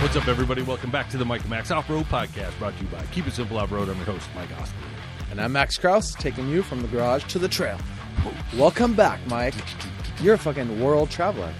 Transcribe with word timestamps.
What's 0.00 0.16
up, 0.16 0.28
everybody? 0.28 0.62
Welcome 0.62 0.90
back 0.90 1.08
to 1.10 1.16
the 1.16 1.24
Mike 1.24 1.40
and 1.42 1.50
Max 1.50 1.70
Off 1.70 1.88
Road 1.88 2.04
Podcast, 2.06 2.58
brought 2.58 2.76
to 2.76 2.82
you 2.84 2.90
by 2.90 3.02
Keep 3.06 3.28
It 3.28 3.32
Simple 3.32 3.56
Off 3.58 3.70
Road. 3.72 3.88
I'm 3.88 3.96
your 3.96 4.04
host, 4.06 4.28
Mike 4.34 4.50
Oscar. 4.60 4.76
And 5.30 5.40
I'm 5.40 5.52
Max 5.52 5.78
Kraus, 5.78 6.14
taking 6.14 6.48
you 6.48 6.62
from 6.62 6.82
the 6.82 6.88
garage 6.88 7.24
to 7.26 7.38
the 7.38 7.48
trail. 7.48 7.78
Welcome 8.56 8.94
back, 8.94 9.20
Mike. 9.28 9.54
You're 10.20 10.34
a 10.34 10.38
fucking 10.38 10.80
world 10.82 11.08
traveler. 11.10 11.52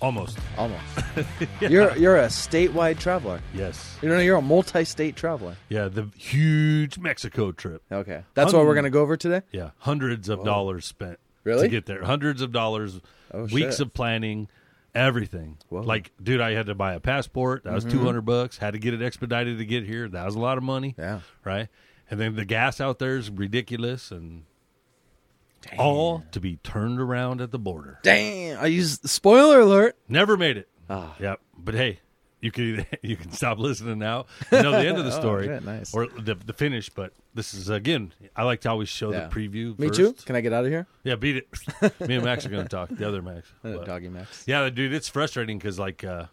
Almost. 0.00 0.38
Almost. 0.56 0.82
You're 1.60 1.94
you're 1.96 2.16
a 2.16 2.26
statewide 2.28 2.98
traveler. 2.98 3.40
Yes. 3.52 3.98
You 4.00 4.08
know, 4.08 4.18
you're 4.18 4.36
a 4.38 4.42
multi-state 4.42 5.14
traveler. 5.14 5.56
Yeah, 5.68 5.88
the 5.88 6.08
huge 6.16 6.98
Mexico 6.98 7.52
trip. 7.52 7.82
Okay, 7.92 8.22
that's 8.32 8.54
what 8.54 8.64
we're 8.64 8.74
gonna 8.74 8.88
go 8.88 9.02
over 9.02 9.18
today. 9.18 9.42
Yeah, 9.52 9.70
hundreds 9.78 10.30
of 10.30 10.42
dollars 10.42 10.86
spent 10.86 11.18
Really? 11.44 11.64
to 11.64 11.68
get 11.68 11.84
there. 11.84 12.02
Hundreds 12.02 12.40
of 12.40 12.50
dollars, 12.50 13.00
Oh, 13.34 13.42
weeks 13.44 13.76
shit. 13.76 13.80
of 13.88 13.92
planning, 13.92 14.48
everything. 14.94 15.58
Whoa. 15.68 15.80
Like, 15.80 16.12
dude, 16.22 16.40
I 16.40 16.52
had 16.52 16.66
to 16.66 16.74
buy 16.74 16.94
a 16.94 17.00
passport. 17.00 17.64
That 17.64 17.72
was 17.72 17.84
Mm-hmm. 17.84 17.98
two 17.98 18.04
hundred 18.04 18.22
bucks. 18.22 18.58
Had 18.58 18.72
to 18.72 18.78
get 18.78 18.94
it 18.94 19.02
expedited 19.02 19.58
to 19.58 19.64
get 19.64 19.84
here. 19.84 20.08
That 20.08 20.24
was 20.24 20.34
a 20.34 20.38
lot 20.40 20.58
of 20.58 20.64
money. 20.64 20.94
Yeah. 20.98 21.20
Right. 21.44 21.68
And 22.10 22.18
then 22.20 22.34
the 22.36 22.44
gas 22.44 22.80
out 22.80 22.98
there 22.98 23.16
is 23.16 23.30
ridiculous, 23.30 24.10
and 24.10 24.44
all 25.78 26.24
to 26.32 26.40
be 26.40 26.56
turned 26.56 27.00
around 27.00 27.40
at 27.40 27.50
the 27.52 27.58
border. 27.58 27.98
Damn! 28.02 28.58
I 28.60 28.66
used 28.66 29.08
spoiler 29.08 29.60
alert. 29.60 29.96
Never 30.08 30.36
made 30.36 30.56
it. 30.56 30.68
Ah. 30.88 31.14
Yep. 31.20 31.40
But 31.56 31.74
hey, 31.74 32.00
you 32.40 32.50
can 32.50 32.86
you 33.02 33.16
can 33.16 33.30
stop 33.32 33.58
listening 33.58 33.98
now. 33.98 34.26
You 34.52 34.62
know 34.62 34.72
the 34.72 34.86
end 34.88 34.98
of 34.98 35.04
the 35.04 35.10
Oh, 35.16 35.20
story 35.20 35.46
shit, 35.46 35.64
nice. 35.64 35.92
or 35.94 36.06
the 36.06 36.34
the 36.34 36.52
finish. 36.52 36.88
But 36.88 37.12
this 37.34 37.54
is 37.54 37.68
again. 37.68 38.12
I 38.36 38.42
like 38.44 38.60
to 38.62 38.70
always 38.70 38.88
show 38.88 39.12
Yeah. 39.12 39.26
the 39.28 39.34
preview. 39.34 39.78
Me 39.78 39.88
first. 39.88 39.98
too. 39.98 40.12
Can 40.26 40.36
I 40.36 40.40
get 40.40 40.52
out 40.52 40.64
of 40.64 40.70
here? 40.70 40.86
Yeah, 41.04 41.16
beat 41.16 41.36
it. 41.36 41.48
Me 42.08 42.14
and 42.16 42.24
Max 42.24 42.44
are 42.46 42.48
going 42.50 42.62
to 42.64 42.68
talk. 42.68 42.88
The 42.90 43.06
other 43.06 43.22
Max. 43.22 43.48
But- 43.62 43.84
Doggy 43.86 44.08
Max. 44.08 44.44
yeah, 44.46 44.68
dude, 44.70 44.92
it's 44.94 45.08
frustrating 45.08 45.58
because 45.58 45.78
like 45.78 46.02
uh, 46.04 46.26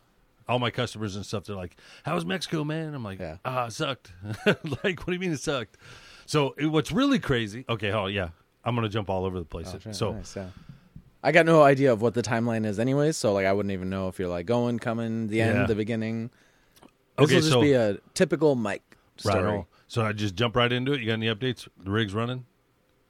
all 0.48 0.60
my 0.60 0.70
customers 0.72 1.16
and 1.16 1.26
stuff, 1.26 1.44
they're 1.46 1.56
like, 1.56 1.76
"How 2.04 2.16
was 2.16 2.26
Mexico, 2.26 2.64
man?" 2.64 2.94
I'm 2.94 3.04
like, 3.04 3.20
Yeah. 3.20 3.38
"Ah, 3.46 3.66
it 3.68 3.72
sucked." 3.74 4.12
like, 4.46 5.00
what 5.00 5.08
do 5.08 5.14
you 5.14 5.20
mean 5.20 5.32
it 5.34 5.40
sucked? 5.42 5.78
So 6.26 6.56
it, 6.58 6.68
what's 6.68 6.92
really 6.92 7.20
crazy? 7.20 7.66
Okay, 7.68 7.92
oh 7.92 8.08
yeah, 8.08 8.30
I'm 8.64 8.76
gonna 8.76 8.90
jump 8.90 9.10
all 9.10 9.26
over 9.26 9.40
the 9.40 9.46
place. 9.46 9.72
Oh, 9.74 9.80
shit, 9.80 9.96
so 9.96 10.14
nice, 10.14 10.36
yeah. 10.36 10.48
I 11.28 11.34
got 11.34 11.46
no 11.46 11.62
idea 11.62 11.92
of 11.92 12.02
what 12.02 12.14
the 12.14 12.22
timeline 12.22 12.66
is, 12.66 12.80
anyways. 12.80 13.18
So 13.18 13.34
like, 13.34 13.46
I 13.46 13.52
wouldn't 13.52 13.74
even 13.74 13.90
know 13.90 14.08
if 14.08 14.18
you're 14.18 14.30
like 14.30 14.46
going, 14.46 14.80
coming, 14.80 15.28
the 15.28 15.42
end, 15.42 15.58
Yeah. 15.58 15.66
the 15.66 15.76
beginning. 15.76 16.30
This 17.18 17.26
okay, 17.26 17.36
will 17.36 17.42
just 17.42 17.52
so 17.52 17.60
be 17.60 17.74
a 17.74 17.98
typical 18.14 18.56
Mike 18.56 18.96
right 19.26 19.34
story. 19.34 19.58
on. 19.58 19.66
So 19.90 20.04
I 20.04 20.14
just 20.14 20.36
jump 20.36 20.56
right 20.56 20.72
into 20.72 20.94
it. 20.94 21.02
You 21.02 21.08
got 21.08 21.14
any 21.14 21.28
updates? 21.28 21.68
The 21.84 21.92
rig's 21.92 22.14
running. 22.14 22.46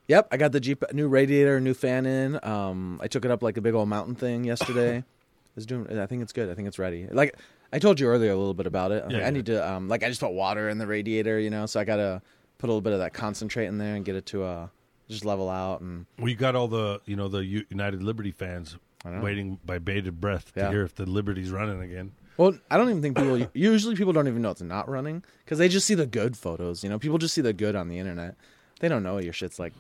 Yep, 0.08 0.30
I 0.32 0.38
got 0.38 0.52
the 0.52 0.60
Jeep 0.60 0.84
new 0.94 1.08
radiator, 1.08 1.60
new 1.60 1.76
fan 1.76 2.08
in. 2.08 2.44
Um, 2.44 3.00
I 3.04 3.08
took 3.08 3.24
it 3.24 3.30
up 3.30 3.44
like 3.44 3.56
a 3.58 3.62
big 3.62 3.76
old 3.76 3.88
mountain 3.88 4.16
thing 4.16 4.46
yesterday. 4.46 5.04
it's 5.56 5.68
doing. 5.68 6.00
I 6.00 6.08
think 6.08 6.24
it's 6.24 6.34
good. 6.34 6.50
I 6.50 6.56
think 6.56 6.68
it's 6.68 6.80
ready. 6.80 7.08
Like 7.12 7.36
I 7.72 7.78
told 7.78 8.00
you 8.00 8.08
earlier 8.08 8.32
a 8.32 8.36
little 8.36 8.56
bit 8.56 8.66
about 8.66 8.92
it. 8.92 9.04
Yeah, 9.12 9.18
I 9.18 9.20
yeah. 9.22 9.30
need 9.30 9.46
to. 9.46 9.72
Um, 9.72 9.90
like 9.90 10.02
I 10.04 10.10
just 10.10 10.22
put 10.22 10.32
water 10.32 10.70
in 10.70 10.80
the 10.80 10.88
radiator, 10.88 11.40
you 11.40 11.52
know. 11.52 11.68
So 11.68 11.80
I 11.80 11.84
gotta 11.84 12.24
put 12.58 12.68
a 12.68 12.72
little 12.72 12.82
bit 12.82 12.94
of 12.94 13.00
that 13.00 13.14
concentrate 13.14 13.68
in 13.68 13.78
there 13.78 13.94
and 13.94 14.04
get 14.04 14.16
it 14.16 14.26
to 14.28 14.44
uh 14.44 14.68
just 15.10 15.26
level 15.26 15.50
out 15.50 15.82
and 15.82 16.06
We 16.20 16.36
got 16.36 16.56
all 16.56 16.68
the 16.68 17.02
you 17.06 17.16
know 17.16 17.28
the 17.28 17.44
United 17.46 18.04
Liberty 18.04 18.32
fans 18.32 18.78
waiting 19.06 19.60
by 19.66 19.80
bated 19.80 20.20
breath 20.20 20.52
Yeah. 20.56 20.66
to 20.66 20.70
hear 20.72 20.84
if 20.84 20.96
the 20.96 21.06
Liberty's 21.06 21.50
running 21.52 21.82
again. 21.82 22.12
Well, 22.38 22.58
I 22.70 22.78
don't 22.78 22.90
even 22.90 23.02
think 23.02 23.18
people. 23.18 23.48
usually, 23.54 23.96
people 23.96 24.14
don't 24.14 24.28
even 24.28 24.42
know 24.44 24.52
it's 24.52 24.62
not 24.62 24.88
running 24.88 25.24
because 25.44 25.58
they 25.58 25.68
just 25.70 25.88
see 25.88 25.96
the 25.96 26.06
good 26.06 26.38
photos. 26.38 26.84
You 26.84 26.90
know, 26.90 27.00
people 27.00 27.18
just 27.18 27.34
see 27.34 27.42
the 27.42 27.54
good 27.54 27.76
on 27.76 27.88
the 27.90 27.98
internet. 27.98 28.36
They 28.80 28.88
don't 28.90 29.02
know 29.02 29.18
your 29.18 29.34
shit's 29.34 29.58
like 29.60 29.74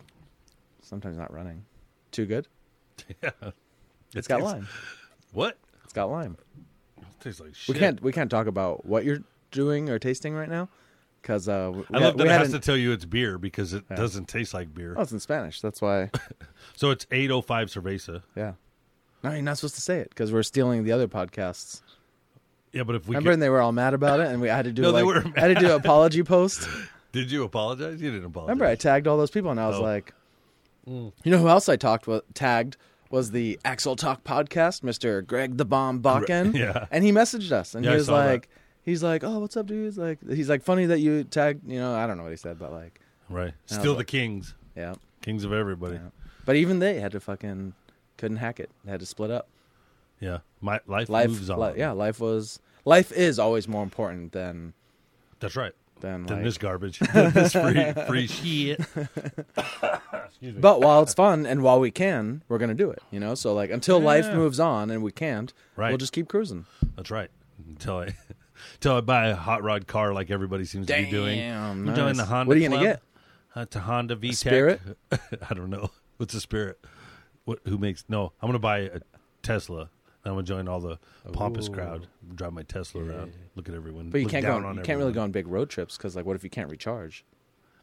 sometimes 0.81 1.17
not 1.17 1.31
running. 1.33 1.65
Too 2.11 2.25
good. 2.25 2.47
Yeah. 3.21 3.29
It's 4.15 4.27
got 4.27 4.41
lime. 4.41 4.67
What? 5.33 5.57
It's 5.83 5.93
got 5.93 6.05
lime. 6.09 6.37
It 6.97 7.03
tastes 7.19 7.39
like 7.41 7.53
shit. 7.53 7.75
We 7.75 7.79
can't. 7.79 8.01
We 8.01 8.11
can't 8.11 8.31
talk 8.31 8.47
about 8.47 8.85
what 8.85 9.03
you're 9.05 9.19
doing 9.51 9.89
or 9.89 9.99
tasting 9.99 10.33
right 10.33 10.49
now 10.49 10.69
because 11.27 11.49
uh, 11.49 11.69
we, 11.75 11.83
I 11.93 11.99
love 11.99 12.15
that 12.17 12.25
it 12.27 12.31
has 12.31 12.51
to 12.51 12.59
tell 12.59 12.77
you 12.77 12.93
it's 12.93 13.03
beer 13.03 13.37
because 13.37 13.73
it 13.73 13.83
doesn't 13.89 14.29
taste 14.29 14.53
like 14.53 14.73
beer. 14.73 14.95
Oh, 14.97 15.01
it's 15.01 15.11
in 15.11 15.19
Spanish. 15.19 15.59
That's 15.61 15.81
why. 15.81 16.09
So 16.75 16.91
it's 16.91 17.07
805 17.11 17.69
Cerveza. 17.69 18.21
Yeah. 18.35 18.53
No, 19.23 19.31
you're 19.31 19.41
not 19.41 19.57
supposed 19.57 19.73
to 19.75 19.81
say 19.81 19.97
it 19.99 20.09
because 20.09 20.31
we're 20.31 20.43
stealing 20.43 20.83
the 20.83 20.91
other 20.91 21.07
podcasts. 21.07 21.81
Yeah, 22.71 22.83
but 22.83 22.95
if 22.95 23.07
we 23.07 23.15
Remember, 23.15 23.29
could, 23.29 23.33
and 23.33 23.41
they 23.41 23.49
were 23.49 23.61
all 23.61 23.71
mad 23.71 23.95
about 23.95 24.19
it, 24.19 24.27
and 24.27 24.39
we 24.39 24.47
had 24.47 24.65
to 24.65 24.71
do 24.71 24.83
No, 24.83 24.91
they 24.91 25.01
like 25.01 25.25
were 25.25 25.33
I 25.35 25.39
had 25.39 25.47
to 25.47 25.55
do 25.55 25.65
an 25.65 25.71
apology 25.79 26.21
post. 26.21 26.69
did 27.13 27.31
you 27.31 27.43
apologize? 27.43 27.99
You 27.99 28.11
didn't 28.11 28.25
apologize. 28.27 28.49
Remember, 28.49 28.65
I 28.65 28.75
tagged 28.75 29.07
all 29.07 29.17
those 29.17 29.31
people, 29.31 29.49
and 29.49 29.59
I 29.59 29.67
was 29.67 29.77
Oh. 29.77 29.81
like, 29.81 30.13
you 30.85 31.11
know 31.25 31.39
who 31.39 31.47
else 31.49 31.67
I 31.67 31.75
talked 31.77 32.05
with, 32.05 32.23
tagged 32.35 32.77
was 33.09 33.31
the 33.31 33.59
Axle 33.65 33.95
Talk 33.95 34.23
podcast, 34.23 34.83
Mister 34.83 35.23
Greg 35.23 35.57
the 35.57 35.65
Bomb 35.65 36.01
Bakken. 36.03 36.53
yeah. 36.57 36.85
and 36.91 37.03
he 37.03 37.11
messaged 37.11 37.51
us, 37.51 37.73
and 37.73 37.83
Yeah, 37.83 37.91
he 37.91 37.97
was 37.97 38.09
like. 38.09 38.43
that. 38.43 38.53
He's 38.87 39.03
like, 39.03 39.23
oh, 39.23 39.37
what's 39.39 39.55
up, 39.55 39.67
dudes? 39.67 39.97
Like, 39.99 40.17
he's 40.27 40.49
like, 40.49 40.63
funny 40.63 40.87
that 40.87 40.99
you 40.99 41.23
tagged. 41.23 41.69
You 41.69 41.79
know, 41.79 41.93
I 41.93 42.07
don't 42.07 42.17
know 42.17 42.23
what 42.23 42.31
he 42.31 42.37
said, 42.37 42.57
but 42.57 42.71
like, 42.71 42.99
right. 43.29 43.53
Still 43.67 43.93
the 43.93 43.99
like- 43.99 44.07
kings. 44.07 44.55
yeah, 44.75 44.95
Kings 45.21 45.43
of 45.43 45.53
everybody. 45.53 45.95
yeah. 45.95 46.09
But 46.45 46.55
even 46.55 46.79
they 46.79 46.99
had 46.99 47.11
to 47.11 47.19
fucking 47.19 47.73
couldn't 48.17 48.37
hack 48.37 48.59
it. 48.59 48.69
They 48.85 48.91
had 48.91 49.01
to 49.01 49.05
split 49.05 49.29
up. 49.29 49.47
Yeah. 50.19 50.39
My 50.61 50.79
life, 50.87 51.09
Life, 51.09 51.29
moves 51.29 51.49
on. 51.49 51.59
li- 51.59 51.73
yeah, 51.77 51.91
life 51.91 52.19
was 52.19 52.59
life 52.85 53.11
is 53.11 53.37
always 53.37 53.67
more 53.67 53.83
important 53.83 54.31
than 54.31 54.73
That's 55.39 55.55
right. 55.55 55.73
than 55.99 56.25
Than 56.25 56.37
like. 56.37 56.45
this 56.45 56.57
garbage. 56.57 56.99
this 57.13 57.51
free 57.53 57.93
free 58.07 58.27
shit. 58.27 58.79
Excuse 58.79 60.55
me. 60.55 60.59
But 60.59 60.81
while 60.81 61.01
it's 61.03 61.13
fun 61.13 61.45
and 61.45 61.61
while 61.61 61.79
we 61.79 61.91
can, 61.91 62.43
we're 62.47 62.57
gonna 62.57 62.73
do 62.73 62.89
it. 62.91 63.01
You 63.11 63.19
know, 63.19 63.35
so 63.35 63.53
like 63.53 63.69
until 63.69 63.99
life 63.99 64.31
moves 64.33 64.59
on 64.59 64.89
and 64.89 65.03
we 65.03 65.11
can't, 65.11 65.53
Right. 65.75 65.89
we'll 65.89 65.97
just 65.97 66.13
keep 66.13 66.27
cruising. 66.27 66.65
That's 66.95 67.11
right. 67.11 67.29
Until 67.67 67.97
I 67.99 68.15
until 68.75 68.95
I 68.95 69.01
buy 69.01 69.27
a 69.27 69.35
hot 69.35 69.63
rod 69.63 69.87
car 69.87 70.13
like 70.13 70.31
everybody 70.31 70.65
seems 70.65 70.87
to 70.87 70.95
be 70.95 71.09
doing. 71.09 71.37
Damn, 71.37 71.85
We're 71.85 71.95
doing 71.95 72.17
the 72.17 72.25
Honda. 72.25 72.47
What 72.47 72.57
are 72.57 72.59
you 72.59 72.69
gonna 72.69 72.83
get? 72.83 73.01
Uh, 73.55 73.61
it's 73.61 73.75
a 73.75 73.79
Honda 73.79 74.15
VTEC. 74.15 74.35
Spirit? 74.35 74.81
I 75.11 75.53
don't 75.53 75.69
know. 75.69 75.89
What's 76.17 76.33
a 76.33 76.41
Spirit? 76.41 76.79
What? 77.45 77.59
Who 77.65 77.77
makes? 77.77 78.05
No, 78.07 78.33
I'm 78.41 78.47
gonna 78.47 78.59
buy 78.59 78.79
a 78.79 78.99
Tesla. 79.41 79.89
I'm 80.25 80.33
gonna 80.33 80.43
join 80.43 80.67
all 80.67 80.79
the 80.79 80.99
pompous 81.31 81.69
Ooh. 81.69 81.71
crowd. 81.71 82.07
Drive 82.35 82.53
my 82.53 82.63
Tesla 82.63 83.03
around. 83.03 83.33
Look 83.55 83.69
at 83.69 83.75
everyone. 83.75 84.09
But 84.09 84.21
you 84.21 84.27
can't 84.27 84.45
go. 84.45 84.55
On, 84.55 84.65
on 84.65 84.75
you 84.75 84.81
can't 84.81 84.99
really 84.99 85.13
go 85.13 85.21
on 85.21 85.31
big 85.31 85.47
road 85.47 85.69
trips 85.69 85.97
because, 85.97 86.15
like, 86.15 86.25
what 86.25 86.35
if 86.35 86.43
you 86.43 86.49
can't 86.49 86.69
recharge? 86.69 87.23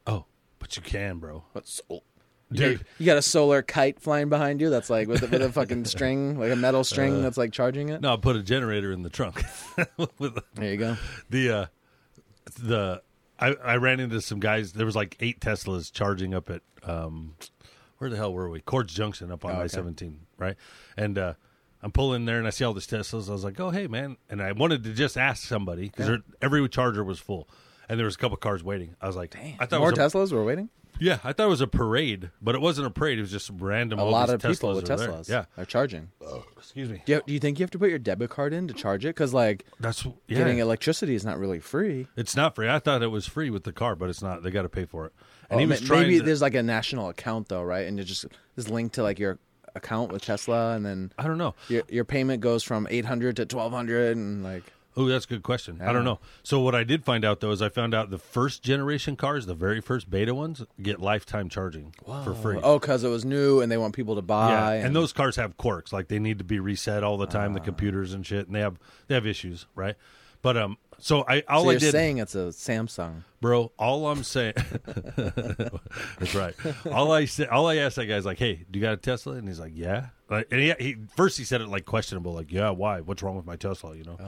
Oh, 0.06 0.26
but 0.58 0.76
you 0.76 0.82
can, 0.82 1.18
bro. 1.18 1.44
Sol- 1.62 2.04
you 2.13 2.13
Dude. 2.54 2.78
got, 2.78 2.87
you 2.98 3.06
got 3.06 3.16
a 3.16 3.22
solar 3.22 3.62
kite 3.62 4.00
flying 4.00 4.28
behind 4.28 4.60
you 4.60 4.70
that's 4.70 4.88
like 4.91 5.09
with 5.09 5.22
a, 5.22 5.26
with 5.26 5.42
a 5.42 5.53
fucking 5.53 5.84
string, 5.87 6.38
like 6.38 6.53
a 6.53 6.56
metal 6.56 6.84
string 6.84 7.22
that's 7.22 7.37
like 7.37 7.53
charging 7.53 7.88
it. 7.88 7.97
Uh, 7.97 8.00
No, 8.00 8.12
I 8.15 8.16
put 8.16 8.37
a 8.37 8.42
generator 8.42 8.92
in 8.92 9.03
the 9.03 9.10
trunk. 9.10 9.42
With 10.19 10.38
There 10.54 10.70
you 10.70 10.76
go. 10.76 10.97
the 11.31 11.50
uh, 11.50 11.66
the 12.59 13.03
I, 13.38 13.54
I 13.54 13.76
ran 13.76 14.00
into 14.00 14.20
some 14.20 14.41
guys. 14.41 14.72
There 14.72 14.87
was 14.87 14.97
like 14.97 15.16
eight 15.20 15.41
Teslas 15.41 15.93
charging 15.93 16.34
up 16.34 16.50
at 16.50 16.62
um, 16.84 17.34
where 17.98 18.10
the 18.10 18.16
hell 18.16 18.32
were 18.32 18.48
we? 18.48 18.60
Cordes 18.60 18.94
Junction 18.94 19.32
up 19.32 19.44
on 19.44 19.56
Oh. 19.56 19.60
I 19.60 19.66
seventeen, 19.66 20.20
right? 20.38 20.56
And 20.97 21.19
uh, 21.19 21.34
I'm 21.82 21.93
pulling 21.93 22.25
there 22.25 22.38
and 22.38 22.47
I 22.47 22.50
see 22.50 22.64
all 22.64 22.72
these 22.75 22.87
Teslas. 22.87 23.28
I 23.28 23.32
was 23.32 23.44
like, 23.44 23.59
oh 23.60 23.70
hey 23.70 23.87
man, 23.87 24.16
and 24.31 24.41
I 24.43 24.53
wanted 24.53 24.84
to 24.84 24.93
just 24.93 25.16
ask 25.16 25.47
somebody 25.47 25.91
because 25.94 26.20
every 26.41 26.69
charger 26.69 27.04
was 27.04 27.19
full. 27.19 27.48
And 27.87 27.98
there 27.98 28.06
was 28.06 28.14
a 28.14 28.19
couple 28.19 28.38
cars 28.38 28.64
waiting. 28.64 28.97
I 28.98 29.06
was 29.06 29.14
like, 29.16 29.37
I 29.37 29.66
thought 29.66 29.81
More 29.81 29.91
was 29.91 29.98
a, 29.98 30.03
Teslas 30.03 30.32
were 30.32 30.43
waiting. 30.43 30.70
Yeah, 31.00 31.19
I 31.25 31.32
thought 31.32 31.47
it 31.47 31.49
was 31.49 31.60
a 31.60 31.66
parade, 31.66 32.31
but 32.41 32.55
it 32.55 32.60
wasn't 32.60 32.87
a 32.87 32.91
parade. 32.91 33.19
It 33.19 33.22
was 33.22 33.31
just 33.31 33.50
random. 33.59 33.99
A 33.99 34.05
lot 34.05 34.31
of 34.31 34.41
people 34.43 34.71
Teslas 34.71 34.75
with 34.77 34.91
are 34.91 34.97
there. 34.97 35.09
Teslas. 35.09 35.28
Yeah, 35.28 35.44
are 35.56 35.65
charging. 35.65 36.10
Oh, 36.25 36.44
excuse 36.56 36.88
me. 36.88 37.03
Do 37.05 37.12
you, 37.15 37.22
do 37.27 37.32
you 37.32 37.38
think 37.41 37.59
you 37.59 37.62
have 37.65 37.71
to 37.72 37.78
put 37.78 37.91
your 37.91 37.99
debit 37.99 38.31
card 38.31 38.53
in 38.53 38.69
to 38.69 38.75
charge 38.75 39.05
it? 39.05 39.09
Because 39.09 39.34
like 39.34 39.65
That's 39.81 40.05
yeah. 40.05 40.12
getting 40.38 40.59
electricity 40.59 41.15
is 41.15 41.25
not 41.25 41.38
really 41.38 41.60
free. 41.60 42.06
It's 42.16 42.37
not 42.37 42.55
free. 42.55 42.69
I 42.69 42.78
thought 42.78 43.03
it 43.03 43.09
was 43.09 43.27
free 43.27 43.50
with 43.50 43.65
the 43.65 43.72
car, 43.72 43.97
but 43.97 44.09
it's 44.10 44.22
not. 44.22 44.43
They 44.43 44.50
got 44.50 44.62
to 44.62 44.69
pay 44.69 44.84
for 44.84 45.06
it. 45.06 45.12
And 45.50 45.59
Oh, 45.59 45.60
he 45.60 45.66
was 45.66 45.88
ma- 45.88 45.97
maybe 45.97 46.19
to, 46.19 46.25
there's 46.25 46.43
like 46.43 46.55
a 46.55 46.62
national 46.62 47.09
account 47.09 47.49
though, 47.49 47.62
right? 47.62 47.87
And 47.87 47.99
it 48.00 48.05
just 48.05 48.26
is 48.56 48.69
linked 48.69 48.94
to 48.97 49.03
like 49.03 49.19
your 49.19 49.38
account 49.76 50.12
with 50.12 50.22
Tesla, 50.22 50.75
and 50.76 50.87
then 50.87 51.12
I 51.19 51.25
don't 51.26 51.37
know. 51.38 51.55
your 51.69 51.82
your 51.88 52.05
payment 52.05 52.41
goes 52.41 52.62
from 52.62 52.87
eight 52.90 53.05
hundred 53.05 53.37
to 53.37 53.47
twelve 53.47 53.73
hundred, 53.73 54.17
and 54.17 54.44
like 54.44 54.62
Oh, 54.96 55.06
that's 55.06 55.25
a 55.25 55.29
good 55.29 55.43
question. 55.43 55.79
I 55.81 55.87
Yeah. 55.87 55.93
don't 55.94 56.05
know. 56.05 56.20
So 56.44 56.61
what 56.61 56.75
I 56.75 56.85
did 56.85 57.05
find 57.05 57.25
out 57.25 57.41
though 57.41 57.50
is 57.50 57.61
I 57.61 57.69
found 57.69 57.94
out 57.94 58.11
the 58.11 58.19
first 58.19 58.62
generation 58.62 59.17
cars, 59.17 59.46
the 59.46 59.55
very 59.55 59.81
first 59.81 60.08
beta 60.08 60.35
ones, 60.35 60.62
get 60.81 61.00
lifetime 61.00 61.49
charging 61.49 61.93
for 62.25 62.35
free. 62.35 62.58
oh, 62.62 62.79
because 62.79 63.02
it 63.05 63.08
was 63.08 63.25
new 63.25 63.61
and 63.61 63.73
they 63.73 63.76
want 63.76 63.94
people 63.94 64.14
to 64.14 64.23
buy. 64.23 64.50
yeah, 64.76 64.87
and, 64.87 64.94
those 64.94 65.12
cars 65.12 65.37
have 65.37 65.56
quirks, 65.56 65.93
like 65.93 66.08
they 66.08 66.19
need 66.19 66.38
to 66.38 66.44
be 66.44 66.61
reset 66.61 67.02
all 67.02 67.17
the 67.19 67.26
time, 67.26 67.55
the 67.55 67.61
Ah. 67.61 67.64
computers 67.64 68.12
and 68.14 68.25
shit, 68.25 68.46
and 68.46 68.55
they 68.55 68.61
have 68.61 68.79
they 69.08 69.14
have 69.14 69.26
issues, 69.26 69.67
right? 69.75 69.96
But 70.43 70.56
um, 70.58 70.76
so 70.99 71.25
I 71.26 71.43
all 71.49 71.62
so 71.64 71.69
I 71.70 71.73
you're 71.73 71.81
did, 71.81 71.93
saying 71.93 72.19
it's 72.19 72.35
a 72.35 72.49
Samsung. 72.52 73.23
bro. 73.40 73.73
All 73.79 74.06
I'm 74.08 74.23
saying, 74.23 74.52
that's 75.17 76.35
right. 76.35 76.55
All 76.93 77.12
I 77.12 77.25
said, 77.25 77.49
all 77.49 77.67
I 77.67 77.76
asked 77.76 77.97
that 77.97 78.06
guy's 78.06 78.26
like, 78.26 78.38
"Hey, 78.38 78.64
do 78.70 78.79
you 78.79 78.82
got 78.85 78.93
a 78.93 78.97
Tesla?" 78.99 79.35
And 79.35 79.49
he's 79.49 79.58
like, 79.61 79.73
"Yeah." 79.75 80.08
Like, 80.31 80.49
and 80.50 80.61
he, 80.61 80.73
he 80.79 80.97
first 81.17 81.38
he 81.38 81.44
said 81.44 81.61
it 81.61 81.69
like 81.69 81.85
questionable, 81.87 82.32
like, 82.32 82.52
"Yeah, 82.52 82.70
why? 82.70 83.00
What's 83.00 83.23
wrong 83.23 83.37
with 83.37 83.47
my 83.47 83.56
Tesla?" 83.56 83.97
You 83.97 84.05
know. 84.05 84.19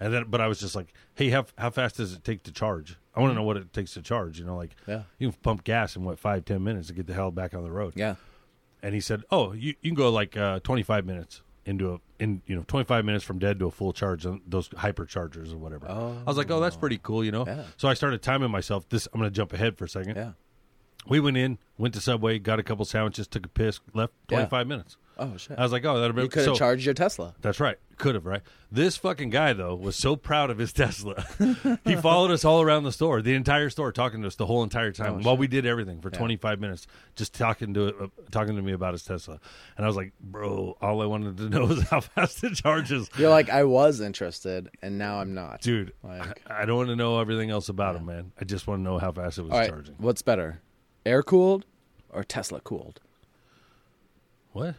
Oh. 0.00 0.04
And 0.04 0.14
then, 0.14 0.24
but 0.28 0.40
I 0.40 0.46
was 0.46 0.60
just 0.60 0.74
like, 0.76 0.92
"Hey, 1.14 1.30
how 1.30 1.46
how 1.56 1.70
fast 1.70 1.96
does 1.96 2.12
it 2.12 2.22
take 2.24 2.42
to 2.44 2.52
charge? 2.52 2.96
I 3.14 3.20
want 3.20 3.30
to 3.32 3.34
know 3.34 3.42
what 3.42 3.56
it 3.56 3.72
takes 3.72 3.94
to 3.94 4.02
charge. 4.02 4.38
You 4.38 4.44
know, 4.44 4.56
like, 4.56 4.76
Yeah. 4.86 5.02
you 5.18 5.30
can 5.30 5.40
pump 5.42 5.64
gas 5.64 5.96
in 5.96 6.04
what 6.04 6.18
five 6.18 6.44
ten 6.44 6.62
minutes 6.62 6.88
to 6.88 6.94
get 6.94 7.06
the 7.06 7.14
hell 7.14 7.30
back 7.30 7.54
on 7.54 7.62
the 7.64 7.70
road." 7.72 7.94
Yeah. 7.96 8.14
And 8.82 8.94
he 8.94 9.00
said, 9.00 9.22
"Oh, 9.30 9.52
you 9.52 9.74
you 9.82 9.90
can 9.90 9.94
go 9.96 10.10
like 10.10 10.36
uh, 10.36 10.60
twenty 10.60 10.82
five 10.82 11.04
minutes 11.04 11.42
into 11.64 11.92
a 11.94 12.00
in 12.18 12.40
you 12.46 12.56
know 12.56 12.64
25 12.66 13.04
minutes 13.04 13.22
from 13.24 13.38
dead 13.38 13.58
to 13.58 13.66
a 13.66 13.70
full 13.70 13.92
charge 13.92 14.24
on 14.24 14.40
those 14.46 14.68
hyperchargers 14.70 15.52
or 15.52 15.58
whatever. 15.58 15.86
Oh, 15.88 16.16
I 16.26 16.30
was 16.30 16.36
like, 16.38 16.50
oh, 16.50 16.60
that's 16.60 16.76
pretty 16.76 16.98
cool, 17.02 17.22
you 17.22 17.30
know. 17.30 17.44
Yeah. 17.46 17.64
So 17.76 17.88
I 17.88 17.94
started 17.94 18.22
timing 18.22 18.50
myself. 18.50 18.88
This 18.88 19.06
I'm 19.12 19.20
going 19.20 19.30
to 19.30 19.34
jump 19.36 19.52
ahead 19.52 19.76
for 19.76 19.84
a 19.84 19.88
second. 19.88 20.16
Yeah. 20.16 20.32
We 21.06 21.20
went 21.20 21.36
in, 21.36 21.58
went 21.76 21.92
to 21.94 22.00
Subway, 22.00 22.38
got 22.38 22.58
a 22.58 22.62
couple 22.62 22.84
sandwiches, 22.86 23.26
took 23.28 23.44
a 23.46 23.48
piss, 23.50 23.80
left. 23.94 24.14
Yeah. 24.30 24.38
25 24.46 24.66
minutes. 24.66 24.96
Oh 25.18 25.36
shit. 25.36 25.58
I 25.58 25.62
was 25.62 25.70
like, 25.72 25.84
oh, 25.84 26.00
that'll 26.00 26.16
be 26.16 26.22
you 26.22 26.28
could 26.28 26.46
have 26.46 26.54
so- 26.54 26.58
charged 26.58 26.84
your 26.86 26.94
Tesla. 26.94 27.34
That's 27.42 27.60
right. 27.60 27.76
Could 27.98 28.14
have, 28.14 28.26
right? 28.26 28.42
This 28.70 28.96
fucking 28.96 29.30
guy 29.30 29.52
though 29.54 29.74
was 29.74 29.96
so 29.96 30.14
proud 30.14 30.50
of 30.50 30.58
his 30.58 30.72
Tesla. 30.74 31.24
he 31.84 31.96
followed 31.96 32.30
us 32.30 32.44
all 32.44 32.62
around 32.62 32.84
the 32.84 32.92
store, 32.92 33.20
the 33.22 33.34
entire 33.34 33.70
store, 33.70 33.90
talking 33.90 34.20
to 34.22 34.28
us 34.28 34.36
the 34.36 34.46
whole 34.46 34.62
entire 34.62 34.92
time 34.92 35.14
Oh, 35.14 35.14
while 35.22 35.34
shit. 35.34 35.38
we 35.40 35.46
did 35.48 35.66
everything 35.66 36.00
for 36.00 36.08
25 36.10 36.60
minutes, 36.60 36.86
just 37.16 37.34
talking 37.34 37.74
to 37.74 37.88
uh, 37.88 38.06
talking 38.30 38.54
to 38.56 38.62
me 38.62 38.72
about 38.72 38.92
his 38.94 39.02
Tesla. 39.02 39.40
And 39.76 39.84
I 39.84 39.88
was 39.88 39.96
like, 39.96 40.12
bro, 40.20 40.76
all 40.80 41.02
I 41.02 41.06
wanted 41.06 41.36
to 41.38 41.48
know 41.48 41.64
was 41.66 41.82
how 41.88 42.00
fast 42.00 42.44
it 42.44 42.54
charges. 42.54 43.10
You're 43.18 43.30
like, 43.30 43.50
I 43.50 43.64
was 43.64 44.00
interested, 44.00 44.68
and 44.80 44.96
now 44.96 45.20
I'm 45.20 45.34
not. 45.34 45.60
Dude, 45.60 45.92
Like- 46.04 46.40
I, 46.48 46.62
I 46.62 46.64
don't 46.66 46.76
want 46.76 46.88
to 46.90 46.96
know 46.96 47.18
everything 47.20 47.50
else 47.50 47.68
about 47.68 47.96
him, 47.96 48.06
man. 48.06 48.30
I 48.40 48.44
just 48.44 48.66
want 48.68 48.78
to 48.78 48.82
know 48.84 48.98
how 48.98 49.10
fast 49.12 49.38
it 49.38 49.42
was 49.42 49.52
All 49.52 49.58
right, 49.58 49.70
charging. 49.70 49.96
what's 49.98 50.22
better, 50.22 50.60
air 51.04 51.22
cooled 51.24 51.64
or 52.10 52.22
Tesla 52.22 52.60
cooled? 52.60 53.00
What? 54.52 54.74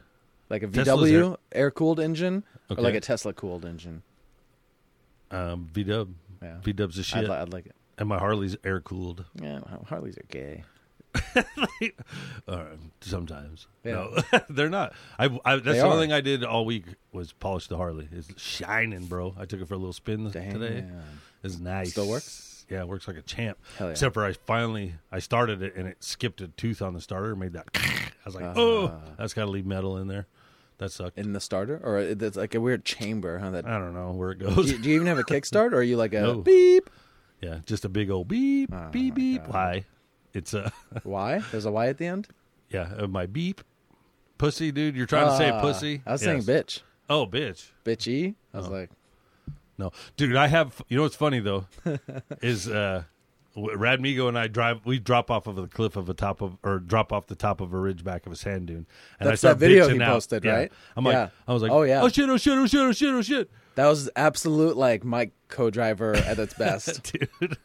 Like 0.50 0.63
a 0.63 0.68
VW 0.68 1.38
air 1.51 1.69
cooled 1.69 2.00
engine, 2.00 2.44
Okay. 2.71 2.80
or 2.80 2.83
like 2.83 2.94
a 2.95 3.01
Tesla 3.01 3.33
cooled 3.33 3.66
engine? 3.66 4.04
Um, 5.31 5.69
V 5.74 5.83
Dub. 5.83 6.13
Yeah. 6.42 6.60
V 6.62 6.74
Dub's 6.74 6.98
a 6.98 7.01
I'd, 7.01 7.06
shit, 7.06 7.24
li- 7.30 7.36
I'd 7.36 7.51
like 7.54 7.66
it. 7.68 7.75
and 7.98 8.07
my 8.10 8.18
Harley's 8.18 8.56
air 8.63 8.80
cooled. 8.80 9.25
Yeah, 9.42 9.60
Harleys 9.88 10.18
are 10.18 10.25
gay. 10.30 10.63
Sometimes. 13.01 13.68
Yeah. 13.83 13.92
No, 13.94 14.18
they're 14.50 14.69
not. 14.69 14.94
I, 15.18 15.25
I 15.45 15.56
that's 15.56 15.66
They 15.66 15.71
the 15.74 15.81
only 15.81 16.04
thing 16.06 16.13
I 16.13 16.21
did 16.21 16.44
all 16.44 16.66
week 16.66 16.86
was 17.12 17.31
polish 17.33 17.68
the 17.68 17.77
Harley. 17.77 18.07
It's 18.12 18.30
shining, 18.42 19.06
bro. 19.06 19.36
I 19.38 19.45
took 19.45 19.62
it 19.62 19.68
for 19.68 19.74
a 19.74 19.77
little 19.77 19.94
spin 19.94 20.30
Damn. 20.30 20.54
today. 20.54 20.86
It's 21.44 21.57
nice. 21.60 21.92
Still 21.92 22.07
works? 22.10 22.66
Yeah, 22.69 22.81
it 22.81 22.88
works 22.88 23.07
like 23.07 23.18
a 23.18 23.21
champ. 23.24 23.57
Hell 23.77 23.88
yeah. 23.88 23.92
Except 23.92 24.13
for 24.13 24.24
I 24.25 24.33
finally 24.33 24.95
I 25.12 25.19
started 25.19 25.62
it 25.63 25.75
and 25.75 25.88
it 25.88 26.04
skipped 26.04 26.42
a 26.42 26.48
tooth 26.50 26.81
on 26.81 26.94
the 26.94 27.01
starter, 27.01 27.36
made 27.36 27.54
that. 27.54 27.68
I 27.75 28.10
was 28.25 28.36
like, 28.36 28.45
oh, 28.56 28.88
Ah. 28.94 29.10
that's 29.18 29.33
got 29.33 29.45
to 29.45 29.51
leave 29.51 29.66
metal 29.66 29.98
in 29.98 30.07
there. 30.07 30.27
That 30.79 30.91
sucked. 30.91 31.17
In 31.17 31.33
the 31.33 31.39
starter, 31.39 31.79
or 31.83 31.99
it- 31.99 32.21
it's 32.21 32.35
like 32.37 32.55
a 32.55 32.61
weird 32.61 32.83
chamber, 32.85 33.37
huh? 33.37 33.51
That 33.51 33.65
I 33.67 33.77
don't 33.77 33.93
know 33.93 34.11
where 34.11 34.31
it 34.31 34.39
do, 34.39 34.45
goes. 34.55 34.71
you, 34.71 34.77
do 34.79 34.89
you 34.89 34.95
even 34.95 35.07
have 35.07 35.19
a 35.19 35.23
kickstart, 35.23 35.71
or 35.73 35.77
are 35.77 35.83
you 35.83 35.95
like 35.97 36.13
a 36.13 36.21
No. 36.21 36.35
beep? 36.41 36.89
yeah, 37.41 37.59
just 37.65 37.85
a 37.85 37.89
big 37.89 38.09
old 38.09 38.27
beep, 38.27 38.69
Oh, 38.73 38.89
beep, 38.91 39.13
my 39.13 39.15
beep. 39.15 39.41
God. 39.43 39.53
Why? 39.53 39.85
It's 40.33 40.53
uh, 40.53 40.69
Y? 41.03 41.41
There's 41.51 41.65
a 41.65 41.71
Y 41.71 41.87
at 41.87 41.97
the 41.97 42.05
end. 42.07 42.27
yeah, 42.69 42.89
uh, 42.97 43.07
my 43.07 43.25
beep, 43.27 43.61
pussy, 44.37 44.71
dude. 44.71 44.95
You're 44.95 45.05
trying 45.05 45.27
to 45.27 45.37
say 45.37 45.49
Ah, 45.49 45.61
pussy. 45.61 46.01
I 46.05 46.13
was 46.13 46.21
Yes. 46.23 46.45
saying 46.45 46.57
bitch, 46.57 46.81
Oh, 47.09 47.25
bitch. 47.27 47.71
bitchy. 47.85 48.35
I 48.53 48.57
was 48.57 48.67
Oh. 48.67 48.71
like, 48.71 48.89
No, 49.77 49.91
dude, 50.17 50.35
I 50.35 50.47
have. 50.47 50.81
You 50.89 50.97
know 50.97 51.03
what's 51.03 51.15
funny 51.15 51.39
though 51.39 51.65
is 52.41 52.67
uh, 52.67 53.03
Radmigo 53.57 54.27
and 54.27 54.37
I 54.37 54.47
drive. 54.47 54.85
We 54.85 54.99
drop 54.99 55.29
off 55.31 55.47
of 55.47 55.55
the 55.55 55.67
cliff 55.67 55.95
of 55.95 56.07
a 56.09 56.13
top 56.13 56.41
of 56.41 56.57
or 56.63 56.79
drop 56.79 57.11
off 57.11 57.27
the 57.27 57.35
top 57.35 57.61
of 57.61 57.73
a 57.73 57.77
ridge 57.77 58.03
back 58.03 58.25
of 58.25 58.31
a 58.31 58.35
sand 58.35 58.67
dune. 58.67 58.85
And 59.19 59.27
That's 59.27 59.31
I 59.31 59.35
start 59.35 59.59
that 59.59 59.65
video 59.65 59.89
he 59.89 60.01
out. 60.01 60.13
posted, 60.13 60.45
Yeah. 60.45 60.51
right? 60.55 60.71
I'm 60.95 61.03
like, 61.03 61.13
Yeah. 61.13 61.29
I 61.47 61.53
was 61.53 61.61
like, 61.63 61.71
Oh, 61.71 61.81
yeah. 61.83 62.01
oh 62.01 62.09
shit, 62.09 62.29
oh 62.29 62.37
shit, 62.37 62.53
oh 62.57 62.65
shit, 62.67 62.79
oh 62.79 62.91
shit, 62.91 63.13
oh 63.13 63.21
shit, 63.21 63.51
that 63.75 63.87
was 63.87 64.09
absolute 64.15 64.77
like 64.77 65.03
Mike 65.03 65.33
co-driver 65.47 66.15
at 66.15 66.37
its 66.39 66.53
best. 66.53 67.03
dude. 67.11 67.57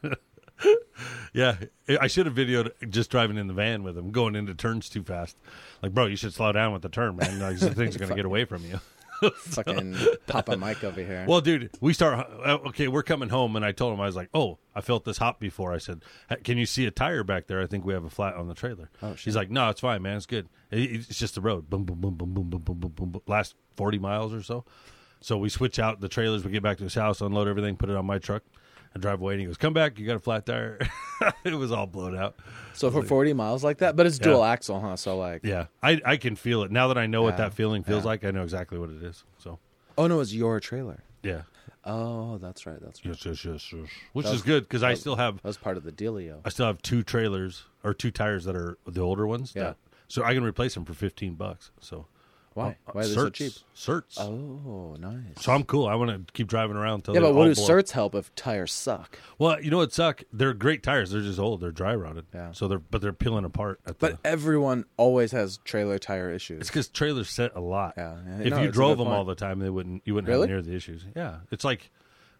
yeah, 1.33 1.57
I 2.01 2.07
should 2.07 2.27
have 2.27 2.35
videoed 2.35 2.71
just 2.89 3.11
driving 3.11 3.37
in 3.37 3.47
the 3.49 3.55
van 3.55 3.83
with 3.83 3.99
him, 3.99 4.11
going 4.11 4.35
into 4.37 4.55
turns 4.55 4.89
too 4.89 5.03
fast. 5.03 5.37
Like, 5.83 5.93
bro, 5.93 6.07
you 6.07 6.17
should 6.17 6.33
slow 6.33 6.53
down 6.53 6.73
with 6.73 6.83
the 6.83 6.89
turn, 6.89 7.17
man. 7.17 7.41
Like, 7.41 7.59
the 7.59 7.75
things 7.75 7.97
are 7.97 7.99
gonna 7.99 8.15
get 8.15 8.25
away 8.25 8.45
from 8.45 8.65
you. 8.65 8.81
Fucking 9.35 9.97
Papa 10.27 10.57
Mike 10.57 10.83
over 10.85 11.03
here. 11.03 11.25
Well, 11.29 11.41
dude, 11.41 11.71
we 11.81 11.93
start. 11.93 12.27
uh, 12.45 12.59
Okay, 12.67 12.89
we're 12.89 13.03
coming 13.03 13.29
home, 13.29 13.57
and 13.57 13.65
I 13.65 13.73
told 13.73 13.95
him 13.95 14.01
I 14.01 14.07
was 14.07 14.17
like, 14.17 14.29
"Oh, 14.35 14.59
I 14.75 14.81
felt 14.81 15.05
this 15.05 15.19
hop 15.19 15.41
before." 15.41 15.73
I 15.73 15.79
said, 15.79 16.03
"Hey, 16.29 16.37
"Can 16.45 16.59
you 16.59 16.67
see 16.67 16.87
a 16.87 16.91
tire 16.91 17.25
back 17.25 17.47
there? 17.47 17.61
I 17.63 17.67
think 17.67 17.85
we 17.85 17.95
have 17.95 18.05
a 18.05 18.11
flat 18.11 18.35
on 18.35 18.49
the 18.49 18.55
trailer." 18.55 18.91
Oh, 19.03 19.15
shit. 19.15 19.25
He's 19.25 19.37
like, 19.37 19.51
"No, 19.51 19.69
it's 19.71 19.81
fine, 19.81 20.03
man. 20.03 20.17
It's 20.17 20.27
good. 20.27 20.49
It- 20.71 20.91
It's 21.09 21.19
just 21.19 21.35
the 21.37 21.41
road. 21.41 21.71
Boom, 21.71 21.85
boom, 21.85 22.01
boom, 22.01 22.15
boom, 22.15 22.33
boom, 22.35 22.45
boom, 22.49 22.61
boom, 22.63 22.79
boom, 22.79 22.91
boom. 22.91 23.11
boom. 23.11 23.23
Last 23.27 23.55
forty 23.77 23.99
miles 23.99 24.33
or 24.35 24.43
so. 24.43 24.65
So 25.21 25.39
we 25.39 25.49
switch 25.49 25.79
out 25.79 26.01
the 26.01 26.09
trailers. 26.09 26.45
We 26.45 26.51
get 26.51 26.63
back 26.63 26.77
to 26.79 26.85
his 26.85 26.95
house, 26.95 27.21
unload 27.21 27.49
everything, 27.49 27.77
put 27.77 27.89
it 27.89 27.97
on 27.97 28.05
my 28.05 28.19
truck, 28.19 28.43
and 28.95 29.03
drive 29.03 29.21
away. 29.21 29.35
And 29.35 29.41
he 29.41 29.47
goes, 29.47 29.57
"Come 29.57 29.73
back. 29.75 29.99
You 29.99 30.07
got 30.07 30.17
a 30.17 30.21
flat 30.21 30.47
tire." 30.47 30.79
it 31.45 31.55
was 31.55 31.71
all 31.73 31.87
blown 31.87 32.17
out. 32.17 32.37
so 32.73 32.91
for 32.91 33.03
40 33.03 33.33
miles 33.35 33.63
like 33.63 33.79
that, 33.79 33.97
but 33.97 34.07
it's 34.07 34.19
Yeah. 34.19 34.25
dual 34.25 34.45
axle, 34.45 34.81
huh? 34.81 34.97
So 34.97 35.19
like, 35.19 35.43
Yeah, 35.45 35.67
I 35.83 36.01
I 36.05 36.17
can 36.17 36.37
feel 36.37 36.63
it 36.63 36.71
now 36.71 36.89
that 36.89 36.99
I 36.99 37.07
know 37.07 37.23
what 37.23 37.37
that 37.37 37.55
feeling 37.55 37.83
feels 37.83 38.05
yeah. 38.05 38.09
like. 38.09 38.25
I 38.25 38.31
know 38.31 38.43
exactly 38.43 38.79
what 38.79 38.91
it 38.91 39.03
is. 39.03 39.25
So 39.39 39.59
oh 39.99 40.07
no, 40.07 40.21
it's 40.21 40.33
your 40.33 40.61
trailer. 40.61 41.03
yeah, 41.23 41.43
Oh, 41.85 42.39
that's 42.39 42.65
right. 42.67 42.81
That's 42.81 43.05
right. 43.05 43.11
yes, 43.15 43.25
yes, 43.27 43.45
yes, 43.45 43.73
yes. 43.73 43.89
Which 44.15 44.25
That 44.25 44.31
is 44.31 44.37
was- 44.37 44.43
good 44.43 44.63
because 44.65 44.83
I 44.83 44.95
still 44.95 45.17
have 45.17 45.37
That 45.37 45.45
was 45.49 45.59
part 45.59 45.77
of 45.77 45.85
the 45.85 45.93
dealio. 45.93 46.41
I 46.45 46.49
still 46.49 46.67
have 46.67 46.81
two 46.83 47.03
trailers 47.03 47.65
or 47.83 47.93
two 47.95 48.11
tires 48.11 48.45
that 48.47 48.57
are 48.57 48.79
the 48.87 49.01
older 49.03 49.27
ones. 49.27 49.53
Yeah. 49.55 49.63
that- 49.65 49.77
so 50.09 50.23
I 50.23 50.35
can 50.35 50.45
replace 50.45 50.75
them 50.75 50.85
for 50.85 50.95
fifteen 50.95 51.35
bucks. 51.35 51.71
So 51.81 52.07
Why? 52.55 52.77
uh, 52.87 52.93
Why 52.93 53.01
are 53.03 53.05
they 53.07 53.13
so 53.15 53.27
certs, 53.29 53.35
cheap? 53.35 53.53
Certs. 53.77 54.19
Oh, 54.21 54.97
nice. 54.99 55.43
So 55.45 55.53
I'm 55.53 55.65
cool. 55.65 55.87
I 55.87 55.95
want 55.97 56.11
to 56.27 56.33
keep 56.33 56.47
driving 56.47 56.77
around. 56.77 57.03
Till 57.03 57.15
yeah, 57.15 57.21
but 57.21 57.35
what 57.35 57.47
do 57.47 57.55
blown. 57.55 57.69
certs 57.69 57.91
help 57.91 58.15
if 58.15 58.35
tires 58.37 58.73
suck? 58.73 59.19
Well, 59.39 59.61
you 59.61 59.71
know 59.71 59.79
what 59.79 59.93
suck? 59.93 60.23
They're 60.33 60.55
great 60.55 60.83
tires. 60.83 61.11
They're 61.11 61.21
just 61.21 61.39
old. 61.41 61.61
They're 61.61 61.73
dry 61.73 61.95
rotted. 61.95 62.27
Yeah. 62.33 62.53
So 62.53 62.69
they're 62.69 62.79
but 62.79 63.01
they're 63.03 63.13
peeling 63.13 63.45
apart. 63.45 63.81
At 63.87 63.99
But 63.99 64.23
the, 64.23 64.29
everyone 64.29 64.85
always 64.97 65.33
has 65.33 65.59
trailer 65.65 65.99
tire 65.99 66.31
issues. 66.31 66.61
it's 66.61 66.71
because 66.71 66.89
trailers 66.89 67.29
set 67.29 67.57
a 67.57 67.61
lot. 67.61 67.95
Yeah, 67.97 68.17
yeah. 68.27 68.39
If 68.45 68.51
No, 68.51 68.63
you 68.63 68.71
drove 68.71 68.99
them 68.99 69.09
all 69.09 69.25
the 69.25 69.35
time, 69.35 69.59
they 69.59 69.71
wouldn't. 69.71 70.03
You 70.05 70.15
wouldn't 70.15 70.29
Really? 70.29 70.43
have 70.49 70.51
near 70.51 70.63
the 70.63 70.75
issues. 70.77 71.05
Yeah. 71.17 71.39
It's 71.51 71.65
like, 71.65 71.91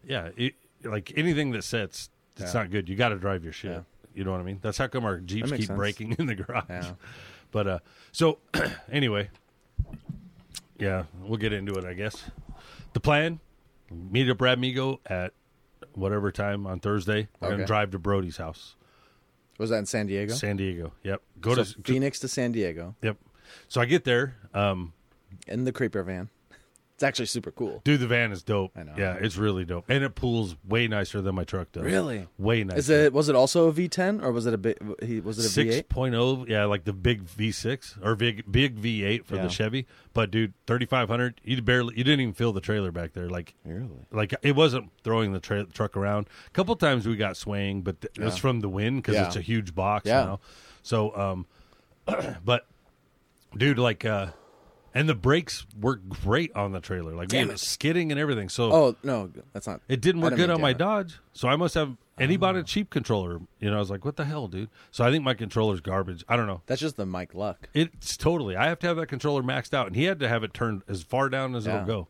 yeah, 0.07 0.29
it, 0.37 0.53
like 0.83 1.11
anything 1.17 1.51
that 1.51 1.63
sets, 1.65 2.09
it's 2.37 2.53
Yeah. 2.53 2.61
not 2.61 2.71
good. 2.71 2.87
You 2.87 2.95
got 2.95 3.09
to 3.09 3.17
drive 3.17 3.43
your 3.43 3.53
shit. 3.53 3.71
Yeah. 3.71 3.79
You 4.13 4.23
know 4.23 4.31
what 4.31 4.39
I 4.39 4.43
mean? 4.43 4.59
That's 4.61 4.77
how 4.77 4.87
come 4.87 5.03
our 5.03 5.17
Jeeps 5.17 5.51
keep 5.51 5.65
sense. 5.65 5.75
breaking 5.77 6.15
in 6.19 6.25
the 6.27 6.35
garage. 6.35 6.63
Yeah. 6.69 6.91
But 7.51 7.67
uh, 7.67 7.79
so 8.13 8.37
anyway, 8.91 9.29
yeah, 10.79 11.03
we'll 11.21 11.37
get 11.37 11.53
into 11.53 11.73
it. 11.75 11.85
I 11.85 11.93
guess 11.93 12.23
the 12.93 12.99
plan: 12.99 13.39
meet 13.91 14.29
up 14.29 14.37
Radmigo 14.37 14.99
at 15.05 15.33
whatever 15.93 16.31
time 16.31 16.67
on 16.67 16.79
Thursday. 16.79 17.27
We're 17.39 17.51
gonna 17.51 17.65
drive 17.65 17.91
to 17.91 17.99
Brody's 17.99 18.37
house, 18.37 18.75
Was 19.57 19.69
that 19.69 19.77
in 19.77 19.85
San 19.85 20.07
Diego? 20.07 20.33
San 20.33 20.57
Diego. 20.57 20.93
Yep. 21.03 21.21
Go 21.39 21.55
so 21.55 21.63
to 21.63 21.81
Phoenix 21.83 22.19
to 22.19 22.27
San 22.27 22.51
Diego 22.51 22.95
Yep. 23.01 23.17
So 23.67 23.81
I 23.81 23.85
get 23.85 24.03
there. 24.03 24.35
Um, 24.53 24.93
in 25.47 25.63
the 25.63 25.71
creeper 25.71 26.03
van. 26.03 26.29
It's 26.95 27.03
actually 27.03 27.25
super 27.25 27.51
cool. 27.51 27.81
dude, 27.83 27.99
the 27.99 28.07
van 28.07 28.31
is 28.31 28.41
dope. 28.41 28.71
I 28.73 28.83
know. 28.83 28.93
Yeah, 28.97 29.15
it's 29.19 29.35
really 29.35 29.65
dope, 29.65 29.83
and 29.89 30.01
it 30.01 30.15
pulls 30.15 30.55
way 30.65 30.87
nicer 30.87 31.21
than 31.21 31.35
my 31.35 31.43
truck 31.43 31.69
does. 31.73 31.83
Really? 31.83 32.25
Way 32.37 32.63
nicer. 32.63 32.79
Is 32.79 32.89
it? 32.89 33.11
Was 33.11 33.27
it 33.27 33.35
also 33.35 33.67
a 33.67 33.73
V10 33.73 34.23
or 34.23 34.31
was 34.31 34.45
it 34.45 34.53
a? 34.65 35.05
He 35.05 35.19
was 35.19 35.37
it 35.37 35.45
a 35.45 35.49
Six 35.49 35.75
V8? 35.75 35.89
point 35.89 36.15
oh, 36.15 36.45
yeah, 36.47 36.63
like 36.63 36.85
the 36.85 36.93
big 36.93 37.23
V 37.23 37.51
six 37.51 37.97
or 38.01 38.15
big 38.15 38.49
big 38.49 38.75
V 38.75 39.03
eight 39.03 39.25
for 39.25 39.35
Yeah. 39.35 39.41
the 39.41 39.49
Chevy. 39.49 39.87
But 40.13 40.31
dude, 40.31 40.53
thirty 40.67 40.85
five 40.85 41.09
hundred, 41.09 41.41
you 41.43 41.61
barely, 41.61 41.97
you 41.97 42.05
didn't 42.05 42.21
even 42.21 42.33
feel 42.33 42.53
the 42.53 42.61
trailer 42.61 42.93
back 42.93 43.11
there. 43.11 43.29
Like 43.29 43.55
Really? 43.65 43.89
like 44.13 44.33
it 44.41 44.55
wasn't 44.55 44.89
throwing 45.03 45.33
the 45.33 45.41
tra- 45.41 45.65
truck 45.65 45.97
around. 45.97 46.27
A 46.47 46.51
couple 46.51 46.77
times 46.77 47.05
we 47.05 47.17
got 47.17 47.35
swaying, 47.35 47.81
but 47.81 47.99
th- 47.99 48.13
Yeah. 48.17 48.29
from 48.29 48.61
the 48.61 48.69
wind 48.69 48.99
because 49.03 49.15
Yeah. 49.15 49.27
it's 49.27 49.35
a 49.35 49.41
huge 49.41 49.75
box. 49.75 50.05
Yeah. 50.07 50.21
You 50.21 50.25
know? 50.27 50.39
So, 50.81 51.13
um, 51.17 51.45
but 52.45 52.65
dude, 53.57 53.79
like, 53.79 54.05
uh, 54.05 54.27
and 54.95 55.07
the 55.07 55.13
brakes 55.13 55.67
work 55.79 55.99
great 56.09 56.55
on 56.55 56.71
the 56.71 56.79
trailer. 56.79 57.11
Like, 57.13 57.27
we 57.31 57.37
Damn 57.37 57.51
it. 57.51 57.59
skidding 57.59 58.11
and 58.11 58.19
everything. 58.19 58.49
So 58.49 58.71
Oh 58.73 58.95
no, 59.03 59.29
that's 59.53 59.67
not. 59.67 59.81
it 59.87 60.01
didn't 60.01 60.21
I 60.21 60.25
work 60.25 60.35
good 60.37 60.47
mean 60.49 60.55
on 60.55 60.61
my 60.61 60.73
damn 60.73 60.75
it. 60.75 60.79
Dodge. 60.79 61.19
So 61.33 61.47
I 61.47 61.55
must 61.55 61.75
have. 61.75 61.95
And 62.17 62.31
he 62.31 62.37
bought 62.37 62.55
a 62.55 62.63
cheap 62.63 62.89
controller. 62.89 63.41
You 63.59 63.69
know, 63.69 63.75
I 63.75 63.79
was 63.79 63.89
like, 63.91 64.05
what 64.05 64.15
the 64.15 64.23
hell, 64.23 64.47
dude? 64.47 64.69
So 64.91 65.03
I 65.03 65.11
think 65.11 65.25
my 65.25 65.33
controller's 65.33 65.81
garbage. 65.81 66.23
I 66.29 66.37
don't 66.37 66.47
know. 66.47 66.61
That's 66.65 66.79
just 66.79 66.95
the 66.95 67.05
Mike 67.05 67.33
Luck. 67.35 67.67
It's 67.73 68.15
totally. 68.15 68.55
I 68.55 68.67
have 68.69 68.79
to 68.79 68.87
have 68.87 68.95
that 68.95 69.07
controller 69.07 69.43
maxed 69.43 69.73
out, 69.73 69.87
and 69.87 69.97
he 69.97 70.05
had 70.05 70.19
to 70.21 70.29
have 70.29 70.41
it 70.45 70.53
turned 70.53 70.83
as 70.87 71.03
far 71.03 71.27
down 71.27 71.55
as 71.55 71.65
Yeah. 71.65 71.75
it'll 71.81 71.85
go. 71.87 72.07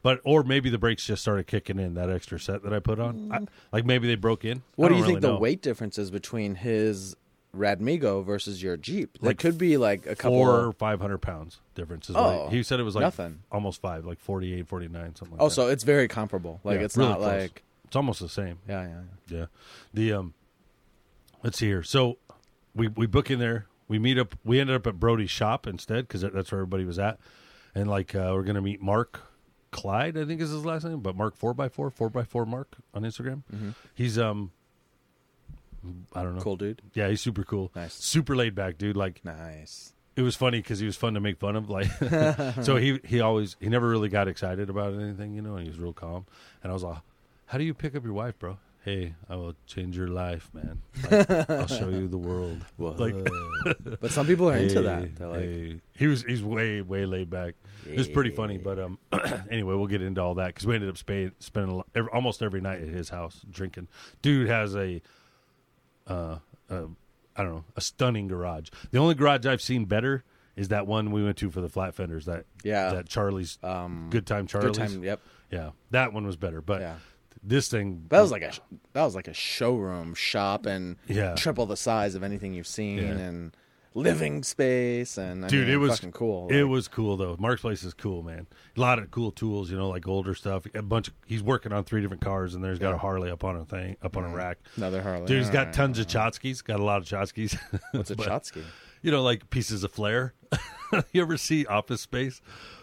But 0.00 0.20
or 0.22 0.44
maybe 0.44 0.70
the 0.70 0.78
brakes 0.78 1.04
just 1.06 1.22
started 1.22 1.48
kicking 1.48 1.80
in 1.80 1.94
that 1.94 2.08
extra 2.08 2.38
set 2.38 2.62
that 2.62 2.72
I 2.72 2.78
put 2.78 3.00
on. 3.00 3.32
I, 3.32 3.40
like 3.72 3.84
maybe 3.84 4.06
they 4.06 4.14
broke 4.14 4.44
in. 4.44 4.58
Mm. 4.58 4.62
What 4.76 4.86
I 4.86 4.88
do 4.90 4.94
don't 4.94 4.98
you 5.00 5.04
think 5.06 5.16
really 5.16 5.20
the 5.32 5.34
know. 5.34 5.40
weight 5.40 5.60
difference 5.60 5.98
is 5.98 6.12
between 6.12 6.54
his 6.54 7.16
Radmigo 7.56 8.24
versus 8.24 8.62
your 8.62 8.76
Jeep? 8.76 9.16
It 9.16 9.22
Like 9.22 9.38
could 9.38 9.56
be 9.58 9.76
like 9.76 10.06
a 10.06 10.14
couple. 10.14 10.38
Four 10.38 10.66
or 10.66 10.72
five 10.72 11.00
hundred 11.00 11.18
pounds 11.18 11.60
difference 11.74 12.08
is 12.10 12.14
what 12.16 12.24
Oh, 12.24 12.48
he, 12.50 12.58
he 12.58 12.62
said. 12.62 12.78
It 12.80 12.84
was 12.84 12.94
like 12.94 13.02
nothing. 13.02 13.40
almost 13.50 13.80
five, 13.80 14.04
like 14.04 14.18
48, 14.20 14.66
49, 14.68 15.16
something 15.16 15.36
like 15.36 15.42
oh, 15.42 15.48
that. 15.48 15.54
so 15.54 15.68
it's 15.68 15.84
very 15.84 16.08
comparable. 16.08 16.60
Like 16.64 16.78
Yeah, 16.78 16.84
it's 16.84 16.96
really 16.96 17.10
not 17.10 17.18
close. 17.18 17.40
like 17.42 17.62
it's 17.84 17.96
almost 17.96 18.20
the 18.20 18.28
same. 18.28 18.58
yeah, 18.68 18.82
yeah. 18.82 18.88
yeah. 19.28 19.38
Yeah. 19.38 19.46
The 19.94 20.12
um 20.12 20.34
let's 21.42 21.58
see 21.58 21.66
here. 21.66 21.82
So 21.82 22.18
we 22.74 22.88
we 22.88 23.06
book 23.06 23.30
in 23.30 23.38
there. 23.38 23.66
We 23.88 23.98
meet 23.98 24.18
up 24.18 24.34
we 24.44 24.60
ended 24.60 24.76
up 24.76 24.86
at 24.86 25.00
Brody's 25.00 25.30
shop 25.30 25.66
instead 25.66 26.08
cuz 26.08 26.20
that's 26.20 26.52
where 26.52 26.60
everybody 26.60 26.84
was 26.84 26.98
at. 26.98 27.18
And 27.74 27.88
like 27.88 28.14
uh 28.14 28.30
we're 28.34 28.42
going 28.42 28.56
to 28.56 28.60
meet 28.62 28.82
Mark 28.82 29.22
Clyde, 29.70 30.16
I 30.18 30.24
think 30.24 30.40
is 30.40 30.50
his 30.50 30.64
last 30.64 30.84
name, 30.84 31.00
but 31.00 31.14
Mark 31.14 31.38
4x4, 31.38 31.94
4x4 31.94 32.46
Mark 32.46 32.76
on 32.94 33.02
Instagram. 33.02 33.42
He's 33.94 34.18
um 34.18 34.50
I 36.14 36.22
don't 36.22 36.34
know. 36.36 36.42
Cool 36.42 36.56
dude. 36.56 36.82
Yeah, 36.94 37.08
he's 37.08 37.20
super 37.20 37.44
cool. 37.44 37.70
Nice. 37.74 37.94
Super 37.94 38.34
laid 38.36 38.54
back 38.54 38.78
dude 38.78 38.96
like 38.96 39.24
Nice. 39.24 39.92
it 40.16 40.22
was 40.22 40.36
funny 40.36 40.58
because 40.58 40.78
he 40.78 40.86
was 40.86 40.96
fun 40.96 41.14
to 41.14 41.20
make 41.20 41.38
fun 41.38 41.56
of. 41.56 41.70
Like, 41.70 41.90
so 42.62 42.76
he 42.76 43.00
he 43.04 43.20
always 43.20 43.56
he 43.60 43.68
never 43.68 43.88
really 43.88 44.08
got 44.08 44.28
excited 44.28 44.70
about 44.70 44.94
anything, 44.94 45.34
you 45.34 45.42
know. 45.42 45.54
And 45.56 45.64
he 45.64 45.70
was 45.70 45.78
real 45.78 45.92
calm. 45.92 46.26
And 46.62 46.70
I 46.70 46.74
was 46.74 46.82
like, 46.82 46.98
"How 47.46 47.58
do 47.58 47.64
you 47.64 47.74
pick 47.74 47.94
up 47.94 48.04
your 48.04 48.14
wife, 48.14 48.38
bro?" 48.38 48.58
Hey, 48.84 49.14
I 49.28 49.36
will 49.36 49.54
change 49.66 49.96
your 49.98 50.08
life, 50.08 50.50
man. 50.54 50.80
Like, 51.10 51.50
I'll 51.50 51.66
show 51.66 51.88
you 51.90 52.08
the 52.08 52.16
world. 52.16 52.64
Like, 52.78 53.14
but 54.00 54.10
some 54.12 54.26
people 54.26 54.48
are 54.48 54.56
into 54.56 54.80
that. 54.82 55.16
They're 55.16 55.28
like, 55.28 55.40
hey. 55.40 55.80
he 55.96 56.06
was 56.06 56.22
he's 56.22 56.42
way 56.42 56.80
way 56.80 57.04
laid 57.04 57.28
back. 57.28 57.54
It 57.86 57.98
was 57.98 58.08
pretty 58.08 58.30
funny, 58.30 58.56
but 58.56 58.78
um, 58.78 58.98
anyway, 59.50 59.74
we'll 59.74 59.88
get 59.88 60.00
into 60.00 60.22
all 60.22 60.34
that 60.36 60.48
because 60.48 60.66
we 60.66 60.74
ended 60.74 60.88
up 60.90 60.96
spay, 60.96 61.32
spending 61.38 61.76
lot, 61.76 61.86
every, 61.94 62.10
almost 62.12 62.40
every 62.42 62.60
night 62.60 62.80
at 62.80 62.88
his 62.88 63.08
house 63.08 63.44
drinking. 63.50 63.88
Dude 64.22 64.48
has 64.48 64.74
a, 64.76 65.02
uh, 66.08 66.38
uh, 66.70 66.82
I 67.36 67.42
don't 67.42 67.52
know, 67.54 67.64
a 67.76 67.80
stunning 67.80 68.26
garage. 68.28 68.68
The 68.90 68.98
only 68.98 69.14
garage 69.14 69.46
I've 69.46 69.62
seen 69.62 69.84
better 69.84 70.24
is 70.56 70.68
that 70.68 70.86
one 70.86 71.12
we 71.12 71.22
went 71.22 71.36
to 71.38 71.50
for 71.50 71.60
the 71.60 71.68
flat 71.68 71.94
fenders. 71.94 72.24
That 72.26 72.44
Yeah. 72.64 72.90
that 72.94 73.08
Charlie's 73.08 73.58
um, 73.62 74.08
Good 74.10 74.26
Time 74.26 74.46
good 74.46 74.74
Charlie's. 74.74 74.76
time. 74.78 75.04
Yep. 75.04 75.20
Yeah, 75.52 75.70
that 75.92 76.12
one 76.12 76.26
was 76.26 76.36
better. 76.36 76.60
But 76.60 76.80
Yeah. 76.80 76.96
this 77.42 77.68
thing 77.68 78.06
That 78.08 78.20
was 78.20 78.32
like 78.32 78.42
a 78.42 78.52
that 78.92 79.04
was 79.04 79.14
like 79.14 79.28
a 79.28 79.32
showroom 79.34 80.14
shop 80.14 80.66
and 80.66 80.96
Yeah. 81.06 81.34
triple 81.36 81.66
the 81.66 81.76
size 81.76 82.14
of 82.16 82.22
anything 82.24 82.54
you've 82.54 82.66
seen 82.66 82.98
Yeah. 82.98 83.04
and 83.18 83.56
living 83.98 84.42
space 84.42 85.18
and 85.18 85.44
I 85.44 85.48
Dude, 85.48 85.66
mean, 85.66 85.74
it 85.74 85.78
was 85.78 85.92
fucking 85.92 86.12
cool. 86.12 86.48
It 86.48 86.62
was 86.64 86.88
cool 86.88 87.16
though. 87.16 87.36
Mark's 87.38 87.60
place 87.62 87.82
is 87.82 87.94
cool, 87.94 88.22
man. 88.22 88.46
A 88.76 88.80
lot 88.80 88.98
of 88.98 89.10
cool 89.10 89.30
tools, 89.30 89.70
you 89.70 89.76
know, 89.76 89.88
like 89.88 90.06
older 90.06 90.34
stuff. 90.34 90.66
A 90.74 90.82
bunch. 90.82 91.08
Of, 91.08 91.14
he's 91.26 91.42
working 91.42 91.72
on 91.72 91.84
three 91.84 92.00
different 92.00 92.22
cars, 92.22 92.54
and 92.54 92.62
there's 92.62 92.78
got 92.78 92.94
a 92.94 92.98
Harley 92.98 93.30
up 93.30 93.44
on 93.44 93.56
a 93.56 93.64
thing, 93.64 93.96
up 94.02 94.16
on 94.16 94.24
a 94.24 94.34
rack. 94.34 94.58
another 94.76 95.02
Harley. 95.02 95.26
Dude, 95.26 95.38
he's 95.38 95.50
got 95.50 95.58
Alright. 95.60 95.74
tons 95.74 95.98
of 95.98 96.06
tchotchkes. 96.06 96.62
Got 96.64 96.80
a 96.80 96.84
lot 96.84 96.98
of 97.02 97.04
tchotchkes. 97.08 97.58
What's 97.92 98.10
a 98.10 98.16
But, 98.16 98.26
tchotchke? 98.28 98.62
You 99.02 99.10
know, 99.10 99.22
like 99.22 99.48
pieces 99.50 99.84
of 99.84 99.92
flair. 99.92 100.34
you 101.12 101.22
ever 101.22 101.36
see 101.36 101.66
Office 101.66 102.00
Space, 102.00 102.40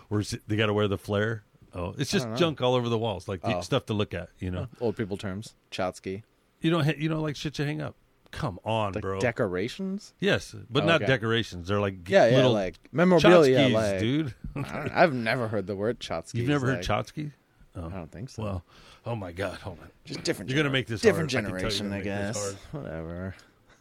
where 0.09 0.23
they 0.47 0.55
got 0.55 0.67
to 0.67 0.73
wear 0.73 0.87
the 0.87 0.97
flare? 0.97 1.43
Oh, 1.73 1.93
it's 1.97 2.09
just 2.11 2.27
junk 2.35 2.61
all 2.61 2.73
over 2.75 2.87
the 2.87 2.97
walls, 2.97 3.27
like 3.27 3.41
Oh. 3.43 3.59
stuff 3.61 3.85
to 3.87 3.93
look 3.93 4.13
at. 4.13 4.29
You 4.39 4.49
know, 4.51 4.67
Old 4.79 4.95
people 4.95 5.17
terms. 5.17 5.55
tchotchke. 5.71 6.23
you 6.61 6.71
don't, 6.71 6.85
ha- 6.85 6.93
you 6.97 7.09
know, 7.09 7.21
like 7.21 7.35
shit 7.35 7.59
you 7.59 7.65
hang 7.65 7.81
up. 7.81 7.95
Come 8.35 8.59
on, 8.65 8.91
Like 8.93 9.01
bro. 9.01 9.19
decorations? 9.19 10.13
yes, 10.19 10.53
but 10.69 10.83
Oh, 10.83 10.85
not 10.87 11.01
okay. 11.01 11.05
decorations. 11.11 11.69
They're 11.69 11.79
like 11.79 12.07
Yeah, 12.09 12.27
yeah, 12.27 12.45
like 12.47 12.75
memorabilia. 12.91 13.69
Like, 13.69 13.99
dude. 13.99 14.33
I 14.57 14.89
I've 14.93 15.13
never 15.13 15.47
heard 15.47 15.67
the 15.67 15.75
word 15.75 15.99
tchotchke. 16.01 16.33
You've 16.33 16.49
never 16.49 16.67
heard 16.67 16.87
like, 16.87 17.05
tchotchke? 17.07 17.31
Oh. 17.77 17.87
I 17.87 17.89
don't 17.95 18.11
think 18.11 18.29
so. 18.29 18.43
Well, 18.43 18.63
oh 19.05 19.15
my 19.15 19.31
God, 19.31 19.59
hold 19.59 19.79
on. 19.81 19.89
just 20.03 20.23
different. 20.23 20.49
You're 20.51 20.57
gonna 20.57 20.69
make 20.69 20.87
this 20.87 20.99
different 21.01 21.31
hard. 21.31 21.45
I 21.45 21.49
can 21.49 21.59
tell 21.59 21.69
you're 21.69 21.69
generation, 21.69 21.93
I, 21.93 22.33
this 22.33 22.37
guess. 22.37 22.53
Whatever. 22.71 23.35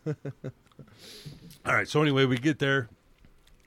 All 1.67 1.75
right, 1.75 1.89
so 1.89 2.01
anyway, 2.03 2.25
we 2.27 2.37
get 2.37 2.59
there. 2.59 2.89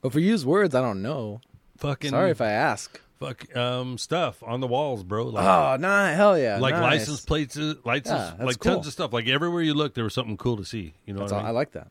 Well, 0.01 0.11
for 0.11 0.19
used 0.19 0.45
words, 0.45 0.73
I 0.75 0.81
don't 0.81 1.01
know. 1.01 1.41
Fucking 1.77 2.11
Sorry 2.11 2.31
if 2.31 2.41
I 2.41 2.51
ask. 2.51 2.99
Fuck 3.19 3.55
um 3.55 3.97
stuff 3.97 4.41
on 4.43 4.59
the 4.59 4.67
walls, 4.67 5.03
bro. 5.03 5.25
Like, 5.27 5.45
Oh, 5.45 5.77
nah, 5.79 6.13
hell 6.13 6.37
yeah. 6.37 6.57
like 6.59 6.75
nice. 6.75 6.99
license 7.01 7.25
plates, 7.25 7.57
uh, 7.57 7.75
license, 7.85 8.07
Yeah, 8.39 8.45
like 8.45 8.59
cool. 8.59 8.75
tons 8.75 8.87
of 8.87 8.93
stuff. 8.93 9.13
Like 9.13 9.27
everywhere 9.27 9.61
you 9.61 9.73
look, 9.73 9.93
there 9.93 10.03
was 10.03 10.13
something 10.13 10.37
cool 10.37 10.57
to 10.57 10.65
see. 10.65 10.93
You 11.05 11.13
know 11.13 11.21
what 11.23 11.31
all, 11.31 11.39
I 11.45 11.47
I 11.49 11.51
like 11.51 11.71
that. 11.71 11.89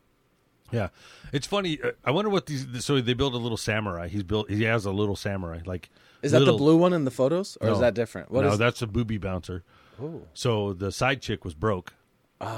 yeah, 0.71 0.89
it's 1.33 1.47
funny. 1.47 1.79
uh, 1.81 1.91
I 2.03 2.11
wonder 2.11 2.29
what 2.29 2.45
these. 2.45 2.65
So 2.85 2.99
they 3.01 3.13
build 3.13 3.33
a 3.33 3.37
little 3.37 3.57
samurai. 3.57 4.07
He's 4.07 4.23
built. 4.23 4.49
He 4.49 4.63
has 4.63 4.85
a 4.85 4.91
little 4.91 5.15
samurai. 5.15 5.59
Like 5.65 5.89
Is 6.21 6.31
that 6.31 6.39
little- 6.39 6.55
the 6.57 6.63
blue 6.63 6.77
one 6.77 6.93
in 6.93 7.05
the 7.05 7.11
photos, 7.11 7.57
or 7.61 7.69
is 7.69 7.79
that 7.79 7.93
different? 7.93 8.31
What 8.31 8.43
no, 8.43 8.51
is? 8.51 8.57
that's 8.57 8.81
a 8.81 8.87
booby 8.87 9.17
bouncer. 9.17 9.63
Ooh. 10.01 10.27
So 10.33 10.73
the 10.73 10.91
side 10.91 11.21
chick 11.21 11.43
was 11.45 11.53
broke. 11.55 11.93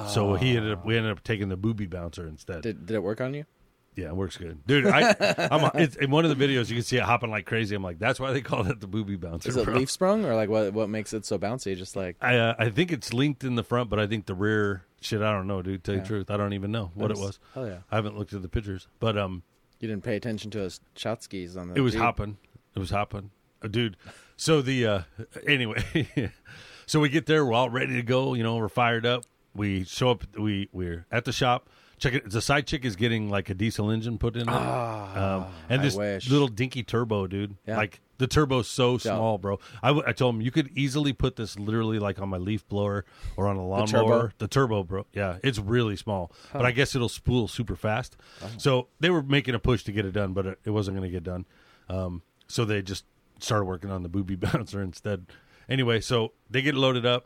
So 0.09 0.33
he 0.33 0.57
ended 0.57 0.73
up. 0.73 0.85
We 0.85 0.97
ended 0.97 1.11
up 1.11 1.23
taking 1.23 1.47
the 1.49 1.55
booby 1.57 1.85
bouncer 1.85 2.27
instead. 2.27 2.61
Did 2.63 2.85
did 2.85 2.95
it 2.95 3.03
work 3.03 3.21
on 3.21 3.33
you? 3.33 3.45
Yeah, 3.95 4.07
it 4.07 4.15
works 4.15 4.37
good, 4.37 4.65
dude. 4.65 4.87
I, 4.87 5.09
I'm 5.51 5.71
it's, 5.81 5.95
in 5.97 6.09
one 6.09 6.23
of 6.25 6.37
the 6.37 6.47
videos. 6.47 6.69
You 6.69 6.75
can 6.75 6.83
see 6.83 6.97
it 6.97 7.03
hopping 7.03 7.29
like 7.29 7.45
crazy. 7.45 7.75
I'm 7.75 7.83
like, 7.83 7.99
that's 7.99 8.19
why 8.19 8.31
they 8.31 8.41
call 8.41 8.65
it 8.67 8.79
the 8.79 8.87
booby 8.87 9.15
bouncer. 9.17 9.49
Is 9.49 9.57
it 9.57 9.65
bro. 9.65 9.75
leaf 9.75 9.91
sprung 9.91 10.23
or 10.25 10.35
like 10.35 10.47
what? 10.49 10.73
What 10.73 10.89
makes 10.89 11.11
it 11.13 11.25
so 11.25 11.37
bouncy? 11.37 11.75
Just 11.75 11.95
like 11.95 12.15
I 12.21 12.37
uh, 12.37 12.55
I 12.57 12.69
think 12.69 12.91
it's 12.91 13.13
linked 13.13 13.43
in 13.43 13.55
the 13.55 13.63
front, 13.63 13.89
but 13.89 13.99
I 13.99 14.07
think 14.07 14.25
the 14.25 14.35
rear 14.35 14.85
shit. 15.01 15.21
I 15.21 15.31
don't 15.31 15.47
know, 15.47 15.61
dude. 15.61 15.83
Tell 15.83 15.95
you 15.95 15.99
Yeah. 15.99 16.03
the 16.03 16.07
truth, 16.07 16.31
I 16.31 16.37
don't 16.37 16.53
even 16.53 16.71
know 16.71 16.91
what 16.93 17.11
it 17.11 17.17
was. 17.17 17.39
Hell 17.53 17.67
yeah! 17.67 17.79
I 17.91 17.95
haven't 17.95 18.17
looked 18.17 18.31
at 18.33 18.41
the 18.41 18.47
pictures, 18.47 18.87
but 18.99 19.17
um, 19.17 19.43
You 19.79 19.87
didn't 19.89 20.03
pay 20.03 20.15
attention 20.15 20.49
to 20.51 20.59
his 20.59 20.79
shot 20.95 21.21
skis 21.23 21.57
on 21.57 21.69
the. 21.69 21.75
it 21.75 21.81
was 21.81 21.93
Jeep. 21.93 22.01
hopping. 22.01 22.37
It 22.75 22.79
was 22.79 22.91
hopping, 22.91 23.31
uh, 23.61 23.67
dude. 23.67 23.97
So 24.37 24.61
the 24.61 24.85
uh, 24.85 25.01
anyway, 25.47 26.31
so 26.85 27.01
we 27.01 27.09
get 27.09 27.25
there. 27.25 27.45
We're 27.45 27.53
all 27.53 27.69
ready 27.69 27.95
to 27.95 28.03
go. 28.03 28.33
You 28.33 28.43
know, 28.43 28.55
we're 28.55 28.69
fired 28.69 29.05
up. 29.05 29.25
We 29.53 29.83
show 29.83 30.11
up. 30.11 30.23
We 30.37 30.69
we're 30.71 31.05
at 31.11 31.25
the 31.25 31.33
shop. 31.33 31.69
Check 31.99 32.13
it. 32.13 32.29
The 32.29 32.41
side 32.41 32.65
chick 32.65 32.85
is 32.85 32.95
getting 32.95 33.29
like 33.29 33.49
a 33.49 33.53
diesel 33.53 33.89
engine 33.91 34.17
put 34.17 34.35
in 34.35 34.43
it, 34.43 34.47
Ah, 34.49 35.35
um, 35.37 35.45
and 35.69 35.83
this 35.83 35.95
little 35.95 36.47
dinky 36.47 36.81
turbo, 36.83 37.27
dude. 37.27 37.55
Yeah. 37.67 37.77
Like 37.77 37.99
the 38.17 38.27
turbo's 38.27 38.67
so 38.67 38.97
small, 38.97 39.37
bro. 39.37 39.59
I, 39.83 39.89
w- 39.89 40.03
I 40.07 40.11
told 40.13 40.35
him 40.35 40.41
you 40.41 40.51
could 40.51 40.69
easily 40.77 41.13
put 41.13 41.35
this 41.35 41.57
literally 41.59 41.99
like 41.99 42.19
on 42.21 42.29
my 42.29 42.37
leaf 42.37 42.67
blower 42.67 43.05
or 43.37 43.47
on 43.47 43.55
a 43.57 43.65
lawnmower. 43.65 43.87
turbo? 44.21 44.31
The 44.39 44.47
turbo, 44.47 44.83
bro. 44.83 45.05
Yeah, 45.13 45.37
it's 45.43 45.59
really 45.59 45.95
small, 45.95 46.31
but 46.53 46.65
I 46.65 46.71
guess 46.71 46.95
it'll 46.95 47.09
spool 47.09 47.47
super 47.47 47.75
fast. 47.75 48.17
Oh. 48.41 48.47
So 48.57 48.87
they 48.99 49.09
were 49.09 49.21
making 49.23 49.55
a 49.55 49.59
push 49.59 49.83
to 49.83 49.91
get 49.91 50.05
it 50.05 50.11
done, 50.11 50.33
but 50.33 50.45
it, 50.45 50.59
it 50.65 50.69
wasn't 50.71 50.97
going 50.97 51.09
to 51.09 51.13
get 51.13 51.23
done. 51.23 51.45
Um, 51.89 52.21
so 52.47 52.65
they 52.65 52.81
just 52.81 53.05
started 53.39 53.65
working 53.65 53.89
on 53.91 54.03
the 54.03 54.09
booby 54.09 54.35
bouncer 54.37 54.81
instead. 54.81 55.25
Anyway, 55.67 55.99
so 56.01 56.31
they 56.49 56.61
get 56.61 56.75
loaded 56.75 57.05
up. 57.05 57.25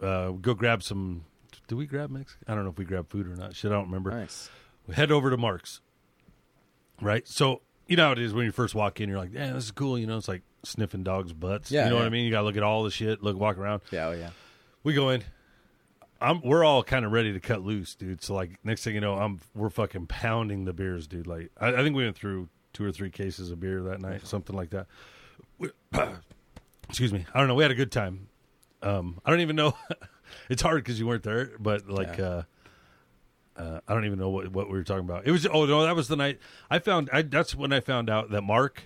Uh, 0.00 0.30
go 0.30 0.54
grab 0.54 0.82
some. 0.82 1.24
Did 1.72 1.78
we 1.78 1.86
grab 1.86 2.10
Mex? 2.10 2.36
I 2.46 2.54
don't 2.54 2.64
know 2.64 2.70
if 2.70 2.76
we 2.76 2.84
grabbed 2.84 3.08
food 3.08 3.26
or 3.26 3.34
not. 3.34 3.56
Shit, 3.56 3.70
I 3.70 3.74
don't 3.76 3.86
remember. 3.86 4.10
Nice. 4.10 4.50
We 4.86 4.94
head 4.94 5.10
over 5.10 5.30
to 5.30 5.38
Mark's. 5.38 5.80
Right? 7.00 7.26
So, 7.26 7.62
you 7.86 7.96
know 7.96 8.08
how 8.08 8.12
it 8.12 8.18
is 8.18 8.34
when 8.34 8.44
you 8.44 8.52
first 8.52 8.74
walk 8.74 9.00
in, 9.00 9.08
you're 9.08 9.16
like, 9.16 9.32
yeah, 9.32 9.54
this 9.54 9.64
is 9.64 9.70
cool. 9.70 9.98
You 9.98 10.06
know, 10.06 10.18
it's 10.18 10.28
like 10.28 10.42
sniffing 10.64 11.02
dogs' 11.02 11.32
butts. 11.32 11.70
Yeah, 11.70 11.84
you 11.84 11.90
know 11.92 11.96
what. 11.96 12.04
I 12.04 12.10
mean? 12.10 12.26
You 12.26 12.30
got 12.30 12.40
to 12.40 12.44
look 12.44 12.58
at 12.58 12.62
all 12.62 12.82
the 12.82 12.90
shit, 12.90 13.22
look, 13.22 13.38
walk 13.38 13.56
around. 13.56 13.80
Yeah. 13.90 14.08
Oh 14.08 14.12
yeah. 14.12 14.28
We 14.82 14.92
go 14.92 15.08
in. 15.08 15.24
I'm, 16.20 16.42
we're 16.42 16.62
all 16.62 16.82
kind 16.82 17.06
of 17.06 17.12
ready 17.12 17.32
to 17.32 17.40
cut 17.40 17.62
loose, 17.62 17.94
dude. 17.94 18.22
So, 18.22 18.34
like, 18.34 18.58
next 18.62 18.84
thing 18.84 18.94
you 18.94 19.00
know, 19.00 19.14
I'm 19.14 19.40
we're 19.54 19.70
fucking 19.70 20.08
pounding 20.08 20.66
the 20.66 20.74
beers, 20.74 21.06
dude. 21.06 21.26
Like, 21.26 21.52
I, 21.58 21.68
I 21.68 21.82
think 21.82 21.96
we 21.96 22.04
went 22.04 22.16
through 22.16 22.50
two 22.74 22.84
or 22.84 22.92
three 22.92 23.08
cases 23.08 23.50
of 23.50 23.60
beer 23.60 23.80
that 23.84 24.02
night, 24.02 24.26
something 24.26 24.54
like 24.54 24.68
that. 24.70 24.88
We, 25.56 25.70
excuse 26.90 27.14
me. 27.14 27.24
I 27.32 27.38
don't 27.38 27.48
know. 27.48 27.54
We 27.54 27.62
had 27.62 27.72
a 27.72 27.76
good 27.76 27.92
time. 27.92 28.28
Um, 28.82 29.22
I 29.24 29.30
don't 29.30 29.40
even 29.40 29.56
know. 29.56 29.74
it's 30.48 30.62
hard 30.62 30.82
because 30.84 30.98
you 31.00 31.06
weren't 31.06 31.22
there, 31.22 31.50
but 31.58 31.88
like, 31.88 32.16
Yeah. 32.18 32.24
uh, 32.24 32.42
uh, 33.56 33.80
I 33.86 33.94
don't 33.94 34.06
even 34.06 34.18
know 34.18 34.30
what, 34.30 34.48
what 34.48 34.68
we 34.68 34.74
were 34.78 34.82
talking 34.84 35.04
about. 35.04 35.26
It 35.26 35.30
was 35.30 35.46
oh 35.46 35.66
no, 35.66 35.82
that 35.84 35.94
was 35.94 36.08
the 36.08 36.16
night 36.16 36.38
I 36.70 36.78
found. 36.78 37.10
I, 37.12 37.22
that's 37.22 37.54
when 37.54 37.72
I 37.72 37.80
found 37.80 38.08
out 38.08 38.30
that 38.30 38.42
Mark. 38.42 38.84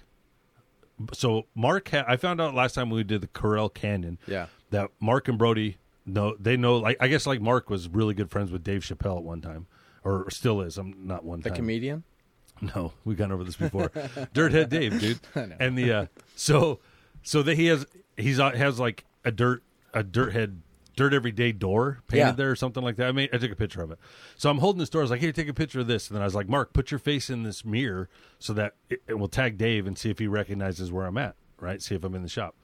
So 1.13 1.47
Mark, 1.55 1.91
ha- 1.91 2.05
I 2.09 2.17
found 2.17 2.41
out 2.41 2.55
last 2.55 2.75
time 2.75 2.89
we 2.91 3.05
did 3.05 3.21
the 3.21 3.27
Corral 3.29 3.69
Canyon 3.69 4.19
Yeah. 4.27 4.47
that 4.71 4.91
Mark 4.99 5.29
and 5.29 5.37
Brody 5.39 5.77
know 6.07 6.35
they 6.41 6.57
know. 6.57 6.77
Like 6.79 6.97
I 7.01 7.09
guess 7.09 7.27
like 7.27 7.41
Mark 7.41 7.69
was 7.71 7.89
really 7.89 8.15
good 8.15 8.31
friends 8.31 8.51
with 8.51 8.65
Dave 8.65 8.81
Chappelle 8.83 9.19
at 9.19 9.23
one 9.23 9.41
time, 9.41 9.67
or 10.05 10.29
still 10.31 10.61
is. 10.63 10.79
I'm 10.79 11.07
not 11.07 11.25
one 11.25 11.41
The 11.41 11.51
time. 11.51 11.57
comedian. 11.57 12.05
No, 12.63 12.93
we've 13.05 13.19
gone 13.19 13.31
over 13.33 13.45
this 13.45 13.57
before. 13.57 13.91
Dirthead 14.35 14.71
Dave, 14.71 14.99
dude. 14.99 15.21
And 15.61 15.77
the 15.77 15.93
uh, 15.93 16.07
so 16.35 16.81
so 17.23 17.43
that 17.43 17.57
he 17.57 17.67
has 17.67 17.85
he's 18.17 18.41
uh, 18.41 18.51
has 18.53 18.81
like 18.81 19.05
a 19.25 19.31
dirt 19.31 19.63
a 19.93 20.03
dirt 20.03 20.33
head 20.33 20.63
dirt 20.97 21.15
everyday 21.15 21.53
door 21.53 22.01
painted 22.09 22.25
Yeah. 22.27 22.33
there 22.33 22.51
or 22.51 22.57
something 22.57 22.83
like 22.83 22.97
that. 22.97 23.07
I 23.09 23.13
mean, 23.13 23.29
I 23.33 23.39
took 23.39 23.53
a 23.53 23.57
picture 23.57 23.83
of 23.83 23.91
it. 23.91 23.99
So 24.37 24.51
I'm 24.51 24.59
holding 24.59 24.81
this 24.81 24.91
door. 24.91 25.03
I 25.03 25.05
was 25.05 25.11
like, 25.11 25.21
"Here, 25.21 25.33
take 25.33 25.49
a 25.49 25.55
picture 25.55 25.81
of 25.81 25.87
this." 25.87 26.09
And 26.09 26.17
then 26.17 26.23
I 26.23 26.25
was 26.25 26.35
like, 26.35 26.49
"Mark, 26.49 26.73
put 26.73 26.91
your 26.91 26.99
face 26.99 27.31
in 27.31 27.43
this 27.43 27.65
mirror 27.65 28.09
so 28.39 28.53
that 28.55 28.75
it, 28.91 29.03
it 29.07 29.15
will 29.19 29.29
tag 29.29 29.59
Dave 29.59 29.87
and 29.87 29.97
see 29.97 30.11
if 30.11 30.19
he 30.19 30.27
recognizes 30.27 30.91
where 30.91 31.07
I'm 31.07 31.19
at. 31.19 31.37
Right? 31.61 31.81
See 31.81 31.95
if 31.95 32.03
I'm 32.03 32.15
in 32.15 32.23
the 32.23 32.29
shop." 32.29 32.57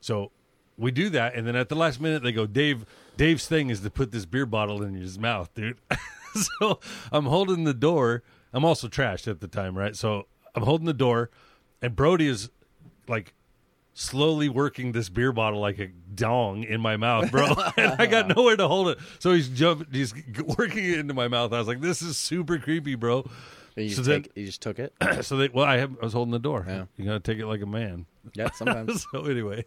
So 0.00 0.32
we 0.76 0.90
do 0.90 1.08
that, 1.10 1.34
and 1.34 1.46
then 1.46 1.54
at 1.54 1.68
the 1.68 1.76
last 1.76 2.00
minute 2.00 2.22
they 2.22 2.32
go, 2.32 2.46
"Dave, 2.46 2.84
Dave's 3.16 3.46
thing 3.46 3.70
is 3.70 3.80
to 3.82 3.90
put 3.90 4.10
this 4.10 4.24
beer 4.26 4.46
bottle 4.46 4.82
in 4.82 4.94
his 4.94 5.18
mouth, 5.18 5.52
dude." 5.54 5.78
so 6.58 6.80
I'm 7.12 7.26
holding 7.26 7.64
the 7.64 7.74
door. 7.74 8.22
I'm 8.52 8.64
also 8.64 8.88
trashed 8.88 9.28
at 9.28 9.40
the 9.40 9.48
time, 9.48 9.76
right? 9.78 9.94
So 9.94 10.26
I'm 10.54 10.62
holding 10.62 10.86
the 10.86 10.92
door, 10.94 11.30
and 11.82 11.94
Brody 11.94 12.26
is 12.28 12.50
like 13.08 13.34
slowly 13.94 14.48
working 14.48 14.92
this 14.92 15.08
beer 15.08 15.32
bottle 15.32 15.60
like 15.60 15.78
a 15.78 15.88
dong 16.14 16.64
in 16.64 16.80
my 16.80 16.96
mouth, 16.96 17.30
bro. 17.30 17.46
and 17.76 17.94
I 17.98 18.06
got 18.06 18.28
nowhere 18.36 18.56
to 18.56 18.68
hold 18.68 18.88
it. 18.88 18.98
So 19.20 19.32
he's 19.32 19.48
jumping, 19.48 19.86
he's 19.92 20.12
working 20.58 20.84
it 20.84 20.98
into 20.98 21.14
my 21.14 21.28
mouth. 21.28 21.52
I 21.52 21.58
was 21.58 21.68
like, 21.68 21.80
this 21.80 22.02
is 22.02 22.16
super 22.16 22.58
creepy, 22.58 22.94
bro. 22.96 23.28
You 23.76 23.88
So 23.90 23.96
just, 23.96 24.08
then- 24.08 24.22
take, 24.24 24.32
you 24.36 24.46
just 24.46 24.62
took 24.62 24.78
it. 24.78 24.92
so 25.22 25.36
they, 25.36 25.48
well, 25.48 25.64
I, 25.64 25.78
have, 25.78 25.96
I 26.00 26.04
was 26.04 26.12
holding 26.12 26.32
the 26.32 26.38
door. 26.38 26.64
Yeah. 26.68 26.84
You 26.96 27.06
gotta 27.06 27.20
take 27.20 27.38
it 27.38 27.46
like 27.46 27.62
a 27.62 27.66
man. 27.66 28.06
Yeah. 28.34 28.50
Sometimes. 28.52 29.04
so 29.12 29.24
anyway, 29.26 29.64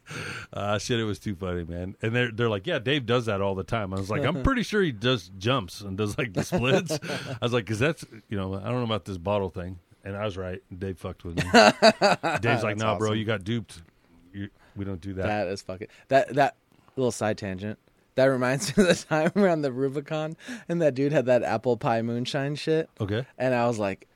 uh, 0.53 0.77
shit, 0.79 0.99
it 0.99 1.03
was 1.03 1.19
too 1.19 1.35
funny, 1.35 1.63
man. 1.63 1.95
And 2.01 2.15
they're 2.15 2.31
they're 2.31 2.49
like, 2.49 2.65
yeah, 2.65 2.79
Dave 2.79 3.05
does 3.05 3.25
that 3.27 3.39
all 3.41 3.53
the 3.53 3.63
time. 3.63 3.93
I 3.93 3.97
was 3.97 4.09
like, 4.09 4.23
I'm 4.23 4.41
pretty 4.43 4.63
sure 4.63 4.81
he 4.81 4.91
does 4.91 5.29
jumps 5.37 5.81
and 5.81 5.95
does 5.97 6.17
like 6.17 6.33
the 6.33 6.43
splits. 6.43 6.97
I 7.03 7.37
was 7.41 7.53
like, 7.53 7.65
because 7.65 7.77
that's 7.79 8.03
you 8.29 8.37
know, 8.37 8.55
I 8.55 8.63
don't 8.63 8.77
know 8.77 8.83
about 8.83 9.05
this 9.05 9.17
bottle 9.19 9.49
thing. 9.49 9.77
And 10.03 10.15
I 10.15 10.23
was 10.25 10.37
right. 10.37 10.61
Dave 10.75 10.97
fucked 10.97 11.25
with 11.25 11.35
me. 11.35 11.43
Dave's 12.39 12.63
like, 12.63 12.77
nah, 12.77 12.97
bro, 12.97 13.11
you 13.11 13.25
got 13.25 13.43
duped. 13.43 13.81
We 14.77 14.85
don't 14.85 15.01
do 15.01 15.13
that. 15.15 15.25
That 15.25 15.47
is 15.47 15.61
fucking 15.61 15.87
that 16.07 16.33
that 16.35 16.55
little 16.95 17.11
side 17.11 17.37
tangent. 17.37 17.79
That 18.15 18.25
reminds 18.25 18.75
me 18.75 18.83
of 18.83 18.89
the 18.89 19.05
time 19.09 19.31
we 19.35 19.41
we're 19.43 19.49
on 19.49 19.61
the 19.61 19.71
Rubicon 19.71 20.37
and 20.67 20.81
that 20.81 20.95
dude 20.95 21.11
had 21.11 21.25
that 21.27 21.43
apple 21.43 21.77
pie 21.77 22.01
moonshine 22.01 22.55
shit. 22.55 22.89
Okay. 22.99 23.25
And 23.37 23.53
I 23.53 23.67
was 23.67 23.77
like, 23.77 24.07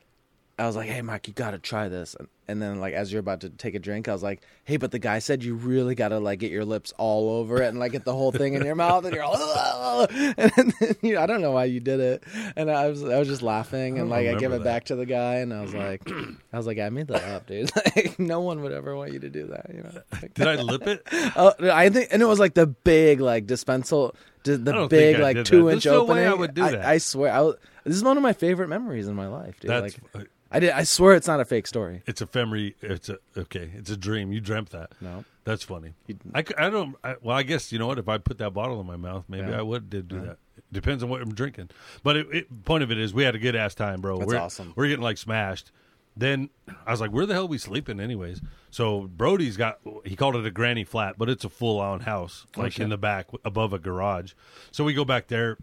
I 0.61 0.67
was 0.67 0.75
like, 0.75 0.89
"Hey, 0.89 1.01
Mike, 1.01 1.27
you 1.27 1.33
got 1.33 1.51
to 1.51 1.59
try 1.59 1.89
this." 1.89 2.15
And, 2.15 2.27
and 2.47 2.61
then, 2.61 2.79
like, 2.79 2.93
as 2.93 3.11
you're 3.11 3.19
about 3.19 3.41
to 3.41 3.49
take 3.49 3.75
a 3.75 3.79
drink, 3.79 4.07
I 4.07 4.13
was 4.13 4.21
like, 4.21 4.41
"Hey, 4.63 4.77
but 4.77 4.91
the 4.91 4.99
guy 4.99 5.19
said 5.19 5.43
you 5.43 5.55
really 5.55 5.95
got 5.95 6.09
to 6.09 6.19
like 6.19 6.39
get 6.39 6.51
your 6.51 6.65
lips 6.65 6.93
all 6.97 7.29
over 7.31 7.61
it 7.61 7.67
and 7.69 7.79
like 7.79 7.93
get 7.93 8.05
the 8.05 8.13
whole 8.13 8.31
thing 8.31 8.53
in 8.53 8.63
your 8.63 8.75
mouth." 8.75 9.05
And 9.05 9.13
you're 9.15 9.23
all, 9.23 9.35
"Ugh." 9.35 10.11
and 10.37 10.73
then 10.79 10.95
you, 11.01 11.17
I 11.19 11.25
don't 11.25 11.41
know 11.41 11.51
why 11.51 11.65
you 11.65 11.79
did 11.79 11.99
it. 11.99 12.23
And 12.55 12.69
I 12.69 12.87
was, 12.87 13.03
I 13.03 13.19
was 13.19 13.27
just 13.27 13.41
laughing, 13.41 13.99
and 13.99 14.09
like, 14.09 14.27
I 14.27 14.33
give 14.33 14.51
remember 14.51 14.57
it 14.57 14.63
back 14.63 14.85
to 14.85 14.95
the 14.95 15.05
guy, 15.05 15.35
and 15.35 15.53
I 15.53 15.61
was 15.61 15.73
like, 15.73 16.01
I 16.09 16.57
was 16.57 16.67
like, 16.67 16.79
I 16.79 16.89
made 16.89 17.07
that 17.07 17.23
up, 17.23 17.47
dude. 17.47 17.71
Like, 17.95 18.19
no 18.19 18.39
one 18.39 18.61
would 18.61 18.71
ever 18.71 18.95
want 18.95 19.11
you 19.11 19.19
to 19.19 19.29
do 19.29 19.47
that, 19.47 19.65
you 19.73 19.83
know. 19.83 20.01
Like, 20.13 20.33
Did 20.33 20.47
I 20.47 20.55
lip 20.55 20.87
it? 20.87 21.01
Oh, 21.35 21.53
I 21.61 21.89
think, 21.89 22.09
and 22.11 22.21
it 22.21 22.25
was 22.25 22.39
like 22.39 22.53
the 22.53 22.67
big, 22.67 23.19
like 23.19 23.47
dispensal, 23.47 24.15
the, 24.43 24.73
I 24.73 24.87
big, 24.87 25.19
like 25.19 25.35
that. 25.37 25.45
two 25.45 25.69
inch 25.69 25.83
There's 25.83 25.93
no 25.93 26.03
way 26.03 26.27
opening. 26.27 26.27
I 26.27 26.33
would 26.33 26.53
do 26.53 26.61
that. 26.61 26.85
I, 26.85 26.99
swear, 26.99 27.33
I 27.33 27.41
was, 27.41 27.55
this 27.83 27.95
is 27.95 28.03
one 28.03 28.17
of 28.17 28.23
my 28.23 28.33
favorite 28.33 28.69
memories 28.69 29.07
in 29.07 29.15
my 29.15 29.27
life, 29.27 29.59
dude. 29.59 29.71
That's 29.71 29.97
like, 30.13 30.29
I 30.51 30.59
did. 30.59 30.71
I 30.71 30.83
swear, 30.83 31.15
it's 31.15 31.27
not 31.27 31.39
a 31.39 31.45
fake 31.45 31.65
story. 31.65 32.03
it's 32.05 32.21
a 32.21 32.27
ephemery. 32.27 32.75
It's 32.81 33.09
a 33.09 33.19
okay. 33.37 33.71
It's 33.73 33.89
a 33.89 33.97
dream. 33.97 34.31
You 34.33 34.41
dreamt 34.41 34.71
that. 34.71 34.91
No, 34.99 35.23
That's 35.45 35.63
funny. 35.63 35.93
I, 36.33 36.43
I, 36.57 36.69
don't. 36.69 36.95
I, 37.03 37.15
well, 37.21 37.37
I 37.37 37.43
guess 37.43 37.71
you 37.71 37.79
know 37.79 37.87
what. 37.87 37.97
If 37.97 38.09
I 38.09 38.17
put 38.17 38.37
that 38.39 38.53
bottle 38.53 38.79
in 38.81 38.85
my 38.85 38.97
mouth, 38.97 39.25
maybe 39.29 39.49
Yeah. 39.49 39.59
I 39.59 39.61
would 39.61 39.89
did 39.89 40.07
do 40.07 40.19
that. 40.21 40.37
Depends 40.71 41.03
on 41.03 41.09
what 41.09 41.21
I'm 41.21 41.33
drinking. 41.33 41.69
But 42.03 42.17
it, 42.17 42.27
it, 42.31 42.65
point 42.65 42.83
of 42.83 42.91
it 42.91 42.97
is, 42.97 43.13
we 43.13 43.23
had 43.23 43.35
a 43.35 43.39
good 43.39 43.55
ass 43.55 43.75
time, 43.75 44.01
bro. 44.01 44.19
That's 44.19 44.27
we're, 44.31 44.37
awesome. 44.39 44.73
We're 44.75 44.87
getting 44.87 45.03
like 45.03 45.17
smashed. 45.17 45.71
Then 46.15 46.49
I 46.85 46.91
was 46.91 46.99
like, 46.99 47.11
"Where 47.11 47.25
the 47.25 47.33
hell 47.33 47.43
are 47.43 47.47
we 47.47 47.57
sleeping, 47.57 47.99
anyways?" 48.01 48.41
So 48.69 49.07
Brody's 49.07 49.55
got. 49.55 49.79
He 50.03 50.17
called 50.17 50.35
it 50.35 50.45
a 50.45 50.51
granny 50.51 50.83
flat, 50.83 51.15
but 51.17 51.29
it's 51.29 51.45
a 51.45 51.49
full 51.49 51.79
on 51.79 52.01
house, 52.01 52.45
oh, 52.57 52.61
like 52.61 52.73
shit. 52.73 52.83
in 52.83 52.89
the 52.89 52.97
back 52.97 53.27
above 53.45 53.71
a 53.71 53.79
garage. 53.79 54.33
So 54.71 54.83
we 54.83 54.93
go 54.93 55.05
back 55.05 55.27
there, 55.27 55.57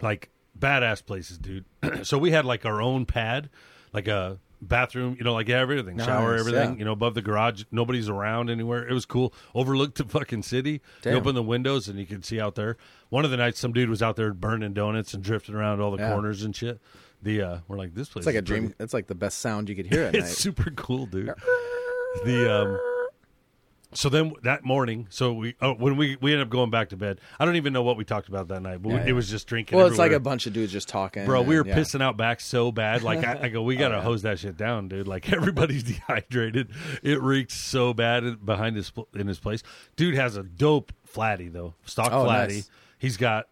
like 0.00 0.30
badass 0.58 1.04
places, 1.04 1.38
dude. 1.38 1.64
so 2.02 2.18
we 2.18 2.32
had 2.32 2.44
like 2.44 2.66
our 2.66 2.82
own 2.82 3.06
pad, 3.06 3.50
like 3.92 4.08
a 4.08 4.38
bathroom, 4.60 5.16
you 5.18 5.24
know, 5.24 5.34
like 5.34 5.48
everything, 5.48 5.98
shower, 5.98 6.36
everything, 6.36 6.72
yeah. 6.72 6.78
you 6.78 6.84
know, 6.84 6.92
above 6.92 7.14
the 7.14 7.22
garage. 7.22 7.64
Nobody's 7.72 8.08
around 8.08 8.48
anywhere. 8.48 8.86
It 8.86 8.92
was 8.92 9.04
cool. 9.06 9.34
Overlooked 9.54 9.98
the 9.98 10.04
fucking 10.04 10.42
city. 10.42 10.80
Damn. 11.02 11.14
You 11.14 11.18
open 11.18 11.34
the 11.34 11.42
windows 11.42 11.88
and 11.88 11.98
you 11.98 12.06
can 12.06 12.22
see 12.22 12.40
out 12.40 12.54
there. 12.54 12.76
One 13.08 13.24
of 13.24 13.30
the 13.32 13.36
nights, 13.36 13.58
some 13.58 13.72
dude 13.72 13.90
was 13.90 14.02
out 14.02 14.16
there 14.16 14.32
burning 14.32 14.72
donuts 14.72 15.14
and 15.14 15.22
drifting 15.22 15.54
around 15.56 15.80
all 15.80 15.90
the 15.90 15.98
Yeah. 16.02 16.12
corners 16.12 16.42
and 16.44 16.54
shit. 16.54 16.80
The 17.22 17.42
uh, 17.42 17.58
we're 17.68 17.76
like 17.76 17.94
this 17.94 18.08
place. 18.08 18.22
it's 18.22 18.26
like 18.26 18.34
is 18.34 18.38
a 18.38 18.42
dream. 18.42 18.62
pretty- 18.68 18.76
It's 18.84 18.94
like 18.94 19.06
the 19.08 19.14
best 19.14 19.38
sound 19.38 19.68
you 19.68 19.74
could 19.76 19.86
hear 19.86 20.04
at 20.04 20.14
it's 20.14 20.26
night. 20.28 20.36
super 20.36 20.70
cool, 20.72 21.06
dude. 21.06 21.32
The 22.24 22.52
um, 22.62 22.80
so 23.94 24.08
then 24.08 24.32
that 24.42 24.64
morning, 24.64 25.06
so 25.10 25.32
we 25.32 25.54
oh, 25.60 25.74
when 25.74 25.96
we 25.96 26.16
we 26.20 26.32
ended 26.32 26.46
up 26.46 26.50
going 26.50 26.70
back 26.70 26.88
to 26.90 26.96
bed. 26.96 27.20
I 27.38 27.44
don't 27.44 27.56
even 27.56 27.72
know 27.72 27.82
what 27.82 27.96
we 27.96 28.04
talked 28.04 28.28
about 28.28 28.48
that 28.48 28.60
night, 28.62 28.82
but 28.82 28.88
we, 28.90 28.94
Yeah, 28.96 29.06
it 29.08 29.12
was 29.12 29.28
just 29.28 29.46
drinking. 29.46 29.76
Well, 29.78 29.86
it's 29.86 29.98
like 29.98 30.12
a 30.12 30.20
bunch 30.20 30.46
of 30.46 30.52
dudes 30.52 30.72
just 30.72 30.88
talking. 30.88 31.24
Bro, 31.24 31.42
we 31.42 31.56
were 31.60 31.66
yeah. 31.66 31.74
Oh, 31.74 31.78
pissing 31.80 32.02
out 32.02 32.16
back 32.16 32.40
so 32.40 32.72
bad. 32.72 33.02
Like 33.02 33.24
I, 33.24 33.44
I 33.44 33.48
go, 33.48 33.62
we 33.62 33.76
gotta 33.84 33.96
yeah. 33.96 34.02
hose 34.02 34.22
that 34.22 34.38
shit 34.38 34.56
down, 34.56 34.88
dude. 34.88 35.06
Like 35.06 35.32
everybody's 35.32 35.82
dehydrated. 35.82 36.68
It 37.02 37.20
reeked 37.20 37.52
so 37.52 37.92
bad 37.94 38.44
behind 38.44 38.76
his 38.76 38.92
in 39.14 39.26
his 39.26 39.38
place. 39.38 39.62
Dude 39.96 40.14
has 40.14 40.36
a 40.36 40.42
dope 40.42 40.92
flatty 41.04 41.48
though, 41.48 41.74
stock 41.84 42.10
Oh, 42.12 42.24
flatty. 42.24 42.54
nice. 42.54 42.70
He's 42.98 43.16
got. 43.16 43.48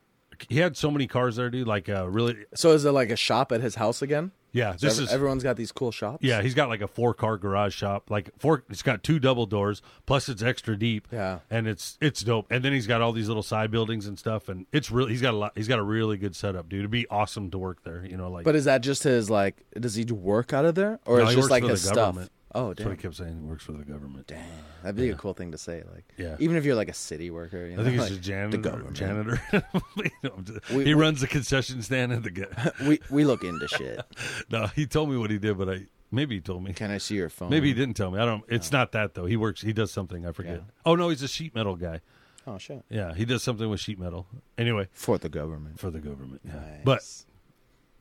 He 0.49 0.59
had 0.59 0.75
so 0.75 0.91
many 0.91 1.07
cars 1.07 1.37
there, 1.37 1.51
dude. 1.51 1.67
Like 1.67 1.89
uh, 1.91 2.09
really, 2.09 2.35
So 2.55 2.71
is 2.71 2.85
it 2.87 2.93
like 2.93 3.11
a 3.11 3.17
shop 3.17 3.53
at 3.53 3.61
his 3.61 3.75
house 3.75 4.01
again? 4.01 4.33
Yeah. 4.53 4.77
So 4.77 4.87
This 4.87 4.99
ev- 4.99 5.05
is 5.05 5.13
everyone's 5.13 5.43
got 5.43 5.57
these 5.57 5.73
cool 5.73 5.91
shops. 5.93 6.19
yeah. 6.23 6.43
He's 6.43 6.55
got 6.55 6.69
like 6.69 6.81
a 6.81 6.89
four 6.89 7.15
car 7.15 7.37
garage 7.37 7.75
shop. 7.75 8.11
Like 8.11 8.31
four. 8.39 8.65
It's 8.71 8.83
got 8.83 9.03
two 9.03 9.19
double 9.19 9.47
doors. 9.47 9.83
Plus 10.07 10.29
it's 10.29 10.43
extra 10.43 10.77
deep. 10.77 11.09
Yeah. 11.13 11.39
and 11.51 11.67
it's 11.69 11.97
it's 12.01 12.21
dope. 12.23 12.47
And 12.51 12.65
then 12.65 12.73
he's 12.73 12.87
got 12.87 13.01
all 13.01 13.13
these 13.13 13.29
little 13.29 13.43
side 13.43 13.71
buildings 13.71 14.07
and 14.07 14.19
stuff. 14.19 14.49
And 14.49 14.67
it's 14.73 14.91
really 14.91 15.11
he's 15.13 15.23
got 15.23 15.35
a 15.35 15.37
lot. 15.37 15.53
He's 15.55 15.69
got 15.69 15.79
a 15.79 15.83
really 15.85 16.17
good 16.17 16.35
setup, 16.37 16.69
dude. 16.69 16.81
It'd 16.81 16.91
be 16.91 17.07
awesome 17.09 17.51
to 17.51 17.59
work 17.59 17.83
there. 17.85 18.05
You 18.05 18.17
know, 18.17 18.31
like 18.31 18.45
But 18.45 18.57
is 18.57 18.65
that 18.65 18.83
just 18.83 19.03
his 19.05 19.31
like? 19.31 19.63
Does 19.79 19.95
he 19.95 20.05
do 20.05 20.15
work 20.15 20.53
out 20.53 20.65
of 20.65 20.75
there, 20.75 21.01
or 21.07 21.19
No, 21.19 21.27
he 21.27 21.37
just 21.37 21.51
like 21.51 21.63
his 21.65 21.83
the 21.83 21.89
stuff? 21.89 21.97
government. 21.97 22.33
Oh 22.55 22.69
that's 22.69 22.79
damn! 22.79 22.89
what 22.89 22.97
he 22.97 23.03
kept 23.03 23.15
saying. 23.17 23.41
He 23.41 23.47
works 23.47 23.65
for 23.65 23.73
the 23.73 23.85
government. 23.85 24.27
Damn, 24.27 24.41
that'd 24.83 24.97
be 24.97 25.11
a 25.11 25.15
cool 25.15 25.35
thing 25.35 25.53
to 25.53 25.59
say. 25.59 25.83
Like, 25.95 26.05
Yeah. 26.17 26.37
even 26.41 26.57
if 26.57 26.65
you're 26.65 26.75
like 26.75 26.89
a 26.89 26.95
city 26.95 27.31
worker, 27.31 27.65
you 27.67 27.77
know, 27.77 27.83
I 27.83 27.85
think 27.85 28.01
he's 28.01 28.11
like, 28.11 28.19
a 28.19 28.23
janitor. 28.23 28.57
The 28.57 28.69
government. 28.71 28.97
Janitor. 28.97 29.41
You 29.97 30.13
know, 30.25 30.45
We- 30.75 30.85
he 30.85 30.95
we- 30.95 31.01
runs 31.01 31.21
the 31.21 31.27
concession 31.27 31.81
stand 31.83 32.13
at 32.13 32.23
the. 32.25 32.31
ga- 32.31 32.73
we 32.87 33.01
we 33.11 33.25
look 33.25 33.45
into 33.45 33.69
shit. 33.69 34.01
no, 34.51 34.67
he 34.69 34.87
told 34.87 35.11
me 35.11 35.17
what 35.17 35.31
he 35.31 35.39
did, 35.39 35.57
but 35.59 35.69
I 35.69 35.87
maybe 36.11 36.35
he 36.37 36.41
told 36.41 36.65
me. 36.65 36.73
Can 36.73 36.91
I 36.91 36.99
see 36.99 37.15
your 37.15 37.29
phone? 37.29 37.51
Maybe 37.51 37.69
he 37.69 37.75
didn't 37.75 37.95
tell 37.95 38.11
me. 38.11 38.19
I 38.19 38.25
don't. 38.25 38.43
It's 38.49 38.73
oh. 38.73 38.77
not 38.79 38.93
that 38.93 39.15
though. 39.15 39.27
He 39.27 39.37
works. 39.37 39.61
He 39.63 39.73
does 39.73 39.91
something. 39.93 40.27
I 40.27 40.33
forget. 40.33 40.57
Yeah. 40.57 40.63
Oh 40.85 40.95
no, 40.97 41.09
he's 41.11 41.23
a 41.23 41.29
sheet 41.29 41.55
metal 41.55 41.77
guy. 41.77 42.01
Oh 42.47 42.59
shit! 42.59 42.83
Yeah, 42.89 43.15
he 43.15 43.25
does 43.27 43.43
something 43.43 43.69
with 43.69 43.81
sheet 43.81 43.99
metal. 43.99 44.27
Anyway, 44.59 44.89
For 44.93 45.19
the 45.19 45.29
government. 45.29 45.79
for 45.79 45.91
the 45.91 46.01
government. 46.01 46.41
Yeah. 46.45 46.55
Nice. 46.85 47.25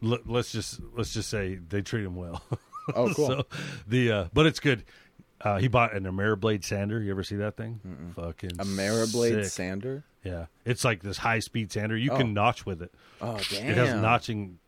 But 0.01 0.09
l- 0.09 0.23
let's 0.25 0.51
just 0.51 0.79
let's 0.95 1.13
just 1.13 1.29
say 1.29 1.55
they 1.55 1.81
treat 1.81 2.03
him 2.05 2.15
well. 2.15 2.41
oh 2.95 3.13
cool. 3.13 3.27
so 3.27 3.45
the 3.87 4.11
uh, 4.11 4.25
but 4.33 4.45
it's 4.45 4.59
good. 4.59 4.83
Uh, 5.41 5.57
he 5.57 5.67
bought 5.69 5.93
an 5.95 6.03
Ameriblade 6.03 6.63
sander. 6.65 7.01
You 7.01 7.11
ever 7.11 7.23
see 7.23 7.37
that 7.37 7.55
thing? 7.55 7.79
Fucking 8.15 8.51
a 8.59 8.65
Mariblade 8.65 9.43
sick. 9.43 9.51
sander. 9.51 10.03
Yeah, 10.23 10.47
it's 10.65 10.83
like 10.83 11.01
this 11.01 11.17
high 11.17 11.39
speed 11.39 11.71
sander. 11.71 11.95
You 11.95 12.11
Oh. 12.11 12.17
can 12.17 12.33
notch 12.33 12.65
with 12.65 12.81
it. 12.81 12.93
Oh 13.21 13.39
damn! 13.49 13.69
It 13.69 13.77
has 13.77 13.93
notching 14.01 14.59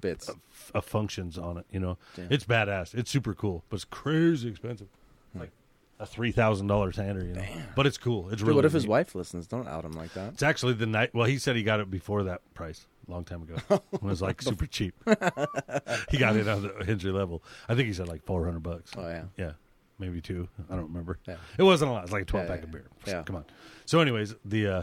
bits. 0.00 0.28
f- 0.28 0.70
uh, 0.74 0.80
functions 0.80 1.36
on 1.36 1.58
it. 1.58 1.66
You 1.70 1.80
know, 1.80 1.98
Damn. 2.14 2.28
it's 2.30 2.44
badass. 2.44 2.94
It's 2.94 3.10
super 3.10 3.34
cool, 3.34 3.64
but 3.68 3.76
it's 3.76 3.84
crazy 3.84 4.48
expensive. 4.48 4.86
Like 5.34 5.50
a 5.98 6.06
three 6.06 6.30
thousand 6.30 6.68
dollar 6.68 6.92
sander. 6.92 7.24
You 7.24 7.34
know, 7.34 7.44
but 7.74 7.86
it's 7.86 7.98
cool. 7.98 8.28
It's 8.28 8.38
Dude, 8.38 8.46
really. 8.48 8.56
what 8.56 8.64
if 8.66 8.72
his 8.72 8.86
wife 8.86 9.16
listens? 9.16 9.48
Don't 9.48 9.66
out 9.66 9.84
him 9.84 9.92
like 9.92 10.12
that. 10.14 10.34
It's 10.34 10.42
actually 10.44 10.74
the 10.74 10.86
night. 10.86 11.10
Well, 11.12 11.26
he 11.26 11.38
said 11.38 11.56
he 11.56 11.64
got 11.64 11.80
it 11.80 11.90
before 11.90 12.22
that 12.24 12.40
price, 12.54 12.86
long 13.08 13.24
time 13.24 13.42
ago. 13.42 13.56
when 13.68 13.80
it 13.92 14.02
was 14.02 14.22
like 14.22 14.42
super 14.42 14.66
cheap. 14.66 14.94
he 16.10 16.18
got 16.18 16.36
it 16.36 16.48
on 16.48 16.62
the 16.62 16.84
entry 16.88 17.10
level. 17.10 17.42
I 17.68 17.74
think 17.74 17.88
he 17.88 17.92
said 17.94 18.08
like 18.08 18.24
four 18.24 18.44
hundred 18.44 18.62
bucks. 18.62 18.92
Oh 18.96 19.06
yeah. 19.06 19.24
Yeah, 19.36 19.52
maybe 19.98 20.20
two. 20.20 20.48
I 20.70 20.74
don't 20.76 20.88
remember. 20.88 21.18
Yeah. 21.26 21.36
It 21.58 21.62
wasn't 21.62 21.90
a 21.90 21.94
lot. 21.94 22.04
It's 22.04 22.12
like 22.12 22.22
a 22.22 22.26
twelve 22.26 22.46
Yeah, 22.46 22.50
pack 22.54 22.60
yeah, 22.60 22.64
of 22.64 22.72
beer. 22.72 22.86
yeah. 23.06 23.22
Come 23.22 23.36
on. 23.36 23.44
So, 23.86 24.00
anyways, 24.00 24.34
the 24.44 24.66
uh, 24.66 24.82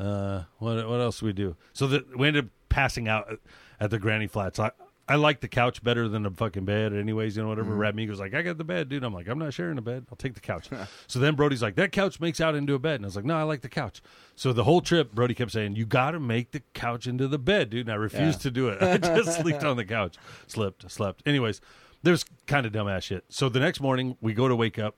uh, 0.00 0.44
what 0.58 0.88
what 0.88 1.00
else 1.00 1.20
do 1.20 1.26
we 1.26 1.32
do? 1.32 1.56
So 1.72 1.86
the, 1.86 2.04
we 2.16 2.26
ended 2.28 2.44
up 2.46 2.50
passing 2.68 3.08
out 3.08 3.30
at, 3.32 3.38
at 3.80 3.90
the 3.90 3.98
Granny 3.98 4.26
Flats. 4.26 4.58
I 4.58 4.70
I 5.10 5.14
like 5.16 5.40
the 5.40 5.48
couch 5.48 5.82
better 5.82 6.06
than 6.06 6.24
the 6.24 6.30
fucking 6.30 6.66
bed. 6.66 6.92
Anyways, 6.92 7.34
you 7.36 7.42
know 7.42 7.48
whatever. 7.48 7.70
Mm-hmm. 7.72 7.98
Radmigo's 7.98 8.20
like, 8.20 8.34
I 8.34 8.42
got 8.42 8.58
the 8.58 8.64
bed, 8.64 8.90
dude. 8.90 9.02
I'm 9.02 9.14
like, 9.14 9.26
I'm 9.26 9.38
not 9.38 9.54
sharing 9.54 9.76
the 9.76 9.82
bed. 9.82 10.04
I'll 10.10 10.16
take 10.16 10.34
the 10.34 10.40
couch. 10.40 10.68
so 11.06 11.18
then 11.18 11.34
Brody's 11.34 11.62
like, 11.62 11.76
that 11.76 11.92
couch 11.92 12.20
makes 12.20 12.40
out 12.42 12.54
into 12.54 12.74
a 12.74 12.78
bed, 12.78 12.96
and 12.96 13.04
I 13.04 13.08
was 13.08 13.16
like, 13.16 13.24
no, 13.24 13.34
I 13.36 13.44
like 13.44 13.62
the 13.62 13.70
couch. 13.70 14.02
So 14.36 14.52
the 14.52 14.64
whole 14.64 14.82
trip, 14.82 15.12
Brody 15.14 15.32
kept 15.34 15.50
saying, 15.52 15.76
you 15.76 15.86
got 15.86 16.10
to 16.10 16.20
make 16.20 16.50
the 16.50 16.60
couch 16.74 17.06
into 17.06 17.26
the 17.26 17.38
bed, 17.38 17.70
dude. 17.70 17.86
And 17.86 17.92
I 17.92 17.96
refused 17.96 18.40
Yeah. 18.40 18.42
to 18.42 18.50
do 18.50 18.68
it. 18.68 18.82
I 18.82 18.98
just 18.98 19.40
slept 19.40 19.64
on 19.64 19.78
the 19.78 19.84
couch, 19.86 20.16
slept, 20.46 20.90
slept. 20.90 21.22
Anyways, 21.26 21.62
there's 22.02 22.24
kind 22.46 22.66
of 22.66 22.72
dumbass 22.72 23.02
shit. 23.04 23.24
So 23.30 23.48
the 23.48 23.60
next 23.60 23.80
morning, 23.80 24.16
we 24.20 24.34
go 24.34 24.46
to 24.46 24.54
wake 24.54 24.78
up, 24.78 24.96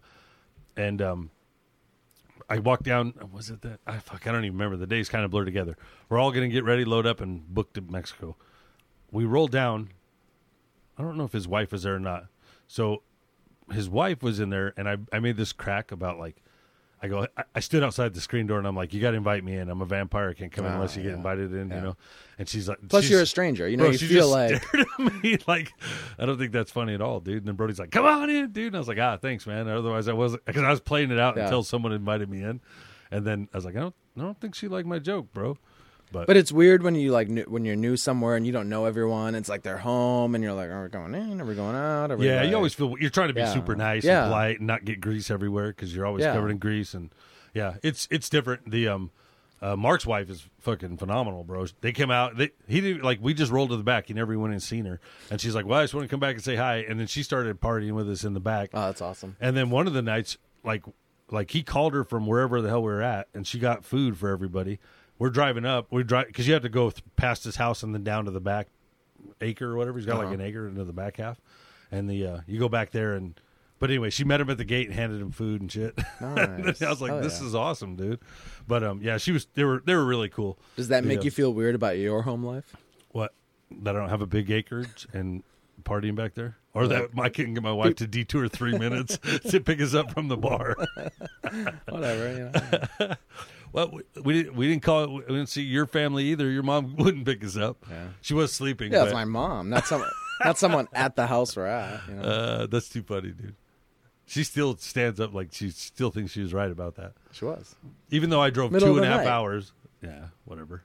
and 0.76 1.00
um, 1.00 1.30
I 2.48 2.58
walk 2.58 2.82
down. 2.82 3.14
Was 3.32 3.48
it 3.50 3.62
that? 3.62 3.78
I 3.86 3.98
fuck. 3.98 4.26
I 4.26 4.32
don't 4.32 4.44
even 4.44 4.58
remember. 4.58 4.76
The 4.76 4.86
days 4.88 5.08
kind 5.08 5.24
of 5.24 5.30
blur 5.30 5.44
together. 5.44 5.76
We're 6.08 6.18
all 6.18 6.32
gonna 6.32 6.48
get 6.48 6.64
ready, 6.64 6.84
load 6.84 7.06
up, 7.06 7.20
and 7.20 7.46
book 7.46 7.72
to 7.74 7.80
Mexico. 7.80 8.36
We 9.12 9.24
roll 9.24 9.46
down. 9.46 9.90
I 10.98 11.02
don't 11.02 11.16
know 11.16 11.24
if 11.24 11.32
his 11.32 11.48
wife 11.48 11.72
was 11.72 11.82
there 11.84 11.94
or 11.96 12.00
not. 12.00 12.26
So 12.68 13.02
his 13.72 13.88
wife 13.88 14.22
was 14.22 14.40
in 14.40 14.50
there, 14.50 14.72
and 14.76 14.88
I 14.88 14.96
I 15.12 15.20
made 15.20 15.36
this 15.36 15.52
crack 15.52 15.92
about 15.92 16.18
like. 16.18 16.36
I 17.02 17.08
go. 17.08 17.26
I, 17.34 17.44
I 17.54 17.60
stood 17.60 17.82
outside 17.82 18.12
the 18.12 18.20
screen 18.20 18.46
door, 18.46 18.58
and 18.58 18.66
I'm 18.66 18.76
like, 18.76 18.92
"You 18.92 19.00
got 19.00 19.12
to 19.12 19.16
invite 19.16 19.42
me 19.42 19.56
in. 19.56 19.70
I'm 19.70 19.80
a 19.80 19.86
vampire. 19.86 20.28
I 20.28 20.34
can't 20.34 20.52
come 20.52 20.66
in 20.66 20.72
Ah, 20.72 20.74
unless 20.74 20.98
you 20.98 21.02
get 21.02 21.12
invited 21.14 21.50
in." 21.54 21.70
You 21.70 21.74
Yeah. 21.76 21.80
know. 21.82 21.96
And 22.38 22.46
she's 22.46 22.68
like, 22.68 22.76
Plus, 22.90 23.04
she's- 23.04 23.10
you're 23.12 23.22
a 23.22 23.26
stranger. 23.26 23.66
You 23.66 23.78
know, 23.78 23.84
Bro, 23.84 23.92
you 23.92 23.96
she 23.98 24.06
feel 24.08 24.28
just 24.28 24.30
like 24.30 24.62
stared 24.62 24.86
at 24.98 25.22
me 25.22 25.38
like 25.46 25.72
I 26.18 26.26
don't 26.26 26.36
think 26.36 26.52
that's 26.52 26.70
funny 26.70 26.92
at 26.92 27.00
all, 27.00 27.20
dude. 27.20 27.38
And 27.38 27.46
then 27.46 27.54
Brody's 27.54 27.78
like, 27.78 27.90
"Come 27.90 28.04
on 28.04 28.28
in, 28.28 28.52
dude." 28.52 28.66
And 28.66 28.76
I 28.76 28.80
was 28.80 28.86
like, 28.88 28.98
"Ah, 28.98 29.16
thanks, 29.16 29.46
man." 29.46 29.66
Otherwise, 29.66 30.08
I 30.08 30.12
wasn't 30.12 30.44
because 30.44 30.62
I 30.62 30.68
was 30.68 30.80
playing 30.80 31.10
it 31.10 31.18
out 31.18 31.38
Yeah. 31.38 31.44
until 31.44 31.62
someone 31.62 31.92
invited 31.92 32.28
me 32.28 32.42
in, 32.42 32.60
and 33.10 33.26
then 33.26 33.48
I 33.54 33.56
was 33.56 33.64
like, 33.64 33.76
"I 33.76 33.80
don't, 33.80 33.94
I 34.18 34.20
don't 34.20 34.38
think 34.38 34.54
she 34.54 34.68
liked 34.68 34.86
my 34.86 34.98
joke, 34.98 35.32
bro." 35.32 35.56
But, 36.12 36.26
But 36.26 36.36
it's 36.36 36.50
weird 36.50 36.82
when 36.82 36.94
you 36.94 37.12
like 37.12 37.28
new, 37.28 37.42
when 37.44 37.64
you're 37.64 37.76
new 37.76 37.96
somewhere 37.96 38.34
and 38.36 38.44
you 38.46 38.52
don't 38.52 38.68
know 38.68 38.84
everyone. 38.84 39.34
It's 39.34 39.48
like 39.48 39.62
they're 39.62 39.78
home 39.78 40.34
and 40.34 40.42
you're 40.42 40.54
like, 40.54 40.68
are 40.70 40.82
we 40.84 40.88
going 40.88 41.14
in? 41.14 41.40
Are 41.40 41.44
we 41.44 41.54
going 41.54 41.76
out? 41.76 42.16
We 42.18 42.26
yeah, 42.26 42.40
like- 42.40 42.50
you 42.50 42.56
always 42.56 42.74
feel 42.74 42.94
you're 42.98 43.10
trying 43.10 43.28
to 43.28 43.34
be 43.34 43.40
Yeah. 43.40 43.52
super 43.52 43.76
nice 43.76 44.04
Yeah. 44.04 44.24
and 44.24 44.30
polite 44.30 44.58
and 44.58 44.66
not 44.66 44.84
get 44.84 45.00
grease 45.00 45.30
everywhere 45.30 45.68
because 45.68 45.94
you're 45.94 46.06
always 46.06 46.24
Yeah. 46.24 46.32
covered 46.34 46.50
in 46.50 46.58
grease 46.58 46.94
and 46.94 47.10
yeah, 47.54 47.74
it's 47.82 48.06
it's 48.10 48.28
different. 48.28 48.70
The 48.70 48.88
um. 48.88 49.10
Uh, 49.62 49.76
Mark's 49.76 50.06
wife 50.06 50.30
is 50.30 50.48
fucking 50.60 50.96
phenomenal, 50.96 51.44
bro. 51.44 51.66
They 51.82 51.92
came 51.92 52.10
out. 52.10 52.38
They, 52.38 52.48
he 52.66 52.80
didn't 52.80 53.02
like. 53.04 53.18
We 53.20 53.34
just 53.34 53.52
rolled 53.52 53.68
to 53.68 53.76
the 53.76 53.82
back. 53.82 54.06
He 54.06 54.14
never 54.14 54.38
went 54.38 54.54
and 54.54 54.62
seen 54.62 54.86
her, 54.86 55.00
and 55.30 55.38
she's 55.38 55.54
like, 55.54 55.66
"Well, 55.66 55.78
I 55.80 55.82
just 55.82 55.92
want 55.92 56.04
to 56.06 56.08
come 56.08 56.18
back 56.18 56.34
and 56.36 56.42
say 56.42 56.56
hi." 56.56 56.76
And 56.76 56.98
then 56.98 57.06
she 57.06 57.22
started 57.22 57.60
partying 57.60 57.92
with 57.92 58.08
us 58.08 58.24
in 58.24 58.32
the 58.32 58.40
back. 58.40 58.70
Oh, 58.72 58.86
that's 58.86 59.02
awesome. 59.02 59.36
And 59.38 59.54
then 59.54 59.68
one 59.68 59.86
of 59.86 59.92
the 59.92 60.00
nights, 60.00 60.38
like, 60.64 60.82
like 61.30 61.50
he 61.50 61.62
called 61.62 61.92
her 61.92 62.04
from 62.04 62.26
wherever 62.26 62.62
the 62.62 62.70
hell 62.70 62.80
we 62.80 62.90
were 62.90 63.02
at, 63.02 63.28
and 63.34 63.46
she 63.46 63.58
got 63.58 63.84
food 63.84 64.16
for 64.16 64.30
everybody. 64.30 64.78
We're 65.20 65.30
driving 65.30 65.64
up. 65.64 65.86
We 65.92 66.02
drive 66.02 66.26
because 66.26 66.48
you 66.48 66.54
have 66.54 66.62
to 66.62 66.68
go 66.68 66.90
th- 66.90 67.04
past 67.14 67.44
his 67.44 67.54
house 67.56 67.84
and 67.84 67.94
then 67.94 68.02
down 68.02 68.24
to 68.24 68.32
the 68.32 68.40
back 68.40 68.66
acre 69.40 69.66
or 69.70 69.76
whatever. 69.76 69.98
He's 69.98 70.06
got 70.06 70.16
like 70.16 70.24
Uh-huh. 70.26 70.34
an 70.34 70.40
acre 70.40 70.66
into 70.66 70.82
the 70.82 70.92
back 70.92 71.18
half, 71.18 71.40
and 71.92 72.08
the 72.10 72.26
uh, 72.26 72.40
you 72.48 72.58
go 72.58 72.68
back 72.68 72.90
there 72.90 73.14
and. 73.14 73.38
But 73.78 73.88
anyway, 73.88 74.10
she 74.10 74.24
met 74.24 74.42
him 74.42 74.50
at 74.50 74.58
the 74.58 74.64
gate 74.66 74.88
and 74.88 74.94
handed 74.94 75.22
him 75.22 75.30
food 75.30 75.62
and 75.62 75.72
shit. 75.72 75.98
Nice. 76.20 76.82
I 76.82 76.90
was 76.90 77.00
like, 77.00 77.12
Hell 77.12 77.22
"This 77.22 77.40
yeah. 77.40 77.46
is 77.46 77.54
awesome, 77.54 77.96
dude." 77.96 78.18
But 78.68 78.82
um, 78.84 79.00
yeah, 79.02 79.16
she 79.16 79.32
was. 79.32 79.46
They 79.54 79.64
were. 79.64 79.82
They 79.84 79.94
were 79.94 80.04
really 80.04 80.28
cool. 80.28 80.58
Does 80.76 80.88
that 80.88 81.02
make 81.04 81.20
Yeah. 81.20 81.24
you 81.24 81.30
feel 81.30 81.52
weird 81.54 81.74
about 81.74 81.96
your 81.96 82.20
home 82.22 82.44
life? 82.44 82.76
What? 83.12 83.32
That 83.70 83.96
I 83.96 83.98
don't 84.00 84.10
have 84.10 84.20
a 84.20 84.26
big 84.26 84.50
acreage 84.50 85.06
and 85.14 85.42
partying 85.82 86.14
back 86.14 86.34
there, 86.34 86.58
or 86.74 86.88
that 86.88 87.08
I 87.18 87.30
couldn't 87.30 87.54
get 87.54 87.62
my 87.62 87.72
wife 87.72 87.94
to 87.96 88.06
detour 88.06 88.48
three 88.48 88.76
minutes 88.76 89.16
to 89.50 89.60
pick 89.60 89.80
us 89.80 89.94
up 89.94 90.12
from 90.12 90.28
the 90.28 90.36
bar. 90.36 90.76
Whatever. 91.88 92.32
You 92.32 93.06
know. 93.08 93.14
Well, 93.72 93.90
we, 93.92 94.02
we 94.22 94.32
didn't 94.34 94.56
we 94.56 94.68
didn't 94.68 94.82
call 94.82 95.04
it. 95.04 95.10
We 95.10 95.36
didn't 95.36 95.48
see 95.48 95.62
your 95.62 95.86
family 95.86 96.24
either. 96.26 96.50
Your 96.50 96.62
mom 96.62 96.96
wouldn't 96.98 97.24
pick 97.24 97.44
us 97.44 97.56
up. 97.56 97.84
Yeah. 97.88 98.08
She 98.20 98.34
was 98.34 98.52
sleeping. 98.52 98.92
Yeah, 98.92 99.00
but, 99.00 99.04
it's 99.06 99.14
my 99.14 99.24
mom, 99.24 99.70
not 99.70 99.86
someone, 99.86 100.10
not 100.44 100.58
someone 100.58 100.88
at 100.92 101.16
the 101.16 101.26
house 101.26 101.56
we're 101.56 101.66
at. 101.66 102.00
You 102.08 102.14
know? 102.14 102.22
uh, 102.22 102.66
that's 102.66 102.88
too 102.88 103.02
funny, 103.02 103.30
dude. 103.30 103.54
She 104.26 104.44
still 104.44 104.76
stands 104.76 105.18
up 105.18 105.34
like 105.34 105.48
she 105.52 105.70
still 105.70 106.10
thinks 106.10 106.32
she 106.32 106.42
was 106.42 106.54
right 106.54 106.70
about 106.70 106.94
that, 106.96 107.14
she 107.32 107.44
was. 107.44 107.74
even 108.10 108.30
though 108.30 108.40
I 108.40 108.50
drove 108.50 108.70
Middle 108.70 108.88
two 108.88 108.92
of 108.92 108.96
and 108.98 109.06
a 109.06 109.08
the 109.08 109.14
half 109.14 109.24
night. 109.24 109.30
hours. 109.30 109.72
Yeah, 110.02 110.26
whatever. 110.44 110.82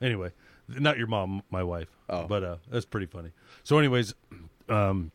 Anyway, 0.00 0.32
not 0.68 0.96
your 0.96 1.06
mom, 1.06 1.42
my 1.50 1.62
wife. 1.62 1.88
Oh. 2.08 2.26
but 2.26 2.42
uh, 2.42 2.56
that's 2.70 2.86
pretty 2.86 3.06
funny. 3.06 3.32
So, 3.62 3.78
anyways, 3.78 4.14
um, 4.68 5.12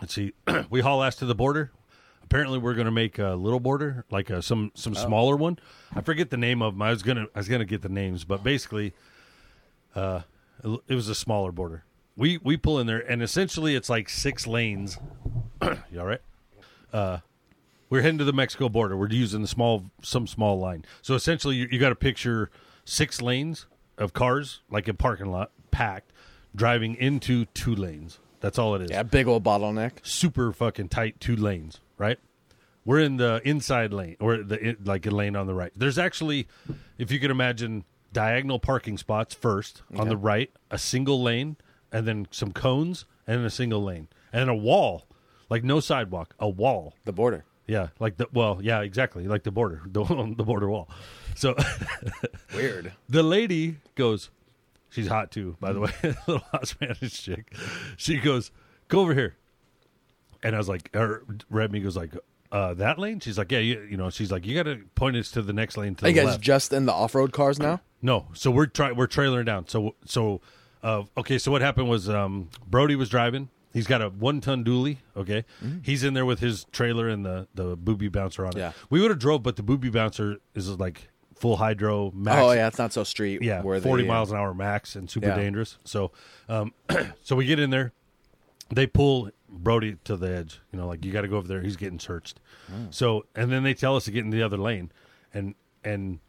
let's 0.00 0.14
see. 0.14 0.32
we 0.70 0.80
haul 0.80 1.02
ass 1.02 1.16
to 1.16 1.26
the 1.26 1.34
border. 1.34 1.72
Apparently, 2.34 2.58
we're 2.58 2.74
going 2.74 2.86
to 2.86 2.90
make 2.90 3.20
a 3.20 3.36
little 3.36 3.60
border, 3.60 4.04
like 4.10 4.28
a, 4.28 4.42
some 4.42 4.72
Oh. 4.74 4.78
some 4.80 4.96
smaller 4.96 5.36
one. 5.36 5.56
I 5.94 6.00
forget 6.00 6.30
the 6.30 6.36
name 6.36 6.62
of 6.62 6.74
them. 6.74 6.82
I 6.82 6.90
was 6.90 7.04
gonna 7.04 7.26
I 7.32 7.38
was 7.38 7.48
gonna 7.48 7.64
get 7.64 7.82
the 7.82 7.88
names, 7.88 8.24
but 8.24 8.42
basically, 8.42 8.92
uh, 9.94 10.22
it 10.88 10.96
was 10.96 11.08
a 11.08 11.14
smaller 11.14 11.52
border. 11.52 11.84
We 12.16 12.38
we 12.38 12.56
pull 12.56 12.80
in 12.80 12.88
there, 12.88 12.98
and 12.98 13.22
essentially, 13.22 13.76
it's 13.76 13.88
like 13.88 14.08
six 14.08 14.48
lanes. 14.48 14.98
you 15.62 16.00
all 16.00 16.06
right? 16.06 16.22
Uh, 16.92 17.18
we're 17.88 18.02
heading 18.02 18.18
to 18.18 18.24
the 18.24 18.32
Mexico 18.32 18.68
border. 18.68 18.96
We're 18.96 19.10
using 19.10 19.40
the 19.40 19.46
small 19.46 19.84
some 20.02 20.26
small 20.26 20.58
line. 20.58 20.84
So 21.02 21.14
essentially, 21.14 21.54
you, 21.54 21.68
you 21.70 21.78
got 21.78 21.90
to 21.90 21.94
picture 21.94 22.50
six 22.84 23.22
lanes 23.22 23.66
of 23.96 24.12
cars, 24.12 24.60
like 24.68 24.88
a 24.88 24.94
parking 24.94 25.30
lot, 25.30 25.52
packed, 25.70 26.10
driving 26.56 26.96
into 26.96 27.44
two 27.44 27.76
lanes. 27.76 28.18
That's 28.44 28.58
all 28.58 28.74
it 28.74 28.82
is 28.82 28.90
Yeah, 28.90 29.02
big 29.02 29.26
old 29.26 29.42
bottleneck. 29.42 29.92
super 30.02 30.52
fucking 30.52 30.88
tight 30.90 31.18
two 31.18 31.34
lanes, 31.34 31.80
right? 31.96 32.18
We're 32.84 33.00
in 33.00 33.16
the 33.16 33.40
inside 33.42 33.94
lane 33.94 34.16
or 34.20 34.36
the 34.36 34.76
like 34.84 35.06
a 35.06 35.10
lane 35.10 35.34
on 35.34 35.46
the 35.46 35.54
right. 35.54 35.72
There's 35.74 35.98
actually, 35.98 36.46
if 36.98 37.10
you 37.10 37.18
can 37.18 37.30
imagine, 37.30 37.84
diagonal 38.12 38.58
parking 38.58 38.98
spots 38.98 39.34
first 39.34 39.80
on 39.96 40.08
the 40.10 40.16
right, 40.18 40.50
a 40.70 40.76
single 40.76 41.22
lane, 41.22 41.56
and 41.90 42.06
then 42.06 42.28
some 42.30 42.52
cones, 42.52 43.06
and 43.26 43.38
then 43.38 43.46
a 43.46 43.50
single 43.50 43.82
lane, 43.82 44.08
and 44.32 44.50
a 44.50 44.54
wall, 44.54 45.06
like 45.48 45.64
no 45.64 45.80
sidewalk, 45.80 46.34
a 46.38 46.48
wall. 46.48 46.92
The 47.06 47.12
border. 47.12 47.44
Yeah, 47.66 47.88
like 47.98 48.18
the 48.18 48.28
well, 48.34 48.58
yeah, 48.60 48.82
exactly, 48.82 49.26
like 49.26 49.44
the 49.44 49.50
border, 49.50 49.80
the, 49.86 50.04
the 50.36 50.44
border 50.44 50.68
wall. 50.68 50.90
So 51.34 51.54
Weird. 52.54 52.92
the 53.08 53.22
lady 53.22 53.76
goes, 53.94 54.28
she's 54.94 55.08
hot 55.08 55.30
too, 55.30 55.56
by 55.60 55.72
the 55.72 55.80
way, 55.80 55.90
little 56.26 56.38
hot 56.50 56.66
Spanish 56.68 57.22
chick. 57.22 57.54
She 57.96 58.18
goes, 58.18 58.50
go 58.88 59.00
over 59.00 59.14
here. 59.14 59.36
And 60.42 60.54
I 60.54 60.58
was 60.58 60.68
like, 60.68 60.90
or 60.94 61.24
Redmi 61.52 61.82
goes 61.82 61.96
like, 61.96 62.14
uh, 62.52 62.74
that 62.74 62.98
lane? 62.98 63.18
She's 63.20 63.38
like, 63.38 63.50
yeah, 63.50 63.58
you, 63.58 63.86
you 63.90 63.96
know, 63.96 64.10
she's 64.10 64.30
like, 64.30 64.46
you 64.46 64.54
got 64.54 64.64
to 64.70 64.80
point 64.94 65.16
us 65.16 65.30
to 65.32 65.42
the 65.42 65.52
next 65.52 65.76
lane 65.76 65.94
to 65.96 66.04
Are 66.04 66.08
the 66.08 66.14
you 66.14 66.20
guys 66.20 66.26
left. 66.32 66.40
just 66.40 66.72
in 66.72 66.86
the 66.86 66.92
off-road 66.92 67.32
cars 67.32 67.58
now? 67.58 67.80
No, 68.02 68.26
so 68.34 68.50
we're 68.50 68.66
try 68.66 68.92
we're 68.92 69.06
trailering 69.08 69.46
down. 69.46 69.66
So 69.66 69.94
so 70.04 70.42
uh, 70.82 71.04
okay, 71.16 71.38
so 71.38 71.50
what 71.50 71.62
happened 71.62 71.88
was 71.88 72.08
um, 72.10 72.50
Brody 72.66 72.94
was 72.96 73.08
driving. 73.08 73.48
He's 73.72 73.86
got 73.86 74.02
a 74.02 74.10
one 74.10 74.42
ton 74.42 74.62
dually. 74.62 74.98
Okay, 75.16 75.44
he's 75.82 76.04
in 76.04 76.12
there 76.12 76.26
with 76.26 76.38
his 76.40 76.64
trailer 76.70 77.08
and 77.08 77.24
the 77.24 77.48
the 77.54 77.76
booby 77.76 78.08
bouncer 78.08 78.44
on 78.44 78.52
it. 78.52 78.58
Yeah. 78.58 78.72
we 78.90 79.00
would 79.00 79.10
have 79.10 79.18
drove, 79.18 79.42
but 79.42 79.56
the 79.56 79.62
booby 79.62 79.88
bouncer 79.88 80.36
is 80.54 80.68
like 80.78 81.08
full 81.36 81.56
hydro 81.56 82.10
max. 82.14 82.40
Oh 82.40 82.52
yeah, 82.52 82.66
it's 82.68 82.78
not 82.78 82.92
so 82.92 83.04
street. 83.04 83.42
yeah, 83.42 83.62
where 83.62 83.80
forty 83.80 84.02
they, 84.04 84.08
miles 84.08 84.30
an 84.30 84.36
hour 84.36 84.54
max 84.54 84.96
and 84.96 85.08
super 85.10 85.28
Yeah. 85.28 85.36
dangerous. 85.36 85.78
So 85.84 86.12
um, 86.48 86.72
so 87.22 87.36
we 87.36 87.46
get 87.46 87.58
in 87.58 87.70
there. 87.70 87.92
They 88.70 88.86
pull 88.86 89.30
Brody 89.48 89.96
to 90.04 90.16
the 90.16 90.28
edge. 90.34 90.60
You 90.72 90.78
know, 90.78 90.86
like 90.88 91.04
you 91.04 91.12
got 91.12 91.20
to 91.22 91.28
go 91.28 91.36
over 91.36 91.46
there. 91.46 91.60
He's 91.62 91.76
getting 91.76 91.98
searched. 91.98 92.40
Hmm. 92.68 92.86
So 92.90 93.26
and 93.34 93.52
then 93.52 93.62
they 93.62 93.74
tell 93.74 93.96
us 93.96 94.04
to 94.06 94.10
get 94.10 94.24
in 94.24 94.30
the 94.30 94.42
other 94.42 94.56
lane, 94.58 94.90
and 95.32 95.54
and 95.84 96.20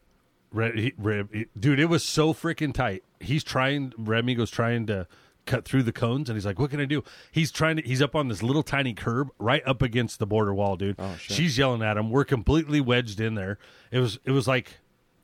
Red, 0.51 0.77
he, 0.77 0.93
Red, 0.97 1.29
he- 1.33 1.47
dude, 1.59 1.79
it 1.79 1.85
was 1.89 2.03
so 2.03 2.33
freaking 2.33 2.73
tight. 2.73 3.03
He's 3.19 3.43
trying. 3.43 3.91
Radmigo's 3.91 4.51
trying 4.51 4.85
to 4.87 5.07
cut 5.45 5.63
through 5.65 5.83
the 5.83 5.91
cones, 5.91 6.29
and 6.29 6.35
he's 6.37 6.45
like, 6.45 6.59
"What 6.59 6.69
can 6.71 6.79
I 6.79 6.85
do?" 6.85 7.03
He's 7.31 7.51
trying 7.51 7.77
to. 7.77 7.81
He's 7.83 8.01
up 8.01 8.15
on 8.15 8.27
this 8.27 8.41
little 8.43 8.63
tiny 8.63 8.93
curb 8.93 9.29
right 9.39 9.61
up 9.65 9.81
against 9.81 10.19
the 10.19 10.25
border 10.27 10.53
wall, 10.53 10.75
dude. 10.75 10.95
Oh, 10.99 11.15
shit. 11.17 11.35
She's 11.35 11.57
yelling 11.57 11.81
at 11.81 11.97
him. 11.97 12.09
We're 12.09 12.25
completely 12.25 12.79
wedged 12.81 13.19
in 13.19 13.35
there. 13.35 13.57
It 13.91 13.99
was. 13.99 14.19
It 14.25 14.31
was 14.31 14.47
like 14.47 14.77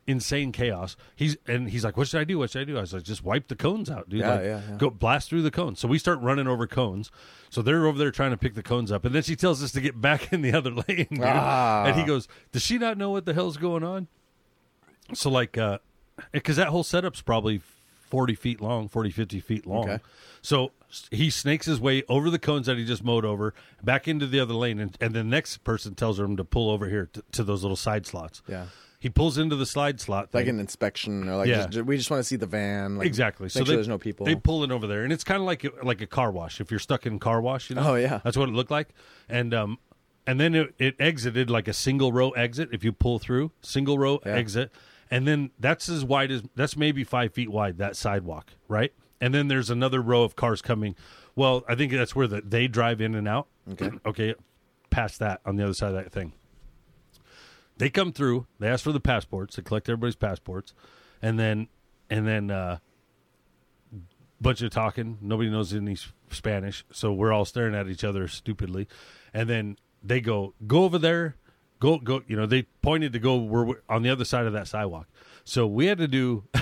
insane 0.07 0.51
chaos. 0.51 0.95
He's 1.15 1.37
and 1.47 1.69
he's 1.69 1.83
like, 1.83 1.97
"What 1.97 2.07
should 2.07 2.21
I 2.21 2.23
do? 2.23 2.39
What 2.39 2.51
should 2.51 2.61
I 2.61 2.65
do?" 2.65 2.77
I 2.77 2.81
was 2.81 2.93
like, 2.93 3.03
"Just 3.03 3.23
wipe 3.23 3.47
the 3.47 3.55
cones 3.55 3.89
out, 3.89 4.09
dude. 4.09 4.21
Yeah, 4.21 4.33
like, 4.33 4.43
yeah, 4.43 4.61
yeah. 4.69 4.77
Go 4.77 4.89
blast 4.89 5.29
through 5.29 5.41
the 5.43 5.51
cones." 5.51 5.79
So 5.79 5.87
we 5.87 5.97
start 5.97 6.19
running 6.21 6.47
over 6.47 6.67
cones. 6.67 7.11
So 7.49 7.61
they're 7.61 7.85
over 7.85 7.97
there 7.97 8.11
trying 8.11 8.31
to 8.31 8.37
pick 8.37 8.55
the 8.55 8.63
cones 8.63 8.91
up, 8.91 9.05
and 9.05 9.13
then 9.13 9.23
she 9.23 9.35
tells 9.35 9.63
us 9.63 9.71
to 9.73 9.81
get 9.81 9.99
back 9.99 10.31
in 10.33 10.41
the 10.41 10.53
other 10.53 10.71
lane, 10.87 11.07
dude. 11.11 11.21
Ah. 11.23 11.85
And 11.85 11.95
he 11.95 12.03
goes, 12.03 12.27
"Does 12.51 12.61
she 12.61 12.77
not 12.77 12.97
know 12.97 13.09
what 13.09 13.25
the 13.25 13.33
hell's 13.33 13.57
going 13.57 13.83
on?" 13.83 14.07
So 15.13 15.29
like, 15.29 15.57
uh, 15.57 15.79
because 16.31 16.55
that 16.55 16.67
whole 16.67 16.83
setup's 16.83 17.21
probably 17.21 17.61
40 18.09 18.35
feet 18.35 18.61
long, 18.61 18.87
40, 18.87 19.09
50 19.11 19.39
feet 19.39 19.65
long. 19.65 19.89
Okay. 19.89 20.03
So 20.41 20.71
he 21.09 21.29
snakes 21.29 21.65
his 21.65 21.79
way 21.79 22.03
over 22.09 22.29
the 22.29 22.39
cones 22.39 22.65
that 22.67 22.77
he 22.77 22.85
just 22.85 23.03
mowed 23.03 23.25
over, 23.25 23.53
back 23.83 24.07
into 24.07 24.27
the 24.27 24.39
other 24.39 24.53
lane, 24.53 24.79
and, 24.79 24.97
and 24.99 25.13
the 25.13 25.23
next 25.23 25.63
person 25.63 25.95
tells 25.95 26.19
him 26.19 26.35
to 26.37 26.43
pull 26.43 26.69
over 26.69 26.89
here 26.89 27.09
to, 27.13 27.23
to 27.31 27.43
those 27.43 27.61
little 27.61 27.77
side 27.77 28.05
slots. 28.05 28.41
Yeah. 28.47 28.65
He 29.01 29.09
pulls 29.09 29.39
into 29.39 29.55
the 29.55 29.65
slide 29.65 29.99
slot. 29.99 30.29
Like 30.31 30.45
an 30.45 30.59
inspection 30.59 31.27
or 31.27 31.37
like 31.37 31.47
Yeah. 31.47 31.65
just, 31.65 31.87
we 31.87 31.97
just 31.97 32.11
want 32.11 32.19
to 32.21 32.23
see 32.23 32.35
the 32.35 32.45
van. 32.45 32.97
Like, 32.97 33.07
exactly. 33.07 33.45
Make 33.45 33.51
so 33.51 33.59
sure 33.61 33.65
they, 33.65 33.73
there's 33.73 33.87
no 33.87 33.97
people. 33.97 34.27
They 34.27 34.35
pull 34.35 34.63
in 34.63 34.71
over 34.71 34.85
there, 34.85 35.03
and 35.03 35.11
it's 35.11 35.23
kind 35.23 35.39
of 35.41 35.47
like 35.47 35.65
like 35.83 36.01
a 36.01 36.05
car 36.07 36.31
wash. 36.31 36.61
If 36.61 36.69
you're 36.69 36.79
stuck 36.79 37.07
in 37.07 37.17
car 37.17 37.41
wash, 37.41 37.71
you 37.71 37.75
know. 37.75 37.93
Oh, 37.93 37.95
yeah. 37.95 38.21
that's 38.23 38.37
what 38.37 38.47
it 38.47 38.51
looked 38.51 38.69
like. 38.69 38.89
And 39.27 39.55
um, 39.55 39.79
and 40.27 40.39
then 40.39 40.53
it, 40.53 40.75
it 40.77 40.95
exited 40.99 41.49
like 41.49 41.67
a 41.67 41.73
single 41.73 42.13
row 42.13 42.29
exit. 42.31 42.69
If 42.71 42.83
you 42.83 42.91
pull 42.91 43.17
through, 43.17 43.51
single 43.61 43.97
row 43.97 44.17
exit, 44.17 44.71
and 45.09 45.27
then 45.27 45.49
that's 45.59 45.89
as 45.89 46.05
wide 46.05 46.29
as 46.29 46.43
that's 46.55 46.77
maybe 46.77 47.03
five 47.03 47.33
feet 47.33 47.49
wide 47.49 47.79
that 47.79 47.95
sidewalk, 47.95 48.51
right? 48.67 48.93
And 49.19 49.33
then 49.33 49.47
there's 49.47 49.71
another 49.71 49.99
row 49.99 50.21
of 50.21 50.35
cars 50.35 50.61
coming. 50.61 50.95
Well, 51.35 51.63
I 51.67 51.73
think 51.73 51.91
that's 51.91 52.15
where 52.15 52.27
the, 52.27 52.41
they 52.41 52.67
drive 52.67 53.01
in 53.01 53.15
and 53.15 53.27
out. 53.27 53.47
Okay. 53.71 53.89
okay, 54.05 54.35
past 54.91 55.17
that 55.19 55.41
on 55.43 55.55
the 55.55 55.63
other 55.63 55.73
side 55.73 55.89
of 55.89 56.03
that 56.03 56.11
thing. 56.11 56.33
They 57.81 57.89
come 57.89 58.13
through. 58.13 58.45
They 58.59 58.67
ask 58.67 58.83
for 58.83 58.91
the 58.91 58.99
passports. 58.99 59.55
They 59.55 59.63
collect 59.63 59.89
everybody's 59.89 60.15
passports, 60.15 60.75
and 61.19 61.39
then 61.39 61.67
and 62.11 62.27
then 62.27 62.51
uh, 62.51 62.77
bunch 64.39 64.61
of 64.61 64.69
talking. 64.69 65.17
Nobody 65.19 65.49
knows 65.49 65.73
any 65.73 65.97
Spanish, 66.29 66.85
so 66.91 67.11
we're 67.11 67.33
all 67.33 67.43
staring 67.43 67.73
at 67.73 67.89
each 67.89 68.03
other 68.03 68.27
stupidly. 68.27 68.87
And 69.33 69.49
then 69.49 69.79
they 70.03 70.21
go, 70.21 70.53
"Go 70.67 70.83
over 70.83 70.99
there, 70.99 71.37
go 71.79 71.97
go." 71.97 72.21
You 72.27 72.35
know, 72.35 72.45
they 72.45 72.67
pointed 72.83 73.13
to 73.13 73.19
go 73.19 73.37
we're 73.37 73.73
on 73.89 74.03
the 74.03 74.11
other 74.11 74.25
side 74.25 74.45
of 74.45 74.53
that 74.53 74.67
sidewalk. 74.67 75.07
So 75.43 75.65
we 75.65 75.87
had 75.87 75.97
to 75.97 76.07
do. 76.07 76.43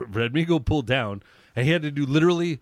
Radmigo 0.00 0.64
pulled 0.64 0.88
down, 0.88 1.22
and 1.54 1.66
he 1.66 1.70
had 1.70 1.82
to 1.82 1.92
do 1.92 2.04
literally 2.04 2.58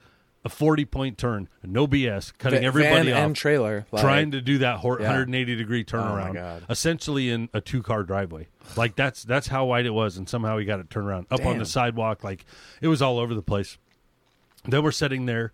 a 0.46 0.48
forty 0.48 0.84
point 0.84 1.18
turn, 1.18 1.48
no 1.62 1.86
BS, 1.86 2.32
cutting 2.38 2.60
Va- 2.60 2.64
everybody 2.66 3.10
van 3.10 3.30
off 3.30 3.36
trailer. 3.36 3.86
Like, 3.92 4.02
trying 4.02 4.30
to 4.30 4.40
do 4.40 4.58
that 4.58 4.78
hor- 4.78 5.00
Yeah. 5.00 5.08
180 5.08 5.56
degree 5.56 5.80
Oh, 5.86 5.90
turnaround, 5.92 6.34
God. 6.34 6.64
essentially 6.70 7.30
in 7.30 7.48
a 7.52 7.60
two 7.60 7.82
car 7.82 8.02
driveway. 8.02 8.48
Like 8.76 8.96
that's 8.96 9.22
that's 9.24 9.48
how 9.48 9.66
wide 9.66 9.86
it 9.86 9.90
was, 9.90 10.16
and 10.16 10.28
somehow 10.28 10.58
he 10.58 10.64
got 10.64 10.80
it 10.80 10.88
turned 10.90 11.06
around 11.08 11.26
up 11.30 11.44
on 11.44 11.58
the 11.58 11.66
sidewalk. 11.66 12.24
Like 12.24 12.44
it 12.80 12.88
was 12.88 13.02
all 13.02 13.18
over 13.18 13.34
the 13.34 13.42
place. 13.42 13.78
Then 14.64 14.82
we're 14.82 14.90
sitting 14.92 15.26
there, 15.26 15.52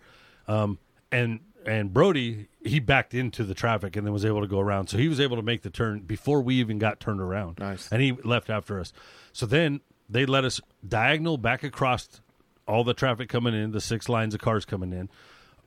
um, 0.48 0.78
and 1.11 1.40
and 1.66 1.92
Brody 1.92 2.48
he 2.64 2.81
backed 2.81 3.14
into 3.14 3.44
the 3.44 3.55
traffic 3.55 3.96
and 3.96 4.07
then 4.07 4.12
was 4.12 4.24
able 4.24 4.40
to 4.40 4.46
go 4.46 4.59
around. 4.61 4.88
So 4.88 4.96
he 4.98 5.09
was 5.09 5.20
able 5.20 5.37
to 5.37 5.42
make 5.42 5.62
the 5.62 5.70
turn 5.70 6.00
before 6.00 6.40
we 6.40 6.55
even 6.57 6.78
got 6.78 7.00
turned 7.00 7.20
around. 7.20 7.59
Nice. 7.59 7.88
and 7.92 8.00
he 8.02 8.12
left 8.24 8.48
after 8.50 8.78
us. 8.81 8.92
So 9.33 9.46
then 9.46 9.81
they 10.09 10.26
let 10.26 10.44
us 10.44 10.61
diagonal 10.87 11.38
back 11.38 11.62
across 11.62 12.20
all 12.66 12.85
the 12.85 12.94
traffic 12.94 13.29
coming 13.29 13.55
in, 13.55 13.72
the 13.72 13.81
six 13.81 14.09
lines 14.09 14.35
of 14.35 14.40
cars 14.40 14.64
coming 14.64 14.92
in 14.92 15.09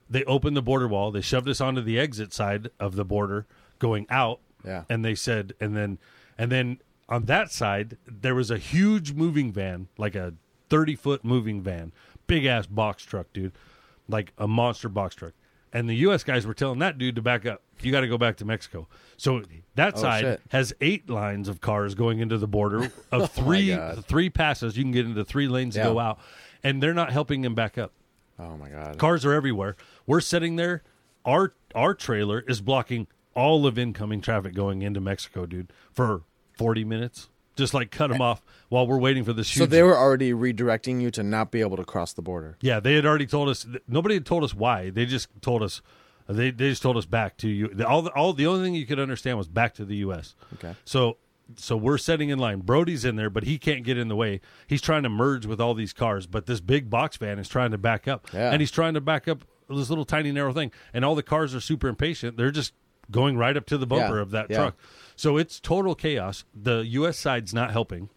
they 0.07 0.23
opened 0.25 0.55
the 0.55 0.61
border 0.61 0.87
wall. 0.87 1.09
They 1.09 1.21
shoved 1.21 1.49
us 1.49 1.59
onto 1.59 1.81
the 1.81 1.99
exit 1.99 2.31
side 2.31 2.69
of 2.79 2.95
the 2.95 3.03
border 3.03 3.47
going 3.79 4.05
out. 4.11 4.39
Yeah. 4.63 4.83
And 4.87 5.03
they 5.03 5.15
said, 5.15 5.53
and 5.59 5.75
then, 5.75 5.97
and 6.37 6.51
then 6.51 6.77
on 7.09 7.25
that 7.25 7.51
side, 7.51 7.97
there 8.05 8.35
was 8.35 8.51
a 8.51 8.59
huge 8.59 9.13
moving 9.13 9.51
van, 9.51 9.87
like 9.97 10.13
a 10.13 10.35
30 10.69 10.95
foot 10.95 11.25
moving 11.25 11.59
van, 11.63 11.91
big 12.27 12.45
ass 12.45 12.67
box 12.67 13.03
truck, 13.03 13.33
dude, 13.33 13.53
like 14.07 14.31
a 14.37 14.47
monster 14.47 14.89
box 14.89 15.15
truck. 15.15 15.33
And 15.73 15.89
the 15.89 15.95
U.S. 15.95 16.23
guys 16.23 16.45
were 16.45 16.53
telling 16.53 16.77
that 16.79 16.99
dude 16.99 17.15
to 17.15 17.23
back 17.23 17.47
up. 17.47 17.61
You 17.81 17.91
got 17.91 18.01
to 18.01 18.07
go 18.07 18.17
back 18.19 18.37
to 18.37 18.45
Mexico. 18.45 18.87
So 19.17 19.41
that 19.73 19.95
Oh, 19.97 20.01
side 20.01 20.21
shit. 20.21 20.41
has 20.49 20.71
eight 20.81 21.09
lines 21.09 21.49
of 21.49 21.61
cars 21.61 21.95
going 21.95 22.19
into 22.19 22.37
the 22.37 22.47
border 22.47 22.83
of 22.83 22.91
Oh, 23.11 23.25
three 23.25 23.75
three 24.03 24.29
passes. 24.29 24.77
You 24.77 24.83
can 24.83 24.91
get 24.91 25.05
into 25.07 25.25
three 25.25 25.47
lanes 25.47 25.73
to 25.75 25.81
go 25.81 25.99
out, 25.99 26.19
and 26.65 26.81
they're 26.81 26.93
not 26.93 27.11
helping 27.11 27.45
him 27.45 27.55
back 27.55 27.77
up. 27.77 27.93
Oh 28.37 28.57
my 28.57 28.69
god. 28.69 28.97
Cars 28.97 29.23
are 29.23 29.31
everywhere. 29.31 29.77
We're 30.05 30.19
sitting 30.19 30.57
there. 30.57 30.83
Our 31.23 31.53
our 31.73 31.93
trailer 31.93 32.41
is 32.41 32.59
blocking 32.59 33.07
all 33.35 33.65
of 33.65 33.77
incoming 33.77 34.21
traffic 34.21 34.53
going 34.53 34.81
into 34.81 34.99
Mexico, 34.99 35.45
dude, 35.45 35.71
for 35.91 36.23
40 36.57 36.83
minutes, 36.85 37.29
just 37.55 37.73
like 37.73 37.91
cut 37.91 38.07
them 38.09 38.21
eh. 38.21 38.25
off 38.25 38.41
while 38.69 38.87
we're 38.87 38.99
waiting 38.99 39.23
for 39.23 39.33
this. 39.33 39.47
So 39.47 39.65
they 39.65 39.83
were 39.83 39.97
already 39.97 40.31
redirecting 40.31 41.01
you 41.01 41.11
to 41.11 41.23
not 41.23 41.51
be 41.51 41.61
able 41.61 41.77
to 41.77 41.85
cross 41.85 42.13
the 42.13 42.21
border. 42.21 42.57
Yeah, 42.61 42.79
they 42.79 42.95
had 42.95 43.05
already 43.05 43.27
told 43.27 43.47
us. 43.49 43.65
Nobody 43.87 44.15
had 44.15 44.25
told 44.25 44.43
us 44.43 44.53
why. 44.53 44.89
They 44.89 45.05
just 45.05 45.29
told 45.41 45.61
us. 45.63 45.81
They 46.27 46.49
they 46.49 46.69
just 46.69 46.81
told 46.81 46.97
us 46.97 47.05
back 47.05 47.37
to 47.37 47.47
you. 47.47 47.69
All 47.87 48.01
the, 48.01 48.11
all 48.11 48.33
the 48.33 48.47
only 48.47 48.65
thing 48.65 48.73
you 48.73 48.87
could 48.87 48.99
understand 48.99 49.37
was 49.37 49.47
back 49.47 49.75
to 49.75 49.85
the 49.85 49.97
U.S. 49.97 50.35
Okay. 50.55 50.75
So 50.83 51.17
so 51.57 51.77
we're 51.77 51.97
setting 51.97 52.29
in 52.29 52.39
line. 52.39 52.59
Brody's 52.61 53.05
in 53.05 53.15
there, 53.15 53.29
but 53.29 53.43
he 53.43 53.57
can't 53.57 53.83
get 53.83 53.97
in 53.97 54.07
the 54.07 54.15
way. 54.15 54.41
He's 54.67 54.81
trying 54.81 55.03
to 55.03 55.09
merge 55.09 55.45
with 55.45 55.61
all 55.61 55.73
these 55.73 55.93
cars, 55.93 56.25
but 56.27 56.45
this 56.47 56.59
big 56.59 56.89
box 56.89 57.17
van 57.17 57.37
is 57.39 57.47
trying 57.47 57.71
to 57.71 57.77
back 57.77 58.07
up, 58.07 58.27
Yeah. 58.33 58.51
and 58.51 58.61
he's 58.61 58.71
trying 58.71 58.93
to 58.95 59.01
back 59.01 59.27
up 59.27 59.43
this 59.69 59.89
little 59.89 60.05
tiny 60.05 60.31
narrow 60.31 60.53
thing. 60.53 60.71
And 60.93 61.03
all 61.05 61.15
the 61.15 61.23
cars 61.23 61.53
are 61.55 61.59
super 61.61 61.87
impatient. 61.87 62.37
They're 62.37 62.51
just 62.51 62.73
going 63.11 63.37
right 63.37 63.55
up 63.55 63.65
to 63.67 63.77
the 63.77 63.85
bumper 63.87 64.15
Yeah, 64.15 64.21
of 64.21 64.31
that 64.31 64.49
yeah. 64.49 64.57
truck. 64.57 64.75
So 65.15 65.37
it's 65.37 65.59
total 65.59 65.93
chaos. 65.95 66.43
The 66.55 66.79
U.S. 66.87 67.17
side's 67.17 67.53
not 67.53 67.71
helping. 67.71 68.09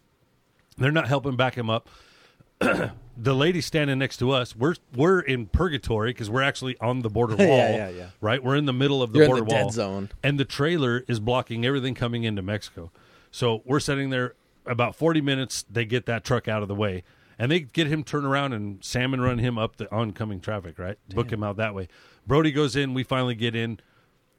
They're 0.77 0.91
not 0.91 1.07
helping 1.07 1.35
back 1.35 1.55
him 1.55 1.69
up. 1.69 1.87
the 2.59 3.33
lady 3.35 3.61
standing 3.61 3.99
next 3.99 4.17
to 4.17 4.31
us, 4.31 4.55
we're 4.55 4.75
we're 4.95 5.19
in 5.21 5.45
purgatory 5.47 6.09
because 6.11 6.29
we're 6.29 6.41
actually 6.41 6.75
on 6.81 7.01
the 7.01 7.09
border 7.09 7.35
wall. 7.37 7.47
Yeah, 7.47 7.75
yeah, 7.75 7.89
yeah. 7.89 8.09
Right, 8.21 8.43
we're 8.43 8.55
in 8.57 8.65
the 8.65 8.73
middle 8.73 9.01
of 9.01 9.11
the 9.13 9.19
You're 9.19 9.25
in 9.25 9.29
border 9.31 9.45
the 9.45 9.49
dead 9.51 9.61
wall, 9.63 9.71
zone. 9.71 10.09
and 10.23 10.39
the 10.39 10.45
trailer 10.45 11.03
is 11.07 11.19
blocking 11.19 11.65
everything 11.65 11.95
coming 11.95 12.23
into 12.23 12.41
Mexico. 12.41 12.91
So 13.31 13.61
we're 13.65 13.79
sitting 13.79 14.09
there 14.09 14.35
about 14.65 14.95
forty 14.95 15.21
minutes. 15.21 15.65
They 15.69 15.85
get 15.85 16.05
that 16.07 16.23
truck 16.23 16.47
out 16.47 16.61
of 16.61 16.67
the 16.67 16.75
way, 16.75 17.03
and 17.37 17.51
they 17.51 17.61
get 17.61 17.87
him 17.87 18.03
turn 18.03 18.25
around 18.25 18.53
and 18.53 18.83
salmon 18.83 19.21
run 19.21 19.39
him 19.39 19.57
up 19.57 19.77
the 19.77 19.91
oncoming 19.93 20.39
traffic. 20.39 20.79
Right, 20.79 20.97
book 21.09 21.31
him 21.31 21.43
out 21.43 21.57
that 21.57 21.75
way. 21.75 21.87
Brody 22.27 22.51
goes 22.51 22.75
in. 22.75 22.93
We 22.93 23.03
finally 23.03 23.35
get 23.35 23.55
in, 23.55 23.79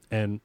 and 0.09 0.41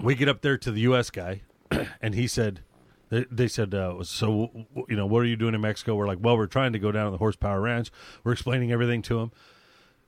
we 0.00 0.14
get 0.14 0.28
up 0.28 0.42
there 0.42 0.58
to 0.58 0.70
the 0.70 0.80
U.S. 0.82 1.10
guy, 1.10 1.42
and 2.00 2.14
he 2.14 2.26
said, 2.26 2.60
they, 3.08 3.24
they 3.30 3.48
said, 3.48 3.74
uh, 3.74 4.02
so 4.02 4.66
you 4.88 4.96
know, 4.96 5.06
what 5.06 5.20
are 5.20 5.26
you 5.26 5.36
doing 5.36 5.54
in 5.54 5.60
Mexico? 5.60 5.94
We're 5.94 6.06
like, 6.06 6.18
well, 6.20 6.36
we're 6.36 6.46
trying 6.46 6.72
to 6.72 6.78
go 6.78 6.92
down 6.92 7.06
to 7.06 7.10
the 7.10 7.18
horsepower 7.18 7.60
ranch. 7.60 7.90
We're 8.24 8.32
explaining 8.32 8.72
everything 8.72 9.02
to 9.02 9.20
him, 9.20 9.32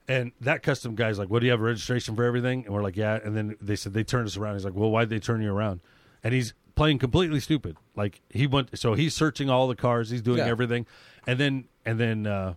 and 0.09 0.33
that 0.41 0.63
custom 0.63 0.95
guy's 0.95 1.19
like, 1.19 1.29
what 1.29 1.41
do 1.41 1.47
you 1.47 1.53
have 1.53 1.61
a 1.61 1.65
registration 1.65 2.17
for 2.17 2.25
everything? 2.25 2.65
And 2.65 2.75
we're 2.75 2.83
like, 2.83 2.97
yeah. 2.97 3.19
And 3.23 3.37
then 3.37 3.57
they 3.61 3.77
said 3.77 3.93
they 3.93 4.05
turned 4.05 4.27
us 4.27 4.39
around. 4.39 4.55
He's 4.55 4.65
like, 4.65 4.75
well, 4.75 4.91
why'd 4.91 5.11
they 5.11 5.19
turn 5.19 5.43
you 5.43 5.53
around? 5.53 5.81
And 6.25 6.33
he's 6.33 6.55
playing 6.79 6.99
completely 6.99 7.41
stupid. 7.41 7.77
Like 7.97 8.23
he 8.31 8.47
went, 8.47 8.79
so 8.79 8.95
he's 8.95 9.15
searching 9.15 9.51
all 9.51 9.69
the 9.69 9.77
cars. 9.77 10.09
He's 10.11 10.23
doing 10.23 10.39
Yeah. 10.39 10.47
everything, 10.47 10.87
and 11.27 11.39
then 11.39 11.65
and 11.85 11.99
then 12.01 12.27
uh, 12.27 12.55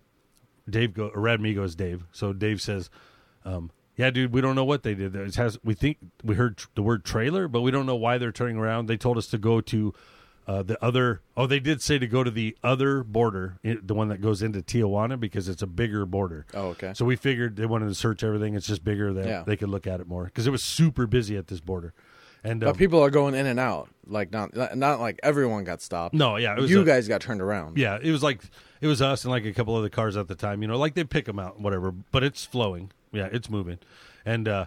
Dave 0.69 0.93
go 0.93 1.07
or 1.07 1.21
Radmigo 1.21 1.63
is 1.63 1.75
Dave. 1.75 2.05
So 2.11 2.31
Dave 2.31 2.61
says, 2.61 2.89
um, 3.43 3.71
"Yeah, 3.97 4.11
dude, 4.11 4.31
we 4.33 4.39
don't 4.41 4.55
know 4.55 4.63
what 4.65 4.83
they 4.83 4.93
did. 4.95 5.15
It 5.15 5.35
has 5.35 5.57
we 5.63 5.73
think 5.73 5.97
we 6.23 6.35
heard 6.35 6.57
tr- 6.57 6.67
the 6.75 6.83
word 6.83 7.03
trailer, 7.03 7.47
but 7.47 7.61
we 7.61 7.71
don't 7.71 7.85
know 7.85 7.95
why 7.95 8.17
they're 8.17 8.31
turning 8.31 8.57
around. 8.57 8.85
They 8.87 8.97
told 8.97 9.17
us 9.17 9.27
to 9.27 9.37
go 9.37 9.59
to 9.61 9.93
uh, 10.47 10.63
the 10.63 10.83
other. 10.83 11.21
Oh, 11.35 11.47
they 11.47 11.59
did 11.59 11.81
say 11.81 11.97
to 11.99 12.07
go 12.07 12.23
to 12.23 12.31
the 12.31 12.57
other 12.63 13.03
border, 13.03 13.57
the 13.63 13.93
one 13.93 14.07
that 14.09 14.21
goes 14.21 14.41
into 14.41 14.61
Tijuana, 14.61 15.19
because 15.19 15.47
it's 15.49 15.61
a 15.61 15.67
bigger 15.67 16.05
border. 16.05 16.45
Oh, 16.53 16.69
okay. 16.69 16.93
So 16.95 17.05
we 17.05 17.15
figured 17.15 17.55
they 17.55 17.65
wanted 17.65 17.87
to 17.89 17.95
search 17.95 18.23
everything. 18.23 18.55
It's 18.55 18.67
just 18.67 18.83
bigger. 18.83 19.13
That 19.13 19.25
Yeah. 19.25 19.43
they 19.45 19.55
could 19.57 19.69
look 19.69 19.87
at 19.87 19.99
it 19.99 20.07
more 20.07 20.25
because 20.25 20.45
it 20.47 20.51
was 20.51 20.63
super 20.63 21.05
busy 21.07 21.37
at 21.37 21.47
this 21.47 21.59
border. 21.59 21.93
And 22.43 22.63
um, 22.63 22.71
But 22.71 22.77
people 22.77 22.99
are 23.03 23.09
going 23.11 23.35
in 23.35 23.45
and 23.45 23.59
out. 23.59 23.89
Like 24.07 24.31
not 24.31 24.55
not 24.75 24.99
like 24.99 25.19
everyone 25.23 25.63
got 25.63 25.81
stopped. 25.81 26.13
no, 26.15 26.35
yeah, 26.37 26.55
it 26.55 26.59
was 26.61 26.71
you 26.71 26.81
a- 26.81 26.85
guys 26.85 27.07
got 27.07 27.21
turned 27.21 27.41
around. 27.41 27.77
Yeah, 27.77 27.99
it 28.01 28.11
was 28.11 28.23
like 28.23 28.41
it 28.81 28.87
was 28.87 29.01
us 29.01 29.23
and 29.23 29.31
like 29.31 29.45
a 29.45 29.53
couple 29.53 29.75
other 29.75 29.89
cars 29.89 30.17
at 30.17 30.27
the 30.27 30.35
time. 30.35 30.61
You 30.61 30.67
know, 30.67 30.77
like 30.77 30.95
they 30.95 31.03
pick 31.03 31.25
them 31.25 31.39
out, 31.39 31.59
whatever. 31.59 31.91
But 31.91 32.23
it's 32.23 32.43
flowing. 32.43 32.91
Yeah, 33.13 33.29
it's 33.31 33.49
moving. 33.49 33.77
And 34.25 34.47
uh 34.47 34.65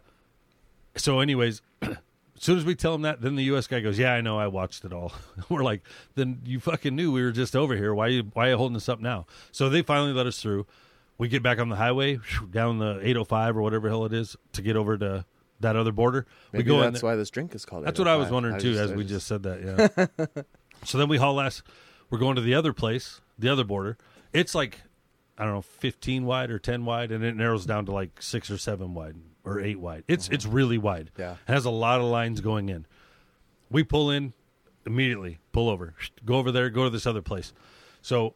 so, 0.96 1.18
anyways, 1.20 1.60
as 1.82 1.96
soon 2.38 2.56
as 2.58 2.64
we 2.64 2.74
tell 2.76 2.94
him 2.94 3.02
that, 3.02 3.20
then 3.20 3.34
the 3.34 3.42
U.S. 3.44 3.66
guy 3.66 3.80
goes, 3.80 3.98
"Yeah, 3.98 4.12
I 4.14 4.20
know. 4.20 4.38
I 4.38 4.46
watched 4.46 4.84
it 4.84 4.92
all." 4.92 5.12
We're 5.48 5.64
like, 5.64 5.82
"Then 6.14 6.40
you 6.44 6.60
fucking 6.60 6.94
knew 6.94 7.10
we 7.10 7.22
were 7.22 7.32
just 7.32 7.56
over 7.56 7.74
here. 7.76 7.92
Why 7.92 8.06
you 8.08 8.22
why 8.34 8.46
are 8.46 8.50
you 8.50 8.56
holding 8.56 8.76
us 8.76 8.88
up 8.88 9.00
now?" 9.00 9.26
So 9.50 9.68
they 9.68 9.82
finally 9.82 10.12
let 10.12 10.26
us 10.26 10.40
through. 10.40 10.66
We 11.18 11.28
get 11.28 11.42
back 11.42 11.58
on 11.58 11.68
the 11.68 11.76
highway 11.76 12.18
down 12.50 12.78
the 12.78 12.98
805 13.02 13.56
or 13.56 13.62
whatever 13.62 13.88
hell 13.88 14.04
it 14.04 14.12
is 14.12 14.36
to 14.52 14.62
get 14.62 14.76
over 14.76 14.96
to 14.98 15.24
that 15.64 15.76
other 15.76 15.92
border. 15.92 16.26
Maybe 16.52 16.70
we 16.70 16.76
go 16.76 16.80
that's 16.80 17.02
why 17.02 17.16
this 17.16 17.30
drink 17.30 17.54
is 17.54 17.64
called. 17.64 17.84
that's 17.84 17.98
what 17.98 18.08
I 18.08 18.16
was 18.16 18.30
wondering 18.30 18.54
I 18.54 18.58
too, 18.58 18.72
just- 18.72 18.82
as 18.84 18.92
I 18.92 18.94
we 18.94 19.04
just 19.04 19.26
said 19.26 19.42
that. 19.42 20.08
Yeah. 20.28 20.42
so 20.84 20.98
then 20.98 21.08
we 21.08 21.18
haul 21.18 21.40
ass. 21.40 21.62
We're 22.10 22.18
going 22.18 22.36
to 22.36 22.42
the 22.42 22.54
other 22.54 22.72
place, 22.72 23.20
the 23.38 23.48
other 23.48 23.64
border. 23.64 23.98
It's 24.32 24.54
like 24.54 24.82
I 25.36 25.44
don't 25.44 25.54
know, 25.54 25.62
fifteen 25.62 26.24
wide 26.26 26.50
or 26.50 26.58
ten 26.58 26.84
wide, 26.84 27.10
and 27.10 27.24
it 27.24 27.34
narrows 27.34 27.66
down 27.66 27.86
to 27.86 27.92
like 27.92 28.22
six 28.22 28.50
or 28.50 28.58
seven 28.58 28.94
wide 28.94 29.16
or 29.44 29.60
eight 29.60 29.80
wide. 29.80 30.04
It's 30.06 30.28
it's 30.28 30.46
really 30.46 30.78
wide. 30.78 31.10
Mm-hmm. 31.14 31.22
Yeah. 31.22 31.32
it 31.48 31.52
has 31.52 31.64
a 31.64 31.70
lot 31.70 32.00
of 32.00 32.06
lines 32.06 32.40
going 32.40 32.68
in. 32.68 32.86
We 33.70 33.82
pull 33.82 34.10
in 34.10 34.32
immediately, 34.86 35.38
pull 35.52 35.68
over, 35.68 35.94
go 36.24 36.34
over 36.36 36.52
there, 36.52 36.70
go 36.70 36.84
to 36.84 36.90
this 36.90 37.06
other 37.06 37.22
place. 37.22 37.52
So 38.02 38.34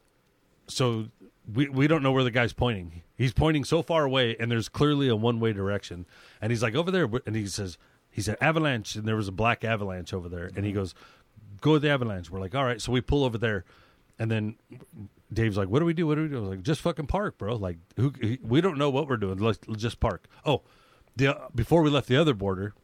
so 0.66 1.08
we 1.52 1.68
we 1.68 1.87
don't 1.87 2.02
know 2.02 2.12
where 2.12 2.24
the 2.24 2.30
guy's 2.30 2.52
pointing. 2.52 3.02
He's 3.16 3.32
pointing 3.32 3.64
so 3.64 3.82
far 3.82 4.04
away, 4.04 4.37
and 4.38 4.50
there's 4.50 4.68
clearly 4.68 5.08
a 5.08 5.16
one 5.16 5.40
way 5.40 5.52
direction. 5.52 6.06
And 6.40 6.50
he's 6.52 6.62
like 6.62 6.74
over 6.74 6.90
there, 6.90 7.08
and 7.26 7.34
he 7.34 7.46
says 7.46 7.78
he 8.11 8.20
said 8.22 8.37
avalanche, 8.40 8.94
and 8.94 9.06
there 9.06 9.16
was 9.16 9.28
a 9.28 9.32
black 9.32 9.64
avalanche 9.64 10.12
over 10.12 10.28
there, 10.28 10.50
and 10.54 10.64
he 10.64 10.72
goes, 10.72 10.94
"Go 11.61 11.72
with 11.72 11.82
the 11.82 11.90
avalanche." 11.90 12.30
We're 12.30 12.40
like, 12.40 12.54
"All 12.54 12.64
right." 12.64 12.80
So 12.80 12.92
we 12.92 13.00
pull 13.00 13.24
over 13.24 13.38
there, 13.38 13.64
and 14.18 14.30
then 14.30 14.56
Dave's 15.32 15.56
like, 15.56 15.68
"What 15.68 15.78
do 15.80 15.84
we 15.84 15.94
do? 15.94 16.06
What 16.06 16.16
do 16.16 16.22
we 16.22 16.28
do?" 16.28 16.37
I 16.37 16.40
was 16.40 16.50
like, 16.50 16.62
"Just 16.62 16.80
fucking 16.82 17.06
park, 17.06 17.38
bro. 17.38 17.56
Like, 17.56 17.78
who? 17.96 18.12
We 18.42 18.61
don't 18.61 18.78
know 18.78 18.90
what 18.90 19.08
we're 19.08 19.16
doing. 19.16 19.38
Let's, 19.38 19.58
let's 19.66 19.82
just 19.82 20.00
park." 20.00 20.26
Oh, 20.44 20.62
the 21.16 21.37
before 21.54 21.82
we 21.82 21.90
left 21.90 22.08
the 22.08 22.16
other 22.16 22.34
border, 22.34 22.74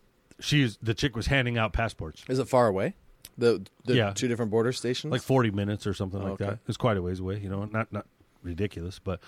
she's 0.40 0.78
the 0.82 0.94
chick 0.94 1.14
was 1.16 1.26
handing 1.26 1.58
out 1.58 1.72
passports. 1.72 2.24
Is 2.28 2.38
it 2.38 2.48
far 2.48 2.66
away? 2.66 2.94
The 3.36 3.64
the 3.84 3.94
Yeah. 3.96 4.12
two 4.12 4.28
different 4.28 4.50
border 4.50 4.72
stations. 4.72 5.10
like 5.10 5.22
40 5.22 5.50
minutes 5.50 5.86
or 5.86 5.94
something 5.94 6.20
like 6.20 6.30
oh, 6.30 6.34
okay. 6.34 6.44
that. 6.46 6.58
It's 6.68 6.76
quite 6.76 6.96
a 6.96 7.02
ways 7.02 7.20
away, 7.20 7.38
you 7.40 7.48
know, 7.48 7.64
not 7.64 7.92
not 7.92 8.06
ridiculous, 8.44 8.98
but 8.98 9.20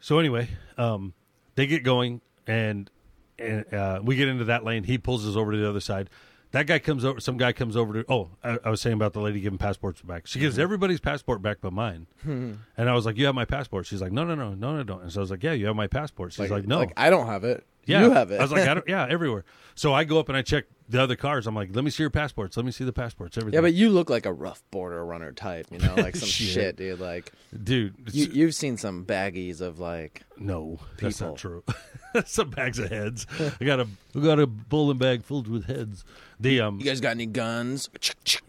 so 0.00 0.18
anyway, 0.18 0.48
um 0.78 1.14
they 1.54 1.66
get 1.66 1.82
going 1.84 2.20
and 2.46 2.90
and 3.38 3.72
uh 3.72 4.00
we 4.02 4.16
get 4.16 4.28
into 4.28 4.44
that 4.44 4.64
lane. 4.64 4.84
He 4.84 4.98
pulls 4.98 5.26
us 5.26 5.36
over 5.36 5.52
to 5.52 5.58
the 5.58 5.68
other 5.68 5.80
side. 5.80 6.10
That 6.52 6.66
guy 6.66 6.78
comes 6.80 7.02
over. 7.02 7.18
Some 7.18 7.38
guy 7.38 7.52
comes 7.52 7.78
over 7.78 7.94
to. 8.02 8.04
Oh, 8.12 8.28
I, 8.44 8.58
I 8.64 8.68
was 8.68 8.82
saying 8.82 8.92
about 8.92 9.14
the 9.14 9.20
lady 9.22 9.40
giving 9.40 9.58
passports 9.58 10.02
back. 10.02 10.26
She 10.26 10.38
gives 10.38 10.58
everybody's 10.58 11.00
passport 11.00 11.40
back 11.40 11.58
but 11.62 11.72
mine. 11.72 12.06
and 12.26 12.58
I 12.76 12.92
was 12.92 13.06
like, 13.06 13.16
"You 13.16 13.24
have 13.24 13.34
my 13.34 13.46
passport." 13.46 13.86
She's 13.86 14.02
like, 14.02 14.12
"No, 14.12 14.22
no, 14.24 14.34
no, 14.34 14.52
no, 14.52 14.76
no, 14.76 14.82
don't." 14.82 15.00
And 15.02 15.10
so 15.10 15.20
I 15.20 15.22
was 15.22 15.30
like, 15.30 15.42
"Yeah, 15.42 15.52
you 15.52 15.64
have 15.66 15.76
my 15.76 15.86
passport." 15.86 16.34
She's 16.34 16.50
like, 16.50 16.66
"No." 16.66 16.78
Like 16.80 16.92
I 16.94 17.08
don't 17.08 17.26
have 17.26 17.44
it. 17.44 17.64
Yeah, 17.86 18.02
You 18.04 18.10
have 18.10 18.30
it. 18.32 18.38
I 18.38 18.42
was 18.42 18.52
like, 18.52 18.68
I 18.68 18.74
don't, 18.74 18.86
yeah, 18.86 19.06
everywhere. 19.08 19.44
So 19.74 19.92
I 19.94 20.04
go 20.04 20.20
up 20.20 20.28
and 20.28 20.36
I 20.36 20.42
check 20.42 20.66
the 20.92 21.02
other 21.02 21.16
cars. 21.16 21.46
I'm 21.48 21.54
like, 21.56 21.74
let 21.74 21.82
me 21.84 21.90
see 21.90 22.02
your 22.04 22.10
passports. 22.10 22.56
Let 22.56 22.64
me 22.66 22.70
see 22.72 22.84
the 22.84 22.92
passports. 22.92 23.36
Everything. 23.36 23.56
yeah, 23.56 23.62
but 23.62 23.74
you 23.74 23.90
look 23.90 24.08
like 24.10 24.26
a 24.26 24.32
rough 24.32 24.62
border 24.70 25.04
runner 25.04 25.32
type. 25.32 25.66
You 25.72 25.78
know, 25.78 25.94
like 25.96 26.14
some 26.22 26.28
Shit. 26.28 26.48
shit. 26.48 26.76
dude. 26.76 27.00
Like 27.00 27.32
dude, 27.64 27.94
you, 28.12 28.26
you've 28.32 28.54
seen 28.54 28.76
some 28.76 29.04
baggies 29.04 29.60
of 29.60 29.78
like. 29.80 30.22
no, 30.38 30.78
that's 31.00 31.18
people. 31.18 31.32
not 31.32 31.38
true. 31.38 31.64
Some 32.26 32.50
bags 32.50 32.78
of 32.78 32.90
heads. 32.90 33.26
I 33.58 33.64
got 33.64 33.80
a, 33.80 33.88
I 34.14 34.20
got 34.20 34.38
a 34.38 34.46
bowling 34.46 34.98
bag 34.98 35.24
filled 35.24 35.48
with 35.48 35.64
heads. 35.64 36.04
The 36.38 36.60
um, 36.60 36.78
You 36.78 36.84
guys 36.84 37.00
got 37.00 37.12
any 37.12 37.24
guns? 37.24 37.88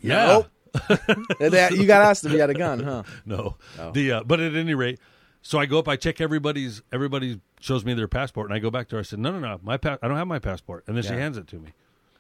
yeah, 0.02 0.44
No. 0.44 0.46
You 1.40 1.86
got 1.86 2.02
asked 2.02 2.26
if 2.26 2.34
you 2.34 2.40
had 2.40 2.50
a 2.50 2.54
gun, 2.54 2.82
huh? 2.84 3.04
no, 3.26 3.56
Oh. 3.80 3.92
the 3.92 4.12
uh, 4.12 4.24
but 4.24 4.40
at 4.42 4.54
any 4.56 4.74
rate, 4.74 5.00
so 5.42 5.60
I 5.60 5.66
go 5.66 5.80
up, 5.80 5.88
I 5.88 5.96
check 5.96 6.20
everybody's. 6.20 6.82
Everybody 6.92 7.40
shows 7.62 7.86
me 7.86 7.94
their 7.94 8.08
passport, 8.10 8.50
and 8.50 8.54
I 8.56 8.60
go 8.60 8.70
back 8.70 8.90
to 8.90 8.96
her. 8.98 9.00
I 9.00 9.04
said, 9.04 9.20
no, 9.20 9.32
no, 9.32 9.40
no, 9.40 9.60
my 9.64 9.78
pa- 9.78 9.98
I 10.02 10.08
don't 10.10 10.18
have 10.18 10.28
my 10.28 10.40
passport, 10.40 10.84
and 10.88 10.98
then 10.98 11.04
she 11.04 11.10
hands 11.14 11.38
it 11.38 11.48
to 11.48 11.56
me, 11.58 11.70
Yeah, 11.70 11.72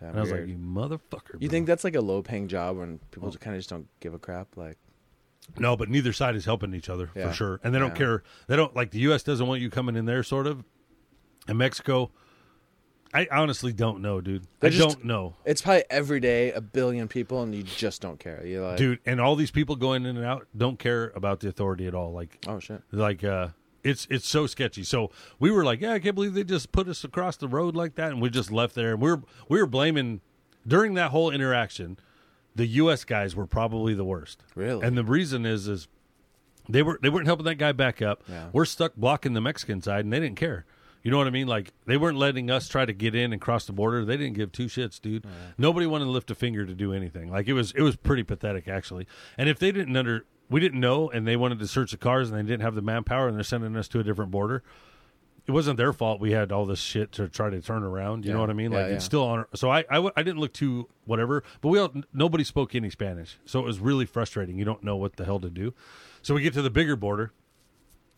and 0.09 0.17
I 0.17 0.21
was 0.21 0.31
like, 0.31 0.47
you 0.47 0.55
motherfucker. 0.57 1.33
you 1.33 1.39
bro. 1.39 1.49
think 1.49 1.67
that's 1.67 1.83
like 1.83 1.95
a 1.95 2.01
low 2.01 2.21
paying 2.21 2.47
job 2.47 2.77
when 2.77 2.99
people 3.11 3.31
kind 3.33 3.55
of 3.55 3.59
just 3.59 3.69
don't 3.69 3.87
give 3.99 4.13
a 4.13 4.19
crap? 4.19 4.55
Like, 4.57 4.77
No, 5.57 5.75
but 5.75 5.89
neither 5.89 6.13
side 6.13 6.35
is 6.35 6.45
helping 6.45 6.73
each 6.73 6.89
other 6.89 7.09
Yeah. 7.15 7.27
for 7.29 7.33
sure, 7.33 7.59
and 7.63 7.73
they 7.73 7.79
don't 7.79 7.89
Yeah. 7.91 7.95
care. 7.97 8.23
They 8.47 8.55
don't 8.55 8.75
like 8.75 8.91
the 8.91 8.99
U.S. 8.99 9.23
doesn't 9.23 9.45
want 9.45 9.61
you 9.61 9.69
coming 9.69 9.95
in 9.95 10.05
there, 10.05 10.23
sort 10.23 10.47
of. 10.47 10.63
And 11.47 11.57
Mexico, 11.57 12.11
I 13.13 13.27
honestly 13.31 13.73
don't 13.73 14.01
know, 14.01 14.21
dude. 14.21 14.47
I 14.61 14.69
just- 14.69 14.79
don't 14.95 15.05
know, 15.05 15.35
it's 15.45 15.61
probably 15.61 15.83
every 15.89 16.19
day 16.19 16.51
a 16.51 16.61
billion 16.61 17.07
people, 17.07 17.43
and 17.43 17.53
you 17.53 17.61
just 17.63 18.01
don't 18.01 18.19
care. 18.19 18.43
You're 18.45 18.65
like, 18.65 18.77
dude. 18.77 18.99
And 19.05 19.19
all 19.21 19.35
these 19.35 19.51
people 19.51 19.75
going 19.75 20.05
in 20.05 20.15
and 20.17 20.25
out 20.25 20.47
don't 20.57 20.79
care 20.79 21.11
about 21.15 21.41
the 21.41 21.49
authority 21.49 21.85
at 21.87 21.93
all. 21.93 22.11
Like, 22.13 22.39
oh 22.47 22.59
shit. 22.59 22.81
like 22.91 23.23
uh, 23.23 23.49
it's 23.83 24.07
it's 24.09 24.27
so 24.27 24.47
sketchy. 24.47 24.83
So 24.83 25.11
we 25.39 25.51
were 25.51 25.63
like, 25.63 25.81
yeah, 25.81 25.93
I 25.93 25.99
can't 25.99 26.15
believe 26.15 26.33
they 26.33 26.43
just 26.43 26.71
put 26.71 26.87
us 26.87 27.03
across 27.03 27.37
the 27.37 27.47
road 27.47 27.75
like 27.75 27.95
that, 27.95 28.11
and 28.11 28.21
we 28.21 28.29
just 28.29 28.51
left 28.51 28.75
there. 28.75 28.93
And 28.93 29.01
we 29.01 29.11
were 29.11 29.21
we 29.49 29.59
were 29.59 29.67
blaming 29.67 30.21
during 30.67 30.93
that 30.95 31.11
whole 31.11 31.29
interaction. 31.29 31.97
The 32.55 32.67
U.S. 32.67 33.03
guys 33.03 33.35
were 33.35 33.47
probably 33.47 33.93
the 33.93 34.05
worst. 34.05 34.43
Really? 34.55 34.85
And 34.85 34.97
the 34.97 35.03
reason 35.03 35.45
is 35.45 35.67
is 35.67 35.87
they 36.69 36.83
were 36.83 36.99
they 37.01 37.09
weren't 37.09 37.27
helping 37.27 37.45
that 37.45 37.55
guy 37.55 37.71
back 37.71 38.01
up. 38.01 38.23
Yeah. 38.27 38.49
We're 38.53 38.65
stuck 38.65 38.95
blocking 38.95 39.33
the 39.33 39.41
Mexican 39.41 39.81
side, 39.81 40.05
and 40.05 40.13
they 40.13 40.19
didn't 40.19 40.37
care. 40.37 40.65
You 41.03 41.11
know 41.11 41.17
what 41.17 41.27
I 41.27 41.31
mean? 41.31 41.47
Like 41.47 41.73
they 41.85 41.97
weren't 41.97 42.17
letting 42.17 42.49
us 42.49 42.69
try 42.69 42.85
to 42.85 42.93
get 42.93 43.13
in 43.13 43.33
and 43.33 43.41
cross 43.41 43.65
the 43.65 43.73
border. 43.73 44.05
They 44.05 44.15
didn't 44.15 44.35
give 44.35 44.53
two 44.53 44.67
shits, 44.67 45.01
dude. 45.01 45.25
Nobody 45.57 45.85
wanted 45.85 46.05
to 46.05 46.11
lift 46.11 46.31
a 46.31 46.35
finger 46.35 46.65
to 46.65 46.73
do 46.73 46.93
anything. 46.93 47.29
Like 47.29 47.47
it 47.47 47.53
was 47.53 47.73
it 47.73 47.81
was 47.81 47.97
pretty 47.97 48.23
pathetic 48.23 48.69
actually. 48.69 49.05
And 49.37 49.49
if 49.49 49.59
they 49.59 49.73
didn't 49.73 49.97
under 49.97 50.25
we 50.53 50.59
didn't 50.59 50.79
know 50.79 51.09
and 51.09 51.27
they 51.27 51.35
wanted 51.35 51.57
to 51.57 51.67
search 51.67 51.89
the 51.91 51.97
cars 51.97 52.29
and 52.29 52.37
they 52.37 52.43
didn't 52.43 52.61
have 52.61 52.75
the 52.75 52.81
manpower 52.83 53.27
and 53.27 53.35
they're 53.35 53.43
sending 53.43 53.75
us 53.75 53.87
to 53.87 53.99
a 53.99 54.03
different 54.03 54.29
border, 54.29 54.61
it 55.47 55.51
wasn't 55.51 55.77
their 55.77 55.91
fault. 55.91 56.21
We 56.21 56.31
had 56.31 56.51
all 56.51 56.67
this 56.67 56.79
shit 56.79 57.11
to 57.13 57.27
try 57.27 57.49
to 57.49 57.59
turn 57.59 57.81
around. 57.81 58.23
You 58.23 58.33
know 58.33 58.39
what 58.39 58.51
I 58.51 58.53
mean? 58.53 58.71
Like 58.71 58.87
yeah. 58.87 58.93
it's 58.93 59.03
still 59.03 59.23
on. 59.23 59.45
So 59.55 59.71
I, 59.71 59.83
I 59.89 60.21
didn't 60.21 60.37
look 60.37 60.53
too 60.53 60.87
whatever, 61.05 61.43
but 61.61 61.69
we 61.69 61.79
all 61.79 61.91
nobody 62.13 62.43
spoke 62.43 62.75
any 62.75 62.91
Spanish, 62.91 63.39
so 63.45 63.59
it 63.59 63.65
was 63.65 63.79
really 63.79 64.05
frustrating. 64.05 64.59
You 64.59 64.63
don't 64.63 64.83
know 64.83 64.95
what 64.95 65.15
the 65.15 65.25
hell 65.25 65.39
to 65.39 65.49
do. 65.49 65.73
So 66.21 66.35
we 66.35 66.43
get 66.43 66.53
to 66.53 66.61
the 66.61 66.69
bigger 66.69 66.95
border, 66.95 67.33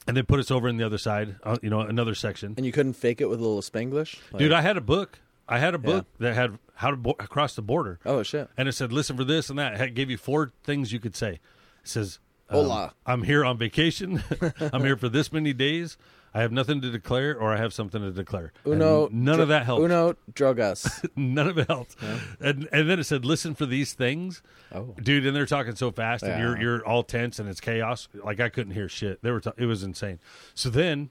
and 0.06 0.18
they 0.18 0.22
put 0.22 0.42
us 0.42 0.52
over 0.52 0.68
in 0.68 0.76
the 0.76 0.86
other 0.86 0.98
side. 0.98 1.38
Uh, 1.42 1.58
you 1.62 1.70
know, 1.70 1.80
another 1.80 2.16
section. 2.16 2.54
And 2.58 2.66
you 2.66 2.74
couldn't 2.74 2.94
fake 2.94 3.22
it 3.22 3.30
with 3.30 3.40
a 3.40 3.44
little 3.44 3.62
Spanglish, 3.62 4.18
Like- 4.32 4.40
Dude, 4.40 4.52
I 4.52 4.62
had 4.62 4.76
a 4.76 4.82
book. 4.82 5.20
I 5.48 5.60
had 5.60 5.74
a 5.74 5.78
book 5.78 6.06
that 6.20 6.34
had 6.34 6.60
how 6.74 6.90
to 6.90 6.98
bo- 6.98 7.14
cross 7.14 7.56
the 7.56 7.62
border, 7.62 8.00
oh 8.06 8.24
shit. 8.24 8.50
and 8.58 8.68
it 8.68 8.74
said, 8.74 8.92
"Listen 8.92 9.16
for 9.16 9.24
this 9.24 9.50
and 9.50 9.58
that." 9.58 9.80
It 9.80 9.94
gave 9.96 10.10
you 10.10 10.18
four 10.18 10.52
things 10.64 10.92
you 10.92 11.00
could 11.00 11.16
say. 11.16 11.40
It 11.86 11.90
says, 11.90 12.20
um, 12.50 12.56
Hola. 12.56 12.94
I'm 13.06 13.24
here 13.24 13.44
on 13.46 13.58
vacation. 13.58 14.24
I'm 14.74 14.84
here 14.84 14.98
for 14.98 15.10
this 15.10 15.32
many 15.32 15.54
days. 15.54 15.98
I 16.34 16.42
have 16.42 16.52
nothing 16.52 16.82
to 16.82 16.92
declare, 16.92 17.40
or 17.40 17.54
I 17.54 17.58
have 17.58 17.74
something 17.74 18.02
to 18.02 18.12
declare." 18.12 18.52
And 18.66 18.76
Uno. 18.76 19.08
none 19.12 19.40
of 19.40 19.48
that 19.48 19.66
helped. 19.66 19.84
Uno 19.86 20.16
drogas. 20.34 21.10
None 21.16 21.48
of 21.48 21.58
it 21.58 21.68
helped. 21.68 21.96
And 22.42 22.68
and 22.74 22.90
then 22.90 23.00
it 23.00 23.06
said, 23.06 23.24
"Listen 23.24 23.56
for 23.56 23.66
these 23.66 23.94
things." 23.94 24.44
oh. 24.74 24.94
dude 25.02 25.26
and 25.26 25.36
they're 25.36 25.46
talking 25.46 25.76
so 25.76 25.92
fast 25.92 26.24
and 26.24 26.42
you're 26.42 26.60
you're 26.60 26.86
all 26.86 27.04
tense 27.04 27.40
and 27.40 27.48
it's 27.48 27.62
chaos 27.62 28.08
like 28.24 28.40
i 28.40 28.50
couldn't 28.50 28.74
hear 28.74 28.90
shit 28.90 29.22
they 29.22 29.32
were 29.32 29.40
t- 29.40 29.52
it 29.58 29.66
was 29.66 29.84
insane 29.84 30.20
so 30.54 30.70
then 30.70 31.10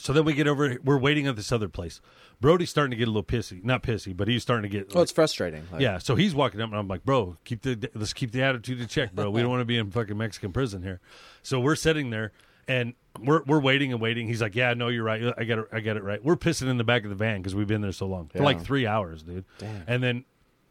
so 0.00 0.12
then 0.12 0.24
we 0.24 0.32
get 0.32 0.46
over 0.48 0.76
we're 0.84 0.98
waiting 0.98 1.26
at 1.26 1.36
this 1.36 1.52
other 1.52 1.68
place 1.68 2.00
brody's 2.40 2.70
starting 2.70 2.90
to 2.90 2.96
get 2.96 3.06
a 3.06 3.10
little 3.10 3.22
pissy 3.22 3.62
not 3.64 3.82
pissy 3.82 4.16
but 4.16 4.28
he's 4.28 4.42
starting 4.42 4.68
to 4.70 4.78
get 4.78 4.94
Oh, 4.94 5.02
it's 5.02 5.12
frustrating. 5.12 5.66
Like, 5.70 5.80
yeah 5.80 5.98
so 5.98 6.14
he's 6.14 6.34
walking 6.34 6.60
up 6.60 6.70
and 6.70 6.78
i'm 6.78 6.88
like 6.88 7.04
bro 7.04 7.36
keep 7.44 7.62
the 7.62 7.90
let's 7.94 8.12
keep 8.12 8.32
the 8.32 8.42
attitude 8.42 8.80
in 8.80 8.88
check 8.88 9.12
bro 9.12 9.30
we 9.30 9.40
don't 9.42 9.50
want 9.50 9.60
to 9.60 9.64
be 9.66 9.76
in 9.76 9.90
fucking 9.90 10.16
mexican 10.16 10.52
prison 10.52 10.82
here 10.82 11.00
so 11.42 11.60
we're 11.60 11.76
sitting 11.76 12.10
there 12.10 12.32
and 12.68 12.94
we're 13.18 13.42
we're 13.44 13.60
waiting 13.60 13.92
and 13.92 14.00
waiting. 14.00 14.28
He's 14.28 14.40
like, 14.40 14.54
"Yeah, 14.54 14.74
no, 14.74 14.88
you're 14.88 15.02
right. 15.02 15.34
I 15.36 15.42
got 15.42 15.58
it. 15.58 15.64
I 15.72 15.80
got 15.80 15.96
it 15.96 16.04
right." 16.04 16.22
We're 16.24 16.36
pissing 16.36 16.68
in 16.68 16.76
the 16.76 16.84
back 16.84 17.02
of 17.02 17.10
the 17.10 17.16
van 17.16 17.38
because 17.38 17.52
we've 17.52 17.66
been 17.66 17.80
there 17.80 17.90
so 17.90 18.06
long 18.06 18.28
for 18.28 18.38
like 18.44 18.62
three 18.62 18.86
hours, 18.86 19.24
dude. 19.24 19.44
Damn. 19.58 19.82
And 19.88 20.02
then 20.02 20.24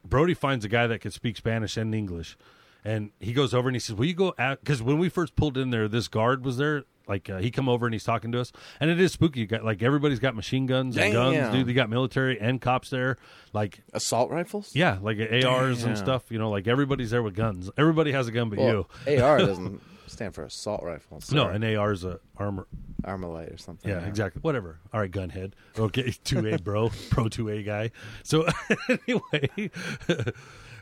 Brody 0.06 0.34
finds 0.34 0.64
a 0.64 0.70
guy 0.70 0.88
that 0.88 1.02
can 1.02 1.12
speak 1.12 1.36
Spanish 1.36 1.76
and 1.76 1.94
English, 1.94 2.38
and 2.86 3.12
he 3.20 3.34
goes 3.34 3.54
over 3.54 3.68
and 3.68 3.76
he 3.76 3.80
says, 3.82 3.96
"Will 3.98 4.06
you 4.06 4.14
go 4.14 4.34
out?" 4.40 4.62
Because 4.62 4.82
when 4.82 4.98
we 4.98 5.10
first 5.10 5.36
pulled 5.36 5.58
in 5.58 5.72
there, 5.72 5.90
this 5.90 6.08
guard 6.08 6.46
was 6.46 6.56
there. 6.58 6.86
Like 7.10 7.30
uh, 7.30 7.40
he 7.40 7.50
come 7.52 7.68
over 7.68 7.86
and 7.88 7.94
he's 7.94 8.04
talking 8.04 8.32
to 8.34 8.40
us, 8.40 8.52
and 8.80 8.90
it 8.92 9.02
is 9.02 9.12
spooky. 9.12 9.42
You 9.42 9.48
got 9.48 9.66
like 9.66 9.82
everybody's 9.82 10.20
got 10.20 10.36
machine 10.36 10.68
guns 10.68 10.96
and 10.96 11.12
guns, 11.12 11.52
dude. 11.54 11.66
They 11.66 11.74
got 11.74 11.90
military 11.90 12.40
and 12.40 12.62
cops 12.62 12.90
there. 12.92 13.18
Like 13.52 13.82
Assault 13.94 14.30
rifles. 14.30 14.76
yeah, 14.76 15.00
like 15.02 15.18
ARs 15.44 15.84
and 15.84 15.98
stuff. 15.98 16.24
You 16.30 16.38
know, 16.38 16.52
like 16.52 16.68
everybody's 16.68 17.10
there 17.10 17.24
with 17.24 17.36
guns. 17.36 17.72
Everybody 17.78 18.12
has 18.12 18.28
a 18.28 18.32
gun 18.32 18.50
but 18.50 18.60
Well, 18.60 18.88
you. 19.08 19.22
AR 19.24 19.38
doesn't 19.40 19.82
stand 20.06 20.36
for 20.36 20.44
assault 20.44 20.84
rifle. 20.84 21.22
No, 21.32 21.48
an 21.48 21.64
AR 21.64 21.92
is 21.92 22.04
a 22.04 22.20
armor. 22.38 22.68
Armalite 23.04 23.54
or 23.54 23.58
something. 23.58 23.90
Yeah, 23.90 24.06
exactly. 24.06 24.42
Whatever. 24.42 24.80
All 24.94 25.00
right, 25.00 25.12
gunhead. 25.12 25.54
Okay, 25.78 26.12
two 26.24 26.46
A 26.48 26.58
bro, 26.60 26.92
pro 27.10 27.28
two 27.28 27.50
A 27.50 27.64
guy. 27.64 27.92
So 28.24 28.46
anyway, 29.08 29.72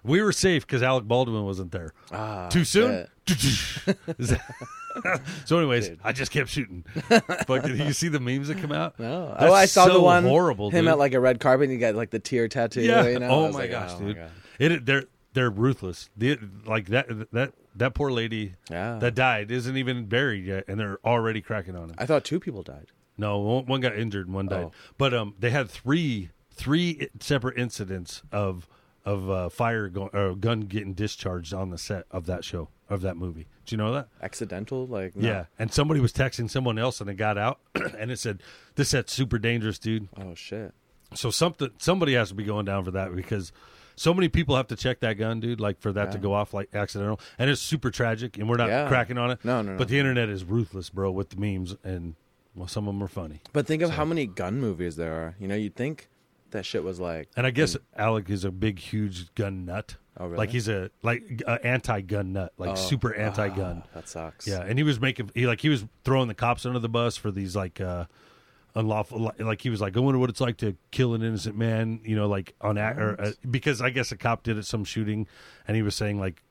we 0.08 0.22
were 0.22 0.32
safe 0.32 0.65
because 0.65 0.82
Alec 0.82 1.06
Baldwin 1.06 1.43
wasn't 1.43 1.72
there. 1.72 1.93
Ah, 2.12 2.48
Too 2.50 2.63
soon. 2.63 3.08
So, 5.46 5.58
anyways, 5.60 5.89
Dude. 5.89 6.00
I 6.04 6.12
just 6.12 6.32
kept 6.32 6.50
shooting. 6.50 6.84
Fucking, 7.46 7.78
you 7.78 7.93
see 7.93 8.08
the 8.08 8.20
memes 8.20 8.48
that 8.48 8.58
come 8.58 8.72
out? 8.72 9.00
No. 9.00 9.28
That's 9.30 9.43
oh, 9.43 9.54
I 9.54 9.65
saw 9.65 9.88
the 9.88 10.00
one 10.00 10.24
horrible. 10.24 10.72
him 10.72 10.86
dude. 10.86 10.91
at 10.91 10.98
like 10.98 11.13
a 11.13 11.20
red 11.20 11.39
carpet. 11.39 11.65
and 11.65 11.72
He 11.74 11.78
got 11.78 11.96
like 11.96 12.10
the 12.10 12.20
tear 12.20 12.48
tattoo. 12.48 12.82
yeah. 12.82 13.06
You 13.08 13.20
know? 13.20 13.30
Oh 13.30 13.52
my 13.52 13.60
like, 13.60 13.72
gosh, 13.72 13.91
oh 13.93 14.00
my 14.00 14.06
dude. 14.08 14.15
God. 14.15 14.32
It 14.60 14.86
they're 14.86 15.04
they're 15.34 15.52
ruthless. 15.52 16.10
The, 16.17 16.39
like 16.65 16.88
that 16.88 17.32
that 17.32 17.54
that 17.76 17.93
poor 17.93 18.12
lady 18.12 18.56
Yeah. 18.72 18.98
that 19.00 19.13
died 19.13 19.52
isn't 19.52 19.78
even 19.78 20.06
buried 20.06 20.46
yet, 20.46 20.63
and 20.67 20.80
they're 20.80 20.98
already 21.06 21.41
cracking 21.41 21.76
on 21.76 21.89
him. 21.89 21.96
I 22.00 22.06
thought 22.06 22.24
two 22.24 22.39
people 22.39 22.63
died. 22.63 22.88
No, 23.20 23.39
one, 23.39 23.65
one 23.67 23.82
got 23.82 23.96
injured 23.98 24.26
and 24.28 24.36
one 24.36 24.48
died. 24.48 24.65
Oh. 24.65 24.72
But 24.98 25.13
um, 25.13 25.36
they 25.38 25.52
had 25.52 25.70
three 25.70 26.30
three 26.52 27.10
separate 27.20 27.58
incidents 27.58 28.24
of 28.32 28.67
of 29.08 29.30
uh, 29.30 29.48
fire 29.50 29.88
go- 29.88 30.10
or 30.12 30.36
gun 30.36 30.62
getting 30.62 30.93
discharged 30.93 31.54
on 31.54 31.70
the 31.70 31.78
set 31.78 32.06
of 32.12 32.26
that 32.26 32.43
show 32.43 32.67
of 32.89 33.02
that 33.02 33.15
movie. 33.15 33.48
Do 33.65 33.74
you 33.74 33.78
know 33.78 33.93
that? 33.93 34.10
Accidental, 34.22 34.86
like 34.86 35.15
no. 35.15 35.28
Yeah. 35.28 35.46
And 35.58 35.72
somebody 35.72 36.00
was 36.02 36.12
texting 36.12 36.50
someone 36.50 36.78
else, 36.78 37.00
and 37.00 37.10
it 37.10 37.13
got 37.15 37.38
out, 37.38 37.60
and 37.76 38.12
it 38.12 38.20
said, 38.20 38.43
"This 38.76 38.89
set's 38.89 39.13
super 39.13 39.39
dangerous, 39.39 39.80
dude." 39.80 40.10
Oh 40.17 40.36
shit. 40.36 40.74
So 41.13 41.32
something 41.32 41.70
somebody 41.78 42.13
has 42.15 42.30
to 42.30 42.36
be 42.36 42.43
going 42.43 42.65
down 42.65 42.84
for 42.84 42.91
that 42.91 43.15
because 43.15 43.54
so 43.96 44.13
many 44.13 44.28
people 44.28 44.58
have 44.58 44.67
to 44.67 44.76
check 44.76 45.00
that 45.00 45.13
gun, 45.13 45.39
dude. 45.39 45.62
Like 45.62 45.80
for 45.80 45.93
that 45.93 46.12
to 46.12 46.17
go 46.17 46.34
off 46.34 46.54
like 46.54 46.70
accidental, 46.76 47.20
and 47.39 47.50
it's 47.50 47.62
super 47.62 47.89
tragic. 47.89 48.38
And 48.38 48.50
we're 48.50 48.58
not 48.58 48.67
Yeah. 48.70 48.88
cracking 48.89 49.17
on 49.17 49.32
it. 49.32 49.39
No, 49.46 49.62
no, 49.62 49.72
no. 49.72 49.78
But 49.78 49.88
the 49.88 50.00
internet 50.00 50.28
is 50.28 50.43
ruthless, 50.43 50.89
bro, 50.89 51.12
with 51.12 51.30
the 51.30 51.38
memes, 51.38 51.76
and 51.84 52.15
well, 52.56 52.67
some 52.67 52.88
of 52.89 52.93
them 52.93 53.02
are 53.04 53.08
funny. 53.08 53.39
But 53.54 53.67
think 53.67 53.82
of 53.82 53.91
how 53.91 54.04
many 54.04 54.26
gun 54.26 54.60
movies 54.60 54.98
there 54.98 55.13
are. 55.13 55.36
You 55.39 55.48
know, 55.48 55.56
you'd 55.56 55.76
think 55.76 56.10
that 56.51 56.65
shit 56.65 56.83
was 56.83 56.99
like. 56.99 57.29
And 57.36 57.45
I 57.45 57.51
guess 57.51 57.75
Alec 57.95 58.29
is 58.29 58.43
a 58.45 58.51
big, 58.51 58.79
huge 58.79 59.33
gun 59.36 59.65
nut. 59.65 59.95
Oh, 60.19 60.25
really? 60.25 60.38
Like 60.38 60.49
he's 60.49 60.67
a 60.67 60.89
like 61.03 61.43
a 61.45 61.63
anti-gun 61.65 62.33
nut, 62.33 62.51
like 62.57 62.71
Oh, 62.71 62.75
super 62.75 63.13
anti-gun. 63.13 63.83
ah, 63.86 63.89
that 63.93 64.10
sucks. 64.10 64.47
Yeah, 64.47 64.63
and 64.63 64.79
he 64.79 64.83
was 64.83 64.99
making 64.99 65.29
he 65.36 65.45
like 65.45 65.62
he 65.62 65.69
was 65.69 65.86
throwing 66.03 66.27
the 66.27 66.33
cops 66.33 66.65
under 66.65 66.79
the 66.79 66.89
bus 66.89 67.17
for 67.17 67.29
these 67.29 67.55
like 67.55 67.79
uh 67.79 68.05
unlawful 68.75 69.31
like 69.39 69.62
he 69.62 69.69
was 69.69 69.81
like 69.81 69.95
I 69.97 69.99
wonder 69.99 70.19
what 70.19 70.29
it's 70.29 70.41
like 70.41 70.57
to 70.57 70.75
kill 70.91 71.13
an 71.13 71.21
innocent 71.23 71.55
man, 71.57 71.99
you 72.03 72.15
know, 72.15 72.27
like 72.27 72.55
on 72.62 72.77
act 72.77 72.99
or 72.99 73.19
uh, 73.21 73.31
because 73.49 73.81
I 73.81 73.89
guess 73.91 74.12
a 74.12 74.17
cop 74.17 74.43
did 74.43 74.57
at 74.57 74.65
some 74.65 74.83
shooting, 74.83 75.27
and 75.67 75.75
he 75.75 75.83
was 75.83 75.95
saying 75.95 76.19
like 76.19 76.41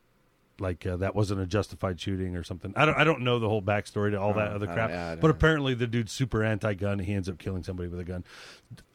like 0.58 0.86
uh, 0.86 0.96
that 0.96 1.14
wasn't 1.14 1.40
a 1.40 1.46
justified 1.46 2.00
shooting 2.00 2.36
or 2.36 2.42
something. 2.42 2.72
I 2.76 2.84
don't 2.86 2.96
I 2.96 3.04
don't 3.04 3.20
know 3.22 3.38
the 3.38 3.48
whole 3.48 3.62
backstory 3.62 4.10
to 4.12 4.20
all 4.20 4.32
that 4.34 4.52
Oh, 4.52 4.54
other 4.56 4.66
crap, 4.66 4.90
yeah, 4.90 5.10
I 5.12 5.16
but 5.16 5.30
apparently 5.30 5.74
the 5.74 5.86
dude's 5.86 6.12
super 6.12 6.42
anti-gun. 6.42 6.98
He 7.00 7.12
ends 7.14 7.28
up 7.28 7.38
killing 7.38 7.62
somebody 7.62 7.88
with 7.88 8.00
a 8.00 8.04
gun. 8.04 8.24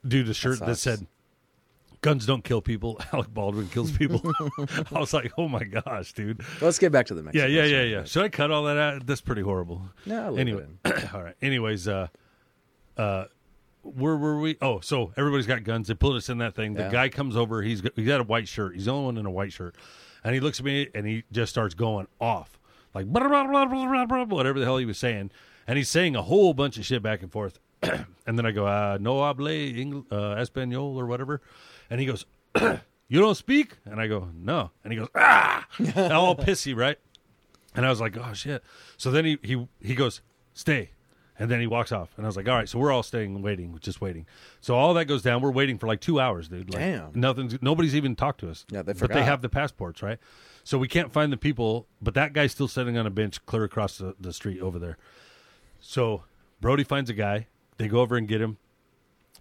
Dude, 0.07 0.27
a 0.29 0.33
shirt 0.33 0.59
that, 0.59 0.77
sucks. 0.77 0.81
said. 0.99 1.07
Guns 2.01 2.25
don't 2.25 2.43
kill 2.43 2.63
people. 2.63 2.99
Alec 3.13 3.31
Baldwin 3.31 3.67
kills 3.67 3.91
people. 3.97 4.21
I 4.91 4.99
was 4.99 5.13
like, 5.13 5.31
"Oh 5.37 5.47
my 5.47 5.63
gosh, 5.63 6.13
dude!" 6.13 6.41
Let's 6.59 6.79
get 6.79 6.91
back 6.91 7.05
to 7.07 7.13
the 7.13 7.21
Yeah, 7.21 7.25
Mexican. 7.25 7.51
yeah, 7.51 7.61
yeah, 7.63 7.67
story. 7.67 7.91
yeah. 7.91 8.03
Should 8.05 8.23
I 8.23 8.29
cut 8.29 8.49
all 8.49 8.63
that 8.63 8.77
out? 8.77 9.05
That's 9.05 9.21
pretty 9.21 9.43
horrible. 9.43 9.83
No, 10.07 10.35
anyway, 10.35 10.65
all 11.13 11.21
right. 11.21 11.35
Anyways, 11.43 11.87
uh, 11.87 12.07
uh, 12.97 13.25
where 13.83 14.17
were 14.17 14.39
we? 14.39 14.57
Oh, 14.63 14.79
so 14.79 15.13
everybody's 15.15 15.45
got 15.45 15.63
guns. 15.63 15.89
They 15.89 15.93
pulled 15.93 16.15
us 16.15 16.27
in 16.29 16.39
that 16.39 16.55
thing. 16.55 16.73
The 16.73 16.83
Yeah. 16.85 16.91
guy 16.91 17.09
comes 17.09 17.37
over. 17.37 17.61
He's 17.61 17.81
got, 17.81 17.91
he's 17.95 18.07
got 18.07 18.19
a 18.19 18.23
white 18.23 18.47
shirt. 18.47 18.73
He's 18.73 18.85
the 18.85 18.93
only 18.93 19.05
one 19.05 19.17
in 19.17 19.27
a 19.27 19.31
white 19.31 19.53
shirt, 19.53 19.75
and 20.23 20.33
he 20.33 20.39
looks 20.39 20.59
at 20.59 20.65
me 20.65 20.89
and 20.93 21.05
he 21.05 21.23
just 21.31 21.51
starts 21.51 21.73
going 21.73 22.07
off 22.19 22.59
like 22.93 23.05
blah, 23.07 23.27
blah, 23.27 23.45
blah, 23.47 23.65
blah, 23.65 24.05
blah, 24.05 24.23
whatever 24.25 24.59
the 24.59 24.65
hell 24.65 24.77
he 24.77 24.85
was 24.85 24.97
saying, 24.97 25.31
and 25.67 25.77
he's 25.77 25.89
saying 25.89 26.15
a 26.15 26.21
whole 26.21 26.53
bunch 26.53 26.77
of 26.77 26.85
shit 26.85 27.01
back 27.01 27.21
and 27.21 27.31
forth. 27.31 27.59
and 27.81 28.37
then 28.37 28.45
I 28.45 28.51
go, 28.51 28.67
uh, 28.67 28.97
no 28.99 29.23
hable 29.25 29.47
Eng- 29.49 30.05
uh, 30.11 30.35
español 30.35 30.95
or 30.95 31.05
whatever, 31.05 31.41
and 31.89 31.99
he 31.99 32.05
goes. 32.05 32.25
You 33.11 33.19
don't 33.19 33.35
speak? 33.35 33.75
And 33.83 33.99
I 33.99 34.07
go, 34.07 34.29
no. 34.33 34.71
And 34.85 34.93
he 34.93 34.97
goes, 34.97 35.09
ah, 35.15 35.67
all 35.97 36.33
pissy, 36.33 36.73
right? 36.73 36.97
And 37.75 37.85
I 37.85 37.89
was 37.89 37.99
like, 37.99 38.15
oh 38.15 38.31
shit. 38.31 38.63
So 38.95 39.11
then 39.11 39.25
he 39.25 39.37
he 39.43 39.67
he 39.81 39.95
goes, 39.95 40.21
stay. 40.53 40.91
And 41.41 41.49
then 41.49 41.59
he 41.59 41.65
walks 41.65 41.91
off. 41.91 42.13
And 42.17 42.25
I 42.25 42.27
was 42.29 42.37
like, 42.37 42.47
all 42.47 42.53
right, 42.55 42.69
so 42.69 42.77
we're 42.77 42.91
all 42.91 43.01
staying 43.01 43.41
waiting, 43.41 43.75
just 43.81 43.99
waiting. 43.99 44.27
So 44.59 44.75
all 44.75 44.93
that 44.93 45.05
goes 45.05 45.23
down. 45.23 45.41
We're 45.41 45.49
waiting 45.49 45.79
for 45.79 45.87
like 45.87 45.99
two 45.99 46.19
hours, 46.19 46.47
dude. 46.47 46.71
Like, 46.71 46.79
Damn. 46.83 47.11
Nothing's 47.15 47.59
nobody's 47.63 47.95
even 47.95 48.15
talked 48.15 48.41
to 48.41 48.49
us. 48.51 48.63
Yeah, 48.69 48.83
they 48.83 48.93
But 48.93 48.99
they 48.99 49.07
forgot. 49.07 49.23
have 49.23 49.41
the 49.41 49.49
passports, 49.49 50.03
right? 50.03 50.19
So 50.63 50.77
we 50.77 50.87
can't 50.87 51.11
find 51.11 51.33
the 51.33 51.37
people, 51.37 51.87
but 51.99 52.13
that 52.13 52.33
guy's 52.33 52.51
still 52.51 52.67
sitting 52.67 52.95
on 52.95 53.07
a 53.07 53.09
bench 53.09 53.43
clear 53.47 53.63
across 53.63 53.97
the, 53.97 54.15
the 54.19 54.31
street 54.33 54.61
over 54.61 54.77
there. 54.77 54.99
So 55.79 56.25
Brody 56.61 56.83
finds 56.83 57.09
a 57.09 57.13
guy. 57.15 57.47
They 57.77 57.87
go 57.87 58.01
over 58.01 58.17
and 58.17 58.27
get 58.27 58.39
him. 58.39 58.57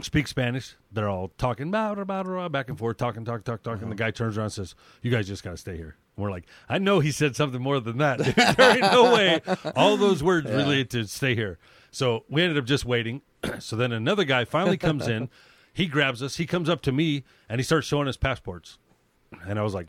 Speak 0.01 0.27
Spanish. 0.27 0.77
They're 0.91 1.11
all 1.11 1.33
talking 1.37 1.71
blah, 1.71 1.95
blah, 1.95 2.05
blah, 2.05 2.23
blah, 2.23 2.49
back 2.49 2.71
and 2.71 2.79
forth, 2.79 2.97
talking, 2.97 3.27
talking, 3.27 3.43
talking, 3.43 3.63
talking. 3.63 3.83
Uh-huh. 3.83 3.91
The 3.91 3.97
guy 3.97 4.11
turns 4.11 4.39
around 4.39 4.47
and 4.47 4.53
says, 4.55 4.75
"You 5.03 5.11
guys 5.11 5.29
just 5.29 5.45
got 5.45 5.51
to 5.51 5.57
stay 5.59 5.77
here." 5.77 5.97
And 6.17 6.25
we're 6.25 6.31
like, 6.31 6.47
"I 6.67 6.79
know 6.79 7.01
he 7.01 7.11
said 7.11 7.37
something 7.37 7.61
more 7.61 7.79
than 7.81 7.99
that. 7.99 8.19
there 8.57 8.71
ain't 8.71 8.81
no 8.93 9.13
way 9.13 9.43
all 9.77 9.99
those 9.99 10.23
words 10.23 10.51
related 10.51 10.89
to 10.93 11.05
stay 11.07 11.35
here." 11.35 11.59
So 11.91 12.25
we 12.29 12.43
ended 12.43 12.59
up 12.59 12.65
just 12.65 12.85
waiting. 12.85 13.23
so 13.59 13.77
then 13.77 13.93
another 13.93 14.25
guy 14.25 14.45
finally 14.45 14.77
comes 14.79 15.09
in. 15.09 15.29
He 15.73 15.87
grabs 15.87 16.21
us. 16.21 16.37
He 16.37 16.47
comes 16.47 16.69
up 16.69 16.83
to 16.83 16.91
me 16.93 17.23
and 17.49 17.61
he 17.61 17.63
starts 17.63 17.87
showing 17.87 18.09
us 18.09 18.17
passports. 18.17 18.77
And 19.47 19.57
I 19.57 19.63
was 19.63 19.73
like, 19.73 19.87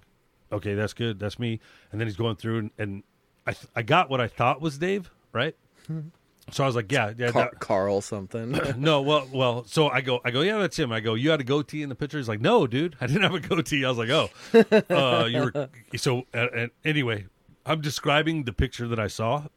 "Okay, 0.52 0.76
that's 0.76 0.94
good. 0.94 1.18
That's 1.20 1.40
me." 1.40 1.60
And 1.92 2.00
then 2.00 2.08
he's 2.08 2.16
going 2.16 2.36
through 2.36 2.60
and, 2.60 2.72
and 2.78 3.04
I 3.48 3.54
th- 3.54 3.66
I 3.76 3.82
got 3.82 4.08
what 4.08 4.22
I 4.22 4.28
thought 4.28 4.62
was 4.62 4.78
Dave, 4.78 5.10
right? 5.34 5.56
So 6.52 6.64
I 6.64 6.68
was 6.68 6.76
like, 6.76 6.92
"Yeah, 6.92 7.14
yeah." 7.18 7.32
Car- 7.32 7.50
that- 7.52 7.60
Carl 7.60 8.02
something. 8.02 8.52
no, 8.78 9.02
well, 9.02 9.28
well. 9.32 9.64
So 9.66 9.90
I 9.90 10.02
go, 10.02 10.20
I 10.26 10.32
go, 10.32 10.42
yeah, 10.42 10.58
that's 10.58 10.78
him. 10.78 10.92
I 10.92 11.00
go, 11.00 11.14
you 11.14 11.30
had 11.32 11.40
a 11.40 11.44
goatee 11.44 11.82
in 11.82 11.90
the 11.90 11.96
picture. 11.96 12.18
He's 12.18 12.28
like, 12.28 12.42
no, 12.42 12.68
dude, 12.68 12.96
I 13.00 13.08
didn't 13.08 13.24
have 13.24 13.34
a 13.34 13.40
goatee. 13.40 13.86
I 13.86 13.90
was 13.92 13.98
like, 13.98 14.10
oh, 14.10 14.30
uh, 14.90 15.26
you 15.26 15.40
were. 15.54 15.70
So, 15.98 16.24
uh, 16.34 16.48
and 16.56 16.72
anyway, 16.84 17.26
I'm 17.66 17.80
describing 17.82 18.44
the 18.44 18.54
picture 18.54 18.88
that 18.88 19.00
I 19.00 19.08
saw 19.08 19.48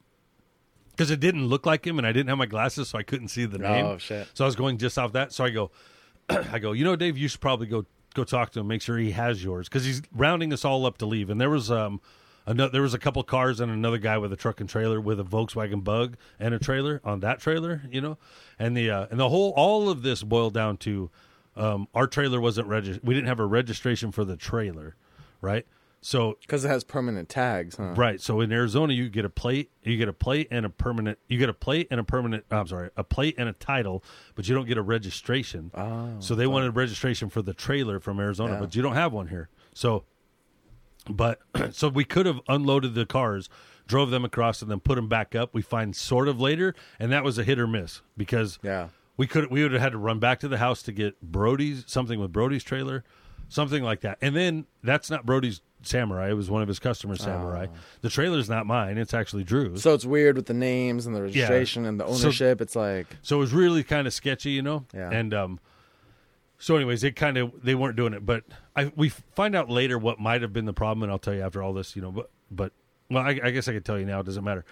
because 0.96 1.10
it 1.10 1.20
didn't 1.20 1.46
look 1.46 1.66
like 1.66 1.86
him, 1.86 1.98
and 1.98 2.06
I 2.06 2.12
didn't 2.12 2.28
have 2.28 2.38
my 2.38 2.46
glasses, 2.46 2.88
so 2.88 2.98
I 2.98 3.02
couldn't 3.02 3.28
see 3.28 3.46
the 3.46 3.58
name. 3.58 3.86
Oh, 3.86 3.98
shit. 3.98 4.28
So 4.34 4.44
I 4.44 4.46
was 4.46 4.56
going 4.56 4.78
just 4.78 4.98
off 4.98 5.12
that. 5.12 5.32
So 5.32 5.44
I 5.44 5.50
go, 5.50 5.70
I 6.28 6.58
go, 6.58 6.72
you 6.72 6.84
know, 6.84 6.96
Dave, 6.96 7.18
you 7.18 7.28
should 7.28 7.40
probably 7.40 7.66
go 7.66 7.84
go 8.14 8.24
talk 8.24 8.52
to 8.52 8.60
him, 8.60 8.68
make 8.68 8.80
sure 8.80 8.96
he 8.96 9.10
has 9.10 9.42
yours 9.42 9.68
because 9.68 9.84
he's 9.84 10.00
rounding 10.12 10.52
us 10.52 10.64
all 10.64 10.86
up 10.86 10.98
to 10.98 11.06
leave. 11.06 11.30
And 11.30 11.40
there 11.40 11.50
was 11.50 11.70
um 11.70 12.00
Another, 12.46 12.72
there 12.72 12.82
was 12.82 12.92
a 12.92 12.98
couple 12.98 13.22
cars 13.22 13.58
and 13.60 13.72
another 13.72 13.96
guy 13.96 14.18
with 14.18 14.32
a 14.32 14.36
truck 14.36 14.60
and 14.60 14.68
trailer 14.68 15.00
with 15.00 15.18
a 15.18 15.24
Volkswagen 15.24 15.82
Bug 15.82 16.16
and 16.38 16.52
a 16.52 16.58
trailer 16.58 17.00
on 17.02 17.20
that 17.20 17.40
trailer, 17.40 17.82
you 17.90 18.02
know, 18.02 18.18
and 18.58 18.76
the 18.76 18.90
uh, 18.90 19.06
and 19.10 19.18
the 19.18 19.30
whole 19.30 19.54
all 19.56 19.88
of 19.88 20.02
this 20.02 20.22
boiled 20.22 20.52
down 20.52 20.76
to 20.78 21.10
um, 21.56 21.88
our 21.94 22.06
trailer 22.06 22.40
wasn't 22.40 22.68
registered. 22.68 23.02
We 23.02 23.14
didn't 23.14 23.28
have 23.28 23.40
a 23.40 23.46
registration 23.46 24.12
for 24.12 24.26
the 24.26 24.36
trailer, 24.36 24.94
right? 25.40 25.66
So 26.06 26.36
Because 26.42 26.66
it 26.66 26.68
has 26.68 26.84
permanent 26.84 27.30
tags, 27.30 27.76
huh? 27.76 27.94
Right. 27.96 28.20
So 28.20 28.40
in 28.42 28.52
Arizona, 28.52 28.92
you 28.92 29.08
get 29.08 29.24
a 29.24 29.30
plate, 29.30 29.70
you 29.82 29.96
get 29.96 30.06
a 30.06 30.12
plate 30.12 30.48
and 30.50 30.66
a 30.66 30.68
permanent. 30.68 31.18
You 31.28 31.38
get 31.38 31.48
a 31.48 31.54
plate 31.54 31.88
and 31.90 31.98
a 31.98 32.04
permanent. 32.04 32.44
Uh, 32.52 32.56
I'm 32.60 32.66
sorry, 32.66 32.90
a 32.94 33.02
plate 33.02 33.36
and 33.38 33.48
a 33.48 33.54
title, 33.54 34.04
but 34.34 34.46
you 34.46 34.54
don't 34.54 34.66
get 34.68 34.76
a 34.76 34.82
registration. 34.82 35.70
Oh, 35.74 36.10
so 36.18 36.34
they 36.34 36.46
wanted 36.46 36.76
registration 36.76 37.30
for 37.30 37.40
the 37.40 37.54
trailer 37.54 38.00
from 38.00 38.20
Arizona, 38.20 38.52
Yeah. 38.52 38.60
but 38.60 38.76
you 38.76 38.82
don't 38.82 38.92
have 38.96 39.14
one 39.14 39.28
here. 39.28 39.48
So, 39.72 40.04
but 41.08 41.40
so 41.72 41.88
we 41.88 42.04
could 42.04 42.26
have 42.26 42.40
unloaded 42.48 42.92
the 42.94 43.06
cars, 43.06 43.48
drove 43.86 44.10
them 44.10 44.26
across, 44.26 44.60
and 44.60 44.70
then 44.70 44.80
put 44.80 44.96
them 44.96 45.08
back 45.08 45.34
up. 45.34 45.54
We 45.54 45.62
find 45.62 45.96
sort 45.96 46.28
of 46.28 46.38
later, 46.38 46.74
and 46.98 47.10
that 47.12 47.24
was 47.24 47.38
a 47.38 47.44
hit 47.44 47.58
or 47.58 47.66
miss 47.66 48.02
because 48.14 48.58
Yeah. 48.62 48.88
we 49.16 49.26
could 49.26 49.50
we 49.50 49.62
would 49.62 49.72
have 49.72 49.80
had 49.80 49.92
to 49.92 49.98
run 49.98 50.18
back 50.18 50.38
to 50.40 50.48
the 50.48 50.58
house 50.58 50.82
to 50.82 50.92
get 50.92 51.18
Brody's 51.22 51.84
something 51.86 52.20
with 52.20 52.30
Brody's 52.30 52.62
trailer, 52.62 53.04
something 53.48 53.82
like 53.82 54.00
that. 54.00 54.18
And 54.20 54.34
then 54.34 54.66
that's 54.82 55.10
not 55.10 55.24
Brody's 55.26 55.60
Samurai; 55.82 56.30
it 56.30 56.34
was 56.34 56.50
one 56.50 56.62
of 56.62 56.68
his 56.68 56.78
customers' 56.78 57.22
Samurai. 57.22 57.66
The 58.00 58.08
trailer's 58.08 58.48
not 58.48 58.66
mine; 58.66 58.96
it's 58.98 59.12
actually 59.14 59.44
Drew's. 59.44 59.82
So, 59.82 59.90
So 59.90 59.94
it's 59.94 60.04
weird 60.06 60.36
with 60.36 60.46
the 60.46 60.54
names 60.54 61.06
and 61.06 61.14
the 61.14 61.22
registration 61.22 61.84
and 61.84 62.00
the 62.00 62.06
So- 62.14 62.26
ownership. 62.26 62.60
it's 62.60 62.74
like, 62.74 63.06
so 63.22 63.36
it 63.36 63.40
was 63.40 63.52
really 63.52 63.82
kind 63.82 64.06
of 64.06 64.14
sketchy, 64.14 64.50
you 64.52 64.62
know. 64.62 64.86
Yeah. 64.94 65.10
And 65.10 65.34
um, 65.34 65.60
so 66.58 66.76
anyways, 66.76 67.04
it 67.04 67.16
kind 67.16 67.36
of 67.36 67.52
they 67.62 67.74
weren't 67.74 67.96
doing 67.96 68.14
it, 68.14 68.24
but 68.24 68.44
I 68.74 68.92
we 68.96 69.08
find 69.10 69.54
out 69.54 69.68
later 69.68 69.98
what 69.98 70.18
might 70.18 70.40
have 70.42 70.52
been 70.52 70.64
the 70.64 70.72
problem, 70.72 71.02
and 71.02 71.12
I'll 71.12 71.18
tell 71.18 71.34
you 71.34 71.42
after 71.42 71.62
all 71.62 71.72
this, 71.74 71.94
you 71.96 72.02
know. 72.02 72.10
But 72.12 72.30
but 72.50 72.72
well, 73.10 73.22
I, 73.22 73.38
I 73.44 73.50
guess 73.50 73.68
I 73.68 73.72
could 73.72 73.84
tell 73.84 73.98
you 73.98 74.06
now; 74.06 74.20
it 74.20 74.26
doesn't 74.26 74.44
matter. 74.44 74.64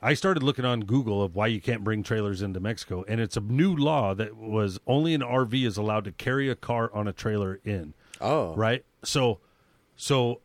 I 0.00 0.14
started 0.14 0.42
looking 0.42 0.64
on 0.66 0.80
Google 0.80 1.22
of 1.22 1.34
why 1.34 1.46
you 1.46 1.60
can't 1.62 1.82
bring 1.82 2.02
trailers 2.02 2.42
into 2.42 2.60
Mexico, 2.60 3.04
and 3.08 3.20
it's 3.20 3.36
a 3.36 3.40
new 3.40 3.74
law 3.74 4.14
that 4.14 4.36
was 4.36 4.78
only 4.86 5.14
an 5.14 5.22
RV 5.22 5.66
is 5.66 5.76
allowed 5.78 6.04
to 6.04 6.12
carry 6.12 6.48
a 6.50 6.54
car 6.54 6.90
on 6.94 7.06
a 7.08 7.12
trailer 7.12 7.58
in. 7.64 7.94
Oh, 8.20 8.54
Right? 8.54 8.84
So 9.04 9.40
so 9.96 10.40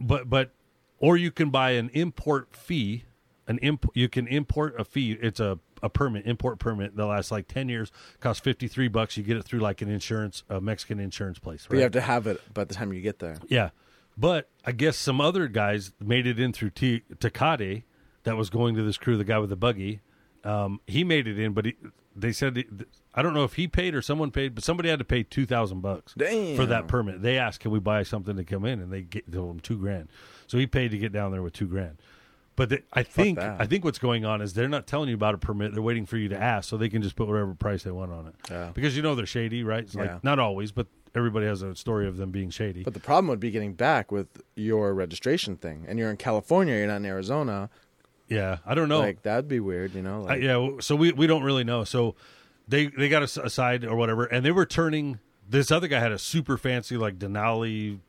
but 0.00 0.28
but 0.28 0.52
or 0.98 1.16
you 1.16 1.30
can 1.30 1.50
buy 1.50 1.72
an 1.72 1.90
import 1.92 2.54
fee, 2.54 3.04
an 3.46 3.58
imp 3.58 3.86
you 3.94 4.08
can 4.08 4.26
import 4.26 4.74
a 4.78 4.84
fee. 4.84 5.18
It's 5.20 5.40
a 5.40 5.58
a 5.82 5.88
permit, 5.88 6.26
import 6.26 6.58
permit 6.58 6.96
that 6.96 7.06
lasts 7.06 7.30
like 7.30 7.46
10 7.46 7.68
years, 7.68 7.92
costs 8.20 8.42
53 8.42 8.88
bucks. 8.88 9.16
You 9.16 9.22
get 9.22 9.36
it 9.36 9.44
through 9.44 9.60
like 9.60 9.80
an 9.80 9.88
insurance, 9.88 10.42
a 10.48 10.60
Mexican 10.60 10.98
insurance 10.98 11.38
place, 11.38 11.66
But 11.68 11.76
you 11.76 11.82
have 11.82 11.92
to 11.92 12.00
have 12.00 12.26
it 12.26 12.40
by 12.52 12.64
the 12.64 12.74
time 12.74 12.92
you 12.92 13.00
get 13.00 13.20
there. 13.20 13.36
Yeah, 13.46 13.70
but 14.16 14.48
I 14.64 14.72
guess 14.72 14.96
some 14.96 15.20
other 15.20 15.46
guys 15.46 15.92
made 16.00 16.26
it 16.26 16.40
in 16.40 16.52
through 16.52 16.70
T- 16.70 17.04
Tecate 17.18 17.84
that 18.24 18.36
was 18.36 18.50
going 18.50 18.74
to 18.74 18.82
this 18.82 18.98
crew. 18.98 19.16
The 19.16 19.24
guy 19.24 19.38
with 19.38 19.50
the 19.50 19.56
buggy, 19.56 20.00
um, 20.44 20.80
he 20.86 21.04
made 21.04 21.26
it 21.26 21.38
in, 21.38 21.52
but 21.52 21.66
he, 21.66 21.76
they 22.14 22.32
said 22.32 22.64
I 23.14 23.22
don't 23.22 23.34
know 23.34 23.44
if 23.44 23.54
he 23.54 23.68
paid 23.68 23.94
or 23.94 24.02
someone 24.02 24.30
paid, 24.30 24.54
but 24.54 24.64
somebody 24.64 24.88
had 24.88 24.98
to 24.98 25.04
pay 25.04 25.22
two 25.22 25.46
thousand 25.46 25.80
bucks 25.80 26.12
for 26.12 26.66
that 26.66 26.84
permit. 26.88 27.22
They 27.22 27.38
asked, 27.38 27.60
"Can 27.60 27.70
we 27.70 27.78
buy 27.78 28.02
something 28.02 28.36
to 28.36 28.44
come 28.44 28.64
in?" 28.64 28.80
And 28.80 28.92
they 28.92 29.02
get 29.02 29.30
told 29.32 29.50
him 29.50 29.60
two 29.60 29.78
grand. 29.78 30.08
So 30.46 30.58
he 30.58 30.66
paid 30.66 30.90
to 30.92 30.98
get 30.98 31.12
down 31.12 31.32
there 31.32 31.42
with 31.42 31.52
two 31.52 31.66
grand. 31.66 31.98
But 32.56 32.82
I 32.92 33.04
think. 33.04 33.38
I 33.38 33.66
think 33.66 33.84
what's 33.84 34.00
going 34.00 34.24
on 34.24 34.42
is 34.42 34.52
they're 34.54 34.68
not 34.68 34.86
telling 34.88 35.08
you 35.08 35.14
about 35.14 35.34
a 35.34 35.38
permit. 35.38 35.74
They're 35.74 35.82
waiting 35.82 36.06
for 36.06 36.16
you 36.16 36.28
to 36.30 36.36
ask, 36.36 36.68
so 36.68 36.76
they 36.76 36.88
can 36.88 37.02
just 37.02 37.14
put 37.14 37.28
whatever 37.28 37.54
price 37.54 37.84
they 37.84 37.92
want 37.92 38.10
on 38.10 38.26
it. 38.26 38.34
Yeah. 38.50 38.70
Because 38.74 38.96
you 38.96 39.02
know 39.02 39.14
they're 39.14 39.26
shady, 39.26 39.62
right? 39.62 39.84
It's 39.84 39.94
Yeah. 39.94 40.02
like 40.02 40.24
not 40.24 40.40
always, 40.40 40.72
but 40.72 40.88
everybody 41.14 41.46
has 41.46 41.62
a 41.62 41.76
story 41.76 42.08
of 42.08 42.16
them 42.16 42.30
being 42.32 42.50
shady. 42.50 42.82
But 42.82 42.94
the 42.94 43.00
problem 43.00 43.28
would 43.28 43.38
be 43.40 43.52
getting 43.52 43.74
back 43.74 44.10
with 44.10 44.42
your 44.56 44.92
registration 44.92 45.56
thing. 45.56 45.84
And 45.86 45.98
you're 46.00 46.10
in 46.10 46.16
California, 46.16 46.76
you're 46.76 46.86
not 46.88 46.96
in 46.96 47.06
Arizona. 47.06 47.70
Yeah, 48.28 48.58
I 48.66 48.74
don't 48.74 48.88
know. 48.88 49.00
Like, 49.00 49.22
that'd 49.22 49.48
be 49.48 49.60
weird, 49.60 49.94
you 49.94 50.02
know? 50.02 50.20
Uh, 50.22 50.24
Like, 50.24 50.42
yeah, 50.42 50.70
so 50.80 50.94
we 50.96 51.12
we 51.12 51.26
don't 51.26 51.42
really 51.42 51.64
know. 51.64 51.84
So 51.84 52.14
they 52.66 52.86
they 52.86 53.08
got 53.08 53.22
aside 53.22 53.84
or 53.84 53.96
whatever, 53.96 54.24
and 54.24 54.44
they 54.44 54.52
were 54.52 54.66
turning. 54.66 55.18
This 55.48 55.70
other 55.70 55.88
guy 55.88 55.98
had 55.98 56.12
a 56.12 56.18
super 56.18 56.58
fancy 56.58 56.96
like 56.96 57.18
Denali 57.18 58.00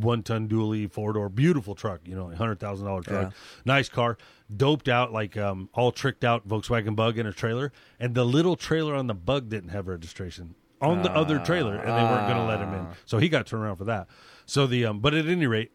one 0.00 0.22
ton 0.22 0.48
dually 0.48 0.90
four 0.90 1.12
door, 1.12 1.28
beautiful 1.28 1.74
truck. 1.74 2.00
You 2.06 2.14
know, 2.14 2.28
hundred 2.30 2.58
thousand 2.58 2.86
dollar 2.86 3.02
truck, 3.02 3.34
nice 3.66 3.90
car, 3.90 4.16
doped 4.54 4.88
out 4.88 5.12
like 5.12 5.36
um 5.36 5.68
all 5.74 5.92
tricked 5.92 6.24
out 6.24 6.48
Volkswagen 6.48 6.96
Bug 6.96 7.18
in 7.18 7.26
a 7.26 7.32
trailer, 7.32 7.72
and 8.00 8.14
the 8.14 8.24
little 8.24 8.56
trailer 8.56 8.94
on 8.94 9.06
the 9.06 9.14
Bug 9.14 9.50
didn't 9.50 9.70
have 9.70 9.86
registration 9.88 10.54
on 10.80 11.02
the 11.02 11.10
other 11.10 11.38
trailer, 11.38 11.74
and 11.76 11.88
they 11.88 12.02
weren't 12.02 12.26
going 12.26 12.36
to 12.38 12.44
let 12.44 12.60
him 12.60 12.72
in. 12.74 12.86
So 13.04 13.18
he 13.18 13.28
got 13.28 13.46
turned 13.46 13.62
around 13.64 13.76
for 13.76 13.84
that. 13.84 14.08
So 14.46 14.66
the 14.66 14.86
um, 14.86 15.00
but 15.00 15.12
at 15.12 15.26
any 15.26 15.46
rate, 15.46 15.72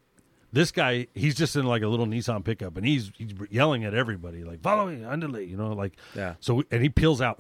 this 0.53 0.71
guy 0.71 1.07
he's 1.13 1.35
just 1.35 1.55
in 1.55 1.65
like 1.65 1.81
a 1.81 1.87
little 1.87 2.05
Nissan 2.05 2.43
pickup 2.43 2.77
and 2.77 2.85
he's 2.85 3.11
he's 3.17 3.33
yelling 3.49 3.83
at 3.85 3.93
everybody 3.93 4.43
like 4.43 4.61
follow 4.61 4.87
me 4.87 5.03
underlay 5.03 5.45
you 5.45 5.57
know 5.57 5.73
like 5.73 5.93
Yeah. 6.15 6.35
so 6.39 6.55
we, 6.55 6.63
and 6.71 6.81
he 6.81 6.89
peels 6.89 7.21
out 7.21 7.39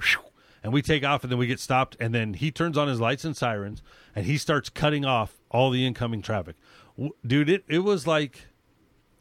and 0.63 0.71
we 0.71 0.81
take 0.81 1.03
off 1.03 1.23
and 1.23 1.31
then 1.31 1.39
we 1.39 1.47
get 1.47 1.59
stopped 1.59 1.97
and 1.99 2.13
then 2.15 2.33
he 2.35 2.51
turns 2.51 2.77
on 2.77 2.87
his 2.87 2.99
lights 3.01 3.25
and 3.25 3.35
sirens 3.35 3.81
and 4.15 4.25
he 4.25 4.37
starts 4.37 4.69
cutting 4.69 5.05
off 5.05 5.39
all 5.49 5.69
the 5.71 5.85
incoming 5.85 6.21
traffic. 6.21 6.55
W- 6.97 7.13
dude 7.25 7.49
it 7.49 7.63
it 7.67 7.79
was 7.79 8.05
like 8.07 8.47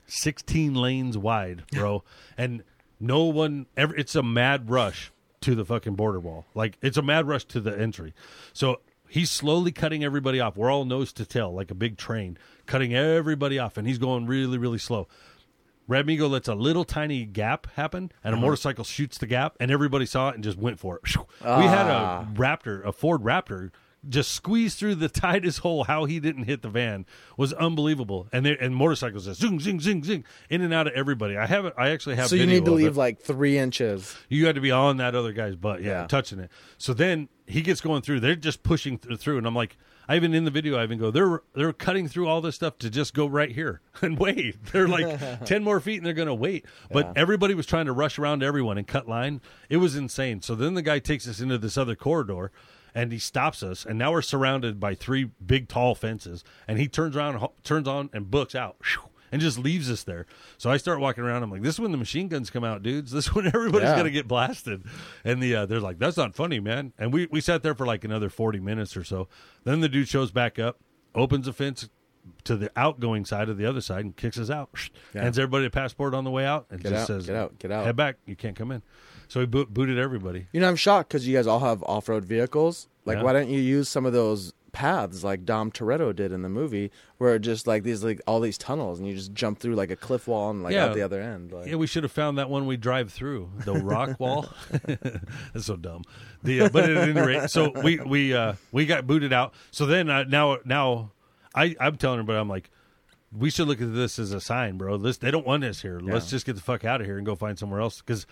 16 0.07 0.74
lanes 0.74 1.16
wide 1.16 1.62
bro 1.72 2.03
and 2.36 2.62
no 2.99 3.24
one 3.24 3.66
ever 3.76 3.95
it's 3.97 4.14
a 4.14 4.22
mad 4.22 4.68
rush 4.70 5.12
to 5.41 5.55
the 5.55 5.64
fucking 5.64 5.95
border 5.95 6.20
wall. 6.20 6.45
Like 6.55 6.76
it's 6.82 6.99
a 6.99 7.03
mad 7.03 7.26
rush 7.26 7.45
to 7.47 7.61
the 7.61 7.76
entry. 7.78 8.12
So 8.53 8.80
he's 9.11 9.30
slowly 9.30 9.72
cutting 9.72 10.04
everybody 10.04 10.40
off. 10.40 10.56
We're 10.56 10.70
all 10.70 10.84
nose 10.84 11.12
to 11.14 11.26
tail 11.26 11.52
like 11.52 11.70
a 11.70 11.74
big 11.74 11.98
train 11.98 12.38
cutting 12.66 12.94
everybody 12.94 13.58
off 13.58 13.76
and 13.76 13.86
he's 13.86 13.98
going 13.98 14.26
really 14.26 14.58
really 14.58 14.78
slow. 14.78 15.08
Radmigo 15.88 16.30
lets 16.30 16.46
a 16.46 16.54
little 16.54 16.84
tiny 16.84 17.24
gap 17.24 17.66
happen, 17.74 18.12
and 18.22 18.32
a 18.32 18.36
uh-huh. 18.36 18.46
motorcycle 18.46 18.84
shoots 18.84 19.18
the 19.18 19.26
gap, 19.26 19.56
and 19.58 19.72
everybody 19.72 20.06
saw 20.06 20.28
it 20.28 20.36
and 20.36 20.44
just 20.44 20.56
went 20.56 20.78
for 20.78 21.00
it. 21.02 21.16
We 21.16 21.64
had 21.64 21.88
a 21.88 21.92
ah. 21.92 22.26
Raptor, 22.34 22.86
a 22.86 22.92
Ford 22.92 23.22
Raptor, 23.22 23.72
just 24.09 24.32
squeeze 24.32 24.74
through 24.74 24.94
the 24.96 25.09
tightest 25.11 25.59
hole. 25.61 25.84
How 25.84 26.05
he 26.07 26.20
didn't 26.20 26.44
hit 26.44 26.62
the 26.62 26.68
van 26.68 27.07
was 27.36 27.53
unbelievable. 27.53 28.28
And 28.32 28.46
they, 28.46 28.57
and 28.59 28.74
motorcycles 28.74 29.26
just 29.26 29.40
zing 29.40 29.61
zing 29.61 29.80
zing 29.80 30.05
zing 30.05 30.24
in 30.48 30.62
and 30.62 30.72
out 30.72 30.86
of 30.86 30.92
everybody. 30.94 31.36
I 31.36 31.46
have 31.46 31.64
it. 31.66 31.74
I 31.76 31.90
actually 31.90 32.16
have. 32.16 32.28
so 32.28 32.36
you 32.36 32.46
need 32.46 32.64
to 32.64 32.72
of 32.72 32.78
it. 32.80 32.84
leave 32.84 32.96
like 32.96 33.20
three 33.20 33.59
inches. 33.59 34.16
You 34.28 34.46
had 34.46 34.55
to 34.55 34.61
be 34.61 34.70
on 34.70 34.96
that 34.98 35.14
other 35.14 35.32
guy's 35.32 35.55
butt, 35.57 35.82
yeah, 35.82 36.03
Yeah. 36.03 36.07
touching 36.07 36.38
it. 36.38 36.51
So 36.78 36.94
then 36.94 37.28
he 37.46 37.62
gets 37.62 37.80
going 37.80 38.03
through. 38.03 38.20
They're 38.20 38.36
just 38.36 38.62
pushing 38.62 38.98
th- 38.98 39.18
through, 39.18 39.38
and 39.38 39.46
I'm 39.46 39.55
like, 39.55 39.76
I 40.09 40.16
even 40.16 40.34
in 40.34 40.44
the 40.44 40.51
video, 40.51 40.76
I 40.76 40.82
even 40.82 40.98
go, 40.98 41.11
they're 41.12 41.42
they're 41.55 41.72
cutting 41.72 42.09
through 42.09 42.26
all 42.26 42.40
this 42.40 42.57
stuff 42.57 42.78
to 42.78 42.90
just 42.90 43.14
go 43.14 43.26
right 43.26 43.51
here 43.53 43.80
and 44.03 44.18
wait. 44.18 44.57
They're 44.72 44.88
like 44.88 45.44
ten 45.44 45.62
more 45.62 45.78
feet, 45.78 45.98
and 45.98 46.07
they're 46.07 46.14
gonna 46.14 46.34
wait. 46.34 46.64
But 46.90 47.12
everybody 47.16 47.55
was 47.55 47.66
trying 47.66 47.86
to 47.86 47.92
rush 47.92 48.18
around 48.18 48.42
everyone 48.42 48.78
and 48.78 48.86
cut 48.86 49.09
line. 49.09 49.40
It 49.68 49.76
was 49.76 49.94
insane. 49.94 50.40
So 50.42 50.55
then 50.55 50.74
the 50.74 50.82
guy 50.82 50.98
takes 51.01 51.28
us 51.28 51.40
into 51.40 51.59
this 51.59 51.76
other 51.76 51.94
corridor. 51.94 52.51
And 52.95 53.12
he 53.12 53.18
stops 53.18 53.62
us, 53.62 53.84
and 53.86 53.99
now 53.99 54.12
we're 54.12 54.22
surrounded 54.22 54.80
by 54.80 54.95
three 54.95 55.30
big, 55.45 55.68
tall 55.68 55.95
fences. 55.95 56.45
And 56.66 56.78
he 56.78 56.88
turns 56.88 57.16
around, 57.16 57.47
turns 57.62 57.86
on, 57.88 58.11
and 58.12 58.30
books 58.30 58.55
out 58.55 58.76
and 59.32 59.41
just 59.41 59.59
leaves 59.59 59.88
us 59.88 60.03
there. 60.03 60.26
So 60.59 60.70
I 60.70 60.76
start 60.76 60.99
walking 60.99 61.22
around. 61.22 61.45
I'm 61.45 61.51
like, 61.53 61.62
this 61.62 61.76
is 61.76 61.80
when 61.80 61.93
the 61.93 61.99
machine 61.99 62.26
guns 62.26 62.51
come 62.51 62.64
out, 62.64 62.82
dudes. 62.82 63.12
This 63.12 63.26
is 63.28 63.34
when 63.34 63.47
everybody's 63.55 63.88
Yeah. 63.91 63.97
gonna 63.97 64.11
get 64.11 64.26
blasted. 64.26 64.82
And 65.24 65.41
the 65.43 65.55
uh, 65.55 65.66
they're 65.66 65.78
like, 65.80 65.99
that's 66.01 66.16
not 66.16 66.34
funny, 66.34 66.59
man. 66.59 66.93
And 66.99 67.12
we 67.12 67.26
we 67.30 67.41
sat 67.41 67.62
there 67.62 67.74
for 67.76 67.86
like 67.86 68.03
another 68.05 68.28
40 68.28 68.59
minutes 68.61 68.97
or 68.97 69.05
so. 69.05 69.28
Then 69.64 69.80
the 69.80 69.88
dude 69.88 70.09
shows 70.09 70.32
back 70.32 70.59
up, 70.59 70.80
opens 71.14 71.47
a 71.47 71.53
fence 71.53 71.88
to 72.45 72.57
the 72.57 72.70
outgoing 72.76 73.24
side 73.24 73.49
of 73.49 73.57
the 73.57 73.64
other 73.66 73.80
side, 73.80 74.05
and 74.05 74.16
kicks 74.16 74.38
us 74.38 74.51
out. 74.51 74.68
Yeah. 75.14 75.22
Hands 75.22 75.38
everybody 75.38 75.66
a 75.66 75.70
passport 75.70 76.12
on 76.12 76.24
the 76.24 76.30
way 76.30 76.45
out, 76.45 76.66
and 76.70 76.82
Get 76.82 76.91
just 76.91 77.03
out, 77.03 77.07
says, 77.07 77.26
get 77.26 77.36
out, 77.36 77.59
get 77.59 77.70
out. 77.72 77.86
head 77.86 77.97
back. 77.97 78.16
You 78.26 78.34
can't 78.36 78.57
come 78.57 78.72
in." 78.72 78.82
So 79.30 79.38
he 79.38 79.46
boot, 79.46 79.72
booted 79.72 79.96
everybody. 79.96 80.48
You 80.52 80.60
know, 80.60 80.68
I'm 80.68 80.74
shocked 80.74 81.08
because 81.08 81.26
you 81.26 81.36
guys 81.36 81.46
all 81.46 81.60
have 81.60 81.84
off 81.84 82.08
road 82.08 82.24
vehicles. 82.24 82.88
Like, 83.04 83.18
Yeah. 83.18 83.22
why 83.22 83.32
don't 83.32 83.48
you 83.48 83.60
use 83.60 83.88
some 83.88 84.04
of 84.04 84.12
those 84.12 84.52
paths 84.72 85.22
like 85.24 85.44
Dom 85.44 85.70
Toretto 85.70 86.14
did 86.14 86.32
in 86.32 86.42
the 86.42 86.48
movie, 86.48 86.90
where 87.18 87.36
it 87.36 87.40
just 87.40 87.66
like 87.68 87.84
these 87.84 88.02
like 88.02 88.20
all 88.26 88.40
these 88.40 88.58
tunnels 88.58 88.98
and 88.98 89.06
you 89.08 89.14
just 89.14 89.32
jump 89.32 89.60
through 89.60 89.76
like 89.76 89.90
a 89.92 89.96
cliff 89.96 90.26
wall 90.26 90.50
and 90.50 90.64
like 90.64 90.72
Yeah. 90.74 90.86
out 90.86 90.94
the 90.94 91.02
other 91.02 91.20
end. 91.20 91.52
Like, 91.52 91.68
Yeah, 91.68 91.76
we 91.76 91.86
should 91.86 92.02
have 92.02 92.10
found 92.12 92.38
that 92.38 92.50
one 92.50 92.66
we 92.66 92.76
drive 92.76 93.12
through 93.12 93.50
the 93.64 93.74
rock 93.74 94.18
wall. 94.18 94.48
That's 95.52 95.66
so 95.66 95.76
dumb. 95.76 96.02
The 96.42 96.62
uh, 96.62 96.68
but 96.68 96.90
at 96.90 96.96
any 96.96 97.20
rate, 97.20 97.50
so 97.50 97.70
we 97.82 97.98
we 98.00 98.34
uh, 98.34 98.54
we 98.72 98.84
got 98.84 99.06
booted 99.06 99.32
out. 99.32 99.54
So 99.70 99.86
then 99.86 100.10
uh, 100.10 100.24
now 100.24 100.58
now 100.64 101.12
I 101.54 101.76
I'm 101.78 101.96
telling 101.96 102.18
her, 102.18 102.24
but 102.24 102.34
I'm 102.36 102.48
like. 102.48 102.68
We 103.32 103.48
should 103.48 103.68
look 103.68 103.80
at 103.80 103.94
this 103.94 104.18
as 104.18 104.32
a 104.32 104.40
sign, 104.40 104.76
bro. 104.76 104.96
This 104.96 105.18
they 105.18 105.30
don't 105.30 105.46
want 105.46 105.62
us 105.62 105.80
here. 105.82 106.00
Let's 106.00 106.28
just 106.28 106.44
get 106.44 106.56
the 106.56 106.60
fuck 106.60 106.84
out 106.84 107.00
of 107.00 107.06
here 107.06 107.16
and 107.16 107.24
go 107.24 107.36
find 107.36 107.56
somewhere 107.56 107.78
else. 107.80 108.00
Because, 108.00 108.26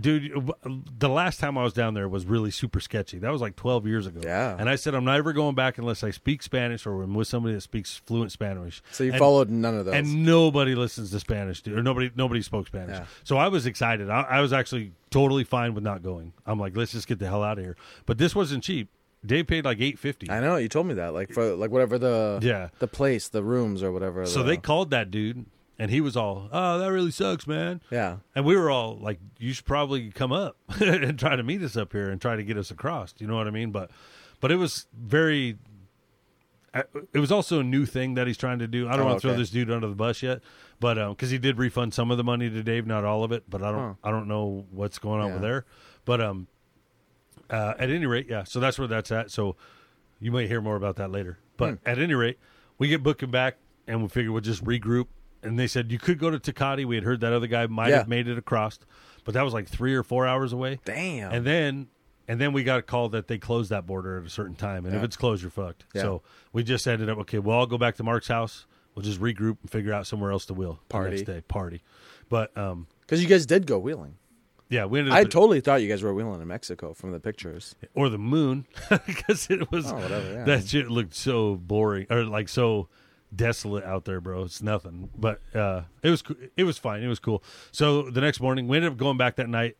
dude, 0.00 0.50
the 0.98 1.08
last 1.08 1.40
time 1.40 1.56
I 1.56 1.62
was 1.62 1.72
down 1.72 1.94
there 1.94 2.08
was 2.08 2.26
really 2.26 2.50
super 2.50 2.80
sketchy. 2.80 3.18
That 3.18 3.30
was 3.30 3.40
like 3.40 3.56
twelve 3.56 3.86
years 3.86 4.06
ago. 4.06 4.20
Yeah. 4.22 4.56
and 4.58 4.68
I 4.68 4.76
said 4.76 4.94
I'm 4.94 5.04
never 5.04 5.32
going 5.32 5.54
back 5.54 5.78
unless 5.78 6.04
I 6.04 6.10
speak 6.10 6.42
Spanish 6.42 6.86
or 6.86 7.02
I'm 7.02 7.14
with 7.14 7.28
somebody 7.28 7.54
that 7.54 7.62
speaks 7.62 7.96
fluent 8.06 8.32
Spanish. 8.32 8.82
so 8.90 9.04
you 9.04 9.12
And- 9.12 9.18
followed 9.18 9.48
none 9.50 9.74
of 9.76 9.84
those. 9.86 9.94
and 9.94 10.24
nobody 10.24 10.74
listens 10.74 11.10
to 11.12 11.20
Spanish, 11.20 11.62
dude. 11.62 11.78
Or 11.78 11.82
nobody 11.82 12.10
nobody 12.16 12.42
spoke 12.42 12.66
Spanish. 12.66 12.96
Yeah. 12.98 13.06
So 13.24 13.36
I 13.36 13.48
was 13.48 13.66
excited. 13.66 14.10
I, 14.10 14.22
I 14.22 14.40
was 14.40 14.52
actually 14.52 14.92
totally 15.10 15.44
fine 15.44 15.74
with 15.74 15.84
not 15.84 16.02
going. 16.02 16.32
I'm 16.46 16.58
like, 16.60 16.76
let's 16.76 16.92
just 16.92 17.06
get 17.06 17.18
the 17.18 17.26
hell 17.26 17.42
out 17.42 17.58
of 17.58 17.64
here. 17.64 17.76
But 18.06 18.18
this 18.18 18.34
wasn't 18.34 18.62
cheap. 18.64 18.88
Dave 19.26 19.46
paid 19.48 19.64
like 19.64 19.80
eight 19.80 19.98
fifty. 19.98 20.30
I 20.30 20.38
know 20.40 20.56
you 20.56 20.68
told 20.68 20.86
me 20.86 20.94
that 20.94 21.12
like 21.12 21.32
for 21.32 21.54
like 21.56 21.70
whatever 21.70 21.98
the 21.98 22.38
Yeah. 22.42 22.68
the 22.78 22.86
place, 22.86 23.28
the 23.28 23.42
rooms 23.42 23.82
or 23.82 23.90
whatever. 23.90 24.24
So 24.26 24.40
the- 24.42 24.50
they 24.50 24.56
called 24.58 24.90
that 24.90 25.10
dude, 25.10 25.46
and 25.78 25.90
he 25.90 26.00
was 26.00 26.16
all, 26.16 26.48
"Oh, 26.52 26.78
that 26.78 26.90
really 26.92 27.10
sucks, 27.10 27.46
man." 27.46 27.80
Yeah. 27.90 28.16
And 28.34 28.44
we 28.44 28.56
were 28.56 28.70
all 28.70 28.96
like, 29.00 29.18
"You 29.38 29.52
should 29.52 29.64
probably 29.66 30.10
come 30.10 30.32
up 30.32 30.56
and 30.80 31.18
try 31.18 31.36
to 31.36 31.42
meet 31.42 31.62
us 31.62 31.76
up 31.76 31.92
here 31.92 32.10
and 32.10 32.20
try 32.20 32.36
to 32.36 32.42
get 32.44 32.56
us 32.56 32.70
across." 32.70 33.14
You 33.18 33.26
know 33.26 33.36
what 33.36 33.46
I 33.46 33.50
mean? 33.50 33.70
But, 33.70 33.90
but 34.40 34.50
it 34.52 34.56
was 34.56 34.86
very. 34.92 35.56
uh, 36.74 36.82
It 37.12 37.18
was 37.20 37.30
also 37.32 37.60
a 37.60 37.64
new 37.64 37.86
thing 37.86 38.14
that 38.14 38.26
he's 38.26 38.36
trying 38.36 38.58
to 38.58 38.66
do. 38.66 38.88
I 38.88 38.92
don't 38.92 39.02
Oh, 39.02 39.04
want 39.06 39.16
to 39.18 39.20
throw 39.22 39.30
okay. 39.32 39.40
this 39.40 39.50
dude 39.50 39.70
under 39.70 39.86
the 39.88 39.94
bus 39.94 40.22
yet, 40.22 40.40
but 40.80 40.94
because 41.10 41.30
he 41.30 41.38
did 41.38 41.58
refund 41.58 41.94
some 41.94 42.10
of 42.10 42.16
the 42.16 42.24
money 42.24 42.50
to 42.50 42.62
Dave, 42.62 42.86
not 42.86 43.04
all 43.04 43.24
of 43.24 43.32
it. 43.32 43.44
But 43.48 43.62
I 43.62 43.70
don't, 43.70 43.80
Huh. 43.80 43.94
I 44.08 44.10
don't 44.10 44.28
know 44.28 44.66
what's 44.70 44.98
going 44.98 45.20
on 45.20 45.28
Yeah. 45.28 45.32
with 45.34 45.42
there. 45.42 45.64
But 46.04 46.20
um, 46.20 46.46
uh, 47.50 47.74
at 47.78 47.90
any 47.90 48.06
rate, 48.06 48.26
yeah. 48.28 48.44
So 48.44 48.60
that's 48.60 48.78
where 48.78 48.88
that's 48.88 49.10
at. 49.12 49.30
So 49.30 49.56
you 50.20 50.30
might 50.32 50.48
hear 50.48 50.60
more 50.60 50.76
about 50.76 50.96
that 50.96 51.10
later. 51.10 51.38
But 51.56 51.70
Hmm. 51.70 51.88
at 51.88 51.98
any 51.98 52.14
rate, 52.14 52.38
we 52.78 52.88
get 52.88 53.02
booking 53.02 53.30
back, 53.30 53.56
and 53.86 54.02
we 54.02 54.08
figure 54.08 54.32
we'll 54.32 54.40
just 54.42 54.64
regroup. 54.64 55.06
And 55.42 55.58
they 55.58 55.66
said 55.66 55.92
you 55.92 55.98
could 55.98 56.18
go 56.18 56.30
to 56.30 56.38
Tecate. 56.38 56.84
We 56.84 56.96
had 56.96 57.04
heard 57.04 57.20
that 57.20 57.32
other 57.32 57.46
guy 57.46 57.66
might 57.66 57.90
Yeah. 57.90 57.98
have 57.98 58.08
made 58.08 58.26
it 58.28 58.38
across, 58.38 58.78
but 59.24 59.34
that 59.34 59.42
was 59.42 59.54
like 59.54 59.68
three 59.68 59.94
or 59.94 60.02
four 60.02 60.26
hours 60.26 60.52
away. 60.52 60.80
Damn. 60.84 61.30
And 61.32 61.46
then, 61.46 61.88
and 62.26 62.40
then 62.40 62.52
we 62.52 62.64
got 62.64 62.78
a 62.80 62.82
call 62.82 63.08
that 63.10 63.28
they 63.28 63.38
closed 63.38 63.70
that 63.70 63.86
border 63.86 64.18
at 64.18 64.26
a 64.26 64.30
certain 64.30 64.56
time, 64.56 64.84
and 64.84 64.94
if 64.96 65.02
it's 65.02 65.16
closed, 65.16 65.42
you're 65.42 65.50
fucked. 65.50 65.84
Yeah. 65.94 66.02
So 66.02 66.22
we 66.52 66.62
just 66.64 66.86
ended 66.88 67.08
up 67.08 67.18
okay. 67.18 67.38
We'll 67.38 67.54
all 67.56 67.66
go 67.66 67.78
back 67.78 67.96
to 67.96 68.02
Mark's 68.02 68.28
house. 68.28 68.66
We'll 68.94 69.04
just 69.04 69.20
regroup 69.20 69.58
and 69.62 69.70
figure 69.70 69.92
out 69.92 70.06
somewhere 70.08 70.32
else 70.32 70.44
to 70.46 70.54
wheel 70.54 70.80
the 70.88 70.92
Party. 70.92 71.10
next 71.10 71.22
day. 71.26 71.40
Party, 71.46 71.82
but 72.28 72.56
um, 72.58 72.88
Because 73.02 73.22
you 73.22 73.28
guys 73.28 73.46
did 73.46 73.64
go 73.64 73.78
wheeling. 73.78 74.16
yeah, 74.70 74.86
we 74.86 74.98
ended 74.98 75.12
up 75.14 75.18
I 75.20 75.22
totally 75.22 75.60
thought 75.60 75.82
you 75.82 75.88
guys 75.88 76.02
were 76.02 76.12
wheeling 76.12 76.42
in 76.42 76.48
Mexico 76.48 76.94
from 76.94 77.12
the 77.12 77.20
pictures. 77.20 77.76
or 77.94 78.08
the 78.08 78.18
moon 78.18 78.66
because 79.06 79.48
it 79.50 79.70
was 79.70 79.86
Oh, 79.90 79.94
whatever, 79.94 80.32
yeah. 80.32 80.44
that 80.44 80.66
shit 80.66 80.90
looked 80.90 81.14
so 81.14 81.54
boring 81.54 82.08
or 82.10 82.24
like 82.24 82.48
so 82.48 82.88
desolate 83.34 83.84
out 83.84 84.04
there, 84.04 84.20
bro. 84.20 84.42
It's 84.44 84.62
nothing, 84.62 85.10
but 85.16 85.40
uh, 85.54 85.82
it 86.02 86.10
was 86.10 86.22
it 86.56 86.64
was 86.64 86.78
fine. 86.78 87.02
It 87.02 87.08
was 87.08 87.18
cool. 87.18 87.42
So 87.72 88.10
the 88.10 88.20
next 88.20 88.40
morning, 88.40 88.68
we 88.68 88.76
ended 88.76 88.92
up 88.92 88.98
going 88.98 89.16
back 89.16 89.36
that 89.36 89.48
night. 89.48 89.76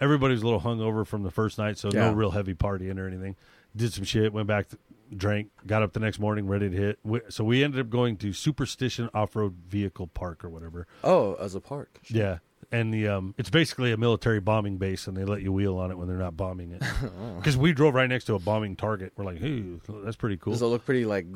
Everybody 0.00 0.32
was 0.34 0.42
a 0.42 0.44
little 0.44 0.60
hungover 0.60 1.06
from 1.06 1.22
the 1.24 1.30
first 1.30 1.58
night, 1.58 1.76
so 1.78 1.90
Yeah. 1.92 2.10
no 2.10 2.12
real 2.12 2.30
heavy 2.30 2.54
partying 2.54 2.98
or 2.98 3.06
anything. 3.08 3.34
Did 3.74 3.92
some 3.92 4.04
shit, 4.04 4.32
went 4.32 4.46
back, 4.46 4.66
drank, 5.14 5.50
got 5.66 5.82
up 5.82 5.92
the 5.92 6.00
next 6.00 6.18
morning, 6.20 6.46
ready 6.46 6.70
to 6.70 6.76
hit. 6.76 6.98
We, 7.02 7.20
so 7.28 7.42
we 7.44 7.64
ended 7.64 7.80
up 7.80 7.90
going 7.90 8.16
to 8.18 8.32
Superstition 8.32 9.10
Off 9.12 9.34
Road 9.34 9.56
Vehicle 9.68 10.06
Park 10.06 10.44
or 10.44 10.48
whatever. 10.50 10.86
Oh, 11.02 11.34
as 11.34 11.54
a 11.56 11.60
park. 11.60 11.98
Yeah. 12.08 12.38
And 12.70 12.92
the 12.92 13.08
um, 13.08 13.34
it's 13.38 13.50
basically 13.50 13.92
a 13.92 13.96
military 13.96 14.40
bombing 14.40 14.76
base, 14.76 15.06
and 15.06 15.16
they 15.16 15.24
let 15.24 15.40
you 15.42 15.50
wheel 15.52 15.78
on 15.78 15.90
it 15.90 15.96
when 15.98 16.06
they're 16.06 16.16
not 16.18 16.36
bombing 16.36 16.72
it. 16.72 16.82
Because 17.38 17.56
we 17.56 17.72
drove 17.72 17.94
right 17.94 18.08
next 18.08 18.24
to 18.26 18.34
a 18.34 18.38
bombing 18.38 18.76
target. 18.76 19.12
We're 19.16 19.24
like, 19.24 19.38
hey, 19.38 19.62
that's 19.88 20.16
pretty 20.16 20.36
cool. 20.36 20.52
Does 20.52 20.60
it 20.62 20.66
look 20.66 20.84
pretty 20.84 21.04
like? 21.06 21.26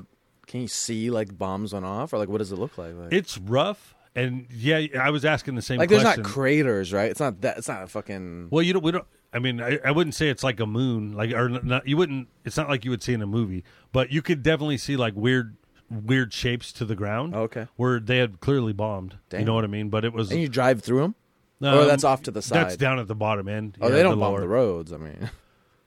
Can 0.47 0.61
you 0.63 0.69
see 0.69 1.11
like 1.11 1.37
bombs 1.39 1.73
went 1.73 1.85
off, 1.85 2.13
or 2.13 2.19
like 2.19 2.29
what 2.29 2.39
does 2.39 2.53
it 2.53 2.59
look 2.59 2.77
like? 2.79 2.95
Like, 2.97 3.13
It's 3.13 3.39
rough, 3.39 3.95
and 4.15 4.47
yeah, 4.51 4.85
I 5.01 5.11
was 5.11 5.25
asking 5.25 5.55
the 5.55 5.63
same. 5.63 5.79
Question. 5.79 5.97
Like 5.97 6.05
there's 6.05 6.17
not 6.19 6.27
craters, 6.27 6.93
right? 6.93 7.11
It's 7.11 7.21
not 7.21 7.41
that. 7.43 7.59
It's 7.59 7.69
not 7.69 7.83
a 7.83 7.87
fucking. 7.87 8.49
Well, 8.51 8.63
you 8.63 8.73
don't. 8.73 8.83
We 8.85 8.93
don't. 8.93 9.07
I 9.33 9.39
mean, 9.39 9.63
I, 9.63 9.79
I 9.85 9.93
wouldn't 9.93 10.15
say 10.15 10.29
it's 10.29 10.45
like 10.45 10.61
a 10.61 10.67
moon, 10.67 11.13
like 11.13 11.33
or 11.33 11.49
not. 11.49 11.87
You 11.89 11.97
wouldn't. 11.97 12.29
It's 12.45 12.57
not 12.57 12.69
like 12.69 12.85
you 12.85 12.91
would 12.91 13.03
see 13.03 13.15
in 13.15 13.23
a 13.23 13.27
movie, 13.27 13.65
but 13.93 14.13
you 14.13 14.21
could 14.21 14.43
definitely 14.43 14.77
see 14.79 14.97
like 14.97 15.15
weird, 15.17 15.57
weird 15.89 16.35
shapes 16.35 16.73
to 16.75 16.85
the 16.85 16.95
ground. 16.97 17.35
Okay. 17.35 17.67
where 17.77 17.99
they 18.01 18.19
had 18.19 18.41
clearly 18.41 18.73
bombed. 18.75 19.17
You 19.33 19.45
know 19.45 19.55
what 19.55 19.65
I 19.65 19.69
mean? 19.69 19.89
But 19.89 20.05
it 20.05 20.13
was. 20.13 20.31
And 20.31 20.41
you 20.41 20.49
drive 20.49 20.83
through 20.83 21.01
them, 21.01 21.15
or 21.63 21.69
um, 21.83 21.87
that's 21.87 22.05
off 22.05 22.23
to 22.25 22.31
the 22.31 22.43
side. 22.43 22.57
That's 22.57 22.77
down 22.77 22.99
at 22.99 23.09
the 23.09 23.15
bottom 23.15 23.49
end. 23.49 23.79
Oh, 23.81 23.89
Yeah, 23.89 23.95
they 23.95 24.03
don't 24.03 24.19
the 24.19 24.21
bomb 24.21 24.33
lower. 24.33 24.41
the 24.43 24.49
roads. 24.49 24.93
I 24.93 24.99
mean, 24.99 25.31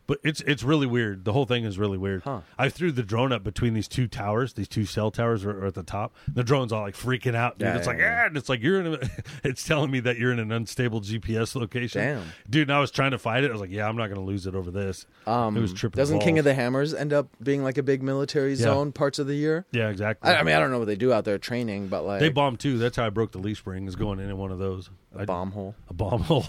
But 0.08 0.20
it's 0.24 0.41
it's 0.41 0.62
really 0.62 0.86
weird. 0.86 1.26
The 1.26 1.34
whole 1.34 1.45
thing 1.45 1.66
is 1.66 1.80
really 1.80 1.97
weird. 1.97 2.22
Huh. 2.24 2.41
I 2.60 2.70
threw 2.70 2.91
the 2.91 3.01
drone 3.01 3.32
up 3.32 3.43
between 3.43 3.74
these 3.74 3.88
two 3.88 4.08
towers. 4.08 4.53
These 4.53 4.68
two 4.68 4.86
cell 4.86 5.10
towers 5.10 5.43
are, 5.43 5.64
are 5.64 5.66
at 5.66 5.74
the 5.74 5.82
top. 5.84 6.14
The 6.32 6.43
drone's 6.43 6.72
all 6.72 6.82
like 6.84 6.95
freaking 6.95 7.34
out, 7.36 7.58
dude. 7.58 7.68
Yeah, 7.68 7.78
it's 7.78 7.88
yeah, 7.88 7.91
like 7.93 7.99
yeah. 7.99 8.20
ah, 8.22 8.26
and 8.28 8.38
it's 8.38 8.47
like 8.47 8.62
you're 8.62 8.82
in. 8.82 8.93
A, 8.93 8.99
it's 9.43 9.64
telling 9.64 9.89
me 9.89 9.99
that 10.01 10.18
you're 10.18 10.32
in 10.32 10.38
an 10.38 10.51
unstable 10.51 11.01
GPS 11.01 11.56
location. 11.56 12.01
Damn. 12.01 12.24
dude. 12.49 12.70
And 12.70 12.76
I 12.76 12.80
was 12.80 12.91
trying 12.91 13.12
to 13.12 13.18
fight 13.18 13.43
it. 13.43 13.49
I 13.49 13.53
was 13.53 13.62
like, 13.62 13.72
yeah, 13.72 13.88
I'm 13.89 13.97
not 13.97 14.08
going 14.08 14.20
to 14.20 14.26
lose 14.26 14.45
it 14.45 14.53
over 14.53 14.70
this. 14.70 15.08
um, 15.26 15.58
it 15.58 15.62
was 15.62 15.74
tripping. 15.74 15.97
doesn't 15.97 16.20
King 16.20 16.38
of 16.38 16.45
the 16.45 16.53
Hammers 16.53 16.93
end 16.93 17.12
up 17.12 17.28
being 17.41 17.64
like 17.64 17.78
a 17.80 17.84
big 17.84 18.03
military 18.03 18.53
zone 18.56 18.91
parts 18.91 19.18
of 19.18 19.26
the 19.26 19.36
year? 19.36 19.66
Yeah, 19.72 19.89
exactly. 19.89 20.30
I, 20.30 20.39
I 20.39 20.43
mean, 20.43 20.56
I 20.56 20.60
don't 20.60 20.70
know 20.72 20.80
what 20.80 20.86
they 20.88 20.95
do 20.95 21.14
out 21.14 21.26
there 21.26 21.38
training, 21.39 21.88
but 21.88 22.06
like 22.06 22.20
they 22.20 22.30
bomb 22.30 22.58
too. 22.58 22.78
That's 22.78 22.95
how 22.97 23.06
I 23.06 23.10
broke 23.10 23.32
the 23.32 23.39
leaf 23.39 23.58
spring. 23.58 23.88
Is 23.88 23.95
going 23.95 24.20
in 24.20 24.30
in 24.30 24.38
one 24.38 24.51
of 24.51 24.60
those. 24.60 24.89
a 25.16 25.22
I- 25.22 25.26
bomb 25.26 25.51
hole. 25.51 25.74
a 25.89 25.93
bomb 25.93 26.22
hole, 26.22 26.45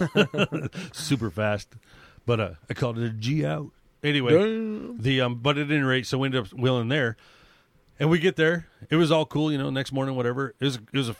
super 0.93 1.31
fast. 1.31 1.75
But 2.27 2.39
uh, 2.39 2.49
I 2.69 2.75
called 2.75 2.99
it 2.99 3.05
a 3.05 3.09
G 3.09 3.43
out. 3.45 3.71
Anyway, 4.03 4.33
Damn. 4.33 4.99
the 5.01 5.21
um, 5.21 5.35
but 5.41 5.57
at 5.57 5.71
any 5.71 5.79
rate, 5.81 6.05
so 6.05 6.19
we 6.19 6.27
ended 6.27 6.41
up 6.45 6.47
wheeling 6.53 6.89
there, 6.89 7.17
and 7.99 8.11
we 8.11 8.19
get 8.19 8.35
there. 8.35 8.67
It 8.91 8.97
was 8.97 9.11
all 9.11 9.25
cool, 9.25 9.51
you 9.51 9.57
know. 9.57 9.71
Next 9.71 9.91
morning, 9.91 10.15
whatever. 10.15 10.53
It 10.59 10.65
was 10.65 10.75
it 10.75 10.93
was 10.97 11.09
a 11.09 11.15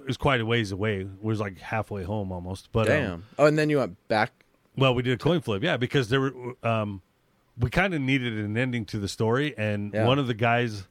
it 0.00 0.06
was 0.06 0.16
quite 0.18 0.40
a 0.42 0.44
ways 0.46 0.70
away. 0.72 1.00
It 1.00 1.22
was 1.22 1.40
like 1.40 1.58
halfway 1.58 2.02
home 2.02 2.30
almost. 2.32 2.70
But 2.72 2.88
um, 2.88 2.94
Damn. 2.94 3.24
oh, 3.38 3.46
and 3.46 3.56
then 3.58 3.70
you 3.70 3.78
went 3.78 3.96
back. 4.08 4.32
well, 4.76 4.94
we 4.94 5.02
did 5.02 5.14
a 5.14 5.16
coin 5.16 5.40
flip, 5.40 5.62
yeah, 5.62 5.78
because 5.78 6.10
there 6.10 6.20
were 6.20 6.32
um, 6.62 7.00
we 7.58 7.70
kind 7.70 7.94
of 7.94 8.00
needed 8.02 8.34
an 8.34 8.56
ending 8.58 8.84
to 8.86 8.98
the 8.98 9.08
story, 9.08 9.56
and 9.56 9.94
Yeah. 9.94 10.06
one 10.06 10.18
of 10.18 10.26
the 10.26 10.34
guys, 10.34 10.86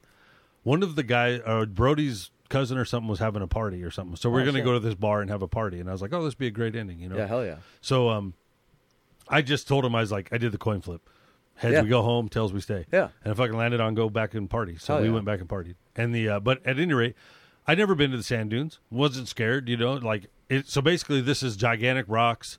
one 0.63 0.81
of 0.81 0.95
the 0.95 1.03
guys, 1.03 1.41
uh, 1.45 1.65
Brody's 1.65 2.31
cousin 2.49 2.77
or 2.77 2.85
something 2.85 3.09
was 3.09 3.19
having 3.19 3.41
a 3.41 3.47
party 3.47 3.83
or 3.83 3.91
something. 3.91 4.15
So 4.15 4.29
we're 4.29 4.41
Oh, 4.41 4.45
going 4.45 4.55
to 4.55 4.61
go 4.63 4.73
to 4.73 4.79
this 4.79 4.95
bar 4.95 5.21
and 5.21 5.29
have 5.29 5.41
a 5.41 5.47
party, 5.47 5.79
and 5.81 5.89
I 5.89 5.91
was 5.91 6.01
like, 6.01 6.13
oh, 6.13 6.23
this 6.23 6.31
would 6.31 6.37
be 6.39 6.47
a 6.47 6.51
great 6.51 6.75
ending, 6.75 6.99
you 6.99 7.09
know. 7.09 7.17
Yeah, 7.17 7.27
hell 7.27 7.45
yeah. 7.45 7.57
So 7.81 8.09
um, 8.09 8.33
I 9.29 9.41
just 9.41 9.67
told 9.67 9.85
him 9.85 9.95
I 9.95 10.01
was 10.01 10.11
like, 10.11 10.29
I 10.31 10.37
did 10.37 10.51
the 10.51 10.57
coin 10.57 10.81
flip. 10.81 11.09
Heads 11.55 11.73
Yeah. 11.73 11.81
we 11.81 11.89
go 11.89 12.03
home, 12.03 12.29
tails 12.29 12.53
we 12.53 12.61
stay. 12.61 12.85
Yeah. 12.91 13.09
And 13.23 13.31
if 13.31 13.39
I 13.39 13.47
can 13.47 13.57
land 13.57 13.73
it 13.73 13.81
on 13.81 13.95
go 13.95 14.09
back 14.09 14.33
and 14.35 14.49
party. 14.49 14.77
So 14.77 14.93
Hell 14.93 15.01
we 15.01 15.07
yeah. 15.07 15.13
went 15.15 15.25
back 15.25 15.39
and 15.39 15.49
partied. 15.49 15.75
And 15.95 16.13
the 16.13 16.29
uh, 16.29 16.39
but 16.39 16.65
at 16.65 16.77
any 16.79 16.93
rate, 16.93 17.15
I'd 17.65 17.77
never 17.79 17.95
been 17.95 18.11
to 18.11 18.17
the 18.17 18.23
sand 18.23 18.51
dunes. 18.51 18.79
Wasn't 18.91 19.27
scared, 19.27 19.67
you 19.67 19.75
know. 19.77 19.93
Like 19.93 20.27
it. 20.49 20.67
So 20.69 20.81
basically, 20.81 21.21
this 21.21 21.41
is 21.41 21.55
gigantic 21.57 22.05
rocks. 22.07 22.57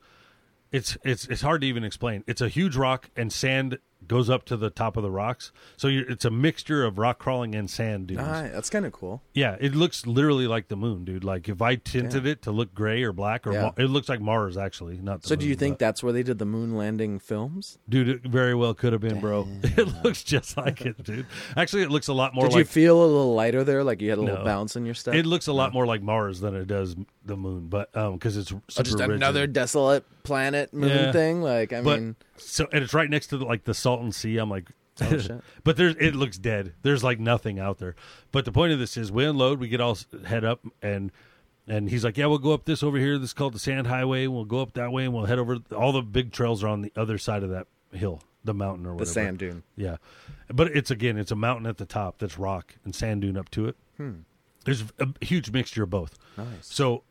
It's 0.72 0.98
it's 1.04 1.26
it's 1.28 1.42
hard 1.42 1.60
to 1.60 1.66
even 1.66 1.84
explain. 1.84 2.24
It's 2.26 2.40
a 2.40 2.48
huge 2.48 2.76
rock 2.76 3.08
and 3.16 3.32
sand 3.32 3.78
goes 4.06 4.30
up 4.30 4.44
to 4.46 4.56
the 4.56 4.70
top 4.70 4.96
of 4.96 5.02
the 5.02 5.10
rocks. 5.10 5.52
So 5.76 5.88
you're, 5.88 6.08
it's 6.10 6.24
a 6.24 6.30
mixture 6.30 6.84
of 6.84 6.98
rock 6.98 7.18
crawling 7.18 7.54
and 7.54 7.68
sand 7.68 8.06
dunes. 8.06 8.20
That's 8.20 8.70
kind 8.70 8.86
of 8.86 8.92
cool. 8.92 9.22
Yeah, 9.34 9.56
it 9.60 9.74
looks 9.74 10.06
literally 10.06 10.46
like 10.46 10.68
the 10.68 10.76
moon, 10.76 11.04
dude. 11.04 11.24
Like 11.24 11.48
if 11.48 11.60
I 11.60 11.76
tinted 11.76 12.26
it 12.26 12.40
to 12.42 12.50
look 12.50 12.72
gray 12.74 13.02
or 13.02 13.12
black, 13.12 13.46
or 13.46 13.52
Yeah. 13.52 13.62
Ma- 13.62 13.72
it 13.76 13.90
looks 13.90 14.08
like 14.08 14.20
Mars 14.20 14.56
actually, 14.56 14.98
not. 14.98 15.22
The 15.22 15.28
So, 15.28 15.36
do 15.36 15.46
you 15.46 15.54
think 15.56 15.74
but- 15.74 15.78
that's 15.80 16.02
where 16.02 16.12
they 16.12 16.22
did 16.22 16.38
the 16.38 16.46
moon 16.46 16.74
landing 16.76 17.18
films? 17.18 17.78
dude? 17.88 18.08
It 18.08 18.22
very 18.22 18.54
well 18.54 18.72
could 18.74 18.92
have 18.92 19.02
been, 19.02 19.20
bro. 19.20 19.46
It 19.62 20.02
looks 20.04 20.22
just 20.22 20.56
like 20.56 20.80
it, 20.82 21.02
dude. 21.04 21.26
Actually, 21.56 21.82
it 21.82 21.90
looks 21.90 22.08
a 22.08 22.12
lot 22.14 22.34
more 22.34 22.48
Did 22.48 22.56
you 22.58 22.64
feel 22.64 22.96
a 23.02 23.04
little 23.06 23.34
lighter 23.34 23.64
there? 23.64 23.84
Like 23.84 24.00
you 24.00 24.08
had 24.10 24.18
a 24.18 24.22
little 24.22 24.38
No. 24.38 24.44
bounce 24.44 24.76
in 24.76 24.84
your 24.86 24.94
step? 24.94 25.14
it 25.14 25.26
looks 25.26 25.46
a 25.48 25.52
lot 25.52 25.72
more 25.72 25.86
like 25.86 26.02
Mars 26.02 26.40
than 26.40 26.54
it 26.54 26.66
does 26.66 26.96
the 27.28 27.36
moon, 27.36 27.68
but 27.68 27.94
um, 27.96 28.14
because 28.14 28.36
it's 28.36 28.48
super 28.48 28.62
Oh, 28.78 28.82
just 28.82 28.98
rigid. 28.98 29.14
another 29.14 29.46
desolate 29.46 30.04
planet 30.24 30.74
moon 30.74 30.88
Yeah. 30.90 31.12
thing? 31.12 31.40
Like, 31.42 31.72
I 31.72 31.80
But 31.82 32.00
mean, 32.00 32.16
so 32.36 32.66
and 32.72 32.82
it's 32.82 32.92
right 32.94 33.08
next 33.08 33.28
to 33.28 33.38
the, 33.38 33.44
like 33.44 33.64
the 33.64 33.74
Salton 33.74 34.10
Sea. 34.12 34.38
I'm 34.38 34.50
like, 34.50 34.68
Oh, 35.00 35.16
shit. 35.18 35.40
but 35.62 35.76
there's 35.76 35.94
it 36.00 36.16
looks 36.16 36.38
dead. 36.38 36.74
There's 36.82 37.04
like 37.04 37.20
nothing 37.20 37.58
out 37.60 37.78
there. 37.78 37.94
But 38.32 38.44
the 38.44 38.50
point 38.52 38.72
of 38.72 38.78
this 38.80 38.96
is 38.96 39.12
we 39.12 39.24
unload, 39.24 39.60
we 39.60 39.68
get 39.68 39.80
all 39.80 39.96
head 40.26 40.44
up, 40.44 40.60
and 40.82 41.12
and 41.68 41.88
he's 41.90 42.02
like, 42.02 42.16
yeah, 42.16 42.26
we'll 42.26 42.38
go 42.38 42.52
up 42.52 42.64
this 42.64 42.82
over 42.82 42.96
here. 42.98 43.18
This 43.18 43.28
is 43.30 43.34
called 43.34 43.52
the 43.54 43.58
Sand 43.58 43.86
Highway. 43.86 44.26
We'll 44.26 44.44
go 44.46 44.60
up 44.60 44.72
that 44.72 44.90
way, 44.90 45.04
and 45.04 45.12
we'll 45.14 45.26
head 45.26 45.38
over. 45.38 45.58
All 45.76 45.92
the 45.92 46.02
big 46.02 46.32
trails 46.32 46.64
are 46.64 46.68
on 46.68 46.80
the 46.82 46.92
other 46.96 47.18
side 47.18 47.42
of 47.44 47.50
that 47.50 47.66
hill, 47.92 48.22
the 48.42 48.54
mountain 48.54 48.86
or 48.86 48.96
the 48.96 49.06
sand 49.06 49.38
dune. 49.38 49.62
Yeah, 49.76 49.98
but 50.52 50.68
it's 50.68 50.90
again, 50.90 51.16
it's 51.18 51.30
a 51.30 51.36
mountain 51.36 51.66
at 51.66 51.76
the 51.76 51.86
top 51.86 52.18
that's 52.18 52.38
rock 52.38 52.74
and 52.84 52.94
sand 52.94 53.20
dune 53.22 53.36
up 53.36 53.50
to 53.50 53.66
it. 53.66 53.76
There's 54.64 54.84
a 54.98 55.08
huge 55.24 55.50
mixture 55.52 55.82
of 55.84 55.90
both. 55.90 56.18
Hmm. 56.36 56.42
Nice. 56.42 56.66
So, 56.66 57.02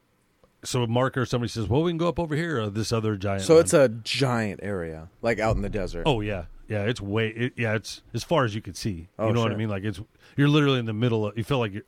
so 0.64 0.86
Mark 0.88 1.18
or 1.18 1.26
somebody 1.26 1.50
says, 1.50 1.68
"Well, 1.68 1.84
we 1.84 1.92
can 1.92 1.98
go 1.98 2.08
up 2.08 2.20
over 2.20 2.36
here." 2.36 2.62
Or 2.62 2.70
this 2.70 2.92
other 2.92 3.16
giant. 3.16 3.44
So 3.44 3.58
it's 3.58 3.74
a 3.74 3.90
giant 3.90 4.60
area, 4.64 5.10
like 5.22 5.40
out 5.40 5.56
in 5.56 5.62
the 5.62 5.70
desert. 5.70 6.04
Oh 6.06 6.22
yeah, 6.22 6.46
yeah. 6.68 6.84
It's 6.84 7.00
way. 7.02 7.30
It, 7.30 7.54
yeah, 7.58 7.76
it's 7.76 8.02
as 8.14 8.24
far 8.24 8.44
as 8.46 8.56
you 8.56 8.62
could 8.62 8.76
see. 8.78 9.08
Oh, 9.20 9.28
you 9.28 9.34
know 9.34 9.42
what 9.42 9.52
I 9.52 9.56
mean? 9.56 9.70
Like 9.70 9.84
it's 9.84 10.00
you're 10.36 10.48
literally 10.50 10.80
in 10.80 10.86
the 10.86 10.94
middle. 10.94 11.28
of 11.28 11.38
You 11.38 11.44
feel 11.44 11.60
like 11.60 11.74
you're 11.74 11.84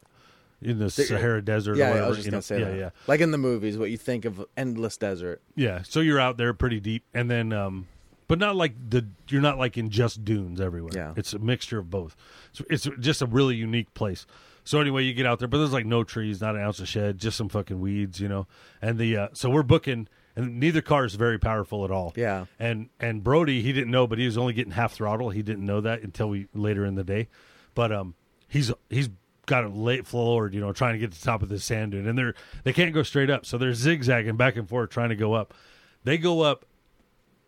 in 0.61 0.77
the 0.79 0.89
Sahara 0.89 1.41
Desert. 1.41 1.77
yeah, 1.77 1.91
or 1.91 1.95
yeah, 1.97 2.03
I 2.05 2.07
was 2.07 2.17
just 2.17 2.25
you 2.25 2.31
gonna 2.31 2.41
say 2.41 2.59
yeah, 2.59 2.65
that. 2.69 2.77
yeah, 2.77 2.89
Like 3.07 3.21
in 3.21 3.31
the 3.31 3.37
movies, 3.37 3.77
what 3.77 3.89
you 3.91 3.97
think 3.97 4.25
of 4.25 4.45
endless 4.57 4.97
desert. 4.97 5.41
yeah. 5.55 5.81
So 5.83 5.99
you're 6.01 6.19
out 6.19 6.37
there 6.37 6.53
pretty 6.53 6.79
deep, 6.79 7.03
and 7.13 7.29
then, 7.31 7.53
um, 7.53 7.87
but 8.27 8.39
not 8.39 8.55
like 8.55 8.73
the. 8.89 9.07
You're 9.29 9.41
not 9.41 9.57
like 9.57 9.77
in 9.77 9.89
just 9.89 10.23
dunes 10.25 10.59
everywhere. 10.61 10.91
Yeah. 10.93 11.13
it's 11.15 11.33
a 11.33 11.39
mixture 11.39 11.79
of 11.79 11.89
both. 11.89 12.15
So 12.51 12.65
it's 12.69 12.87
just 12.99 13.21
a 13.21 13.25
really 13.25 13.55
unique 13.55 13.93
place. 13.93 14.25
So 14.69 14.79
anyway, 14.79 15.03
you 15.03 15.15
get 15.15 15.25
out 15.25 15.39
there, 15.39 15.47
but 15.47 15.57
there's 15.57 15.73
like 15.73 15.87
no 15.87 16.03
trees, 16.03 16.41
not 16.41 16.55
an 16.55 16.61
ounce 16.61 16.79
of 16.79 16.87
shed, 16.87 17.17
just 17.17 17.35
some 17.37 17.49
fucking 17.49 17.79
weeds, 17.79 18.19
you 18.19 18.27
know. 18.27 18.45
And 18.83 18.99
the 18.99 19.17
uh, 19.17 19.27
so 19.33 19.49
we're 19.49 19.63
booking, 19.63 20.07
and 20.35 20.59
neither 20.59 20.79
car 20.79 21.05
is 21.05 21.15
very 21.15 21.39
powerful 21.39 21.85
at 21.85 21.89
all. 21.89 22.13
Yeah. 22.15 22.45
And 22.59 22.91
and 22.99 23.23
Brody, 23.23 23.63
he 23.63 23.73
didn't 23.73 23.89
know, 23.89 24.05
but 24.05 24.19
he 24.19 24.27
was 24.27 24.37
only 24.37 24.53
getting 24.53 24.73
half 24.73 24.93
throttle. 24.93 25.31
He 25.31 25.41
didn't 25.41 25.65
know 25.65 25.81
that 25.81 26.03
until 26.03 26.29
we 26.29 26.49
later 26.53 26.85
in 26.85 26.93
the 26.93 27.03
day. 27.03 27.29
But 27.73 27.91
um, 27.91 28.13
he's 28.47 28.71
he's 28.91 29.09
got 29.47 29.63
it 29.63 29.73
late 29.73 30.05
floored, 30.05 30.53
you 30.53 30.61
know, 30.61 30.71
trying 30.71 30.93
to 30.93 30.99
get 30.99 31.13
to 31.13 31.19
the 31.19 31.25
top 31.25 31.41
of 31.41 31.49
this 31.49 31.63
sand 31.63 31.93
dune, 31.93 32.07
and 32.07 32.15
they're 32.15 32.35
they 32.63 32.71
can't 32.71 32.93
go 32.93 33.01
straight 33.01 33.31
up, 33.31 33.47
so 33.47 33.57
they're 33.57 33.73
zigzagging 33.73 34.37
back 34.37 34.55
and 34.55 34.69
forth 34.69 34.91
trying 34.91 35.09
to 35.09 35.15
go 35.15 35.33
up. 35.33 35.55
They 36.03 36.19
go 36.19 36.41
up, 36.41 36.63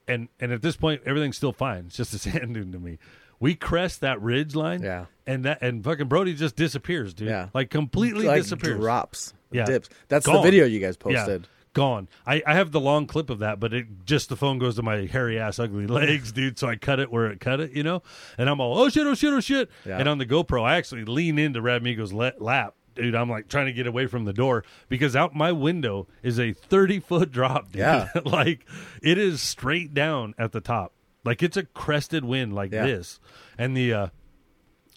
and 0.07 0.27
and 0.39 0.51
at 0.51 0.63
this 0.63 0.75
point, 0.75 1.03
everything's 1.05 1.37
still 1.37 1.53
fine. 1.53 1.83
It's 1.85 1.97
just 1.97 2.15
a 2.15 2.17
sand 2.31 2.55
dune 2.55 2.71
to 2.71 2.79
me. 2.79 2.97
We 3.41 3.55
crest 3.55 3.99
that 4.01 4.21
ridge 4.21 4.55
line, 4.55 4.81
Yeah. 4.83 5.05
and 5.27 5.43
that 5.43 5.61
and 5.61 5.83
fucking 5.83 6.07
Brody 6.07 6.33
just 6.35 6.55
disappears, 6.55 7.13
dude. 7.13 7.27
Yeah. 7.27 7.49
like 7.53 7.69
completely 7.69 8.25
like 8.27 8.43
disappears. 8.43 8.79
drops, 8.79 9.33
Yeah. 9.51 9.65
dips. 9.65 9.89
That's 10.07 10.25
Gone. 10.25 10.35
the 10.37 10.41
video 10.43 10.63
you 10.65 10.79
guys 10.79 10.95
Yeah, 11.05 11.23
posted. 11.25 11.47
gone. 11.73 12.07
I, 12.27 12.43
I 12.45 12.53
have 12.53 12.71
the 12.71 12.79
long 12.79 13.07
clip 13.07 13.29
of 13.29 13.39
that, 13.39 13.59
but 13.59 13.73
it 13.73 13.87
just 14.05 14.29
the 14.29 14.35
phone 14.35 14.59
goes 14.59 14.75
to 14.75 14.83
my 14.83 15.07
hairy 15.07 15.39
ass 15.39 15.57
ugly 15.57 15.87
legs, 16.01 16.31
dude. 16.31 16.59
So 16.59 16.67
I 16.67 16.75
cut 16.75 16.99
it 16.99 17.11
where 17.11 17.27
it 17.27 17.39
cut 17.39 17.59
it, 17.59 17.71
you 17.71 17.81
know. 17.83 18.03
And 18.37 18.47
I'm 18.49 18.59
all 18.61 18.77
oh 18.77 18.89
shit, 18.89 19.07
oh 19.07 19.15
shit, 19.15 19.33
oh 19.33 19.39
shit. 19.39 19.69
Yeah. 19.85 19.97
And 19.97 20.07
on 20.07 20.17
the 20.19 20.25
GoPro, 20.25 20.63
I 20.63 20.75
actually 20.77 21.05
lean 21.05 21.39
into 21.39 21.61
Radmigo's 21.61 22.13
le- 22.13 22.33
lap, 22.37 22.75
dude. 22.95 23.15
I'm 23.15 23.29
like 23.29 23.47
trying 23.47 23.65
to 23.65 23.73
get 23.73 23.87
away 23.87 24.05
from 24.05 24.25
the 24.25 24.33
door 24.33 24.63
because 24.87 25.15
out 25.15 25.33
my 25.33 25.51
window 25.51 26.07
is 26.21 26.39
a 26.39 26.53
30 26.53 26.99
foot 26.99 27.31
drop, 27.31 27.71
dude. 27.71 27.79
Yeah. 27.79 28.09
like 28.25 28.65
it 29.01 29.17
is 29.17 29.41
straight 29.41 29.93
down 29.95 30.35
at 30.37 30.51
the 30.51 30.61
top, 30.61 30.93
like 31.23 31.43
it's 31.43 31.57
a 31.57 31.63
crested 31.63 32.25
wind 32.25 32.53
like 32.53 32.71
Yeah. 32.71 32.85
this, 32.85 33.19
and 33.57 33.75
the 33.75 33.93
uh 33.93 34.07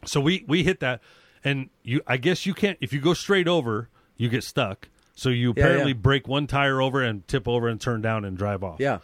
so 0.04 0.20
we 0.20 0.44
we 0.48 0.64
hit 0.64 0.80
that, 0.80 1.00
and 1.42 1.70
you 1.82 2.00
I 2.06 2.16
guess 2.16 2.46
you 2.46 2.54
can't 2.54 2.78
if 2.80 2.92
you 2.92 3.00
go 3.00 3.14
straight 3.14 3.48
over, 3.48 3.88
you 4.16 4.28
get 4.28 4.44
stuck. 4.44 4.88
So 5.14 5.28
you 5.28 5.48
Yeah, 5.56 5.62
apparently 5.64 5.92
yeah. 5.92 5.98
break 5.98 6.26
one 6.28 6.46
tire 6.46 6.82
over 6.82 7.00
and 7.02 7.26
tip 7.28 7.46
over 7.46 7.68
and 7.68 7.80
turn 7.80 8.02
down 8.02 8.24
and 8.24 8.36
drive 8.36 8.64
off. 8.64 8.80
Yeah, 8.80 8.98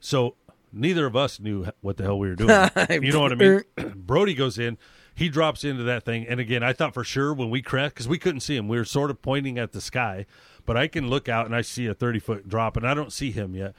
So 0.00 0.36
neither 0.72 1.06
of 1.06 1.14
us 1.14 1.38
knew 1.38 1.66
what 1.82 1.96
the 1.98 2.02
hell 2.04 2.18
we 2.18 2.28
were 2.28 2.34
doing. 2.34 2.50
you 3.02 3.12
know 3.12 3.20
what 3.20 3.32
I 3.32 3.34
mean? 3.34 3.62
Brody 3.94 4.34
goes 4.34 4.58
in, 4.58 4.78
he 5.14 5.28
drops 5.28 5.62
into 5.62 5.82
that 5.84 6.04
thing, 6.04 6.26
and 6.26 6.40
again, 6.40 6.62
I 6.62 6.72
thought 6.72 6.94
for 6.94 7.04
sure 7.04 7.32
when 7.34 7.50
we 7.50 7.62
crashed 7.62 7.94
because 7.94 8.08
we 8.08 8.18
couldn't 8.18 8.40
see 8.40 8.56
him, 8.56 8.66
we 8.68 8.78
were 8.78 8.84
sort 8.86 9.10
of 9.10 9.20
pointing 9.22 9.58
at 9.58 9.72
the 9.72 9.80
sky, 9.80 10.24
but 10.64 10.76
I 10.76 10.88
can 10.88 11.08
look 11.08 11.28
out 11.28 11.46
and 11.46 11.54
I 11.54 11.60
see 11.60 11.86
a 11.86 11.94
thirty 11.94 12.18
foot 12.18 12.48
drop, 12.48 12.76
and 12.76 12.86
I 12.88 12.94
don't 12.94 13.12
see 13.12 13.30
him 13.30 13.54
yet. 13.54 13.74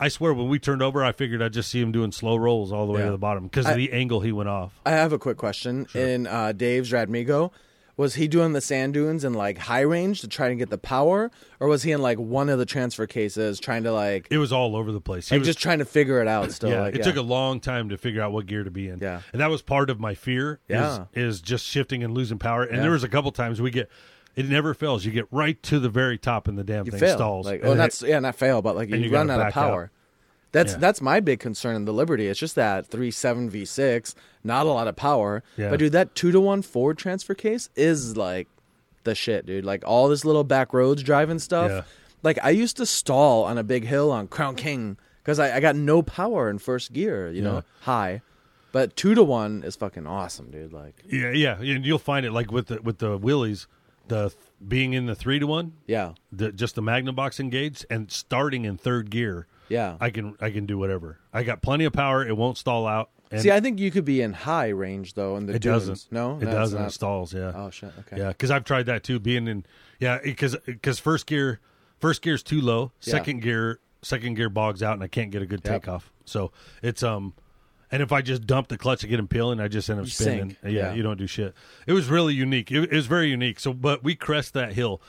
I 0.00 0.08
swear, 0.08 0.32
when 0.34 0.48
we 0.48 0.58
turned 0.58 0.82
over, 0.82 1.04
I 1.04 1.12
figured 1.12 1.42
I'd 1.42 1.52
just 1.52 1.70
see 1.70 1.80
him 1.80 1.92
doing 1.92 2.10
slow 2.10 2.36
rolls 2.36 2.72
all 2.72 2.86
the 2.86 2.92
way 2.92 3.00
Yeah. 3.00 3.06
to 3.06 3.12
the 3.12 3.18
bottom 3.18 3.44
because 3.44 3.68
of 3.68 3.76
the 3.76 3.92
angle 3.92 4.20
he 4.20 4.32
went 4.32 4.48
off. 4.48 4.80
I 4.86 4.92
have 4.92 5.12
a 5.12 5.18
quick 5.18 5.36
question. 5.36 5.86
In 5.94 6.26
uh, 6.26 6.52
Dave's 6.52 6.90
Radmigo, 6.90 7.52
was 7.98 8.14
he 8.14 8.26
doing 8.28 8.54
the 8.54 8.62
sand 8.62 8.94
dunes 8.94 9.24
in 9.24 9.34
like 9.34 9.58
high 9.58 9.82
range 9.82 10.22
to 10.22 10.28
try 10.28 10.48
to 10.48 10.54
get 10.54 10.70
the 10.70 10.78
power, 10.78 11.30
or 11.60 11.68
was 11.68 11.82
he 11.82 11.92
in 11.92 12.00
like 12.00 12.18
one 12.18 12.48
of 12.48 12.58
the 12.58 12.64
transfer 12.64 13.06
cases 13.06 13.60
trying 13.60 13.82
to 13.82 13.92
like, 13.92 14.26
It 14.30 14.38
was 14.38 14.54
all 14.54 14.74
over 14.74 14.90
the 14.90 15.02
place. 15.02 15.28
He 15.28 15.34
like 15.34 15.40
was, 15.40 15.48
just 15.48 15.58
trying 15.58 15.80
to 15.80 15.84
figure 15.84 16.22
it 16.22 16.26
out? 16.28 16.50
Still, 16.52 16.70
yeah, 16.70 16.80
like, 16.80 16.94
it 16.96 17.02
took 17.02 17.16
a 17.16 17.20
long 17.22 17.60
time 17.60 17.90
to 17.90 17.98
figure 17.98 18.22
out 18.22 18.32
what 18.32 18.46
gear 18.46 18.64
to 18.64 18.70
be 18.70 18.88
in. 18.88 19.00
Yeah. 19.00 19.20
and 19.32 19.40
that 19.42 19.50
was 19.50 19.60
part 19.60 19.90
of 19.90 20.00
my 20.00 20.14
fear. 20.14 20.60
Yeah. 20.66 21.04
is, 21.12 21.34
is 21.36 21.40
just 21.42 21.66
shifting 21.66 22.02
and 22.02 22.14
losing 22.14 22.38
power. 22.38 22.62
And 22.62 22.76
Yeah. 22.76 22.82
there 22.82 22.92
was 22.92 23.04
a 23.04 23.08
couple 23.08 23.30
times 23.32 23.60
we 23.60 23.70
get, 23.70 23.90
it 24.36 24.46
never 24.46 24.74
fails. 24.74 25.04
You 25.04 25.12
get 25.12 25.26
right 25.30 25.60
to 25.64 25.78
the 25.78 25.88
very 25.88 26.18
top, 26.18 26.48
and 26.48 26.56
the 26.58 26.64
damn 26.64 26.84
you 26.86 26.90
thing 26.92 27.00
fail. 27.00 27.16
stalls. 27.16 27.46
Like, 27.46 27.60
oh, 27.64 27.74
that's 27.74 28.02
yeah, 28.02 28.18
not 28.20 28.36
fail, 28.36 28.62
but 28.62 28.76
like 28.76 28.88
you, 28.88 28.96
you 28.96 29.10
run 29.12 29.30
out 29.30 29.40
of 29.40 29.46
back 29.46 29.56
out. 29.56 29.68
power. 29.70 29.90
That's 30.52 30.72
Yeah. 30.72 30.78
that's 30.78 31.00
my 31.00 31.20
big 31.20 31.38
concern 31.38 31.76
in 31.76 31.84
the 31.84 31.92
Liberty. 31.92 32.26
It's 32.26 32.40
just 32.40 32.56
that 32.56 32.86
three 32.86 33.10
seven 33.10 33.48
v 33.48 33.64
six, 33.64 34.14
not 34.42 34.66
a 34.66 34.70
lot 34.70 34.88
of 34.88 34.96
power. 34.96 35.42
Yeah. 35.56 35.70
But 35.70 35.78
dude, 35.78 35.92
that 35.92 36.14
two 36.14 36.32
to 36.32 36.40
one 36.40 36.62
Ford 36.62 36.98
transfer 36.98 37.34
case 37.34 37.68
is 37.76 38.16
like 38.16 38.48
the 39.04 39.14
shit, 39.14 39.46
dude. 39.46 39.64
Like 39.64 39.84
all 39.86 40.08
this 40.08 40.24
little 40.24 40.44
back 40.44 40.72
roads 40.74 41.02
driving 41.02 41.38
stuff. 41.38 41.70
Yeah. 41.70 41.82
Like 42.22 42.38
I 42.42 42.50
used 42.50 42.76
to 42.78 42.86
stall 42.86 43.44
on 43.44 43.58
a 43.58 43.62
big 43.62 43.84
hill 43.84 44.10
on 44.10 44.26
Crown 44.26 44.56
King 44.56 44.96
because 45.22 45.38
I, 45.38 45.56
I 45.56 45.60
got 45.60 45.76
no 45.76 46.02
power 46.02 46.50
in 46.50 46.58
first 46.58 46.92
gear, 46.92 47.30
you 47.30 47.42
know, 47.42 47.62
high. 47.82 48.20
But 48.72 48.94
two 48.96 49.14
to 49.14 49.22
one 49.22 49.62
is 49.64 49.76
fucking 49.76 50.06
awesome, 50.06 50.50
dude. 50.50 50.72
Like 50.72 51.02
yeah, 51.08 51.30
yeah, 51.30 51.60
and 51.60 51.84
you'll 51.86 51.98
find 51.98 52.26
it 52.26 52.32
like 52.32 52.50
with 52.50 52.66
the 52.66 52.82
with 52.82 52.98
the 52.98 53.16
Willys, 53.16 53.66
the 54.10 54.34
being 54.68 54.92
in 54.92 55.06
the 55.06 55.14
three 55.14 55.38
to 55.38 55.46
one, 55.46 55.72
yeah, 55.86 56.12
the 56.30 56.52
just 56.52 56.74
the 56.74 56.82
Magnum 56.82 57.14
box 57.14 57.40
engaged, 57.40 57.86
and 57.88 58.12
starting 58.12 58.66
in 58.66 58.76
third 58.76 59.08
gear. 59.10 59.46
yeah. 59.70 59.96
I 60.00 60.10
can 60.10 60.36
I 60.40 60.50
can 60.50 60.66
do 60.66 60.76
whatever. 60.76 61.18
I 61.32 61.42
got 61.42 61.62
plenty 61.62 61.86
of 61.86 61.94
power. 61.94 62.26
It 62.26 62.36
won't 62.36 62.58
stall 62.58 62.86
out. 62.86 63.08
And 63.32 63.40
See, 63.40 63.50
I 63.52 63.60
think 63.60 63.78
you 63.78 63.90
could 63.92 64.04
be 64.04 64.20
in 64.22 64.32
high 64.32 64.68
range 64.68 65.14
though 65.14 65.36
in 65.36 65.46
the 65.46 65.54
it 65.54 65.62
dunes. 65.62 65.86
doesn't. 65.86 66.12
No, 66.12 66.36
it 66.36 66.40
That's 66.40 66.54
doesn't. 66.54 66.82
It 66.82 66.90
stalls. 66.90 67.32
Yeah. 67.32 67.52
Oh 67.54 67.70
shit. 67.70 67.92
Okay. 68.00 68.18
Yeah, 68.18 68.28
because 68.28 68.50
I've 68.50 68.64
tried 68.64 68.86
that 68.86 69.02
too. 69.04 69.18
Being 69.20 69.46
in, 69.48 69.64
yeah, 70.00 70.18
because 70.22 70.56
because 70.66 70.98
first 70.98 71.26
gear, 71.26 71.60
first 72.00 72.20
gear's 72.22 72.42
too 72.42 72.60
low. 72.60 72.90
Yeah. 73.02 73.12
Second 73.12 73.40
gear, 73.42 73.78
second 74.02 74.34
gear 74.34 74.48
bogs 74.50 74.82
out, 74.82 74.94
and 74.94 75.02
I 75.02 75.08
can't 75.08 75.30
get 75.30 75.42
a 75.42 75.46
good 75.46 75.60
Yep. 75.64 75.82
takeoff. 75.82 76.10
So 76.24 76.50
it's 76.82 77.02
um, 77.04 77.34
and 77.92 78.02
if 78.02 78.12
I 78.12 78.22
just 78.22 78.46
dump 78.46 78.68
the 78.68 78.78
clutch 78.78 79.00
to 79.00 79.06
get 79.06 79.18
him 79.18 79.28
peeling, 79.28 79.60
I 79.60 79.68
just 79.68 79.90
end 79.90 80.00
up 80.00 80.06
You 80.06 80.10
spinning. 80.10 80.56
Yeah, 80.62 80.70
Yeah. 80.70 80.92
you 80.94 81.02
don't 81.02 81.18
do 81.18 81.26
shit. 81.26 81.54
It 81.86 81.92
was 81.92 82.08
really 82.08 82.34
unique. 82.34 82.70
It, 82.70 82.84
it 82.84 82.92
was 82.92 83.06
very 83.06 83.28
unique. 83.30 83.58
So, 83.60 83.72
but 83.72 84.04
we 84.04 84.14
crest 84.14 84.54
that 84.54 84.72
hill. 84.72 85.00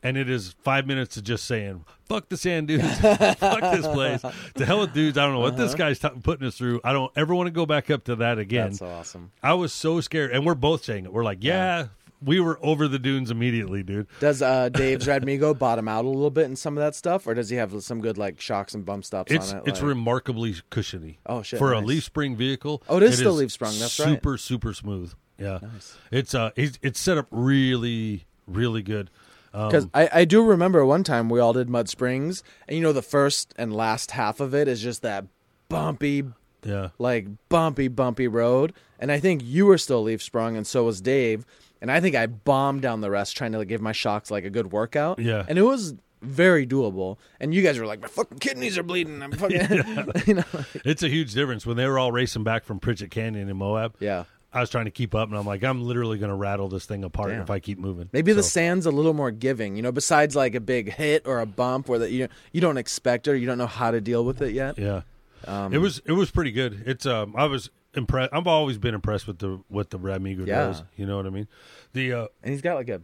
And 0.00 0.16
it 0.16 0.30
is 0.30 0.54
five 0.62 0.86
minutes 0.86 1.16
of 1.16 1.24
just 1.24 1.44
saying, 1.44 1.84
"Fuck 2.04 2.28
the 2.28 2.36
sand 2.36 2.68
dudes, 2.68 2.84
fuck 3.00 3.60
this 3.60 3.84
place, 3.84 4.22
to 4.54 4.64
hell 4.64 4.78
with 4.78 4.94
dudes." 4.94 5.18
I 5.18 5.24
don't 5.24 5.34
know 5.34 5.40
what 5.40 5.56
this 5.56 5.70
uh-huh. 5.74 5.76
guy's 5.76 5.98
t- 5.98 6.08
putting 6.22 6.46
us 6.46 6.56
through. 6.56 6.80
I 6.84 6.92
don't 6.92 7.10
ever 7.16 7.34
want 7.34 7.48
to 7.48 7.50
go 7.50 7.66
back 7.66 7.90
up 7.90 8.04
to 8.04 8.14
that 8.14 8.38
again. 8.38 8.68
That's 8.70 8.82
awesome. 8.82 9.32
I 9.42 9.54
was 9.54 9.72
so 9.72 10.00
scared, 10.00 10.30
and 10.30 10.46
we're 10.46 10.54
both 10.54 10.84
saying 10.84 11.04
it. 11.06 11.12
We're 11.12 11.24
like, 11.24 11.38
yeah, 11.42 11.88
we 12.22 12.40
were 12.40 12.58
over 12.62 12.88
the 12.88 12.98
dunes 12.98 13.30
immediately, 13.30 13.82
dude. 13.82 14.06
Does 14.20 14.42
uh, 14.42 14.68
Dave's 14.70 15.06
Radmigo 15.06 15.56
bottom 15.58 15.86
out 15.88 16.04
a 16.04 16.08
little 16.08 16.30
bit 16.30 16.44
in 16.46 16.56
some 16.56 16.76
of 16.76 16.82
that 16.82 16.94
stuff, 16.94 17.26
or 17.26 17.34
does 17.34 17.48
he 17.50 17.56
have 17.56 17.82
some 17.82 18.00
good 18.00 18.18
like 18.18 18.40
shocks 18.40 18.74
and 18.74 18.84
bump 18.84 19.04
stops 19.04 19.30
It's 19.32 19.52
on 19.52 19.58
it? 19.58 19.62
it's 19.68 19.80
like- 19.80 19.88
remarkably 19.88 20.56
cushiony. 20.70 21.18
Oh, 21.26 21.42
shit, 21.42 21.58
For 21.58 21.72
a 21.72 21.80
leaf 21.80 22.04
spring 22.04 22.36
vehicle. 22.36 22.82
Oh, 22.88 22.96
it 22.96 23.02
is 23.04 23.16
still 23.18 23.32
leaf 23.34 23.52
sprung, 23.52 23.78
that's 23.78 23.98
right. 24.00 24.08
super 24.08 24.36
super 24.38 24.72
smooth. 24.74 25.12
Yeah, 25.38 25.58
Nice. 25.62 25.96
it's 26.10 26.34
uh, 26.34 26.50
it's, 26.56 26.78
it's 26.82 27.00
set 27.00 27.16
up 27.18 27.26
really 27.30 28.24
really 28.46 28.82
good. 28.82 29.10
Um, 29.54 29.68
Because 29.68 29.86
I, 29.94 30.08
I 30.12 30.24
do 30.24 30.42
remember 30.42 30.84
one 30.84 31.04
time 31.04 31.28
we 31.30 31.40
all 31.40 31.52
did 31.52 31.70
Mud 31.70 31.88
Springs, 31.88 32.42
and 32.66 32.76
you 32.76 32.82
know 32.82 32.92
the 32.92 33.02
first 33.02 33.54
and 33.56 33.72
last 33.72 34.10
half 34.10 34.40
of 34.40 34.54
it 34.54 34.66
is 34.68 34.82
just 34.82 35.02
that 35.02 35.26
bumpy, 35.68 36.24
yeah, 36.64 36.88
like 36.98 37.26
bumpy, 37.48 37.88
bumpy 37.88 38.26
road. 38.28 38.72
And 38.98 39.12
I 39.12 39.20
think 39.20 39.42
you 39.44 39.64
were 39.66 39.78
still 39.78 40.02
leaf 40.02 40.20
sprung, 40.22 40.56
and 40.56 40.66
so 40.66 40.84
was 40.84 41.00
Dave. 41.00 41.46
And 41.80 41.90
I 41.90 42.00
think 42.00 42.16
I 42.16 42.26
bombed 42.26 42.82
down 42.82 43.00
the 43.00 43.10
rest 43.10 43.36
trying 43.36 43.52
to 43.52 43.58
like, 43.58 43.68
give 43.68 43.80
my 43.80 43.92
shocks 43.92 44.30
like 44.30 44.44
a 44.44 44.50
good 44.50 44.72
workout. 44.72 45.18
Yeah. 45.18 45.44
and 45.48 45.58
it 45.58 45.62
was 45.62 45.94
very 46.20 46.66
doable. 46.66 47.16
And 47.40 47.54
you 47.54 47.62
guys 47.62 47.78
were 47.78 47.86
like, 47.86 48.00
my 48.00 48.08
fucking 48.08 48.38
kidneys 48.38 48.76
are 48.76 48.82
bleeding. 48.82 49.22
I'm 49.22 49.32
fucking, 49.32 49.60
you 50.26 50.34
know, 50.34 50.44
it's 50.84 51.02
a 51.02 51.08
huge 51.08 51.34
difference 51.34 51.64
when 51.64 51.76
they 51.76 51.86
were 51.86 51.98
all 51.98 52.10
racing 52.12 52.42
back 52.44 52.64
from 52.64 52.80
Pritchett 52.80 53.10
Canyon 53.10 53.48
in 53.48 53.56
Moab. 53.56 53.94
yeah. 54.00 54.24
I 54.50 54.60
was 54.60 54.70
trying 54.70 54.86
to 54.86 54.90
keep 54.90 55.14
up, 55.14 55.28
and 55.28 55.36
I'm 55.36 55.44
like, 55.44 55.62
I'm 55.62 55.82
literally 55.82 56.16
going 56.16 56.30
to 56.30 56.34
rattle 56.34 56.68
this 56.68 56.86
thing 56.86 57.04
apart 57.04 57.28
Damn. 57.28 57.42
if 57.42 57.50
I 57.50 57.60
keep 57.60 57.78
moving. 57.78 58.08
Maybe 58.14 58.32
the 58.32 58.42
sand's 58.42 58.86
a 58.86 58.90
little 58.90 59.12
more 59.12 59.30
giving, 59.30 59.76
you 59.76 59.82
know. 59.82 59.92
Besides 59.92 60.34
like 60.34 60.54
a 60.54 60.60
big 60.60 60.90
hit 60.90 61.26
or 61.26 61.40
a 61.40 61.46
bump, 61.46 61.86
where 61.86 61.98
that 61.98 62.12
you 62.12 62.28
you 62.50 62.62
don't 62.62 62.78
expect 62.78 63.28
it, 63.28 63.32
or 63.32 63.36
you 63.36 63.46
don't 63.46 63.58
know 63.58 63.66
how 63.66 63.90
to 63.90 64.00
deal 64.00 64.24
with 64.24 64.40
it 64.40 64.54
yet. 64.54 64.78
yeah. 64.78 65.02
Um, 65.46 65.74
it 65.74 65.78
was 65.78 66.00
it 66.06 66.12
was 66.12 66.30
pretty 66.30 66.50
good. 66.50 66.82
It's 66.86 67.04
um 67.04 67.34
I 67.36 67.44
was 67.44 67.68
impressed. 67.94 68.32
I've 68.32 68.46
always 68.46 68.78
been 68.78 68.94
impressed 68.94 69.26
with 69.26 69.38
the 69.38 69.60
what 69.68 69.90
the 69.90 69.98
Radmigo 69.98 70.46
Yeah. 70.46 70.66
does. 70.66 70.82
You 70.96 71.06
know 71.06 71.16
what 71.16 71.26
I 71.26 71.30
mean? 71.30 71.48
The 71.92 72.12
uh 72.12 72.26
and 72.42 72.52
he's 72.52 72.62
got 72.62 72.74
like 72.76 72.88
a 72.88 73.02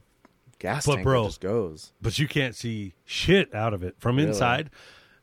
gas 0.58 0.86
But 0.86 0.96
tank 0.96 1.04
bro- 1.04 1.22
that 1.22 1.28
just 1.28 1.40
goes. 1.40 1.92
but 2.00 2.18
you 2.18 2.28
can't 2.28 2.54
see 2.54 2.94
shit 3.04 3.54
out 3.54 3.74
of 3.74 3.82
it 3.82 3.96
from 3.98 4.16
Really? 4.16 4.28
inside. 4.28 4.70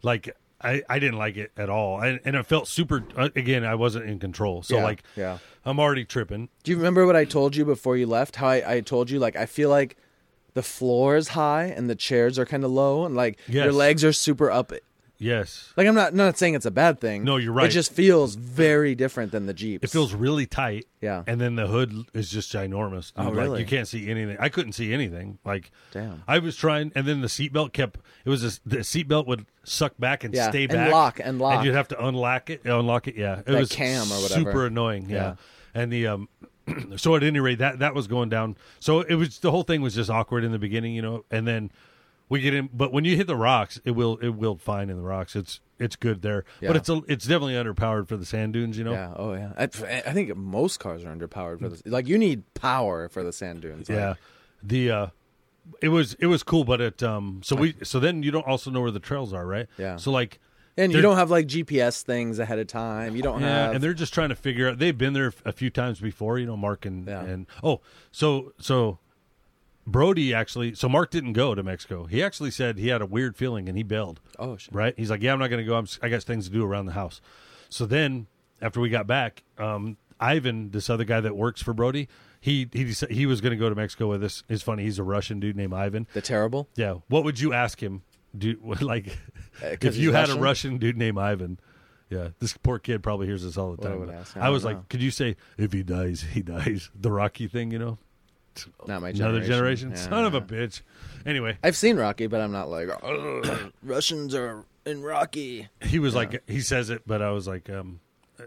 Like 0.04 0.36
I, 0.64 0.84
I 0.88 1.00
didn't 1.00 1.18
like 1.18 1.38
it 1.38 1.52
at 1.58 1.72
all, 1.72 2.00
and, 2.02 2.20
and 2.24 2.36
it 2.36 2.46
felt 2.46 2.68
super. 2.68 3.04
Uh, 3.18 3.30
again, 3.36 3.64
I 3.66 3.74
wasn't 3.74 4.08
in 4.08 4.20
control, 4.20 4.62
so 4.62 4.76
Yeah, 4.78 4.84
like 4.84 5.04
yeah. 5.16 5.38
I'm 5.66 5.80
already 5.80 6.06
tripping. 6.06 6.50
Do 6.64 6.70
you 6.72 6.78
remember 6.78 7.08
what 7.08 7.16
I 7.16 7.26
told 7.26 7.56
you 7.56 7.66
before 7.66 7.98
you 7.98 8.06
left? 8.06 8.36
How 8.36 8.48
I, 8.50 8.76
I 8.76 8.82
told 8.82 9.10
you 9.10 9.18
like 9.18 9.36
I 9.36 9.48
feel 9.48 9.70
like 9.72 9.98
the 10.54 10.62
floor 10.62 11.16
is 11.16 11.30
high 11.30 11.66
and 11.66 11.90
the 11.90 11.96
chairs 11.96 12.38
are 12.38 12.46
kind 12.46 12.64
of 12.64 12.70
low, 12.70 13.06
and 13.06 13.16
like 13.16 13.40
your 13.48 13.72
legs 13.72 14.04
are 14.04 14.14
super 14.14 14.52
up. 14.52 14.72
Yes, 15.24 15.72
Like 15.78 15.86
I'm 15.86 15.94
not 15.94 16.16
not 16.16 16.36
saying 16.40 16.56
it's 16.56 16.66
a 16.66 16.72
bad 16.72 17.00
thing. 17.00 17.24
No, 17.24 17.38
you're 17.38 17.54
right. 17.54 17.68
It 17.68 17.74
just 17.74 17.94
feels 17.94 18.34
very 18.34 18.96
different 18.96 19.32
than 19.32 19.46
the 19.46 19.54
Jeeps. 19.54 19.84
it 19.84 19.92
feels 19.92 20.16
really 20.16 20.48
tight. 20.48 20.88
Yeah. 21.00 21.24
and 21.28 21.40
then 21.40 21.56
the 21.56 21.68
hood 21.68 21.94
is 22.14 22.30
just 22.32 22.52
ginormous. 22.52 23.12
Oh, 23.16 23.30
really? 23.32 23.50
Like 23.50 23.60
you 23.60 23.66
can't 23.68 23.88
see 23.88 24.10
anything. 24.10 24.38
I 24.40 24.50
couldn't 24.50 24.74
see 24.74 24.92
anything. 24.94 25.38
Like 25.46 25.72
Damn. 25.92 26.24
I 26.28 26.40
was 26.40 26.56
trying, 26.56 26.92
and 26.96 27.06
then 27.08 27.22
the 27.22 27.28
seatbelt 27.28 27.72
kept. 27.74 28.00
It 28.26 28.30
was 28.30 28.42
just, 28.42 28.62
the 28.68 28.78
seatbelt 28.78 29.28
would 29.28 29.46
suck 29.64 29.94
back 30.00 30.24
and 30.24 30.34
Yeah, 30.34 30.50
stay 30.50 30.64
and 30.64 30.72
back, 30.72 30.92
lock, 30.92 31.20
and 31.24 31.38
lock. 31.40 31.58
and 31.58 31.66
you'd 31.66 31.76
have 31.76 31.88
to 31.90 32.04
unlock 32.06 32.50
it, 32.50 32.66
unlock 32.66 33.08
it. 33.08 33.16
Yeah, 33.16 33.40
it 33.40 33.46
That 33.46 33.60
was 33.60 33.70
cam 33.72 34.12
or 34.12 34.22
whatever. 34.22 34.40
super 34.52 34.66
annoying. 34.66 35.08
Yeah, 35.10 35.16
Yeah. 35.16 35.36
and 35.76 35.92
the 35.94 36.08
um, 36.08 36.30
so 36.98 37.16
at 37.16 37.22
any 37.24 37.40
rate, 37.40 37.60
that 37.60 37.80
that 37.80 37.94
was 37.94 38.08
going 38.08 38.30
down. 38.30 38.56
So 38.80 39.02
it 39.02 39.16
was 39.16 39.38
the 39.40 39.52
whole 39.52 39.64
thing 39.64 39.82
was 39.82 39.94
just 39.94 40.10
awkward 40.10 40.44
in 40.44 40.52
the 40.52 40.60
beginning, 40.60 40.94
you 40.96 41.02
know, 41.04 41.26
and 41.30 41.48
then 41.48 41.72
we 42.32 42.40
get 42.42 42.54
in. 42.56 42.70
But 42.74 42.92
when 42.92 43.06
you 43.06 43.16
hit 43.16 43.28
the 43.28 43.36
rocks, 43.36 43.80
it 43.86 43.92
will 43.92 44.18
it 44.18 44.30
will 44.30 44.58
fine 44.58 44.90
in 44.90 44.96
the 44.98 45.04
rocks. 45.04 45.36
It's 45.36 45.60
it's 45.78 45.96
good 45.96 46.22
there, 46.22 46.46
Yeah. 46.62 46.70
but 46.70 46.78
it's 46.78 46.90
a, 46.90 47.02
it's 47.08 47.26
definitely 47.26 47.54
underpowered 47.56 48.08
for 48.08 48.16
the 48.18 48.26
sand 48.26 48.54
dunes, 48.54 48.78
you 48.78 48.84
know. 48.84 48.94
Yeah. 48.94 49.14
Oh 49.16 49.34
yeah. 49.34 49.52
I, 49.58 49.64
I 49.64 50.14
think 50.14 50.36
most 50.36 50.80
cars 50.80 51.04
are 51.04 51.16
underpowered 51.16 51.60
for 51.60 51.70
this. 51.70 51.84
Like 51.86 52.08
you 52.08 52.18
need 52.18 52.52
power 52.54 53.10
for 53.10 53.24
the 53.24 53.34
sand 53.34 53.62
dunes. 53.62 53.90
Like, 53.90 53.98
Yeah. 53.98 54.14
The 54.64 54.92
uh 54.92 55.08
it 55.82 55.90
was 55.90 56.16
it 56.20 56.28
was 56.28 56.42
cool, 56.44 56.64
but 56.64 56.82
it 56.82 57.04
um 57.04 57.42
so 57.44 57.56
we 57.56 57.76
so 57.84 58.00
then 58.00 58.24
you 58.24 58.32
don't 58.32 58.48
also 58.48 58.72
know 58.72 58.82
where 58.82 58.92
the 58.92 59.00
trails 59.00 59.34
are, 59.34 59.46
right? 59.46 59.68
Yeah. 59.78 59.98
So 59.98 60.12
like 60.12 60.40
And 60.78 60.94
you 60.94 61.02
don't 61.02 61.18
have 61.18 61.30
like 61.32 61.48
GPS 61.48 62.02
things 62.04 62.40
ahead 62.40 62.60
of 62.60 62.68
time. 62.68 63.16
You 63.16 63.24
don't 63.24 63.42
yeah, 63.42 63.66
have. 63.66 63.74
and 63.76 63.84
they're 63.84 63.94
just 63.94 64.14
trying 64.14 64.30
to 64.30 64.36
figure 64.36 64.70
out 64.70 64.80
they've 64.80 64.98
been 64.98 65.14
there 65.14 65.34
a 65.46 65.52
few 65.52 65.70
times 65.70 66.00
before, 66.00 66.40
you 66.40 66.46
know, 66.46 66.56
Mark 66.58 66.86
and 66.86 67.08
Yeah. 67.08 67.24
and 67.24 67.46
oh, 67.64 67.82
so 68.12 68.54
so 68.60 69.00
Brody 69.88 70.34
actually 70.34 70.76
so 70.76 70.88
Mark 70.88 71.10
didn't 71.12 71.34
go 71.34 71.56
to 71.56 71.64
Mexico. 71.64 72.06
He 72.06 72.22
actually 72.24 72.52
said 72.52 72.78
he 72.78 72.90
had 72.90 73.02
a 73.02 73.06
weird 73.06 73.36
feeling 73.36 73.68
and 73.68 73.78
he 73.78 73.84
bailed. 73.84 74.20
oh 74.40 74.58
shit. 74.58 74.74
right? 74.74 74.94
He's 74.98 75.10
like, 75.10 75.22
yeah, 75.22 75.34
I'm 75.34 75.40
not 75.40 75.50
going 75.50 75.64
to 75.64 75.68
go. 75.68 75.76
I'm, 75.76 75.88
I 76.02 76.10
got 76.10 76.24
things 76.24 76.46
to 76.48 76.52
do 76.54 76.64
around 76.64 76.86
the 76.86 76.92
house. 76.94 77.20
So 77.70 77.86
then, 77.86 78.28
after 78.62 78.80
we 78.80 78.90
got 78.90 79.08
back, 79.08 79.44
um, 79.58 79.98
Ivan, 80.20 80.70
this 80.72 80.90
other 80.90 81.04
guy 81.04 81.20
that 81.22 81.36
works 81.36 81.62
for 81.64 81.74
Brody, 81.74 82.08
he 82.40 82.70
he 82.74 82.94
he 83.10 83.26
was 83.26 83.42
going 83.42 83.52
to 83.52 83.58
go 83.58 83.70
to 83.70 83.76
Mexico 83.76 84.08
with 84.08 84.24
us. 84.24 84.44
It's 84.50 84.62
funny. 84.64 84.84
He's 84.84 85.00
a 85.00 85.04
Russian 85.04 85.40
dude 85.40 85.56
named 85.56 85.74
Ivan. 85.74 86.06
The 86.14 86.22
terrible. 86.22 86.70
Yeah. 86.76 86.96
What 87.08 87.24
would 87.24 87.40
you 87.40 87.54
ask 87.54 87.82
him? 87.82 88.04
Do 88.38 88.58
like 88.82 89.18
Uh, 89.64 89.76
if 89.82 89.98
you 89.98 90.12
had 90.12 90.22
Russian? 90.28 90.38
a 90.38 90.42
Russian 90.42 90.78
dude 90.78 90.98
named 90.98 91.18
Ivan? 91.18 91.60
Yeah, 92.10 92.30
this 92.40 92.56
poor 92.58 92.78
kid 92.78 93.02
probably 93.04 93.26
hears 93.28 93.44
this 93.44 93.58
all 93.58 93.74
the 93.74 93.82
time. 93.82 94.00
would 94.00 94.10
but 94.10 94.16
ask, 94.16 94.36
I 94.36 94.48
I, 94.48 94.50
was 94.50 94.64
don't 94.64 94.74
like, 94.74 94.90
could 94.90 95.02
you 95.02 95.12
say 95.12 95.38
if 95.58 95.72
he 95.72 95.82
dies, 95.82 96.22
he 96.34 96.42
dies? 96.42 96.90
The 97.00 97.10
Rocky 97.12 97.48
thing, 97.48 97.72
you 97.72 97.80
know? 97.80 97.98
Not 98.88 99.02
my 99.02 99.12
generation. 99.12 99.24
Another 99.24 99.46
generation. 99.48 99.90
Yeah. 99.92 99.96
Son 99.98 100.26
of 100.26 100.34
a 100.34 100.42
bitch. 100.42 100.82
Anyway, 101.26 101.58
I've 101.64 101.78
seen 101.78 101.98
Rocky, 101.98 102.28
but 102.28 102.42
I'm 102.42 102.52
not 102.52 102.70
like 102.70 102.90
"Ugh, 103.04 103.72
Russians 103.84 104.34
are 104.36 104.66
in 104.86 105.02
Rocky. 105.04 105.68
he 105.82 106.00
was 106.00 106.16
like 106.16 106.44
he 106.50 106.62
says 106.62 106.90
it, 106.90 107.04
but 107.06 107.22
I 107.22 107.32
was 107.32 107.48
like, 107.48 107.70
um, 107.70 108.00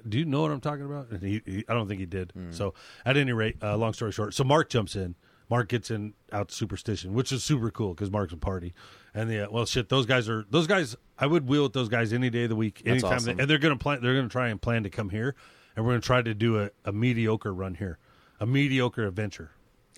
"Do 0.09 0.19
you 0.19 0.25
know 0.25 0.43
what 0.43 0.51
I'm 0.51 0.61
talking 0.61 0.85
about?" 0.85 1.11
And 1.11 1.23
he, 1.23 1.43
he 1.45 1.65
I 1.69 1.75
don't 1.75 1.89
think 1.89 2.01
he 2.01 2.07
did. 2.07 2.33
Hmm. 2.33 2.53
So 2.53 2.75
at 3.05 3.17
any 3.17 3.33
rate, 3.33 3.57
uh, 3.63 3.77
long 3.77 3.93
story 3.93 4.13
short, 4.13 4.35
so 4.35 4.45
Mark 4.45 4.69
jumps 4.69 4.97
in. 4.97 5.15
Mark 5.51 5.69
gets 5.69 5.91
in 5.91 6.15
out 6.33 6.51
Superstition, 6.51 7.13
which 7.13 7.31
is 7.31 7.45
super 7.45 7.71
cool 7.71 7.95
because 7.95 8.11
Mark's 8.11 8.33
a 8.33 8.37
party, 8.37 8.73
and 9.13 9.29
the 9.31 9.47
uh, 9.47 9.51
well 9.51 9.67
shit. 9.67 9.89
Those 9.89 10.07
guys 10.07 10.29
are 10.29 10.45
those 10.51 10.67
guys. 10.67 10.97
I 11.19 11.27
would 11.27 11.47
wheel 11.47 11.65
with 11.65 11.75
those 11.75 11.89
guys 11.89 12.13
any 12.13 12.31
day 12.31 12.45
of 12.45 12.49
the 12.49 12.57
week, 12.57 12.83
anytime. 12.87 13.13
awesome. 13.13 13.37
They, 13.37 13.43
and 13.43 13.51
they're 13.51 13.59
gonna 13.59 13.77
plan. 13.77 14.01
They're 14.03 14.17
gonna 14.17 14.29
try 14.29 14.49
and 14.49 14.61
plan 14.61 14.85
to 14.85 14.91
come 14.91 15.11
here, 15.11 15.35
and 15.77 15.85
we're 15.85 15.93
gonna 15.93 16.01
try 16.01 16.23
to 16.23 16.35
do 16.35 16.61
a, 16.61 16.71
a 16.85 16.93
mediocre 16.93 17.53
run 17.53 17.75
here, 17.75 17.99
a 18.41 18.47
mediocre 18.47 19.07
adventure 19.07 19.51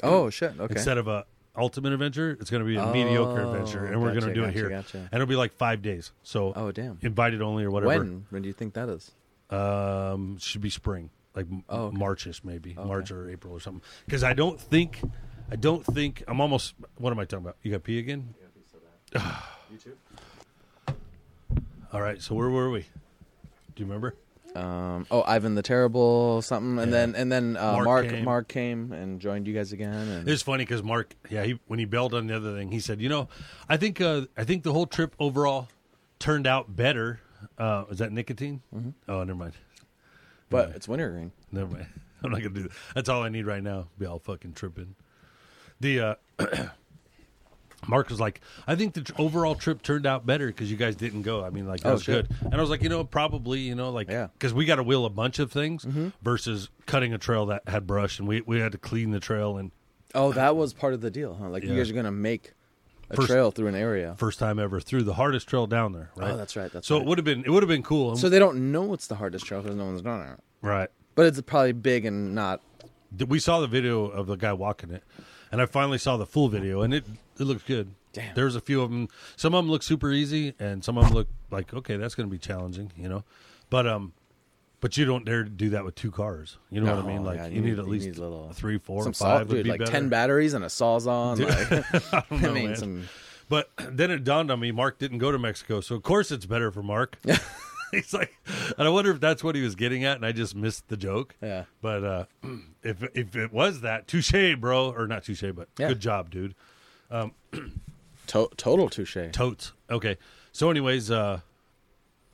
Oh 0.03 0.31
shit. 0.31 0.53
Okay. 0.59 0.75
instead 0.75 0.99
of 0.99 1.09
a 1.09 1.25
ultimate 1.57 1.93
adventure. 1.93 2.37
It's 2.41 2.51
gonna 2.51 2.65
be 2.65 2.77
a 2.77 2.87
mediocre 2.93 3.41
Oh, 3.43 3.53
adventure, 3.53 3.87
and 3.87 4.01
we're 4.03 4.09
gotcha, 4.09 4.21
gonna 4.21 4.35
do 4.35 4.45
it 4.45 4.53
here, 4.53 4.69
gotcha. 4.69 4.99
and 4.99 5.09
it'll 5.15 5.27
be 5.27 5.37
like 5.37 5.53
five 5.55 5.81
days. 5.83 6.13
So 6.23 6.53
oh 6.55 6.71
damn. 6.73 6.99
invited 7.03 7.41
only 7.43 7.65
or 7.65 7.71
whatever. 7.71 7.99
When? 8.05 8.27
When 8.31 8.43
do 8.43 8.49
you 8.49 8.53
think 8.53 8.75
that 8.75 8.89
is? 8.89 9.11
Um, 9.49 10.37
should 10.39 10.61
be 10.61 10.71
spring, 10.71 11.09
like 11.35 11.47
m 11.51 11.65
Oh, 11.69 11.85
okay. 11.85 11.97
Marchish 11.97 12.43
maybe, 12.45 12.75
Okay. 12.77 12.87
March 12.89 13.11
or 13.11 13.31
April 13.31 13.53
or 13.55 13.61
something. 13.61 13.81
Because 14.05 14.23
I 14.25 14.33
don't 14.35 14.61
think, 14.61 15.01
I 15.51 15.57
don't 15.57 15.85
think 15.87 16.23
I'm 16.29 16.41
almost. 16.41 16.75
What 16.99 17.13
am 17.13 17.19
I 17.21 17.25
talking 17.25 17.45
about? 17.45 17.57
You 17.63 17.71
got 17.73 17.85
pee 17.85 17.99
again? 17.99 18.35
You 19.15 19.79
too. 19.83 19.97
All 21.93 22.03
right. 22.03 22.21
So 22.21 22.35
where 22.35 22.51
were 22.51 22.71
we? 22.71 22.81
Do 22.81 22.87
you 23.83 23.87
remember? 23.87 24.15
Um, 24.57 25.07
oh, 25.11 25.23
Ivan 25.27 25.55
the 25.55 25.63
Terrible, 25.63 26.41
something, 26.43 26.79
and 26.83 26.93
then 26.93 27.15
and 27.15 27.31
then 27.31 27.57
uh, 27.57 27.73
Mark 27.73 27.85
Mark 27.85 28.09
came. 28.09 28.25
Mark 28.25 28.49
came 28.49 28.93
and 28.93 29.21
joined 29.21 29.47
you 29.47 29.55
guys 29.55 29.73
again. 29.73 29.93
And 29.93 30.29
It's 30.29 30.43
funny 30.43 30.65
because 30.65 30.83
Mark, 30.83 31.15
yeah, 31.29 31.45
he 31.45 31.61
when 31.67 31.79
he 31.79 31.85
bailed 31.85 32.15
on 32.15 32.27
the 32.27 32.37
other 32.37 32.57
thing, 32.57 32.71
he 32.73 32.81
said, 32.81 33.01
you 33.01 33.09
know, 33.09 33.29
I 33.69 33.77
think 33.77 34.01
uh, 34.01 34.23
I 34.37 34.45
think 34.45 34.63
the 34.63 34.73
whole 34.73 34.87
trip 34.87 35.15
overall 35.19 35.69
turned 36.19 36.47
out 36.47 36.75
better. 36.75 37.21
Uh, 37.59 37.85
is 37.91 37.99
that 37.99 38.13
nicotine? 38.13 38.63
Mm-hmm. 38.75 38.91
Oh, 39.09 39.23
never 39.25 39.39
mind. 39.39 39.53
but 40.49 40.71
it's 40.71 40.89
wintergreen. 40.89 41.33
Never 41.53 41.71
mind. 41.75 41.87
I'm 42.25 42.31
not 42.31 42.39
gonna 42.39 42.55
do 42.55 42.63
that. 42.63 42.73
That's 42.95 43.09
all 43.09 43.23
I 43.23 43.29
need 43.29 43.47
right 43.47 43.63
now. 43.63 43.89
Be 43.99 44.07
all 44.07 44.19
fucking 44.19 44.55
tripping. 44.55 44.95
The 45.81 46.01
uh 46.01 46.15
Mark 47.87 48.09
was 48.09 48.19
like, 48.19 48.41
I 48.67 48.75
think 48.75 48.95
the 48.95 49.13
overall 49.19 49.55
trip 49.55 49.83
turned 49.83 50.07
out 50.07 50.25
better 50.27 50.47
because 50.49 50.71
you 50.71 50.77
guys 50.77 50.97
didn't 50.97 51.23
go. 51.23 51.45
I 51.45 51.51
mean, 51.51 51.67
like 51.69 51.81
that 51.83 51.91
Oh, 51.91 51.93
was 51.95 52.03
shit. 52.03 52.29
good. 52.29 52.37
And 52.47 52.55
I 52.55 52.61
was 52.61 52.71
like, 52.71 52.83
you 52.83 52.89
know, 52.89 53.05
probably, 53.05 53.61
you 53.61 53.75
know, 53.75 53.91
like 53.91 54.09
Yeah. 54.09 54.25
Mm-hmm. 54.25 54.33
because 54.33 54.55
we 54.55 54.65
got 54.65 54.77
to 54.77 54.83
wheel 54.83 55.05
a 55.05 55.11
bunch 55.11 55.39
of 55.39 55.53
things 55.53 55.87
versus 56.23 56.69
cutting 56.87 57.13
a 57.13 57.19
trail 57.19 57.47
that 57.47 57.63
had 57.69 57.87
brush, 57.87 58.19
and 58.19 58.27
we 58.27 58.41
we 58.43 58.61
had 58.61 58.73
to 58.73 58.79
clean 58.79 59.11
the 59.11 59.21
trail. 59.21 59.57
And 59.57 59.71
Oh, 60.15 60.33
that 60.33 60.57
was 60.57 60.73
part 60.73 60.95
of 60.95 61.01
the 61.01 61.11
deal, 61.11 61.35
huh? 61.35 61.49
Like 61.49 61.63
you 61.65 61.77
guys 61.77 61.91
are 61.91 61.95
gonna 61.95 62.11
make 62.11 62.55
a 63.11 63.17
First- 63.17 63.29
trail 63.29 63.51
through 63.53 63.69
an 63.69 63.75
area. 63.77 64.17
first 64.19 64.39
time 64.41 64.59
ever 64.59 64.81
through 64.81 65.03
the 65.05 65.15
hardest 65.15 65.47
trail 65.47 65.67
down 65.69 65.93
there. 65.93 66.11
Right. 66.17 66.33
Oh, 66.33 66.37
that's 66.37 66.57
right. 66.57 66.73
That's 66.73 66.89
so 66.89 66.97
right. 66.97 67.03
it 67.03 67.09
would 67.09 67.19
have 67.19 67.25
been 67.25 67.45
it 67.45 67.51
would 67.51 67.63
have 67.63 67.69
been 67.69 67.83
cool. 67.85 68.17
So 68.17 68.29
they 68.29 68.39
don't 68.41 68.73
know 68.73 68.93
it's 68.95 69.07
the 69.07 69.15
hardest 69.17 69.45
trail 69.47 69.61
because 69.63 69.77
no 69.77 69.85
one's 69.85 70.03
done 70.03 70.23
it. 70.27 70.41
right. 70.63 70.89
But 71.15 71.27
it's 71.27 71.41
probably 71.43 71.73
big 71.73 72.05
and 72.05 72.35
not. 72.35 72.63
We 73.29 73.39
saw 73.39 73.61
the 73.61 73.67
video 73.69 74.05
of 74.07 74.27
the 74.27 74.35
guy 74.37 74.53
walking 74.53 74.91
it, 74.91 75.03
and 75.53 75.63
I 75.63 75.67
finally 75.67 75.99
saw 75.99 76.17
the 76.17 76.27
full 76.27 76.49
video, 76.49 76.83
and 76.83 76.93
it 76.93 77.05
it 77.39 77.45
looks 77.45 77.63
good. 77.63 77.93
Damn. 78.13 78.35
There's 78.35 78.57
a 78.57 78.61
few 78.61 78.81
of 78.83 78.91
them. 78.91 79.09
Some 79.37 79.55
of 79.55 79.65
them 79.65 79.71
look 79.71 79.83
super 79.83 80.11
easy, 80.11 80.55
and 80.59 80.83
some 80.83 80.97
of 80.99 81.05
them 81.05 81.15
look 81.15 81.29
like 81.51 81.73
okay, 81.75 81.97
that's 81.97 82.15
going 82.15 82.29
to 82.29 82.31
be 82.31 82.39
challenging, 82.39 82.93
you 82.97 83.09
know. 83.09 83.25
But 83.71 83.87
um, 83.87 84.13
but 84.81 84.97
you 84.97 85.05
don't 85.05 85.25
dare 85.25 85.45
to 85.45 85.51
do 85.51 85.71
that 85.71 85.85
with 85.85 85.95
two 85.97 86.11
cars. 86.11 86.57
You 86.71 86.81
know 86.81 86.95
what 86.97 87.05
I 87.05 87.09
mean? 87.09 87.25
Like 87.25 87.37
yeah, 87.39 87.47
you, 87.47 87.57
you 87.57 87.61
need, 87.61 87.71
need- 87.71 87.79
at 87.79 87.89
least 87.89 88.07
need 88.07 88.19
little- 88.19 88.51
three, 88.55 88.79
four, 88.79 89.03
some 89.03 89.13
five 89.13 89.49
dude, 89.49 89.65
be 89.65 89.71
like 89.71 89.81
better. 89.81 89.91
ten 89.93 90.09
batteries 90.09 90.55
and 90.55 90.65
a 90.65 90.69
sawzall. 90.69 91.39
Like, 91.39 92.31
I 92.33 92.37
know, 92.43 92.53
mean, 92.53 92.67
man. 92.69 92.77
some. 92.77 93.09
But 93.49 93.71
then 93.79 94.11
it 94.11 94.25
dawned 94.25 94.51
on 94.51 94.59
me, 94.59 94.73
Mark 94.73 94.99
didn't 94.99 95.19
go 95.19 95.31
to 95.31 95.39
Mexico, 95.39 95.81
so 95.81 95.95
of 95.95 96.03
course 96.03 96.33
it's 96.33 96.47
better 96.47 96.71
for 96.73 96.83
Mark. 96.83 97.17
He's 97.93 98.13
like, 98.13 98.37
and 98.77 98.89
I 98.89 98.91
wonder 98.91 99.13
if 99.13 99.21
that's 99.21 99.45
what 99.45 99.55
he 99.55 99.63
was 99.63 99.77
getting 99.77 100.03
at, 100.05 100.17
and 100.17 100.27
I 100.27 100.33
just 100.33 100.57
missed 100.57 100.89
the 100.89 100.97
joke. 100.97 101.37
Yeah. 101.41 101.65
But 101.81 102.03
uh, 102.05 102.25
if 102.83 103.05
if 103.15 103.37
it 103.37 103.53
was 103.53 103.83
that, 103.83 104.09
touche, 104.09 104.57
bro, 104.59 104.91
or 104.91 105.07
not 105.07 105.23
touche, 105.23 105.45
but 105.55 105.69
Yeah. 105.79 105.89
good 105.89 106.01
job, 106.01 106.31
dude. 106.31 106.55
To- 108.29 108.51
total 108.57 108.89
touche. 108.89 109.17
Totes. 109.33 109.73
Okay. 109.91 110.17
So, 110.53 110.71
anyways, 110.71 111.11
uh, 111.11 111.41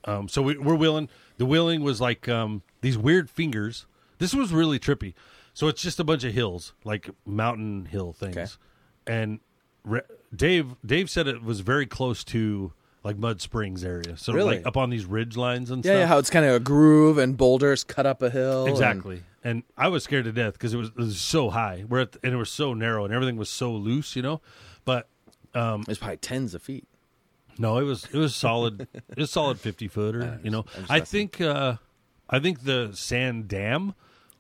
um, 0.05 0.29
so 0.29 0.43
we, 0.43 0.57
we're 0.57 0.75
wheeling. 0.75 1.09
The 1.39 1.45
wheeling 1.47 1.83
was 1.83 2.01
like 2.01 2.29
um, 2.29 2.63
these 2.81 2.97
weird 2.97 3.29
fingers. 3.29 3.87
This 4.19 4.33
was 4.35 4.53
really 4.53 4.79
trippy. 4.79 5.15
So 5.55 5.69
it's 5.69 5.83
just 5.83 6.01
a 6.01 6.05
bunch 6.05 6.25
of 6.25 6.33
hills, 6.33 6.73
like 6.85 7.11
mountain 7.27 7.85
hill 7.85 8.15
things, 8.15 8.37
Okay. 8.37 8.51
and 9.07 9.41
re- 9.85 10.01
Dave 10.35 10.75
Dave 10.87 11.11
said 11.11 11.27
it 11.27 11.43
was 11.43 11.61
very 11.61 11.85
close 11.85 12.25
to 12.25 12.73
like 13.05 13.19
Mud 13.19 13.43
Springs 13.43 13.85
area. 13.85 14.17
So 14.17 14.33
Really? 14.33 14.57
like 14.59 14.67
up 14.67 14.79
on 14.79 14.89
these 14.89 15.05
ridge 15.05 15.37
lines 15.37 15.71
and 15.71 15.85
Yeah, 15.85 15.91
stuff. 15.91 15.99
yeah, 15.99 16.07
how 16.07 16.17
it's 16.19 16.31
kind 16.31 16.47
of 16.47 16.55
a 16.55 16.61
groove 16.61 17.19
and 17.19 17.37
boulders 17.37 17.85
cut 17.85 18.07
up 18.07 18.23
a 18.23 18.31
hill. 18.31 18.65
Exactly. 18.67 19.23
And 19.45 19.63
I 19.77 19.89
was 19.89 20.05
scared 20.05 20.25
to 20.27 20.33
death 20.33 20.53
because 20.55 20.73
it 20.73 20.77
was, 20.77 20.89
it 20.89 20.97
was 20.97 21.21
so 21.21 21.51
high. 21.51 21.85
We're 21.89 22.01
at 22.01 22.13
the, 22.13 22.21
and 22.23 22.33
it 22.33 22.37
was 22.37 22.51
so 22.51 22.75
narrow 22.75 23.05
and 23.05 23.13
everything 23.13 23.37
was 23.37 23.51
so 23.51 23.73
loose, 23.73 24.15
you 24.15 24.23
know. 24.23 24.41
But 24.85 25.09
It's 25.55 25.99
probably 25.99 26.17
tens 26.19 26.55
of 26.55 26.63
feet. 26.63 26.87
no, 27.59 27.79
it 27.79 27.83
was 27.85 28.05
it 28.13 28.15
was 28.19 28.35
solid. 28.35 28.87
it 28.95 29.19
was 29.19 29.31
solid 29.31 29.59
fifty 29.61 29.89
footer. 29.89 30.39
You 30.45 30.51
know, 30.51 30.65
I 30.89 31.01
think 31.01 31.41
uh, 31.41 31.77
I 32.31 32.39
think 32.39 32.63
the 32.65 32.91
sand 32.95 33.49
dam 33.49 33.95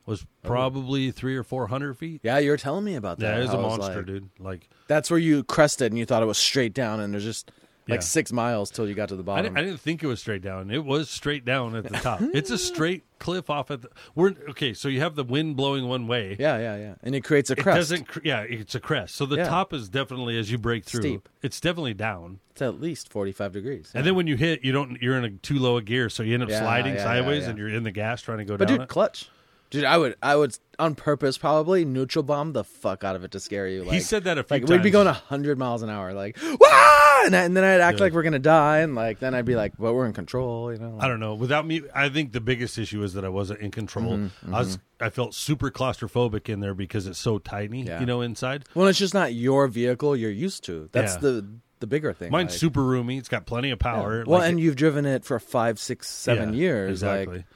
was 0.06 0.26
probably 0.42 1.10
three 1.10 1.36
or 1.36 1.42
four 1.44 1.66
hundred 1.68 1.94
feet. 1.98 2.20
Yeah, 2.24 2.38
you 2.38 2.50
were 2.50 2.56
telling 2.56 2.84
me 2.84 2.94
about 2.94 3.18
that. 3.18 3.34
Yeah, 3.34 3.38
it 3.38 3.42
was 3.42 3.50
a 3.50 3.54
it's 3.54 3.62
monster, 3.62 3.96
like- 3.96 4.06
dude. 4.06 4.28
Like 4.38 4.68
That's 4.88 5.10
where 5.10 5.18
you 5.20 5.44
crested 5.44 5.92
and 5.92 5.98
you 5.98 6.06
thought 6.06 6.22
it 6.22 6.26
was 6.26 6.38
straight 6.38 6.74
down, 6.74 7.00
and 7.00 7.12
there's 7.12 7.24
just 7.24 7.50
like 7.88 7.98
Yeah. 7.98 8.00
six 8.00 8.32
miles 8.32 8.70
till 8.70 8.88
you 8.88 8.94
got 8.94 9.08
to 9.08 9.16
the 9.16 9.22
I 9.22 9.26
bottom. 9.26 9.44
didn't, 9.46 9.58
I 9.58 9.62
didn't 9.62 9.80
think 9.80 10.02
it 10.02 10.06
was 10.06 10.20
straight 10.20 10.42
down. 10.42 10.70
It 10.70 10.84
was 10.84 11.10
straight 11.10 11.44
down 11.44 11.74
at 11.76 11.84
the 11.84 11.90
top. 11.98 12.20
it's 12.34 12.50
a 12.50 12.58
straight 12.58 13.04
cliff 13.18 13.50
off 13.50 13.70
at 13.70 13.82
the. 13.82 13.88
We're 14.14 14.34
okay. 14.50 14.72
So 14.74 14.88
you 14.88 15.00
have 15.00 15.16
the 15.16 15.24
wind 15.24 15.56
blowing 15.56 15.88
one 15.88 16.06
way. 16.06 16.36
yeah, 16.38 16.58
yeah, 16.58 16.76
yeah, 16.76 16.94
and 17.02 17.14
it 17.14 17.22
creates 17.22 17.50
a 17.50 17.54
It 17.54 17.58
crest. 17.62 17.76
doesn't. 17.90 18.06
Yeah, 18.24 18.42
it's 18.42 18.74
a 18.74 18.80
crest. 18.80 19.14
So 19.16 19.26
the 19.26 19.36
Yeah. 19.36 19.48
top 19.48 19.72
is 19.72 19.88
definitely 19.88 20.38
as 20.38 20.50
you 20.50 20.58
break 20.58 20.84
through. 20.84 21.00
Steep. 21.02 21.28
It's 21.42 21.60
definitely 21.60 21.94
down. 21.94 22.38
It's 22.52 22.62
at 22.62 22.80
least 22.80 23.10
forty-five 23.10 23.52
degrees. 23.52 23.90
And 23.94 24.06
then 24.06 24.14
when 24.14 24.26
you 24.26 24.36
hit, 24.36 24.64
you 24.64 24.72
don't. 24.72 25.00
You're 25.02 25.16
in 25.18 25.24
a 25.24 25.30
too 25.30 25.58
low 25.58 25.76
a 25.76 25.82
gear, 25.82 26.08
so 26.08 26.22
you 26.22 26.34
end 26.34 26.42
up 26.44 26.50
Yeah, 26.50 26.60
sliding 26.60 26.94
yeah, 26.94 26.98
yeah, 27.00 27.04
sideways, 27.04 27.42
yeah. 27.44 27.50
and 27.50 27.58
you're 27.58 27.68
in 27.68 27.82
the 27.82 27.90
gas 27.92 28.22
trying 28.22 28.38
to 28.38 28.44
go 28.44 28.56
but 28.56 28.68
down 28.68 28.76
dude, 28.78 28.82
it. 28.84 28.88
clutch. 28.88 29.28
Dude, 29.70 29.84
I 29.84 29.96
would, 29.96 30.16
I 30.22 30.36
would 30.36 30.54
on 30.78 30.94
purpose 30.94 31.38
probably 31.38 31.86
neutral 31.86 32.22
bomb 32.22 32.52
the 32.52 32.62
fuck 32.62 33.04
out 33.04 33.16
of 33.16 33.24
it 33.24 33.30
to 33.30 33.40
scare 33.40 33.66
you. 33.66 33.84
Like, 33.84 33.94
he 33.94 34.00
said 34.00 34.24
that 34.24 34.36
a 34.36 34.42
few 34.42 34.56
like 34.56 34.62
times. 34.64 34.70
we'd 34.70 34.82
be 34.82 34.90
going 34.90 35.06
hundred 35.06 35.56
miles 35.58 35.80
an 35.82 35.88
hour, 35.88 36.12
like 36.12 36.36
wah, 36.60 37.11
and, 37.26 37.36
I- 37.36 37.42
and 37.44 37.56
then 37.56 37.64
I'd 37.64 37.80
act 37.80 37.98
Yeah. 37.98 38.04
like 38.04 38.12
we're 38.12 38.22
gonna 38.22 38.38
die, 38.38 38.78
and 38.78 38.94
like 38.94 39.18
then 39.20 39.34
I'd 39.34 39.44
be 39.44 39.54
like, 39.56 39.72
well, 39.78 39.94
we're 39.94 40.06
in 40.06 40.12
control, 40.12 40.72
you 40.72 40.78
know. 40.78 40.98
I 41.00 41.08
don't 41.08 41.20
know. 41.20 41.34
Without 41.34 41.66
me, 41.66 41.82
I 41.94 42.08
think 42.08 42.32
the 42.32 42.40
biggest 42.40 42.78
issue 42.78 43.02
is 43.02 43.14
that 43.14 43.24
I 43.24 43.28
wasn't 43.28 43.60
in 43.60 43.70
control. 43.70 44.16
Mm-hmm, 44.16 44.54
I 44.54 44.58
was. 44.60 44.78
I 45.00 45.10
felt 45.10 45.34
super 45.34 45.70
claustrophobic 45.70 46.48
in 46.48 46.60
there 46.60 46.74
because 46.74 47.06
it's 47.08 47.18
so 47.18 47.38
tiny, 47.38 47.82
Yeah. 47.82 47.98
you 48.00 48.06
know, 48.06 48.20
inside. 48.20 48.64
Well, 48.74 48.86
it's 48.86 48.98
just 49.00 49.14
not 49.14 49.34
your 49.34 49.66
vehicle 49.66 50.14
you're 50.16 50.30
used 50.30 50.64
to. 50.64 50.88
That's 50.92 51.14
Yeah. 51.14 51.20
the 51.20 51.46
the 51.80 51.86
bigger 51.88 52.12
thing. 52.12 52.30
Mine's 52.30 52.52
like- 52.52 52.58
super 52.60 52.84
roomy. 52.84 53.18
It's 53.18 53.28
got 53.28 53.44
plenty 53.44 53.72
of 53.72 53.80
power. 53.80 54.22
Well, 54.24 54.38
Like, 54.38 54.50
and 54.50 54.60
it- 54.60 54.62
you've 54.62 54.76
driven 54.76 55.04
it 55.04 55.24
for 55.24 55.40
five, 55.40 55.80
six, 55.80 56.08
seven 56.08 56.54
years. 56.54 56.90
Exactly. 57.02 57.36
Like, 57.38 57.46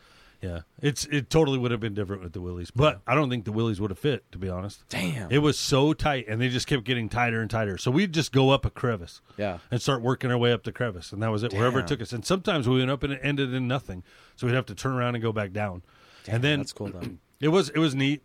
yeah, 0.43 0.61
it's 0.80 1.05
it 1.07 1.30
totally 1.30 1.59
would 1.59 1.70
have 1.70 1.80
been 1.80 1.95
different 1.95 2.22
with 2.22 2.32
the 2.32 2.41
Willys, 2.41 2.70
but 2.70 3.01
I 3.07 3.14
don't 3.14 3.30
think 3.30 3.45
the 3.45 3.53
Willys 3.53 3.80
would 3.80 3.91
have 3.91 3.99
fit. 3.99 4.30
To 4.32 4.39
be 4.39 4.49
honest, 4.49 4.82
damn. 4.89 5.30
it 5.30 5.39
was 5.39 5.59
so 5.59 5.93
tight, 5.93 6.26
and 6.28 6.41
they 6.41 6.49
just 6.49 6.66
kept 6.66 6.84
getting 6.84 7.09
tighter 7.09 7.41
and 7.41 7.51
tighter. 7.51 7.78
So 7.78 7.91
we'd 7.91 8.12
just 8.12 8.32
go 8.32 8.51
up 8.51 8.64
a 8.64 8.70
crevice. 8.70 9.20
yeah. 9.37 9.59
and 9.70 9.80
start 9.80 10.03
working 10.03 10.30
our 10.30 10.39
way 10.39 10.53
up 10.53 10.64
the 10.64 10.72
crevice, 10.72 11.12
and 11.12 11.22
that 11.22 11.30
was 11.30 11.43
it. 11.43 11.53
Wherever 11.53 11.80
it 11.80 11.87
took 11.87 12.01
us, 12.01 12.12
and 12.12 12.24
sometimes 12.24 12.68
we 12.68 12.78
went 12.78 12.91
up 12.91 13.03
and 13.03 13.12
it 13.12 13.20
ended 13.22 13.53
in 13.55 13.66
nothing, 13.66 14.03
so 14.37 14.47
we'd 14.47 14.55
have 14.55 14.66
to 14.66 14.74
turn 14.74 14.93
around 14.93 15.14
and 15.14 15.22
go 15.22 15.32
back 15.32 15.53
down. 15.53 15.82
and 16.28 16.43
then 16.43 16.61
That's 16.61 16.72
cool 16.72 16.89
though. 16.89 17.09
it 17.41 17.49
was 17.49 17.68
it 17.70 17.78
was 17.78 17.95
neat. 17.95 18.22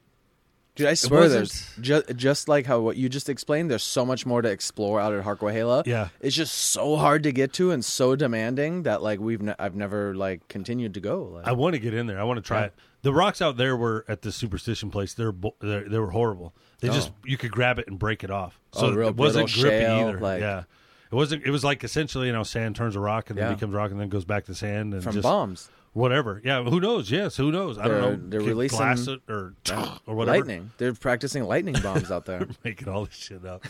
Dude, 0.76 0.88
I 0.88 0.94
swear 0.94 1.28
there's 1.28 1.68
just 1.82 2.16
just 2.16 2.48
like 2.48 2.66
how 2.66 2.80
what 2.80 2.96
you 2.96 3.10
just 3.10 3.28
explained. 3.28 3.70
There's 3.70 3.84
so 3.84 4.06
much 4.06 4.26
more 4.26 4.42
to 4.42 4.50
explore 4.50 5.02
out 5.02 5.14
at 5.14 5.24
Harquahala. 5.26 5.86
Yeah. 5.86 6.08
it's 6.22 6.36
just 6.36 6.56
so 6.56 6.96
hard 6.96 7.24
to 7.24 7.32
get 7.34 7.52
to 7.54 7.72
and 7.72 7.84
so 7.84 8.16
demanding 8.16 8.84
that 8.84 9.04
like 9.04 9.20
we've 9.20 9.42
ne- 9.42 9.56
I've 9.60 9.76
never 9.76 10.16
like 10.16 10.48
continued 10.48 10.94
to 10.94 11.02
go. 11.02 11.24
Like, 11.24 11.48
I 11.48 11.52
want 11.52 11.74
to 11.74 11.80
get 11.80 11.94
in 11.94 12.08
there. 12.08 12.20
I 12.20 12.24
want 12.24 12.38
to 12.38 12.42
try 12.42 12.60
Yeah. 12.62 12.66
it. 12.68 12.74
The 13.02 13.14
rocks 13.14 13.42
out 13.42 13.58
there 13.58 13.76
were 13.76 14.06
at 14.08 14.22
the 14.22 14.32
superstition 14.32 14.92
place. 14.92 15.14
They're 15.14 15.32
bo- 15.34 15.56
they're- 15.60 15.90
they 15.90 16.00
were 16.00 16.12
horrible. 16.12 16.54
They 16.80 16.90
oh. 16.90 16.94
just 16.94 17.10
Oh. 17.10 17.16
you 17.26 17.36
could 17.38 17.52
grab 17.52 17.78
it 17.78 17.88
and 17.88 18.00
break 18.00 18.24
it 18.24 18.32
off. 18.32 18.58
Oh, 18.74 18.80
So 18.82 18.92
real 18.94 19.10
it 19.10 19.16
wasn't 19.18 19.52
grippy 19.52 19.80
shale, 19.80 20.08
either. 20.08 20.20
like- 20.22 20.40
yeah, 20.42 20.64
it 21.12 21.16
wasn't. 21.16 21.44
It 21.46 21.52
was 21.52 21.64
like 21.66 21.84
essentially 21.84 22.28
you 22.28 22.34
know 22.34 22.44
sand 22.44 22.78
turns 22.78 22.96
a 22.96 23.00
rock 23.02 23.30
and 23.30 23.38
Yeah. 23.38 23.48
then 23.48 23.56
becomes 23.56 23.74
rock 23.74 23.92
and 23.92 24.00
then 24.00 24.08
goes 24.08 24.24
back 24.24 24.46
to 24.46 24.56
sand 24.56 24.94
and 24.94 25.04
from 25.04 25.14
just 25.14 25.24
bombs. 25.24 25.70
Whatever. 25.94 26.42
Yeah, 26.44 26.64
who 26.64 26.80
knows? 26.80 27.12
Yes, 27.12 27.36
who 27.38 27.52
knows? 27.52 27.78
I 27.78 27.88
They're- 27.88 28.02
don't 28.02 28.24
know. 28.24 28.30
they're 28.30 28.40
Can 28.42 28.50
releasing- 28.50 28.78
glass 28.78 29.08
it 29.08 29.22
or 29.30 29.54
or 30.08 30.16
whatever. 30.16 30.38
Lightning. 30.38 30.72
They're 30.78 30.94
practicing 30.94 31.44
lightning 31.44 31.76
bombs 31.84 32.12
out 32.12 32.26
there. 32.26 32.48
making 32.64 32.88
all 32.88 33.06
this 33.06 33.16
shit 33.16 33.46
up. 33.46 33.66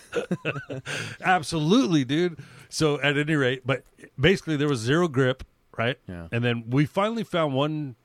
Absolutely, 1.24 2.04
dude. 2.06 2.40
So 2.70 3.00
at 3.02 3.18
any 3.18 3.36
rate, 3.36 3.62
but 3.66 3.84
basically 4.20 4.56
there 4.58 4.68
was 4.70 4.80
zero 4.80 5.08
grip, 5.08 5.44
right? 5.78 5.98
Yeah. 6.08 6.28
And 6.32 6.44
then 6.44 6.66
we 6.70 6.86
finally 6.86 7.24
found 7.24 7.54
one. 7.54 7.96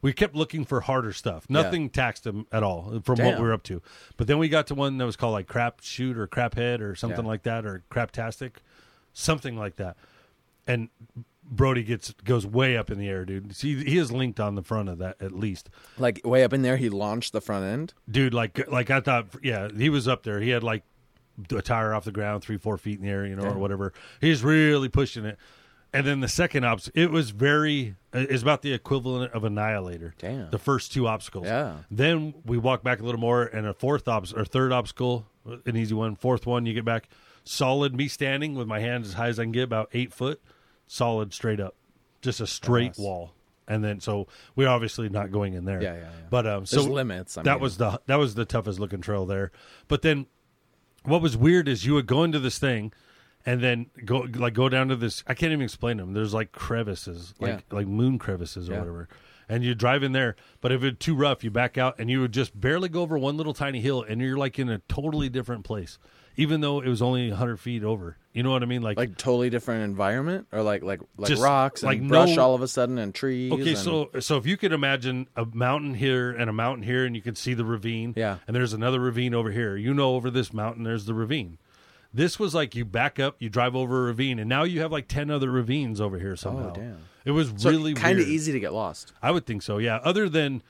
We 0.00 0.12
kept 0.12 0.34
looking 0.34 0.64
for 0.64 0.80
harder 0.80 1.12
stuff. 1.12 1.48
Nothing 1.48 1.88
taxed 1.88 2.24
them 2.24 2.46
at 2.50 2.64
all 2.64 3.00
from 3.04 3.20
what 3.20 3.36
we 3.36 3.42
were 3.44 3.52
up 3.52 3.62
to. 3.64 3.80
But 4.16 4.26
then 4.26 4.38
we 4.38 4.48
got 4.48 4.66
to 4.68 4.74
one 4.74 4.98
that 4.98 5.06
was 5.06 5.14
called 5.14 5.32
like 5.32 5.46
crap 5.46 5.80
shoot 5.80 6.18
or 6.18 6.26
crap 6.26 6.54
head 6.56 6.80
or 6.80 6.96
something 6.96 7.24
Yeah. 7.24 7.28
like 7.30 7.44
that 7.44 7.64
or 7.64 7.84
craptastic, 7.88 8.54
something 9.12 9.56
like 9.56 9.76
that. 9.76 9.96
And 10.66 10.88
Brody 11.54 11.82
gets 11.82 12.12
goes 12.24 12.46
way 12.46 12.76
up 12.76 12.90
in 12.90 12.98
the 12.98 13.08
air, 13.08 13.24
dude. 13.26 13.54
See, 13.54 13.84
he 13.84 13.98
is 13.98 14.10
linked 14.10 14.40
on 14.40 14.54
the 14.54 14.62
front 14.62 14.88
of 14.88 14.98
that 14.98 15.20
at 15.20 15.32
least. 15.32 15.68
Like 15.98 16.20
way 16.24 16.44
up 16.44 16.52
in 16.54 16.62
there, 16.62 16.78
he 16.78 16.88
launched 16.88 17.32
the 17.34 17.40
front 17.42 17.64
end. 17.64 17.94
dude 18.10 18.32
like 18.32 18.66
like 18.68 18.90
i 18.90 19.00
thought 19.00 19.26
yeah 19.42 19.68
he 19.76 19.90
was 19.90 20.08
up 20.08 20.22
there. 20.22 20.40
He 20.40 20.48
had 20.50 20.62
like 20.62 20.82
a 21.50 21.62
tire 21.62 21.92
off 21.94 22.04
the 22.04 22.12
ground 22.12 22.42
three 22.42 22.56
four 22.56 22.78
feet 22.78 22.98
in 22.98 23.04
the 23.04 23.10
air 23.10 23.26
you 23.26 23.36
know 23.36 23.44
or 23.44 23.58
whatever. 23.58 23.92
He's 24.20 24.42
really 24.42 24.88
pushing 24.88 25.24
it. 25.24 25.38
And 25.94 26.06
then 26.06 26.20
the 26.20 26.28
second 26.28 26.64
ops 26.64 26.90
it 26.94 27.10
was 27.10 27.30
very 27.30 27.96
it's 28.14 28.42
about 28.42 28.62
the 28.62 28.72
equivalent 28.72 29.32
of 29.34 29.44
annihilator. 29.44 30.14
Damn. 30.18 30.50
the 30.50 30.58
first 30.58 30.92
two 30.92 31.06
obstacles. 31.06 31.46
Yeah. 31.46 31.76
then 31.90 32.34
we 32.46 32.56
walk 32.56 32.82
back 32.82 33.00
a 33.00 33.04
little 33.04 33.20
more 33.20 33.42
and 33.44 33.66
a 33.66 33.74
fourth 33.74 34.08
obs 34.08 34.32
or 34.32 34.44
third 34.46 34.72
obstacle 34.72 35.26
an 35.66 35.76
easy 35.76 35.94
one 35.94 36.16
fourth 36.16 36.46
one 36.46 36.64
you 36.64 36.72
get 36.72 36.84
back. 36.86 37.08
Solid 37.44 37.94
me 37.94 38.08
standing 38.08 38.54
with 38.54 38.66
my 38.68 38.78
hands 38.80 39.08
as 39.08 39.14
high 39.14 39.28
as 39.28 39.38
i 39.38 39.42
can 39.42 39.52
get 39.52 39.64
about 39.64 39.90
eight 39.92 40.14
foot 40.14 40.40
solid 40.92 41.32
straight 41.32 41.60
up 41.60 41.74
just 42.20 42.40
a 42.40 42.46
straight 42.46 42.88
Nice. 42.90 42.98
wall 42.98 43.32
and 43.66 43.82
then 43.82 44.00
so 44.00 44.26
we're 44.56 44.68
obviously 44.68 45.08
not 45.08 45.30
going 45.32 45.54
in 45.54 45.64
there 45.64 45.82
Yeah, 45.82 45.94
yeah, 45.94 46.00
yeah. 46.00 46.08
but 46.30 46.46
um 46.46 46.66
so 46.66 46.76
There's 46.76 46.88
limits. 46.88 47.38
I 47.38 47.42
that 47.44 47.54
mean. 47.54 47.62
was 47.62 47.76
the 47.78 48.00
that 48.06 48.16
was 48.16 48.34
the 48.34 48.44
toughest 48.44 48.78
looking 48.78 49.00
trail 49.00 49.24
there. 49.24 49.52
But 49.88 50.02
then 50.02 50.26
what 51.04 51.22
was 51.22 51.36
weird 51.36 51.68
is 51.68 51.84
you 51.86 51.94
would 51.94 52.06
go 52.06 52.22
into 52.24 52.38
this 52.38 52.58
thing 52.58 52.92
and 53.46 53.60
then 53.62 53.86
go 54.04 54.26
like 54.34 54.54
go 54.54 54.68
down 54.68 54.88
to 54.88 54.96
this 54.96 55.24
I 55.26 55.34
can't 55.34 55.52
even 55.52 55.64
explain 55.64 55.96
them. 55.96 56.12
There's 56.12 56.34
like 56.34 56.52
crevices, 56.52 57.34
like 57.40 57.64
like 57.72 57.86
moon 57.86 58.18
crevices 58.18 58.68
or 58.68 58.72
Yeah. 58.74 58.78
whatever. 58.80 59.08
And 59.48 59.64
you 59.64 59.74
drive 59.74 60.02
in 60.02 60.12
there, 60.12 60.36
but 60.60 60.70
if 60.72 60.82
it's 60.84 60.98
too 61.04 61.14
rough, 61.14 61.42
you 61.44 61.50
back 61.50 61.76
out 61.76 61.98
and 61.98 62.08
you 62.10 62.20
would 62.20 62.32
just 62.32 62.58
barely 62.58 62.88
go 62.88 63.02
over 63.02 63.18
one 63.18 63.36
little 63.36 63.54
tiny 63.54 63.80
hill 63.80 64.02
and 64.02 64.20
you're 64.20 64.36
like 64.36 64.58
in 64.58 64.68
a 64.68 64.78
totally 64.88 65.28
different 65.28 65.64
place. 65.64 65.98
Even 66.36 66.60
though 66.60 66.80
it 66.80 66.88
was 66.88 67.02
only 67.02 67.28
100 67.28 67.58
feet 67.58 67.84
over. 67.84 68.16
You 68.32 68.42
know 68.42 68.50
what 68.50 68.62
I 68.62 68.66
mean? 68.66 68.80
Like, 68.80 68.96
like 68.96 69.18
totally 69.18 69.50
different 69.50 69.84
environment, 69.84 70.46
or 70.52 70.62
like 70.62 70.82
like 70.82 71.00
like 71.18 71.28
Just, 71.28 71.42
rocks 71.42 71.82
and 71.82 71.88
like, 71.88 72.08
brush 72.08 72.36
no- 72.36 72.42
all 72.42 72.54
of 72.54 72.62
a 72.62 72.68
sudden 72.68 72.96
and 72.96 73.14
trees. 73.14 73.52
Okay, 73.52 73.70
and- 73.70 73.78
so 73.78 74.08
so 74.20 74.38
if 74.38 74.46
you 74.46 74.56
could 74.56 74.72
imagine 74.72 75.26
a 75.36 75.44
mountain 75.44 75.92
here 75.92 76.30
and 76.30 76.48
a 76.48 76.52
mountain 76.52 76.82
here, 76.82 77.04
and 77.04 77.14
you 77.14 77.20
can 77.20 77.34
see 77.34 77.52
the 77.52 77.64
ravine, 77.64 78.14
Yeah. 78.16 78.38
and 78.46 78.56
there's 78.56 78.72
another 78.72 79.00
ravine 79.00 79.34
over 79.34 79.50
here. 79.50 79.76
You 79.76 79.92
know, 79.92 80.14
over 80.14 80.30
this 80.30 80.52
mountain, 80.52 80.84
there's 80.84 81.04
the 81.04 81.12
ravine. 81.12 81.58
This 82.14 82.38
was 82.38 82.54
like 82.54 82.74
you 82.74 82.86
back 82.86 83.18
up, 83.20 83.36
you 83.38 83.50
drive 83.50 83.76
over 83.76 84.04
a 84.04 84.04
ravine, 84.06 84.38
and 84.38 84.48
now 84.48 84.64
you 84.64 84.80
have 84.80 84.92
like 84.92 85.08
ten 85.08 85.30
other 85.30 85.50
ravines 85.50 86.00
over 86.00 86.18
here 86.18 86.32
oh, 86.32 86.36
somehow. 86.36 86.70
Oh, 86.70 86.74
damn. 86.74 86.98
It 87.24 87.30
was 87.32 87.52
so 87.56 87.70
really 87.70 87.94
kind 87.94 88.18
of 88.18 88.26
easy 88.26 88.52
to 88.52 88.60
get 88.60 88.72
lost. 88.72 89.12
I 89.22 89.30
would 89.30 89.44
think 89.46 89.62
so. 89.62 89.78
Yeah. 89.78 89.96
Other 90.02 90.28
than 90.28 90.62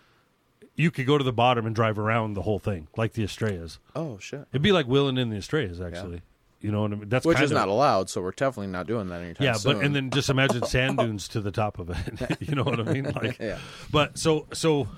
you 0.82 0.90
could 0.90 1.06
go 1.06 1.16
to 1.16 1.24
the 1.24 1.32
bottom 1.32 1.64
and 1.64 1.74
drive 1.74 1.98
around 1.98 2.34
the 2.34 2.42
whole 2.42 2.58
thing, 2.58 2.88
like 2.96 3.12
the 3.12 3.22
Estrellas. 3.22 3.78
Oh 3.94 4.18
shit. 4.18 4.46
It'd 4.52 4.62
be 4.62 4.72
like 4.72 4.86
wheeling 4.86 5.16
in 5.16 5.30
the 5.30 5.36
Estrellas, 5.36 5.80
actually. 5.80 6.22
You 6.60 6.70
know 6.70 6.82
what 6.82 6.92
I 6.92 6.94
mean? 6.96 7.08
That's 7.08 7.24
Which 7.24 7.40
is 7.40 7.50
of, 7.50 7.56
not 7.56 7.68
allowed, 7.68 8.10
so 8.10 8.20
we're 8.20 8.32
definitely 8.32 8.68
not 8.68 8.86
doing 8.86 9.08
that 9.08 9.20
anytime 9.20 9.44
yeah, 9.44 9.54
soon. 9.54 9.74
but 9.74 9.84
and 9.84 9.94
then 9.94 10.10
just 10.10 10.28
imagine 10.28 10.62
sand 10.66 10.98
dunes 10.98 11.28
to 11.28 11.40
the 11.40 11.50
top 11.50 11.78
of 11.78 11.90
it. 11.90 12.36
you 12.48 12.54
know 12.54 12.64
what 12.64 12.80
I 12.80 12.92
mean? 12.92 13.04
Like, 13.04 13.38
Yeah. 13.38 13.58
But 13.90 14.18
so 14.18 14.46
so 14.52 14.88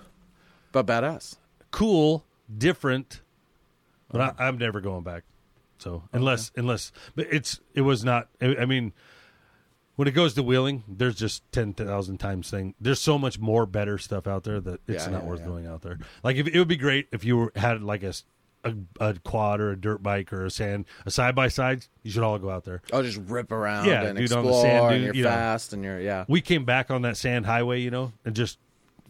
but 0.73 0.87
badass. 0.87 1.37
cool, 1.71 2.25
different, 2.57 3.21
but. 4.11 4.21
I, 4.21 4.47
I'm 4.47 4.59
never 4.59 4.81
going 4.81 5.05
back. 5.05 5.25
So 5.79 6.03
unless 6.13 6.51
unless, 6.57 6.93
but 7.15 7.27
it's 7.31 7.61
it 7.75 7.83
was 7.83 8.05
not. 8.05 8.29
I, 8.41 8.57
I 8.61 8.65
mean, 8.67 8.93
when 9.97 10.09
it 10.09 10.13
goes 10.13 10.35
to 10.35 10.43
wheeling, 10.43 10.83
there's 10.89 11.15
just 11.17 11.51
ten 11.53 11.73
thousand 11.75 12.19
times 12.19 12.51
thing. 12.51 12.75
There's 12.81 13.01
so 13.01 13.19
much 13.19 13.39
more 13.39 13.67
better 13.67 13.99
stuff 13.99 14.27
out 14.27 14.45
there 14.45 14.61
that 14.61 14.81
it's 14.89 15.05
Yeah, 15.07 15.13
not 15.13 15.23
yeah, 15.23 15.29
worth 15.29 15.41
yeah. 15.41 15.47
going 15.47 15.67
out 15.67 15.83
there. 15.83 15.99
Like 16.23 16.37
if, 16.37 16.47
it 16.49 16.59
would 16.59 16.69
be 16.69 16.77
great 16.77 17.09
if 17.13 17.25
you 17.25 17.37
were, 17.37 17.53
had 17.57 17.83
like 17.83 18.03
a 18.03 18.13
a 18.99 19.15
quad 19.25 19.61
or 19.61 19.73
a 19.73 19.77
dirt 19.77 20.03
bike 20.03 20.33
or 20.33 20.47
a 20.47 20.51
sand 20.51 20.87
a 21.05 21.11
side 21.11 21.35
by 21.35 21.49
side. 21.49 21.85
You 22.03 22.11
should 22.11 22.23
all 22.23 22.39
go 22.39 22.49
out 22.49 22.65
there. 22.65 22.81
Oh, 22.93 23.03
just 23.03 23.21
rip 23.27 23.53
around 23.53 23.85
Yeah, 23.87 24.05
and 24.05 24.17
dude, 24.19 24.33
on 24.33 24.39
explore, 24.39 24.63
the 24.63 24.69
sand 24.69 24.95
and 24.95 25.05
you're 25.05 25.15
you 25.15 25.23
know. 25.25 25.29
fast, 25.29 25.73
and 25.75 25.85
you're 25.85 26.01
yeah. 26.01 26.25
we 26.29 26.41
came 26.41 26.65
back 26.65 26.91
on 26.91 27.03
that 27.03 27.17
sand 27.19 27.45
highway, 27.45 27.81
you 27.81 27.91
know, 27.91 28.13
and 28.25 28.35
just 28.35 28.59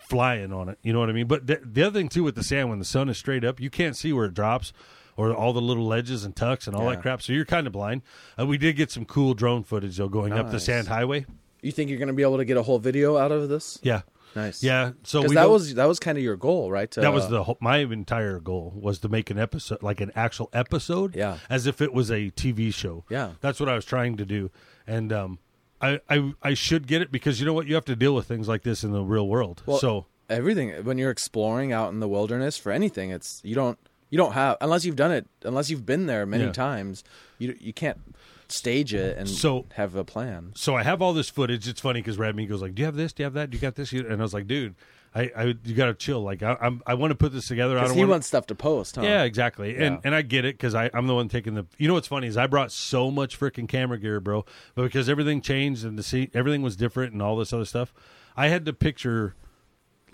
flying 0.01 0.53
on 0.53 0.69
it. 0.69 0.79
You 0.83 0.93
know 0.93 0.99
what 1.01 1.09
I 1.09 1.13
mean? 1.13 1.29
But 1.29 1.47
th- 1.47 1.61
the 1.65 1.85
other 1.85 1.99
thing 1.99 2.09
too 2.09 2.25
with 2.25 2.35
the 2.35 2.43
sand, 2.43 2.69
when 2.69 2.81
the 2.81 2.85
sun 2.85 3.09
is 3.09 3.17
straight 3.17 3.45
up, 3.45 3.61
you 3.61 3.71
can't 3.71 3.97
see 3.97 4.13
where 4.13 4.25
it 4.27 4.35
drops 4.35 4.73
or 5.17 5.33
all 5.35 5.53
the 5.53 5.61
little 5.61 5.87
ledges 5.87 6.25
and 6.25 6.35
tucks 6.35 6.67
and 6.67 6.75
all 6.77 6.85
Yeah. 6.85 6.91
that 6.97 7.03
crap. 7.03 7.23
So 7.23 7.33
you're 7.33 7.45
kind 7.45 7.67
of 7.67 7.73
blind. 7.73 8.03
Uh, 8.39 8.47
we 8.47 8.59
did 8.59 8.75
get 8.77 8.91
some 8.91 9.05
cool 9.05 9.35
drone 9.35 9.63
footage 9.65 9.97
though 9.97 10.09
going 10.09 10.33
up 10.33 10.51
the 10.51 10.61
sand 10.61 10.89
highway. 10.89 11.27
You 11.63 11.73
think 11.73 11.89
you're 11.89 11.99
going 11.99 12.09
to 12.09 12.15
be 12.15 12.23
able 12.23 12.37
to 12.39 12.45
get 12.45 12.57
a 12.57 12.63
whole 12.63 12.79
video 12.79 13.17
out 13.17 13.33
of 13.33 13.49
this? 13.49 13.79
Yeah, 13.83 14.03
Nice. 14.37 14.63
yeah. 14.63 14.91
So 15.03 15.23
we 15.23 15.35
that 15.35 15.49
was 15.49 15.75
that 15.77 15.87
was 15.87 15.99
kind 15.99 16.19
of 16.19 16.25
your 16.25 16.37
goal, 16.37 16.71
right? 16.71 16.91
To, 16.91 17.01
that 17.01 17.13
was 17.13 17.29
the 17.29 17.45
whole, 17.45 17.57
my 17.61 17.79
entire 17.79 18.39
goal 18.41 18.73
was 18.77 18.99
to 18.99 19.09
make 19.09 19.31
an 19.31 19.39
episode 19.39 19.83
like 19.83 20.01
an 20.03 20.13
actual 20.15 20.51
episode 20.53 21.17
Yeah. 21.17 21.39
as 21.49 21.67
if 21.67 21.81
it 21.81 21.95
was 21.95 22.11
a 22.11 22.31
tv 22.33 22.75
show 22.75 23.05
Yeah. 23.09 23.31
that's 23.41 23.61
what 23.61 23.69
i 23.71 23.75
was 23.75 23.85
trying 23.87 24.17
to 24.19 24.27
do 24.27 24.51
and 24.87 25.11
um 25.13 25.39
I, 25.81 26.01
I 26.11 26.33
i 26.43 26.55
should 26.55 26.87
get 26.87 27.01
it 27.03 27.11
because 27.13 27.41
you 27.41 27.47
know 27.47 27.53
what 27.55 27.67
you 27.67 27.75
have 27.77 27.85
to 27.87 27.97
deal 27.97 28.15
with 28.15 28.27
things 28.27 28.47
like 28.49 28.63
this 28.63 28.85
in 28.85 28.93
the 28.93 29.03
real 29.03 29.27
world 29.29 29.63
Well, 29.67 29.79
so 29.79 30.07
everything 30.29 30.71
when 30.85 30.99
you're 30.99 31.11
exploring 31.11 31.73
out 31.73 31.93
in 31.93 32.01
the 32.01 32.09
wilderness 32.09 32.57
for 32.59 32.73
anything. 32.73 33.11
It's 33.11 33.41
you 33.45 33.55
don't 33.55 33.79
you 34.15 34.19
don't 34.19 34.35
have 34.35 34.57
unless 34.61 34.85
you've 34.85 34.95
done 34.95 35.11
it 35.11 35.27
unless 35.43 35.71
you've 35.71 35.85
been 35.85 36.07
there 36.07 36.25
many 36.25 36.45
Yeah. 36.45 36.53
times. 36.53 37.03
You 37.41 37.57
you 37.61 37.73
can't 37.73 37.99
stage 38.47 38.95
it 38.95 39.19
and 39.19 39.29
So- 39.29 39.67
have 39.75 39.97
a 39.97 40.05
plan. 40.05 40.53
so 40.55 40.77
I 40.77 40.85
have 40.85 41.03
all 41.03 41.13
this 41.13 41.29
footage. 41.29 41.67
It's 41.67 41.81
funny 41.81 42.01
because 42.01 42.17
Radmigo's 42.17 42.63
like, 42.63 42.77
"Do 42.77 42.83
you 42.83 42.87
have 42.87 42.95
this? 42.95 43.13
Do 43.13 43.23
you 43.23 43.25
have 43.25 43.33
that? 43.35 43.51
Do 43.51 43.57
you 43.57 43.61
got 43.61 43.75
this?" 43.75 43.91
And 43.93 44.13
I 44.13 44.15
was 44.15 44.33
like, 44.33 44.47
"Dude, 44.47 44.77
I, 45.17 45.33
I 45.37 45.45
you 45.65 45.75
got 45.75 45.87
to 45.87 45.95
chill. 45.95 46.23
Like, 46.23 46.45
I, 46.45 46.57
I'm, 46.61 46.81
I 46.87 46.95
want 46.95 47.11
to 47.11 47.17
put 47.17 47.33
this 47.33 47.49
together. 47.49 47.77
I 47.77 47.83
don't 47.87 47.95
he 47.95 48.01
want." 48.03 48.11
wants 48.11 48.29
stuff 48.29 48.47
to 48.49 48.55
post, 48.55 48.95
huh? 48.95 49.03
Yeah, 49.03 49.25
exactly. 49.25 49.71
And 49.75 49.95
Yeah. 49.97 50.01
and 50.05 50.15
I 50.15 50.23
get 50.23 50.45
it 50.45 50.55
because 50.57 50.77
I'm 50.77 51.09
the 51.09 51.15
one 51.17 51.29
taking 51.29 51.55
the. 51.55 51.67
You 51.79 51.89
know 51.89 51.95
what's 51.95 52.07
funny 52.07 52.29
is 52.29 52.37
I 52.37 52.47
brought 52.47 52.71
so 52.71 53.11
much 53.11 53.37
freaking 53.37 53.67
camera 53.69 53.99
gear, 53.99 54.21
bro. 54.21 54.45
But 54.77 54.85
because 54.85 55.09
everything 55.09 55.41
changed 55.41 55.85
and 55.85 55.99
the 55.99 56.05
see 56.05 56.31
everything 56.35 56.63
was 56.63 56.77
different 56.77 57.13
and 57.15 57.21
all 57.21 57.37
this 57.37 57.53
other 57.53 57.65
stuff, 57.65 57.93
I 58.37 58.47
had 58.49 58.65
to 58.67 58.73
picture 58.73 59.35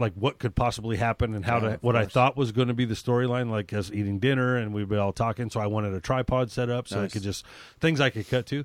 like 0.00 0.14
what 0.14 0.38
could 0.38 0.54
possibly 0.56 0.96
happen 0.96 1.34
and 1.34 1.44
how 1.44 1.58
Yeah, 1.58 1.68
to 1.70 1.78
what 1.82 1.94
I 1.94 2.06
thought 2.06 2.36
was 2.36 2.50
going 2.52 2.68
to 2.68 2.74
be 2.74 2.84
the 2.84 2.94
storyline, 2.94 3.50
like 3.50 3.72
us 3.72 3.90
eating 3.92 4.18
dinner 4.18 4.56
and 4.56 4.72
we'd 4.74 4.88
be 4.88 4.96
all 4.96 5.12
talking. 5.12 5.50
So 5.50 5.60
I 5.60 5.66
wanted 5.66 5.94
a 5.94 6.00
tripod 6.00 6.50
set 6.50 6.68
up 6.70 6.88
so 6.88 7.02
I 7.02 7.08
could 7.08 7.22
just 7.22 7.44
things 7.80 8.00
I 8.00 8.10
could 8.10 8.28
cut 8.28 8.46
to. 8.46 8.64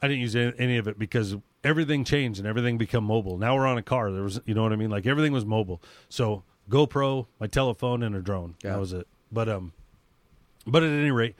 I 0.00 0.08
didn't 0.08 0.20
use 0.22 0.34
any 0.36 0.52
any 0.58 0.76
of 0.78 0.88
it 0.88 0.98
because 0.98 1.36
everything 1.64 2.04
changed 2.04 2.38
and 2.38 2.48
everything 2.48 2.78
become 2.78 3.04
mobile. 3.04 3.38
Now 3.38 3.56
we're 3.56 3.66
on 3.66 3.76
a 3.78 3.82
car. 3.82 4.10
There 4.12 4.22
was, 4.22 4.40
you 4.46 4.54
know 4.54 4.62
what 4.62 4.72
I 4.72 4.76
mean? 4.76 4.90
Like 4.90 5.06
everything 5.06 5.32
was 5.32 5.44
mobile. 5.44 5.82
So 6.08 6.44
GoPro, 6.70 7.26
my 7.40 7.46
telephone, 7.46 8.02
and 8.02 8.14
a 8.14 8.20
drone. 8.20 8.54
Yeah. 8.64 8.72
That 8.72 8.80
was 8.80 8.92
it. 8.92 9.06
But 9.32 9.48
um, 9.48 9.72
but 10.66 10.82
at 10.82 10.90
any 10.90 11.10
rate, 11.10 11.34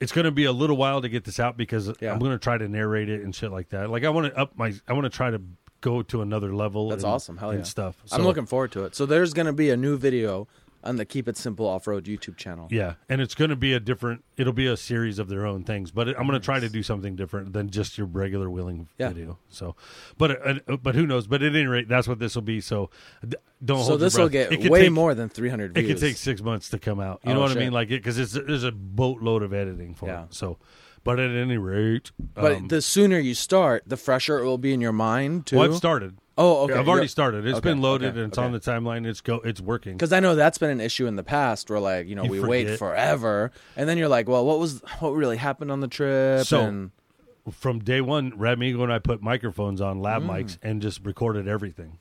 it's 0.00 0.12
going 0.12 0.24
to 0.24 0.30
be 0.30 0.44
a 0.44 0.52
little 0.52 0.76
while 0.76 1.00
to 1.00 1.08
get 1.08 1.24
this 1.24 1.40
out 1.40 1.56
because 1.56 1.90
Yeah. 2.00 2.12
I'm 2.12 2.18
going 2.18 2.32
to 2.32 2.38
try 2.38 2.58
to 2.58 2.68
narrate 2.68 3.08
it 3.08 3.22
and 3.22 3.34
shit 3.34 3.50
like 3.50 3.70
that. 3.70 3.90
Like 3.90 4.04
I 4.04 4.10
want 4.10 4.32
to 4.32 4.38
up 4.38 4.56
my, 4.56 4.72
I 4.86 4.92
want 4.92 5.04
to 5.04 5.10
try 5.10 5.30
to 5.30 5.40
go 5.80 6.02
to 6.02 6.22
another 6.22 6.54
level. 6.54 6.88
That's 6.90 7.04
and- 7.04 7.12
awesome. 7.12 7.36
Hell 7.38 7.50
and 7.50 7.60
yeah. 7.60 7.64
stuff. 7.64 7.96
I'm 8.12 8.22
looking 8.22 8.46
forward 8.46 8.72
to 8.72 8.84
it. 8.84 8.94
So 8.94 9.06
there's 9.06 9.32
going 9.32 9.46
to 9.46 9.52
be 9.52 9.70
a 9.70 9.76
new 9.76 9.96
video 9.96 10.48
on 10.84 10.94
the 10.94 11.04
Keep 11.04 11.26
It 11.26 11.36
Simple 11.36 11.66
Off 11.66 11.88
Road 11.88 12.04
YouTube 12.04 12.36
channel. 12.36 12.68
Yeah, 12.70 12.94
and 13.08 13.20
it's 13.20 13.34
going 13.34 13.50
to 13.50 13.56
be 13.56 13.72
a 13.72 13.80
different. 13.80 14.22
It'll 14.36 14.52
be 14.52 14.68
a 14.68 14.76
series 14.76 15.18
of 15.18 15.28
their 15.28 15.44
own 15.44 15.64
things, 15.64 15.90
but 15.90 16.08
I'm 16.08 16.26
going 16.26 16.40
to 16.40 16.40
try 16.40 16.60
to 16.60 16.68
do 16.68 16.84
something 16.84 17.16
different 17.16 17.52
than 17.52 17.68
just 17.70 17.98
your 17.98 18.06
regular 18.06 18.48
wheeling 18.48 18.86
Yeah. 18.96 19.08
video. 19.08 19.38
So, 19.48 19.74
but 20.18 20.30
uh, 20.70 20.76
but 20.76 20.94
who 20.94 21.04
knows? 21.06 21.26
But 21.26 21.42
at 21.42 21.54
any 21.54 21.66
rate, 21.66 21.88
that's 21.88 22.06
what 22.06 22.20
this 22.20 22.36
will 22.36 22.42
be. 22.42 22.60
So, 22.60 22.90
don't 23.64 23.84
So 23.84 23.96
this 23.96 24.16
will 24.16 24.28
get 24.28 24.50
way 24.70 24.82
take- 24.82 24.92
more 24.92 25.14
than 25.14 25.28
300 25.28 25.76
It 25.76 25.82
could 25.88 25.98
take 25.98 26.16
six 26.16 26.40
months 26.42 26.68
to 26.70 26.78
come 26.78 27.00
out. 27.00 27.20
You 27.24 27.32
Oh, 27.32 27.34
know 27.34 27.40
what 27.40 27.50
I 27.50 27.54
mean? 27.56 27.72
Like 27.72 27.88
it 27.88 28.00
because 28.02 28.16
it's 28.18 28.32
there's 28.34 28.62
a 28.64 28.70
boatload 28.72 29.42
of 29.42 29.52
editing 29.52 29.94
for 29.94 30.06
Yeah. 30.06 30.24
it. 30.24 30.34
So, 30.34 30.58
but 31.04 31.18
at 31.20 31.30
any 31.30 31.56
rate, 31.58 32.10
but 32.34 32.52
um, 32.56 32.68
the 32.68 32.82
sooner 32.82 33.18
you 33.18 33.34
start, 33.34 33.82
the 33.86 33.96
fresher 33.96 34.38
it 34.38 34.44
will 34.44 34.58
be 34.58 34.72
in 34.72 34.80
your 34.80 34.92
mind 34.92 35.46
too. 35.46 35.56
well, 35.56 35.70
I've 35.70 35.76
started. 35.76 36.16
Oh, 36.40 36.64
okay. 36.64 36.74
I've 36.74 36.88
already 36.88 37.08
started. 37.08 37.44
It's 37.46 37.58
okay, 37.58 37.70
been 37.70 37.80
loaded 37.80 38.10
okay, 38.10 38.20
and 38.20 38.28
it's 38.28 38.38
on 38.38 38.52
the 38.52 38.60
timeline. 38.60 39.06
It's 39.06 39.20
go. 39.20 39.36
It's 39.36 39.60
working. 39.60 39.94
Because 39.94 40.12
I 40.12 40.20
know 40.20 40.36
that's 40.36 40.58
been 40.58 40.70
an 40.70 40.80
issue 40.80 41.06
in 41.08 41.16
the 41.16 41.24
past, 41.24 41.68
where 41.68 41.80
like 41.80 42.06
you 42.06 42.14
know 42.14 42.22
You 42.24 42.30
we 42.30 42.40
wait 42.40 42.64
forget. 42.66 42.78
forever, 42.78 43.50
and 43.76 43.88
then 43.88 43.98
you're 43.98 44.08
like, 44.08 44.28
well, 44.28 44.46
what 44.46 44.58
was 44.60 44.80
what 45.00 45.10
really 45.14 45.36
happened 45.36 45.72
on 45.72 45.80
the 45.80 45.88
trip? 45.88 46.46
So- 46.46 46.60
and 46.60 46.90
From 47.50 47.78
day 47.80 48.00
one, 48.00 48.32
Radmigo 48.32 48.82
and 48.84 48.92
I 48.92 48.98
put 49.00 49.20
microphones 49.22 49.80
on 49.80 50.00
lab 50.00 50.22
Mm. 50.22 50.28
mics 50.28 50.58
and 50.62 50.80
just 50.82 51.04
recorded 51.04 51.48
everything. 51.48 51.98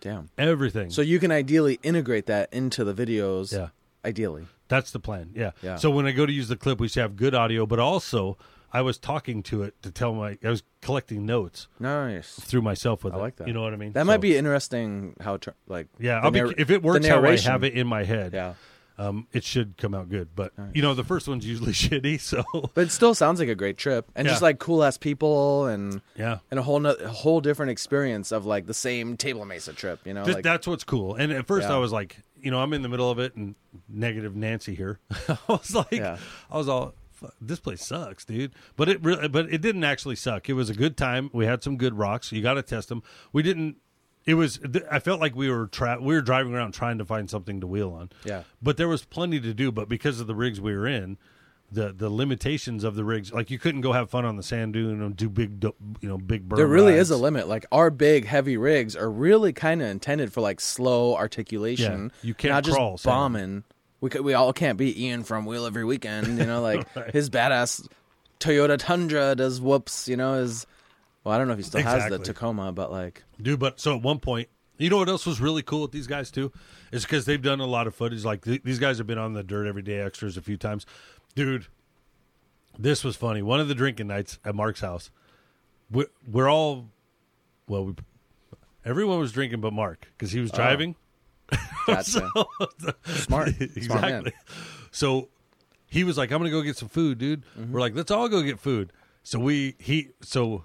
damn. 0.00 0.30
Everything. 0.38 0.90
So 0.90 1.02
you 1.02 1.18
can 1.20 1.30
ideally 1.30 1.78
integrate 1.82 2.26
that 2.26 2.52
into 2.52 2.82
the 2.84 2.94
videos. 2.94 3.52
yeah. 3.52 3.68
Ideally. 4.04 4.46
That's 4.68 4.90
the 4.90 5.00
plan. 5.00 5.30
Yeah. 5.34 5.52
Yeah. 5.62 5.76
So 5.76 5.90
when 5.90 6.06
I 6.06 6.12
go 6.12 6.26
to 6.26 6.32
use 6.32 6.48
the 6.48 6.56
clip, 6.56 6.80
we 6.80 6.88
should 6.88 7.00
have 7.02 7.16
good 7.16 7.34
audio, 7.34 7.66
but 7.66 7.78
also 7.78 8.36
I 8.72 8.82
was 8.82 8.98
talking 8.98 9.42
to 9.44 9.62
it 9.62 9.80
to 9.82 9.90
tell 9.90 10.12
my 10.12 10.38
I 10.44 10.50
was 10.50 10.62
collecting 10.82 11.24
notes 11.24 11.68
Nice. 11.78 12.32
through 12.40 12.62
myself 12.62 13.04
with 13.04 13.14
I 13.14 13.18
it. 13.18 13.20
like 13.20 13.36
that. 13.36 13.46
You 13.48 13.54
know 13.54 13.62
what 13.62 13.72
I 13.72 13.76
mean? 13.76 13.92
That 13.92 14.00
So, 14.02 14.04
might 14.06 14.20
be 14.20 14.36
interesting. 14.36 15.14
How 15.20 15.36
tr- 15.38 15.50
like 15.66 15.86
Yeah, 15.98 16.20
I'll 16.20 16.30
be, 16.30 16.40
if 16.40 16.70
it 16.70 16.82
works 16.82 17.06
how 17.06 17.24
I 17.24 17.36
have 17.38 17.62
it 17.64 17.74
in 17.74 17.86
my 17.86 18.02
head, 18.04 18.32
Yeah, 18.34 18.54
um, 18.98 19.28
it 19.32 19.44
should 19.44 19.76
come 19.76 19.94
out 19.94 20.08
good. 20.08 20.30
But 20.34 20.52
you 20.74 20.82
know, 20.82 20.94
the 20.94 21.04
first 21.04 21.28
one's 21.28 21.46
usually 21.46 21.72
shitty. 21.84 22.20
So 22.20 22.44
but 22.74 22.86
it 22.88 22.90
still 22.90 23.14
sounds 23.14 23.38
like 23.40 23.48
a 23.48 23.54
great 23.54 23.78
trip, 23.78 24.10
and 24.16 24.26
just 24.26 24.42
like 24.42 24.58
cool 24.58 24.82
ass 24.82 24.98
people, 24.98 25.66
and 25.66 26.02
yeah, 26.16 26.38
and 26.50 26.58
a 26.58 26.62
whole 26.62 26.80
no- 26.80 26.90
a 26.94 27.08
whole 27.08 27.40
different 27.40 27.70
experience 27.70 28.32
of 28.32 28.44
like 28.46 28.66
the 28.66 28.74
same 28.74 29.16
Table 29.16 29.44
Mesa 29.44 29.72
trip. 29.74 30.00
You 30.04 30.12
know, 30.14 30.24
like 30.24 30.42
that's 30.42 30.66
what's 30.66 30.84
cool. 30.84 31.14
And 31.14 31.30
at 31.32 31.46
first, 31.46 31.68
Yeah. 31.68 31.76
I 31.76 31.78
was 31.78 31.92
like, 31.92 32.18
you 32.40 32.50
know, 32.50 32.60
I'm 32.60 32.72
in 32.72 32.82
the 32.82 32.88
middle 32.88 33.10
of 33.10 33.18
it, 33.18 33.34
and 33.36 33.54
negative 33.88 34.34
Nancy 34.36 34.74
here. 34.74 34.98
I 35.28 35.38
was 35.48 35.74
like, 35.74 35.92
Yeah. 35.92 36.18
I 36.50 36.56
was 36.58 36.68
all, 36.68 36.94
this 37.40 37.58
place 37.60 37.84
sucks, 37.84 38.24
dude. 38.24 38.52
But 38.76 38.88
it 38.88 39.02
really, 39.02 39.28
but 39.28 39.52
it 39.52 39.60
didn't 39.62 39.84
actually 39.84 40.16
suck. 40.16 40.48
It 40.48 40.52
was 40.52 40.68
a 40.70 40.74
good 40.74 40.96
time. 40.96 41.30
We 41.32 41.46
had 41.46 41.62
some 41.62 41.76
good 41.76 41.94
rocks. 41.94 42.30
You 42.32 42.42
got 42.42 42.54
to 42.54 42.62
test 42.62 42.88
them. 42.88 43.02
We 43.32 43.42
didn't. 43.42 43.76
It 44.26 44.34
was. 44.34 44.60
I 44.90 44.98
felt 44.98 45.20
like 45.20 45.34
we 45.34 45.48
were 45.50 45.66
tra- 45.68 46.00
we 46.00 46.14
were 46.14 46.20
driving 46.20 46.52
around 46.54 46.72
trying 46.72 46.98
to 46.98 47.04
find 47.04 47.30
something 47.30 47.60
to 47.60 47.66
wheel 47.66 47.92
on. 47.92 48.10
Yeah. 48.24 48.42
But 48.60 48.76
there 48.76 48.88
was 48.88 49.04
plenty 49.04 49.40
to 49.40 49.54
do. 49.54 49.72
But 49.72 49.88
because 49.88 50.20
of 50.20 50.26
the 50.26 50.34
rigs 50.34 50.60
we 50.60 50.74
were 50.76 50.86
in. 50.86 51.16
The, 51.72 51.92
the 51.92 52.08
limitations 52.08 52.84
of 52.84 52.94
the 52.94 53.04
rigs 53.04 53.32
like 53.32 53.50
you 53.50 53.58
couldn't 53.58 53.80
go 53.80 53.90
have 53.92 54.08
fun 54.08 54.24
on 54.24 54.36
the 54.36 54.42
sand 54.44 54.72
dune 54.74 55.02
and 55.02 55.16
do 55.16 55.28
big 55.28 55.64
you 56.00 56.08
know 56.08 56.16
big 56.16 56.48
burn 56.48 56.58
there 56.58 56.66
really 56.68 56.94
is 56.94 57.10
a 57.10 57.16
limit. 57.16 57.48
Like 57.48 57.66
our 57.72 57.90
big 57.90 58.24
heavy 58.24 58.56
rigs 58.56 58.94
are 58.94 59.10
really 59.10 59.52
kind 59.52 59.82
of 59.82 59.88
intended 59.88 60.32
for 60.32 60.40
like 60.42 60.60
slow 60.60 61.16
articulation. 61.16 62.12
Yeah, 62.22 62.28
you 62.28 62.34
can't 62.34 62.52
not 62.54 62.64
just 62.64 62.76
crawl, 62.76 62.98
Sam. 62.98 63.10
bombing. 63.10 63.64
We 64.00 64.10
could, 64.10 64.20
we 64.20 64.34
all 64.34 64.52
can't 64.52 64.78
be 64.78 65.04
Ian 65.06 65.24
from 65.24 65.44
Wheel 65.44 65.66
Every 65.66 65.84
Weekend. 65.84 66.38
You 66.38 66.46
know, 66.46 66.62
like 66.62 66.86
Right. 66.96 67.10
his 67.10 67.30
badass 67.30 67.86
Toyota 68.38 68.76
Tundra 68.78 69.34
does 69.34 69.60
whoops. 69.60 70.06
You 70.06 70.16
know, 70.16 70.34
is 70.34 70.66
well, 71.24 71.34
I 71.34 71.38
don't 71.38 71.48
know 71.48 71.54
if 71.54 71.58
he 71.58 71.64
still 71.64 71.82
has 71.82 72.08
the 72.08 72.18
Tacoma, 72.20 72.70
but 72.70 72.92
like 72.92 73.24
Dude, 73.42 73.58
but 73.58 73.80
so 73.80 73.96
at 73.96 74.02
one 74.02 74.20
point, 74.20 74.48
you 74.78 74.88
know 74.90 74.98
what 74.98 75.08
else 75.08 75.26
was 75.26 75.40
really 75.40 75.62
cool 75.62 75.82
with 75.82 75.90
these 75.92 76.06
guys 76.06 76.30
too? 76.30 76.52
Is 76.92 77.02
because 77.02 77.24
they've 77.24 77.42
done 77.42 77.58
a 77.60 77.66
lot 77.66 77.86
of 77.88 77.94
footage. 77.96 78.24
Like 78.24 78.44
th- 78.44 78.62
these 78.62 78.78
guys 78.78 78.98
have 78.98 79.06
been 79.06 79.18
on 79.18 79.32
the 79.32 79.42
Dirt 79.42 79.66
Everyday 79.66 79.98
Extras 80.00 80.36
a 80.36 80.42
few 80.42 80.56
times. 80.56 80.86
Dude, 81.36 81.66
this 82.78 83.04
was 83.04 83.14
funny. 83.14 83.42
One 83.42 83.60
of 83.60 83.68
the 83.68 83.74
drinking 83.74 84.08
nights 84.08 84.40
at 84.44 84.54
Mark's 84.54 84.80
house, 84.80 85.10
we're, 85.90 86.06
we're 86.26 86.50
all, 86.50 86.88
well, 87.68 87.84
we, 87.84 87.94
everyone 88.84 89.18
was 89.20 89.32
drinking 89.32 89.60
but 89.60 89.72
Mark 89.72 90.08
because 90.16 90.32
he 90.32 90.40
was 90.40 90.50
driving. 90.50 90.96
gotcha. 91.86 92.02
smart, 92.02 93.04
smart 93.04 93.48
exactly. 93.60 94.10
man. 94.10 94.32
So 94.90 95.28
he 95.86 96.04
was 96.04 96.18
like, 96.18 96.32
"I'm 96.32 96.38
gonna 96.38 96.50
go 96.50 96.62
get 96.62 96.76
some 96.76 96.88
food, 96.88 97.18
dude." 97.18 97.44
Mm-hmm. 97.56 97.72
We're 97.72 97.80
like, 97.80 97.94
"Let's 97.94 98.10
all 98.10 98.28
go 98.28 98.42
get 98.42 98.58
food." 98.58 98.92
So 99.22 99.38
we 99.38 99.76
he 99.78 100.10
so 100.22 100.64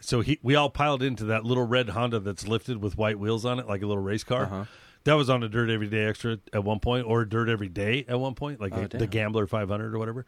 so 0.00 0.20
he 0.20 0.38
we 0.42 0.54
all 0.54 0.70
piled 0.70 1.02
into 1.02 1.24
that 1.24 1.44
little 1.44 1.66
red 1.66 1.90
Honda 1.90 2.20
that's 2.20 2.48
lifted 2.48 2.80
with 2.80 2.96
white 2.96 3.18
wheels 3.18 3.44
on 3.44 3.58
it, 3.58 3.66
like 3.66 3.82
a 3.82 3.86
little 3.86 4.02
race 4.02 4.24
car. 4.24 4.44
Uh-huh. 4.44 4.64
That 5.04 5.14
was 5.14 5.28
on 5.30 5.42
a 5.42 5.48
Dirt 5.48 5.68
Everyday 5.70 6.04
Extra 6.06 6.38
at 6.52 6.64
one 6.64 6.80
point, 6.80 7.06
or 7.06 7.24
Dirt 7.24 7.48
Every 7.48 7.68
Day 7.68 8.04
at 8.08 8.18
one 8.18 8.34
point, 8.34 8.60
like 8.60 8.72
Oh, 8.74 8.82
a- 8.84 8.88
the. 8.88 9.06
Gambler 9.06 9.46
500 9.46 9.94
or 9.94 9.98
whatever. 9.98 10.24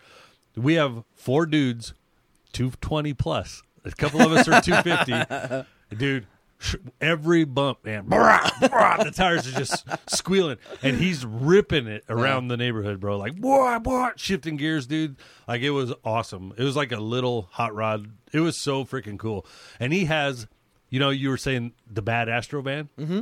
We 0.55 0.75
have 0.75 1.03
four 1.15 1.47
dudes, 1.47 1.95
220 2.53 3.15
plus. 3.15 3.63
A 3.85 3.91
couple 3.91 4.21
of 4.23 4.33
us 4.33 4.49
are 4.49 4.61
250. 4.61 5.67
Dude, 5.97 6.27
every 7.01 7.45
bump, 7.45 7.85
man, 7.85 8.07
brah, 8.09 8.41
brah, 8.41 9.05
the 9.05 9.13
tires 9.13 9.47
are 9.47 9.53
just 9.59 9.87
squealing, 10.11 10.57
and 10.83 10.97
he's 10.97 11.25
ripping 11.25 11.87
it 11.87 12.03
around 12.09 12.49
the 12.49 12.57
neighborhood, 12.57 12.99
bro. 12.99 13.17
Like, 13.19 13.37
boy, 13.41 13.79
boy, 13.79 14.09
shifting 14.17 14.57
gears, 14.57 14.87
dude. 14.89 15.15
Like, 15.47 15.63
it 15.63 15.71
was 15.71 15.93
awesome. 16.05 16.53
It 16.59 16.65
was 16.65 16.75
like 16.75 16.91
a 16.91 16.99
little 16.99 17.49
hot 17.53 17.73
rod. 17.75 18.11
It 18.33 18.41
was 18.41 18.57
so 18.57 18.85
freaking 18.85 19.17
cool. 19.19 19.47
And 19.79 19.93
he 19.93 20.07
has, 20.07 20.49
you 20.91 20.99
know, 20.99 21.11
you 21.11 21.29
were 21.29 21.37
saying 21.37 21.73
the 21.89 22.03
bad 22.03 22.29
Astro 22.29 22.63
van. 22.63 22.89
Mm-hmm. 22.99 23.21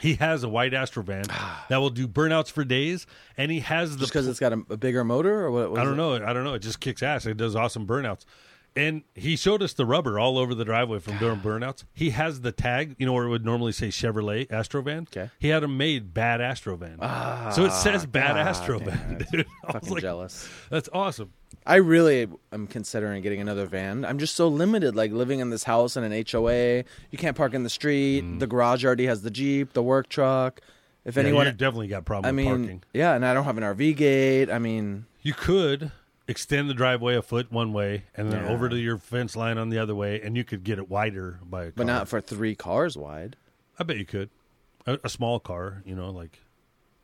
He 0.00 0.14
has 0.14 0.44
a 0.44 0.48
white 0.48 0.72
Astro 0.72 1.02
van 1.02 1.24
that 1.68 1.78
will 1.78 1.90
do 1.90 2.06
burnouts 2.06 2.50
for 2.50 2.64
days, 2.64 3.06
and 3.36 3.50
he 3.50 3.60
has 3.60 3.96
the 3.96 4.06
because 4.06 4.26
it's 4.26 4.40
got 4.40 4.52
a, 4.52 4.62
a 4.70 4.76
bigger 4.76 5.04
motor, 5.04 5.40
or 5.44 5.50
what? 5.50 5.72
what 5.72 5.80
I 5.80 5.84
don't 5.84 5.94
it? 5.94 5.96
know. 5.96 6.14
I 6.14 6.32
don't 6.32 6.44
know. 6.44 6.54
It 6.54 6.60
just 6.60 6.80
kicks 6.80 7.02
ass. 7.02 7.26
It 7.26 7.36
does 7.36 7.56
awesome 7.56 7.86
burnouts. 7.86 8.24
And 8.76 9.02
he 9.14 9.34
showed 9.36 9.62
us 9.62 9.72
the 9.72 9.84
rubber 9.84 10.18
all 10.18 10.38
over 10.38 10.54
the 10.54 10.64
driveway 10.64 11.00
from 11.00 11.18
doing 11.18 11.40
burnouts. 11.40 11.84
He 11.92 12.10
has 12.10 12.40
the 12.42 12.52
tag, 12.52 12.94
you 12.98 13.06
know, 13.06 13.12
where 13.12 13.24
it 13.24 13.28
would 13.28 13.44
normally 13.44 13.72
say 13.72 13.88
Chevrolet 13.88 14.46
Astrovan. 14.48 15.02
Okay. 15.08 15.28
He 15.40 15.48
had 15.48 15.62
them 15.64 15.76
made 15.76 16.14
bad 16.14 16.40
Astrovan. 16.40 16.98
so 17.52 17.64
it 17.64 17.72
says 17.72 18.06
bad 18.06 18.34
God 18.36 18.46
Astrovan, 18.54 19.30
dude. 19.30 19.46
I 19.64 19.66
was 19.66 19.72
Fucking 19.74 19.90
like, 19.90 20.02
jealous. 20.02 20.48
that's 20.70 20.88
awesome. 20.92 21.32
I 21.66 21.76
really 21.76 22.28
am 22.52 22.66
considering 22.68 23.22
getting 23.22 23.40
another 23.40 23.66
van. 23.66 24.04
I'm 24.04 24.18
just 24.18 24.36
so 24.36 24.46
limited, 24.48 24.94
like 24.94 25.10
living 25.10 25.40
in 25.40 25.50
this 25.50 25.64
house 25.64 25.96
in 25.96 26.04
an 26.04 26.24
HOA. 26.30 26.84
You 27.10 27.18
can't 27.18 27.36
park 27.36 27.54
in 27.54 27.64
the 27.64 27.70
street. 27.70 28.20
The 28.38 28.46
garage 28.46 28.84
already 28.84 29.06
has 29.06 29.22
the 29.22 29.30
Jeep, 29.30 29.72
the 29.72 29.82
work 29.82 30.08
truck. 30.08 30.60
If 31.04 31.14
Mm. 31.14 31.16
Yeah, 31.22 31.22
anyone, 31.28 31.46
you 31.46 31.52
definitely 31.52 31.88
got 31.88 32.04
problem 32.04 32.28
I 32.28 32.32
mean, 32.32 32.46
parking. 32.46 32.82
yeah, 32.94 33.14
and 33.14 33.24
I 33.26 33.34
don't 33.34 33.44
have 33.44 33.56
an 33.58 33.64
RV 33.64 33.96
gate. 33.96 34.50
I 34.50 34.58
mean, 34.58 35.06
You 35.22 35.32
could 35.34 35.90
extend 36.30 36.70
the 36.70 36.74
driveway 36.74 37.16
a 37.16 37.22
foot 37.22 37.50
one 37.52 37.72
way 37.72 38.04
and 38.14 38.32
then 38.32 38.44
Yeah. 38.44 38.50
over 38.50 38.68
to 38.68 38.76
your 38.78 38.96
fence 38.98 39.36
line 39.36 39.58
on 39.58 39.68
the 39.68 39.78
other 39.78 39.94
way, 39.94 40.20
and 40.20 40.36
you 40.36 40.44
could 40.44 40.64
get 40.64 40.78
it 40.78 40.88
wider 40.88 41.40
by 41.42 41.62
a 41.62 41.64
car. 41.66 41.72
but 41.76 41.86
not 41.86 42.08
for 42.08 42.20
three 42.20 42.54
cars 42.54 42.96
wide. 42.96 43.36
I 43.78 43.82
bet 43.84 43.96
you 43.98 44.04
could. 44.06 44.30
A, 44.86 44.98
a 45.04 45.08
small 45.08 45.40
car, 45.40 45.82
you 45.84 45.94
know, 45.94 46.10
like 46.10 46.40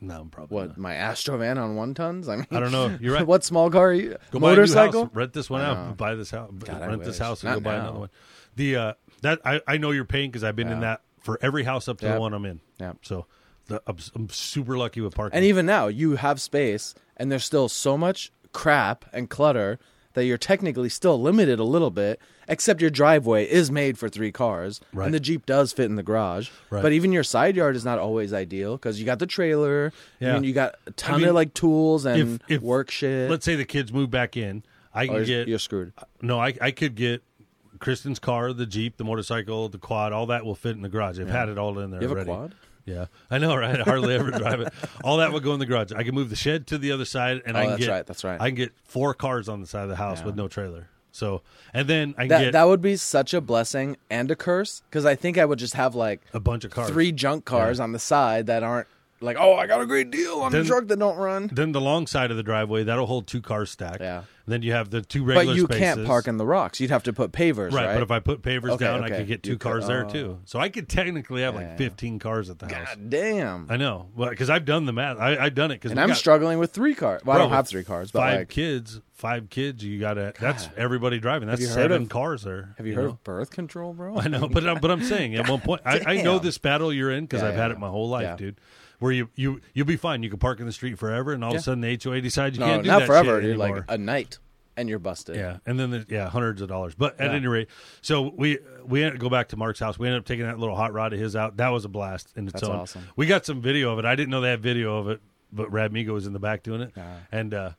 no, 0.01 0.21
I'm 0.21 0.29
probably 0.31 0.55
What 0.55 0.69
not. 0.69 0.79
my 0.79 0.95
Astro 0.95 1.39
van 1.39 1.57
on 1.59 1.75
one 1.75 1.95
tons? 1.95 2.29
I 2.29 2.37
mean, 2.37 2.47
I 2.51 2.61
don't 2.61 2.71
know. 2.73 2.97
You're 3.01 3.15
right. 3.19 3.27
what 3.27 3.45
small 3.45 3.71
car? 3.71 3.89
Are 3.89 3.93
you, 3.95 4.17
Go 4.31 4.39
buy 4.39 4.49
a 4.49 4.51
new 4.53 4.57
motorcycle? 4.59 5.05
house, 5.07 5.15
rent 5.15 5.33
this 5.33 5.49
one 5.51 5.63
out, 5.63 5.97
buy 5.97 6.15
this 6.15 6.31
house, 6.31 6.51
God, 6.59 6.81
rent 6.87 7.03
this 7.05 7.19
house, 7.19 7.43
and 7.43 7.51
Not 7.51 7.57
go 7.57 7.61
buy 7.61 7.77
now. 7.77 7.81
another 7.83 7.99
one. 8.01 8.11
The 8.57 8.77
uh, 8.77 8.93
that 9.23 9.41
I, 9.45 9.61
I 9.67 9.77
know 9.79 9.91
your 9.91 10.05
pain 10.05 10.31
because 10.31 10.45
I've 10.45 10.57
been 10.57 10.69
in 10.69 10.81
that 10.81 11.01
for 11.21 11.39
every 11.43 11.65
house 11.65 11.89
up 11.89 11.99
to 12.01 12.07
Yep. 12.07 12.15
the 12.15 12.21
one 12.21 12.35
I'm 12.35 12.45
in. 12.45 12.61
Yeah. 12.79 12.93
So 13.03 13.27
the, 13.69 13.83
I'm, 13.87 13.97
I'm 14.15 14.29
super 14.29 14.77
lucky 14.77 15.01
with 15.01 15.15
parking. 15.15 15.37
And 15.37 15.45
even 15.47 15.65
now, 15.67 15.87
you 15.89 16.17
have 16.17 16.41
space, 16.43 16.95
and 17.17 17.33
there's 17.33 17.45
still 17.45 17.69
so 17.69 17.97
much 17.99 18.31
crap 18.57 19.05
and 19.13 19.29
clutter 19.29 19.79
that 20.15 20.25
you're 20.25 20.39
technically 20.39 20.89
still 20.89 21.21
limited 21.21 21.59
a 21.59 21.65
little 21.65 21.91
bit. 21.91 22.19
Except 22.49 22.81
your 22.81 22.91
driveway 22.91 23.45
is 23.45 23.71
made 23.73 23.99
for 23.99 24.09
three 24.09 24.31
cars, 24.31 24.81
Right. 24.93 25.05
and 25.07 25.13
the 25.13 25.19
Jeep 25.19 25.47
does 25.47 25.73
fit 25.73 25.87
in 25.87 25.97
the 25.97 26.03
garage. 26.05 26.49
Right. 26.71 26.81
But 26.81 26.93
even 26.93 27.11
your 27.13 27.25
side 27.25 27.57
yard 27.57 27.75
is 27.75 27.85
not 27.85 27.99
always 27.99 28.33
ideal 28.33 28.77
because 28.77 29.01
you 29.01 29.05
got 29.05 29.19
the 29.19 29.27
trailer. 29.27 29.93
Yeah. 30.21 30.31
I 30.31 30.35
mean, 30.35 30.45
you 30.45 30.53
got 30.55 30.77
a 30.87 30.93
ton 30.93 31.19
mean, 31.21 31.29
of 31.31 31.35
like 31.35 31.55
tools 31.55 32.07
and 32.07 32.41
if- 32.49 32.51
if- 32.59 32.63
work 32.63 32.91
shit. 32.91 33.29
Let's 33.29 33.45
say 33.45 33.57
the 33.57 33.65
kids 33.65 33.93
move 33.93 34.11
back 34.11 34.37
in. 34.37 34.63
I 34.95 35.05
Oh, 35.05 35.07
can 35.09 35.15
you're, 35.17 35.25
get 35.25 35.49
you're 35.49 35.59
screwed. 35.59 35.93
Uh, 35.99 36.05
no. 36.23 36.39
I 36.41 36.55
I 36.61 36.71
could 36.71 36.95
get 36.95 37.23
Kristen's 37.81 38.19
car, 38.21 38.53
the 38.55 38.65
Jeep, 38.65 38.97
the 38.97 39.05
motorcycle, 39.05 39.69
the 39.69 39.79
quad. 39.79 40.13
All 40.13 40.27
that 40.27 40.45
will 40.47 40.55
fit 40.55 40.77
in 40.77 40.83
the 40.83 40.89
garage. 40.89 41.19
I've 41.21 41.29
had 41.29 41.49
it 41.51 41.59
all 41.59 41.79
in 41.81 41.91
there. 41.91 42.01
You 42.01 42.09
have 42.09 42.17
already. 42.17 42.31
a 42.31 42.35
quad? 42.35 42.55
Yeah, 42.87 43.07
I 43.31 43.39
know, 43.39 43.55
right? 43.57 43.79
I 43.81 43.83
hardly 43.83 44.15
ever 44.15 44.31
drive 44.31 44.61
it. 44.61 44.73
All 45.05 45.19
that 45.19 45.33
would 45.33 45.43
go 45.43 45.53
in 45.53 45.59
the 45.59 45.67
garage. 45.67 45.93
I 45.93 46.03
can 46.05 46.15
move 46.15 46.31
the 46.31 46.37
shed 46.37 46.67
to 46.69 46.79
the 46.79 46.93
other 46.93 47.05
side, 47.05 47.43
and 47.45 47.57
Oh, 47.57 47.61
I 47.61 47.63
can 47.65 47.71
that's 47.73 47.85
get 47.85 47.91
right, 47.91 48.07
that's 48.07 48.25
right. 48.25 48.41
I 48.41 48.49
can 48.49 48.55
get 48.57 48.73
four 48.85 49.13
cars 49.13 49.49
on 49.49 49.61
the 49.61 49.67
side 49.67 49.83
of 49.83 49.89
the 49.91 49.97
house 49.97 50.21
Yeah. 50.21 50.27
with 50.27 50.37
no 50.37 50.49
trailer. 50.49 50.89
So, 51.13 51.43
and 51.75 51.89
then 51.89 52.15
I 52.17 52.23
can 52.23 52.29
That 52.29 52.41
get 52.45 52.53
that 52.53 52.65
would 52.69 52.83
be 52.83 52.97
such 52.97 53.33
a 53.35 53.41
blessing 53.41 53.97
and 54.11 54.31
a 54.31 54.37
curse 54.37 54.83
because 54.89 55.05
I 55.07 55.15
think 55.15 55.37
I 55.39 55.45
would 55.47 55.59
just 55.59 55.75
have 55.75 55.95
like 55.95 56.21
a 56.35 56.41
bunch 56.41 56.65
of 56.65 56.71
cars. 56.71 56.91
three 56.91 57.11
junk 57.11 57.45
cars 57.47 57.81
on 57.81 57.93
the 57.93 57.99
side 57.99 58.47
that 58.47 58.63
aren't 58.63 58.87
like, 59.21 59.37
oh, 59.39 59.55
I 59.55 59.67
got 59.67 59.81
a 59.81 59.87
great 59.87 60.11
deal 60.11 60.41
on 60.41 60.53
Then- 60.53 60.63
the 60.63 60.69
truck 60.69 60.87
that 60.89 60.99
don't 60.99 61.17
run. 61.17 61.49
Then 61.53 61.73
the 61.73 61.81
long 61.81 62.07
side 62.07 62.31
of 62.31 62.37
the 62.37 62.43
driveway 62.43 62.85
that'll 62.85 63.07
hold 63.07 63.27
two 63.27 63.41
cars 63.41 63.71
stacked. 63.71 64.01
Yeah. 64.01 64.23
then 64.49 64.63
you 64.63 64.71
have 64.73 64.91
the 64.91 65.03
two 65.03 65.25
regular. 65.25 65.47
But 65.47 65.57
you 65.57 65.65
spaces. 65.65 65.81
can't 65.81 66.07
park 66.07 66.29
in 66.29 66.37
the 66.37 66.47
rocks. 66.47 66.79
You'd 66.79 66.91
have 66.91 67.03
to 67.05 67.13
put 67.13 67.33
pavers, 67.33 67.73
right, 67.73 67.87
right? 67.87 67.95
But 67.95 68.03
if 68.05 68.11
I 68.13 68.21
put 68.21 68.43
pavers 68.43 68.71
Okay, 68.71 68.85
down, 68.85 69.03
I 69.03 69.07
okay. 69.07 69.17
could 69.19 69.27
get 69.27 69.43
two 69.43 69.51
You 69.53 69.57
could- 69.57 69.63
cars 69.73 69.87
there 69.89 70.05
oh. 70.07 70.09
too. 70.09 70.39
So 70.45 70.61
I 70.61 70.69
could 70.69 70.89
technically 70.89 71.43
have 71.43 71.55
Yeah. 71.55 71.61
like 71.61 71.79
fifteen 71.79 72.19
cars 72.21 72.49
at 72.51 72.59
the 72.61 72.67
house. 72.73 72.89
God 72.95 73.11
damn. 73.11 73.67
I 73.69 73.77
know, 73.77 74.07
well, 74.15 74.31
because 74.31 74.49
I've 74.51 74.65
done 74.65 74.85
the 74.87 74.93
math. 74.93 75.19
I, 75.19 75.37
I've 75.37 75.55
done 75.57 75.71
it 75.73 75.77
because 75.77 75.91
And 75.91 76.01
I'm 76.01 76.15
struggling 76.15 76.59
with 76.61 76.71
three 76.73 76.95
cars. 76.95 77.23
Well, 77.25 77.37
I 77.37 77.41
don't 77.41 77.51
have 77.51 77.67
three 77.67 77.83
cars, 77.85 78.13
but 78.13 78.21
five 78.21 78.39
like, 78.41 78.49
kids. 78.51 79.01
Five 79.15 79.49
kids. 79.51 79.83
You 79.83 79.99
gotta. 79.99 80.35
That's 80.39 80.69
everybody 80.77 81.19
driving. 81.19 81.49
That's 81.49 81.61
you 81.63 81.67
heard 81.69 81.75
seven 81.75 82.03
of- 82.03 82.09
cars 82.11 82.43
there. 82.43 82.75
have 82.77 82.87
you 82.87 82.95
heard 82.95 83.05
know? 83.07 83.11
of 83.13 83.25
birth 83.25 83.51
control, 83.51 83.95
bro? 83.95 84.17
I 84.19 84.29
know, 84.29 84.47
but 84.47 84.69
I'm, 84.69 84.79
but 84.79 84.91
I'm 84.93 85.03
saying 85.03 85.35
at 85.37 85.49
one 85.49 85.61
point, 85.63 85.81
I, 85.85 86.01
I 86.07 86.17
know 86.23 86.35
Damn. 86.35 86.45
this 86.45 86.59
battle 86.59 86.93
you're 86.93 87.11
in 87.11 87.25
because 87.25 87.41
Yeah, 87.43 87.49
I've 87.49 87.55
yeah, 87.55 87.63
had 87.63 87.69
yeah. 87.71 87.77
it 87.77 87.81
my 87.81 87.89
whole 87.89 88.09
life, 88.11 88.23
Yeah. 88.23 88.37
dude. 88.37 88.61
Where 88.99 89.13
you 89.13 89.29
you 89.35 89.61
you'll 89.75 89.87
be 89.87 89.97
fine. 89.97 90.23
You 90.23 90.31
can 90.31 90.39
park 90.39 90.59
in 90.61 90.67
the 90.67 90.73
street 90.73 90.99
forever, 90.99 91.33
and 91.33 91.45
all 91.45 91.53
of 91.53 91.59
a 91.59 91.63
sudden 91.63 91.81
the 91.83 91.99
HOA 92.03 92.21
decides 92.21 92.57
you 92.57 92.61
no, 92.61 92.67
can't 92.67 92.83
do 92.83 92.89
not 92.91 93.01
that 93.01 93.07
forever, 93.07 93.37
shit 93.41 93.43
dude. 93.53 93.61
anymore. 93.61 93.77
Like 93.79 93.85
a 93.91 93.99
night, 93.99 94.39
and 94.77 94.89
you're 94.89 94.99
busted. 94.99 95.37
Yeah, 95.37 95.59
and 95.67 95.79
then 95.79 95.91
there's, 95.91 96.07
yeah, 96.09 96.29
hundreds 96.31 96.63
of 96.63 96.69
dollars. 96.69 96.95
But 96.95 97.21
at 97.21 97.31
Yeah. 97.31 97.37
any 97.37 97.47
rate, 97.47 97.69
so 98.01 98.33
we 98.37 98.59
we 98.87 99.03
ended, 99.03 99.21
go 99.21 99.29
back 99.29 99.49
to 99.49 99.57
Mark's 99.57 99.81
house. 99.81 99.99
We 99.99 100.07
ended 100.07 100.21
up 100.21 100.27
taking 100.27 100.47
that 100.47 100.59
little 100.59 100.77
hot 100.77 100.93
rod 100.95 101.13
of 101.13 101.19
his 101.21 101.37
out. 101.37 101.59
That 101.59 101.69
was 101.69 101.85
a 101.85 101.89
blast 101.89 102.33
in 102.37 102.45
its 102.47 102.55
That's 102.55 102.65
own. 102.65 102.77
awesome. 102.77 103.03
We 103.17 103.27
got 103.27 103.45
some 103.47 103.61
video 103.61 103.93
of 103.93 103.99
it. 103.99 104.05
I 104.05 104.15
didn't 104.15 104.31
know 104.31 104.41
they 104.41 104.51
had 104.51 104.63
video 104.63 104.97
of 104.99 105.09
it, 105.09 105.21
but 105.53 105.71
Radmigo 105.71 106.09
was 106.09 106.27
in 106.27 106.33
the 106.33 106.39
back 106.41 106.63
doing 106.63 106.81
it, 106.81 106.93
Yeah. 106.97 107.17
and 107.31 107.53
uh, 107.55 107.71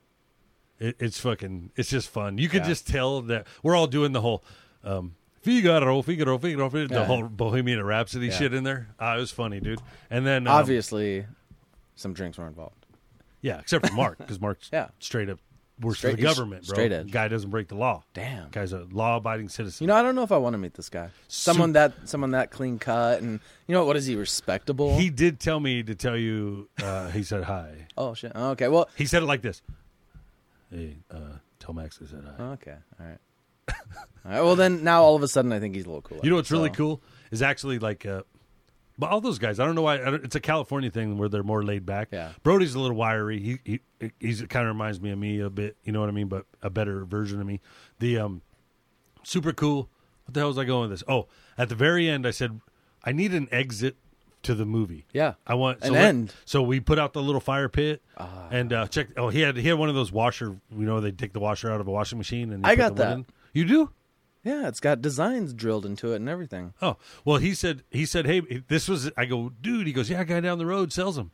it, 0.80 0.95
it's 0.99 1.20
fucking. 1.20 1.72
It's 1.76 1.89
just 1.89 2.09
fun. 2.09 2.38
You 2.38 2.47
could 2.49 2.61
Yeah. 2.61 2.68
just 2.70 2.88
tell 2.88 3.22
that 3.24 3.47
we're 3.63 3.76
all 3.76 3.88
doing 3.88 4.11
the 4.11 4.22
whole. 4.22 4.43
Um, 4.84 5.15
Figaro, 5.48 6.02
Figaro, 6.02 6.38
Figaro, 6.38 6.70
Figaro, 6.70 6.88
the 7.00 7.06
whole 7.06 7.24
Bohemian 7.24 7.82
Rhapsody 7.84 8.30
shit 8.32 8.54
in 8.54 8.64
there. 8.66 8.89
Uh, 9.02 9.16
it 9.18 9.20
was 9.22 9.32
funny, 9.32 9.60
dude. 9.62 9.80
And 10.10 10.26
then, 10.28 10.45
um, 10.45 10.54
Obviously, 10.54 11.26
some 11.95 12.14
drinks 12.14 12.38
were 12.38 12.48
involved. 12.48 12.86
yeah, 13.41 13.60
except 13.60 13.88
for 13.88 13.93
Mark, 13.93 14.18
because 14.18 14.41
Mark's 14.41 14.70
Yeah. 14.74 14.89
straight 15.00 15.30
up 15.30 15.39
works 15.80 16.00
Straight- 16.00 16.12
for 16.12 16.18
the 16.18 16.24
government, 16.24 16.68
bro. 16.68 16.74
straight 16.74 16.91
edge. 16.91 17.12
Guy 17.12 17.28
doesn't 17.30 17.50
break 17.50 17.68
the 17.70 17.76
law. 17.76 18.04
Damn. 18.14 18.50
Guy's 18.50 18.74
a 18.74 18.88
law-abiding 18.91 19.48
citizen. 19.48 19.84
You 19.86 19.88
know, 19.88 19.95
I 19.95 20.02
don't 20.02 20.16
know 20.16 20.24
if 20.24 20.32
I 20.34 20.38
want 20.38 20.56
to 20.56 20.58
meet 20.58 20.74
this 20.74 20.89
guy. 20.89 21.10
Someone 21.30 21.72
that 21.74 21.93
someone 22.06 22.32
that 22.32 22.52
clean 22.52 22.78
cut 22.80 23.22
and 23.22 23.39
you 23.68 23.74
know 23.74 23.80
what? 23.82 23.88
What 23.88 23.95
is 23.98 24.06
he 24.08 24.16
respectable? 24.16 24.98
he 24.98 25.10
did 25.10 25.39
tell 25.39 25.60
me 25.60 25.82
to 25.84 25.93
tell 25.95 26.18
you. 26.18 26.68
Uh, 26.84 27.10
he 27.12 27.22
said 27.24 27.43
hi. 27.43 27.88
oh 27.98 28.14
shit. 28.16 28.36
Okay. 28.36 28.68
Well. 28.68 28.89
He 28.98 29.06
said 29.06 29.24
it 29.24 29.28
like 29.28 29.43
this. 29.43 29.62
Hey, 30.72 30.98
uh, 31.12 31.38
tell 31.60 31.74
Max 31.74 32.00
I 32.04 32.08
said 32.10 32.24
hi. 32.38 32.43
Okay. 32.43 32.76
All 33.00 33.06
right. 33.08 33.18
All 33.68 33.76
right. 34.26 34.41
Well, 34.41 34.55
then 34.55 34.84
now 34.84 35.03
all 35.03 35.15
of 35.15 35.24
a 35.24 35.28
sudden 35.28 35.51
I 35.51 35.59
think 35.59 35.76
he's 35.76 35.86
a 35.86 35.88
little 35.89 36.01
cool. 36.01 36.20
You 36.24 36.30
know 36.30 36.36
what's 36.36 36.51
really 36.51 36.70
cool 36.70 37.01
is 37.32 37.41
actually 37.41 37.80
like, 37.80 38.05
uh, 38.05 38.24
but 38.97 39.09
all 39.11 39.22
those 39.22 39.38
guys. 39.39 39.59
I 39.59 39.65
don't 39.65 39.76
know 39.76 39.82
why. 39.84 39.95
I 39.95 40.05
don't, 40.05 40.24
it's 40.24 40.36
a 40.36 40.39
California 40.39 40.89
thing 40.89 41.18
where 41.18 41.30
they're 41.30 41.43
more 41.43 41.63
laid 41.63 41.86
back. 41.86 42.09
Yeah. 42.11 42.32
Brody's 42.43 42.74
a 42.76 42.80
little 42.80 42.95
wiry. 42.97 43.39
He 43.39 43.59
he 43.99 44.11
he's 44.20 44.41
kind 44.43 44.65
of 44.68 44.74
reminds 44.74 44.99
me 44.99 45.11
of 45.11 45.20
me 45.20 45.39
a 45.39 45.49
bit. 45.49 45.78
You 45.84 45.91
know 45.91 45.99
what 45.99 46.09
I 46.09 46.13
mean? 46.13 46.28
But 46.28 46.45
a 46.61 46.70
better 46.70 47.05
version 47.05 47.39
of 47.39 47.45
me. 47.47 47.61
The 47.99 48.18
um, 48.20 48.41
super 49.24 49.53
cool. 49.53 49.89
What 50.26 50.34
the 50.34 50.39
hell 50.41 50.47
was 50.49 50.57
I 50.57 50.65
going 50.65 50.89
with 50.89 50.99
this? 50.99 51.03
Oh, 51.07 51.28
at 51.57 51.70
the 51.70 51.76
very 51.76 52.09
end, 52.09 52.26
I 52.28 52.32
said 52.32 52.59
I 53.03 53.11
need 53.11 53.34
an 53.34 53.47
exit 53.51 53.95
to 54.43 54.55
the 54.55 54.65
movie. 54.65 55.05
Yeah. 55.13 55.34
I 55.45 55.53
want 55.55 55.80
An 55.82 55.88
so 55.88 55.93
let- 55.93 56.05
end. 56.05 56.34
so 56.45 56.61
we 56.61 56.80
put 56.80 56.99
out 56.99 57.13
the 57.13 57.22
little 57.22 57.41
fire 57.41 57.70
pit 57.70 58.01
Ah. 58.18 58.47
and 58.51 58.74
uh, 58.74 58.88
check. 58.88 59.09
Oh, 59.15 59.30
he 59.30 59.41
had 59.41 59.57
he 59.57 59.68
had 59.68 59.78
one 59.78 59.89
of 59.89 59.95
those 59.95 60.11
washer. 60.11 60.57
You 60.72 60.86
know, 60.86 60.99
they 61.01 61.11
take 61.11 61.34
the 61.34 61.39
washer 61.39 61.72
out 61.72 61.80
of 61.82 61.88
a 61.88 61.91
washing 61.91 62.18
machine 62.18 62.51
and 62.51 62.65
I 62.65 62.76
got 62.76 62.95
that. 62.97 63.26
You 63.54 63.66
do? 63.66 63.91
Yeah, 64.43 64.68
it's 64.68 64.80
got 64.80 65.02
designs 65.02 65.54
drilled 65.54 65.86
into 65.86 66.14
it 66.14 66.18
and 66.18 66.30
everything. 66.30 66.74
Oh 66.82 66.98
well, 67.26 67.38
he 67.38 67.54
said 67.54 67.84
he 67.91 68.06
said, 68.06 68.26
hey, 68.26 68.41
this 68.68 68.88
was. 68.88 69.12
I 69.18 69.26
go, 69.26 69.52
dude. 69.62 69.88
He 69.88 69.93
goes, 69.93 70.10
yeah, 70.10 70.22
a 70.22 70.26
guy 70.26 70.39
down 70.39 70.58
the 70.58 70.66
road 70.66 70.93
sells 70.93 71.16
them, 71.18 71.32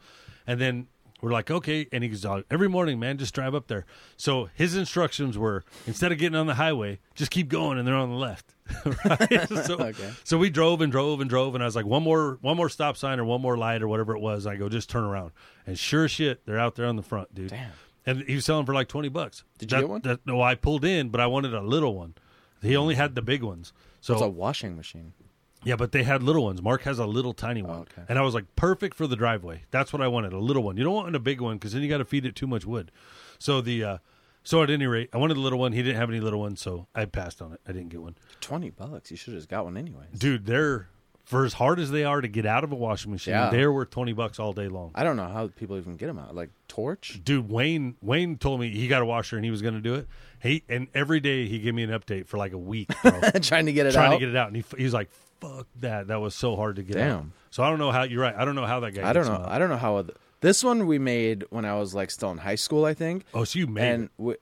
and 0.48 0.60
then 0.60 0.88
we're 1.22 1.32
like, 1.32 1.50
okay, 1.52 1.88
and 1.94 2.04
he 2.04 2.10
goes, 2.10 2.26
"Oh, 2.26 2.44
every 2.52 2.68
morning, 2.68 3.00
man, 3.00 3.18
just 3.18 3.34
drive 3.34 3.56
up 3.56 3.68
there. 3.68 3.86
So 4.18 4.50
his 4.56 4.76
instructions 4.76 5.38
were 5.38 5.64
instead 5.88 6.12
of 6.12 6.18
getting 6.18 6.36
on 6.38 6.48
the 6.48 6.56
highway, 6.56 7.00
just 7.16 7.32
keep 7.32 7.48
going, 7.48 7.78
and 7.78 7.88
they're 7.88 7.96
on 7.96 8.10
the 8.10 8.16
left. 8.18 8.56
right? 9.06 9.48
so, 9.66 9.76
Okay. 9.80 10.12
so 10.26 10.38
we 10.38 10.50
drove 10.50 10.82
and 10.82 10.92
drove 10.92 11.22
and 11.22 11.30
drove, 11.30 11.56
and 11.56 11.64
I 11.64 11.66
was 11.66 11.78
like, 11.78 11.86
one 11.86 12.04
more, 12.04 12.40
one 12.42 12.58
more 12.58 12.68
stop 12.68 12.98
sign 12.98 13.20
or 13.22 13.24
one 13.26 13.42
more 13.42 13.58
light 13.58 13.82
or 13.82 13.88
whatever 13.88 14.14
it 14.16 14.20
was. 14.20 14.46
I 14.46 14.58
go, 14.58 14.68
just 14.68 14.90
turn 14.90 15.04
around, 15.06 15.32
and 15.66 15.80
sure 15.80 16.10
shit, 16.10 16.46
they're 16.46 16.60
out 16.60 16.76
there 16.76 16.88
on 16.88 16.98
the 16.98 17.04
front, 17.04 17.34
dude. 17.34 17.52
Damn. 17.52 17.72
And 18.06 18.24
he 18.24 18.36
was 18.36 18.46
selling 18.46 18.66
for 18.66 18.74
like 18.74 18.88
twenty 18.88 19.10
bucks. 19.10 19.44
Did 19.58 19.72
you 19.72 19.76
That- 19.78 19.82
get 19.82 19.90
one? 19.90 20.02
that- 20.02 20.26
no, 20.26 20.42
I 20.42 20.56
pulled 20.56 20.84
in, 20.86 21.10
but 21.10 21.22
I 21.22 21.28
wanted 21.28 21.54
a 21.54 21.62
little 21.62 21.96
one. 21.96 22.16
He 22.62 22.76
only 22.76 22.96
had 22.96 23.16
the 23.16 23.22
big 23.22 23.44
ones. 23.44 23.74
So 24.02 24.14
It's 24.14 24.22
a 24.22 24.28
washing 24.30 24.76
machine. 24.76 25.14
yeah, 25.64 25.76
but 25.78 25.92
they 25.94 26.04
had 26.04 26.22
little 26.24 26.44
ones. 26.46 26.62
Mark 26.62 26.82
has 26.84 27.00
a 27.00 27.06
little 27.06 27.34
tiny 27.34 27.62
one, 27.62 27.78
Oh, 27.78 27.82
okay. 27.82 28.04
and 28.10 28.20
I 28.20 28.22
was 28.22 28.34
like, 28.34 28.54
perfect 28.56 28.96
for 28.96 29.08
the 29.08 29.16
driveway. 29.16 29.64
That's 29.72 29.92
what 29.94 30.02
I 30.02 30.08
wanted, 30.10 30.34
a 30.34 30.40
little 30.40 30.64
one. 30.64 30.76
You 30.78 30.84
don't 30.84 30.94
want 30.94 31.16
a 31.16 31.20
big 31.20 31.40
one 31.42 31.56
because 31.58 31.72
then 31.74 31.82
you 31.82 31.90
got 31.90 31.98
to 32.00 32.06
feed 32.06 32.26
it 32.26 32.36
too 32.36 32.48
much 32.48 32.66
wood. 32.66 32.92
So 33.40 33.62
the 33.62 33.84
uh, 33.84 33.98
so 34.44 34.62
at 34.62 34.70
any 34.70 34.86
rate, 34.88 35.10
I 35.14 35.18
wanted 35.18 35.38
a 35.38 35.40
little 35.40 35.60
one. 35.60 35.72
He 35.72 35.82
didn't 35.82 35.96
have 35.98 36.10
any 36.10 36.20
little 36.20 36.40
ones, 36.42 36.60
so 36.62 36.88
I 36.94 37.06
passed 37.06 37.42
on 37.42 37.54
it. 37.54 37.62
I 37.66 37.72
didn't 37.72 37.90
get 37.90 38.02
one. 38.02 38.16
Twenty 38.42 38.70
bucks. 38.70 39.10
You 39.12 39.16
should 39.18 39.34
have 39.34 39.40
just 39.42 39.50
got 39.50 39.64
one 39.64 39.78
anyways. 39.78 40.20
Dude, 40.20 40.46
they're 40.46 40.90
for 41.24 41.46
as 41.46 41.54
hard 41.54 41.80
as 41.80 41.90
they 41.92 42.04
are 42.04 42.20
to 42.22 42.28
get 42.28 42.46
out 42.46 42.64
of 42.64 42.72
a 42.72 42.76
washing 42.76 43.12
machine. 43.12 43.34
Yeah. 43.34 43.50
They're 43.50 43.72
worth 43.72 43.90
twenty 43.90 44.14
bucks 44.14 44.40
all 44.40 44.54
day 44.54 44.68
long. 44.68 44.92
I 44.96 45.04
don't 45.04 45.16
know 45.18 45.28
how 45.28 45.48
people 45.48 45.78
even 45.78 45.96
get 45.96 46.08
them 46.08 46.20
out. 46.20 46.36
Like 46.36 46.50
torch. 46.68 47.20
Dude, 47.24 47.50
Wayne 47.50 47.96
Wayne 48.02 48.38
told 48.38 48.60
me 48.60 48.70
he 48.70 48.88
got 48.88 49.02
a 49.02 49.06
washer 49.06 49.36
and 49.38 49.46
he 49.46 49.52
was 49.52 49.62
going 49.62 49.76
to 49.76 49.82
do 49.82 49.96
it. 49.96 50.08
He 50.42 50.64
and 50.68 50.88
every 50.94 51.20
day 51.22 51.48
he 51.48 51.60
gave 51.60 51.74
me 51.74 51.84
an 51.84 51.90
update 51.92 52.28
for 52.28 52.38
like 52.38 52.52
a 52.52 52.58
week, 52.58 52.90
bro. 53.02 53.22
Trying 53.42 53.68
to 53.68 53.74
get 53.74 53.86
it 53.86 53.94
trying 53.94 54.10
out. 54.12 54.14
to 54.16 54.20
get 54.20 54.30
it 54.30 54.36
out, 54.36 54.48
and 54.48 54.58
he, 54.58 54.64
he 54.78 54.84
was 54.84 54.94
like, 54.94 55.10
"Fuck 55.40 55.68
that! 55.80 56.08
That 56.08 56.20
was 56.20 56.36
so 56.36 56.56
hard 56.58 56.76
to 56.76 56.84
get 56.84 56.98
out." 56.98 57.00
Damn. 57.20 57.34
So 57.52 57.64
I 57.64 57.70
don't 57.70 57.80
know 57.80 57.92
how 57.92 58.04
you're 58.04 58.22
right. 58.22 58.36
I 58.36 58.44
don't 58.44 58.56
know 58.56 58.66
how 58.66 58.82
that 58.82 58.92
guy. 58.92 59.08
I 59.10 59.14
don't 59.14 59.24
gets 59.24 59.30
know. 59.30 59.38
them 59.38 59.46
out. 59.46 59.52
I 59.52 59.60
don't 59.60 59.70
know 59.70 59.78
how. 59.78 59.98
oth- 60.00 60.12
This 60.42 60.62
one 60.64 60.88
we 60.88 61.00
made 61.00 61.46
when 61.52 61.64
I 61.64 61.76
was 61.80 61.96
like 61.96 62.12
still 62.12 62.32
in 62.32 62.40
high 62.40 62.56
school, 62.56 62.84
I 62.84 62.94
think. 62.94 63.24
Oh, 63.34 63.46
so 63.46 63.60
you 63.60 63.68
made 63.68 63.90
and 63.90 64.04
it. 64.06 64.12
we, 64.18 64.36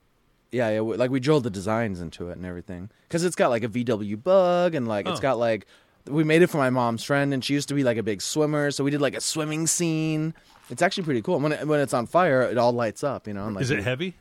yeah, 0.52 0.70
yeah, 0.72 0.82
we, 0.82 0.98
like 0.98 1.12
we 1.12 1.20
drilled 1.20 1.44
the 1.44 1.50
designs 1.52 2.02
into 2.02 2.30
it 2.30 2.38
and 2.38 2.46
everything 2.48 2.90
because 3.08 3.24
it's 3.24 3.36
got 3.36 3.50
like 3.52 3.64
a 3.64 3.68
VW 3.70 4.22
bug 4.24 4.74
and 4.74 4.88
like 4.88 5.08
it's 5.08 5.20
Oh. 5.20 5.22
got 5.22 5.38
like 5.38 5.68
we 6.08 6.24
made 6.24 6.42
it 6.42 6.48
for 6.48 6.58
my 6.58 6.70
mom's 6.70 7.04
friend 7.04 7.34
and 7.34 7.44
she 7.44 7.54
used 7.54 7.68
to 7.70 7.74
be 7.76 7.84
like 7.84 7.98
a 7.98 8.04
big 8.04 8.22
swimmer, 8.22 8.72
so 8.72 8.84
we 8.84 8.92
did 8.92 9.02
like 9.02 9.16
a 9.16 9.22
swimming 9.22 9.68
scene. 9.68 10.34
It's 10.70 10.82
actually 10.82 11.04
pretty 11.04 11.22
cool. 11.22 11.40
When 11.40 11.52
it, 11.52 11.68
when 11.68 11.80
it's 11.80 11.94
on 11.94 12.06
fire, 12.08 12.44
it 12.44 12.58
all 12.58 12.72
lights 12.72 13.04
up. 13.04 13.28
You 13.28 13.34
know, 13.34 13.46
and, 13.46 13.56
like, 13.56 13.64
Is 13.64 13.72
it 13.72 13.84
heavy? 13.84 14.16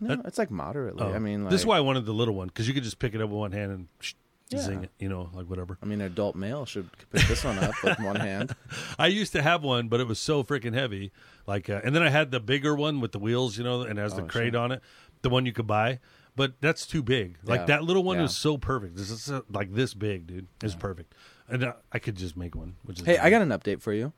No, 0.00 0.20
it's 0.24 0.38
like 0.38 0.50
moderately. 0.50 1.04
Oh. 1.04 1.12
I 1.12 1.18
mean, 1.20 1.44
like, 1.44 1.50
this 1.50 1.60
is 1.60 1.66
why 1.66 1.76
I 1.76 1.80
wanted 1.80 2.06
the 2.06 2.12
little 2.12 2.34
one 2.34 2.48
because 2.48 2.66
you 2.66 2.74
could 2.74 2.82
just 2.82 2.98
pick 2.98 3.14
it 3.14 3.20
up 3.20 3.30
with 3.30 3.38
one 3.38 3.52
hand 3.52 3.70
and 3.70 3.88
sh- 4.00 4.14
Yeah. 4.50 4.58
zing 4.60 4.82
it. 4.84 4.90
You 4.98 5.08
know, 5.08 5.30
like 5.32 5.46
whatever. 5.46 5.78
I 5.82 5.86
mean, 5.86 6.00
an 6.00 6.06
adult 6.08 6.34
male 6.34 6.66
should 6.66 6.88
pick 7.12 7.22
this 7.28 7.44
one 7.44 7.58
up 7.58 7.74
with 7.84 8.00
one 8.00 8.16
hand. 8.16 8.54
I 8.98 9.06
used 9.06 9.32
to 9.32 9.42
have 9.42 9.62
one, 9.62 9.86
but 9.88 10.00
it 10.00 10.08
was 10.08 10.18
so 10.18 10.42
freaking 10.42 10.74
heavy. 10.74 11.12
Like, 11.46 11.70
uh, 11.70 11.80
and 11.84 11.94
then 11.94 12.02
I 12.02 12.08
had 12.10 12.32
the 12.32 12.40
bigger 12.40 12.74
one 12.74 13.00
with 13.00 13.12
the 13.12 13.20
wheels, 13.20 13.56
you 13.56 13.62
know, 13.64 13.82
and 13.82 13.96
has 13.98 14.14
the 14.14 14.22
Oh, 14.22 14.26
crate 14.26 14.54
sure. 14.54 14.62
on 14.62 14.72
it, 14.72 14.82
the 15.22 15.30
one 15.30 15.46
you 15.46 15.52
could 15.52 15.68
buy. 15.68 16.00
But 16.34 16.54
that's 16.60 16.86
too 16.86 17.02
big. 17.02 17.36
Like 17.44 17.60
Yeah. 17.60 17.66
that 17.66 17.84
little 17.84 18.02
one 18.02 18.16
Yeah. 18.16 18.22
was 18.22 18.36
so 18.36 18.56
perfect. 18.56 18.96
This 18.96 19.10
is 19.10 19.30
uh, 19.30 19.42
like 19.50 19.74
this 19.74 19.92
big, 19.94 20.26
dude. 20.26 20.46
It's 20.62 20.74
perfect, 20.74 21.14
and 21.48 21.62
uh, 21.64 21.72
I 21.92 21.98
could 21.98 22.16
just 22.16 22.36
make 22.36 22.54
one. 22.54 22.76
Which 22.84 23.00
is 23.00 23.06
Hey, 23.06 23.18
I 23.18 23.28
got 23.30 23.42
an 23.42 23.50
update 23.50 23.82
for 23.82 23.92
you. 23.92 24.12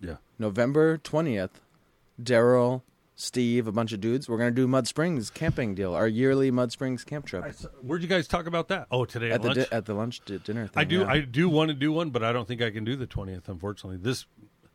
yeah. 0.00 0.16
November 0.38 0.98
twentieth, 0.98 1.60
Daryl, 2.22 2.82
Steve, 3.16 3.66
a 3.66 3.72
bunch 3.72 3.92
of 3.92 4.00
dudes. 4.00 4.28
We're 4.28 4.38
gonna 4.38 4.52
do 4.52 4.68
Mud 4.68 4.86
Springs 4.86 5.30
camping 5.30 5.74
deal, 5.74 5.94
our 5.94 6.06
yearly 6.06 6.52
Mud 6.52 6.70
Springs 6.70 7.02
camp 7.02 7.26
trip 7.26 7.52
saw- 7.54 7.68
Where'd 7.82 8.02
you 8.02 8.08
guys 8.08 8.28
talk 8.28 8.46
about 8.46 8.68
that? 8.68 8.86
Oh, 8.92 9.04
today 9.04 9.30
at, 9.32 9.36
at 9.36 9.42
the 9.42 9.48
lunch. 9.48 9.58
di- 9.70 9.76
at 9.76 9.84
the 9.86 9.94
lunch 9.94 10.20
di- 10.24 10.38
dinner. 10.38 10.66
Thing, 10.68 10.80
I 10.80 10.84
do. 10.84 11.00
yeah. 11.00 11.06
I 11.08 11.20
do 11.20 11.48
want 11.48 11.70
to 11.70 11.74
do 11.74 11.90
one, 11.90 12.10
but 12.10 12.22
I 12.22 12.32
don't 12.32 12.46
think 12.46 12.62
I 12.62 12.70
can 12.70 12.84
do 12.84 12.94
the 12.94 13.06
twentieth. 13.06 13.48
Unfortunately, 13.48 13.96
this 13.98 14.26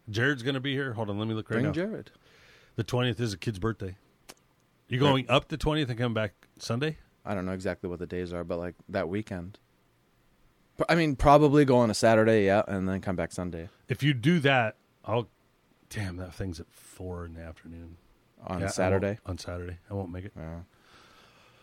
Jared's 0.09 0.43
going 0.43 0.55
to 0.55 0.59
be 0.59 0.73
here. 0.73 0.91
Hold 0.93 1.09
on, 1.09 1.17
let 1.17 1.29
me 1.29 1.33
look 1.33 1.49
right 1.49 1.55
bring 1.55 1.65
now. 1.67 1.71
Jared. 1.71 2.11
The 2.75 2.83
twentieth 2.83 3.21
is 3.21 3.31
a 3.31 3.37
kid's 3.37 3.59
birthday. 3.59 3.95
You 4.87 4.99
going 4.99 5.29
up 5.29 5.47
the 5.47 5.57
twentieth 5.57 5.89
and 5.89 5.97
coming 5.97 6.13
back 6.13 6.33
Sunday? 6.59 6.97
I 7.25 7.33
don't 7.33 7.45
know 7.45 7.53
exactly 7.53 7.89
what 7.89 7.99
the 7.99 8.05
days 8.07 8.33
are, 8.33 8.43
but 8.43 8.57
like 8.59 8.75
that 8.89 9.07
weekend. 9.09 9.57
P- 10.77 10.83
I 10.89 10.95
mean, 10.95 11.15
probably 11.15 11.65
go 11.65 11.77
on 11.77 11.89
a 11.89 11.93
Saturday, 11.93 12.45
yeah, 12.45 12.63
and 12.67 12.87
then 12.89 12.99
come 12.99 13.15
back 13.15 13.31
Sunday 13.31 13.69
If 13.87 14.03
you 14.03 14.13
do 14.13 14.39
that, 14.39 14.75
I'll. 15.05 15.29
Damn, 15.89 16.17
that 16.17 16.33
thing's 16.33 16.59
at 16.59 16.65
four 16.71 17.23
in 17.25 17.35
the 17.35 17.41
afternoon 17.41 17.97
on 18.45 18.59
Yeah, 18.59 18.65
I 18.65 18.69
Saturday. 18.69 19.07
won't- 19.09 19.19
On 19.27 19.37
Saturday, 19.37 19.77
I 19.89 19.93
won't 19.93 20.11
make 20.11 20.25
it, 20.25 20.33
Yeah. 20.35 20.61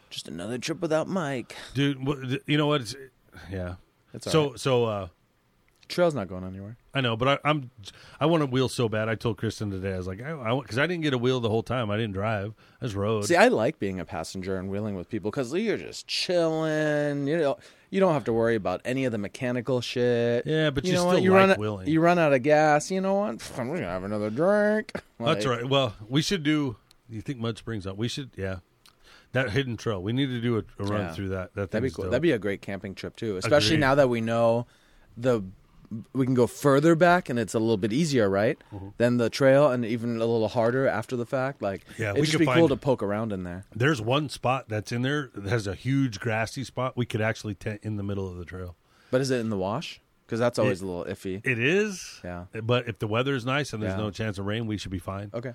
Just 0.09 0.29
another 0.29 0.57
trip 0.59 0.81
without 0.81 1.09
Mike. 1.09 1.57
dude. 1.75 1.99
wh- 2.07 2.37
You 2.49 2.57
know 2.57 2.67
what? 2.69 2.81
It's, 2.83 2.95
yeah. 3.51 3.75
It's 4.15 4.27
all 4.29 4.33
So 4.33 4.51
right. 4.51 4.61
so 4.61 4.85
uh, 4.85 5.09
trail's 5.91 6.15
not 6.15 6.29
going 6.29 6.45
anywhere. 6.45 6.77
I 6.95 7.01
know, 7.01 7.17
but 7.17 7.29
I, 7.29 7.39
I'm 7.49 7.71
I 8.19 8.27
want 8.27 8.43
a 8.43 8.47
wheel 8.47 8.69
so 8.69 8.89
bad. 8.89 9.09
I 9.09 9.15
told 9.15 9.37
Kristen 9.37 9.71
today. 9.71 9.93
I 9.95 9.97
was 9.97 10.07
like, 10.07 10.23
I 10.23 10.33
because 10.61 10.79
I, 10.79 10.87
didn't 10.87 11.03
get 11.03 11.13
a 11.13 11.19
wheel 11.19 11.41
the 11.41 11.49
whole 11.51 11.63
time. 11.63 11.91
I 11.91 11.97
didn't 11.97 12.13
drive. 12.15 12.55
I 12.81 12.87
just 12.87 12.97
rode. 12.97 13.27
See, 13.27 13.37
I 13.37 13.49
like 13.49 13.79
being 13.79 14.01
a 14.01 14.05
passenger 14.05 14.57
and 14.57 14.71
wheeling 14.71 14.97
with 14.97 15.09
people 15.09 15.31
because 15.31 15.53
you're 15.53 15.77
just 15.77 16.07
chilling. 16.07 17.27
You 17.27 17.37
know, 17.39 17.59
you 17.91 18.01
don't 18.01 18.13
have 18.15 18.25
to 18.25 18.33
worry 18.33 18.55
about 18.57 18.81
any 18.85 19.05
of 19.05 19.13
the 19.13 19.19
mechanical 19.19 19.81
shit. 19.81 20.47
Yeah, 20.47 20.71
but 20.71 20.85
you 20.85 20.93
know 20.95 21.11
still? 21.11 21.19
You 21.19 21.33
like 21.33 21.49
run, 21.51 21.59
wheeling. 21.59 21.89
You 21.89 22.01
run 22.01 22.19
out 22.19 22.33
of 22.33 22.43
gas. 22.43 22.91
You 22.91 23.01
know 23.01 23.15
what? 23.15 23.53
I'm 23.59 23.69
gonna 23.69 23.83
have 23.83 24.05
another 24.05 24.31
drink. 24.31 24.93
That's 25.21 25.47
right. 25.47 25.69
Well, 25.69 25.95
we 26.09 26.23
should 26.23 26.43
do. 26.43 26.77
You 27.09 27.21
think 27.21 27.39
Mud 27.39 27.59
Springs 27.59 27.87
up? 27.87 27.97
We 27.97 28.09
should. 28.09 28.31
Yeah, 28.37 28.59
that 29.33 29.51
hidden 29.51 29.77
trail. 29.77 30.03
We 30.03 30.13
need 30.13 30.27
to 30.27 30.41
do 30.41 30.57
a, 30.57 30.65
a 30.83 30.87
run 30.87 31.01
Yeah. 31.03 31.13
through 31.13 31.29
that. 31.31 31.55
That 31.55 31.71
That'd 31.71 31.89
be 31.89 31.95
cool. 31.95 32.05
dope. 32.05 32.13
That'd 32.13 32.23
be 32.23 32.33
a 32.33 32.39
great 32.39 32.63
camping 32.63 32.95
trip 32.95 33.17
too, 33.17 33.37
especially 33.37 33.77
Agreed. 33.77 33.81
now 33.81 33.95
that 33.97 34.09
we 34.09 34.21
know 34.21 34.67
the 35.17 35.43
we 36.13 36.25
can 36.25 36.35
go 36.35 36.47
further 36.47 36.95
back 36.95 37.29
and 37.29 37.39
it's 37.39 37.55
a 37.55 37.59
little 37.59 37.77
bit 37.77 37.93
easier, 37.93 38.29
right? 38.31 38.57
Than 38.99 39.17
the 39.17 39.29
trail 39.29 39.71
and 39.71 39.85
even 39.85 40.17
a 40.17 40.25
little 40.27 40.49
harder 40.49 40.87
after 40.87 41.17
the 41.17 41.27
fact. 41.27 41.63
Like, 41.63 41.83
Yeah, 41.99 42.13
just 42.15 42.31
could 42.33 42.39
be 42.41 42.47
cool 42.47 42.69
to 42.69 42.77
poke 42.77 43.03
around 43.03 43.33
in 43.33 43.43
there. 43.45 43.65
There's 43.75 44.01
one 44.01 44.29
spot 44.29 44.69
that's 44.69 44.93
in 44.93 45.03
there 45.03 45.31
that 45.35 45.51
has 45.51 45.67
a 45.67 45.75
huge 45.75 46.21
grassy 46.21 46.63
spot. 46.65 46.97
We 46.97 47.07
could 47.07 47.21
actually 47.21 47.55
tent 47.55 47.81
in 47.83 47.97
the 47.97 48.03
middle 48.05 48.29
of 48.29 48.37
the 48.37 48.45
trail. 48.45 48.77
But 49.11 49.21
is 49.21 49.31
it 49.31 49.41
in 49.41 49.51
the 49.51 49.57
wash? 49.59 50.01
Because 50.27 50.39
that's 50.39 50.61
always 50.61 50.81
It- 50.81 50.85
a 50.85 50.89
little 50.89 51.05
iffy. 51.13 51.45
It 51.45 51.59
is. 51.59 52.21
Yeah. 52.23 52.45
But 52.63 52.87
if 52.87 53.01
the 53.01 53.09
weather 53.09 53.35
is 53.35 53.45
nice 53.45 53.73
and 53.73 53.83
there's 53.83 53.95
Yeah. 53.95 53.99
no 54.05 54.11
chance 54.13 54.39
of 54.39 54.47
rain, 54.47 54.69
we 54.69 54.77
should 54.79 54.93
be 54.93 55.01
fine. 55.01 55.33
Okay. 55.35 55.55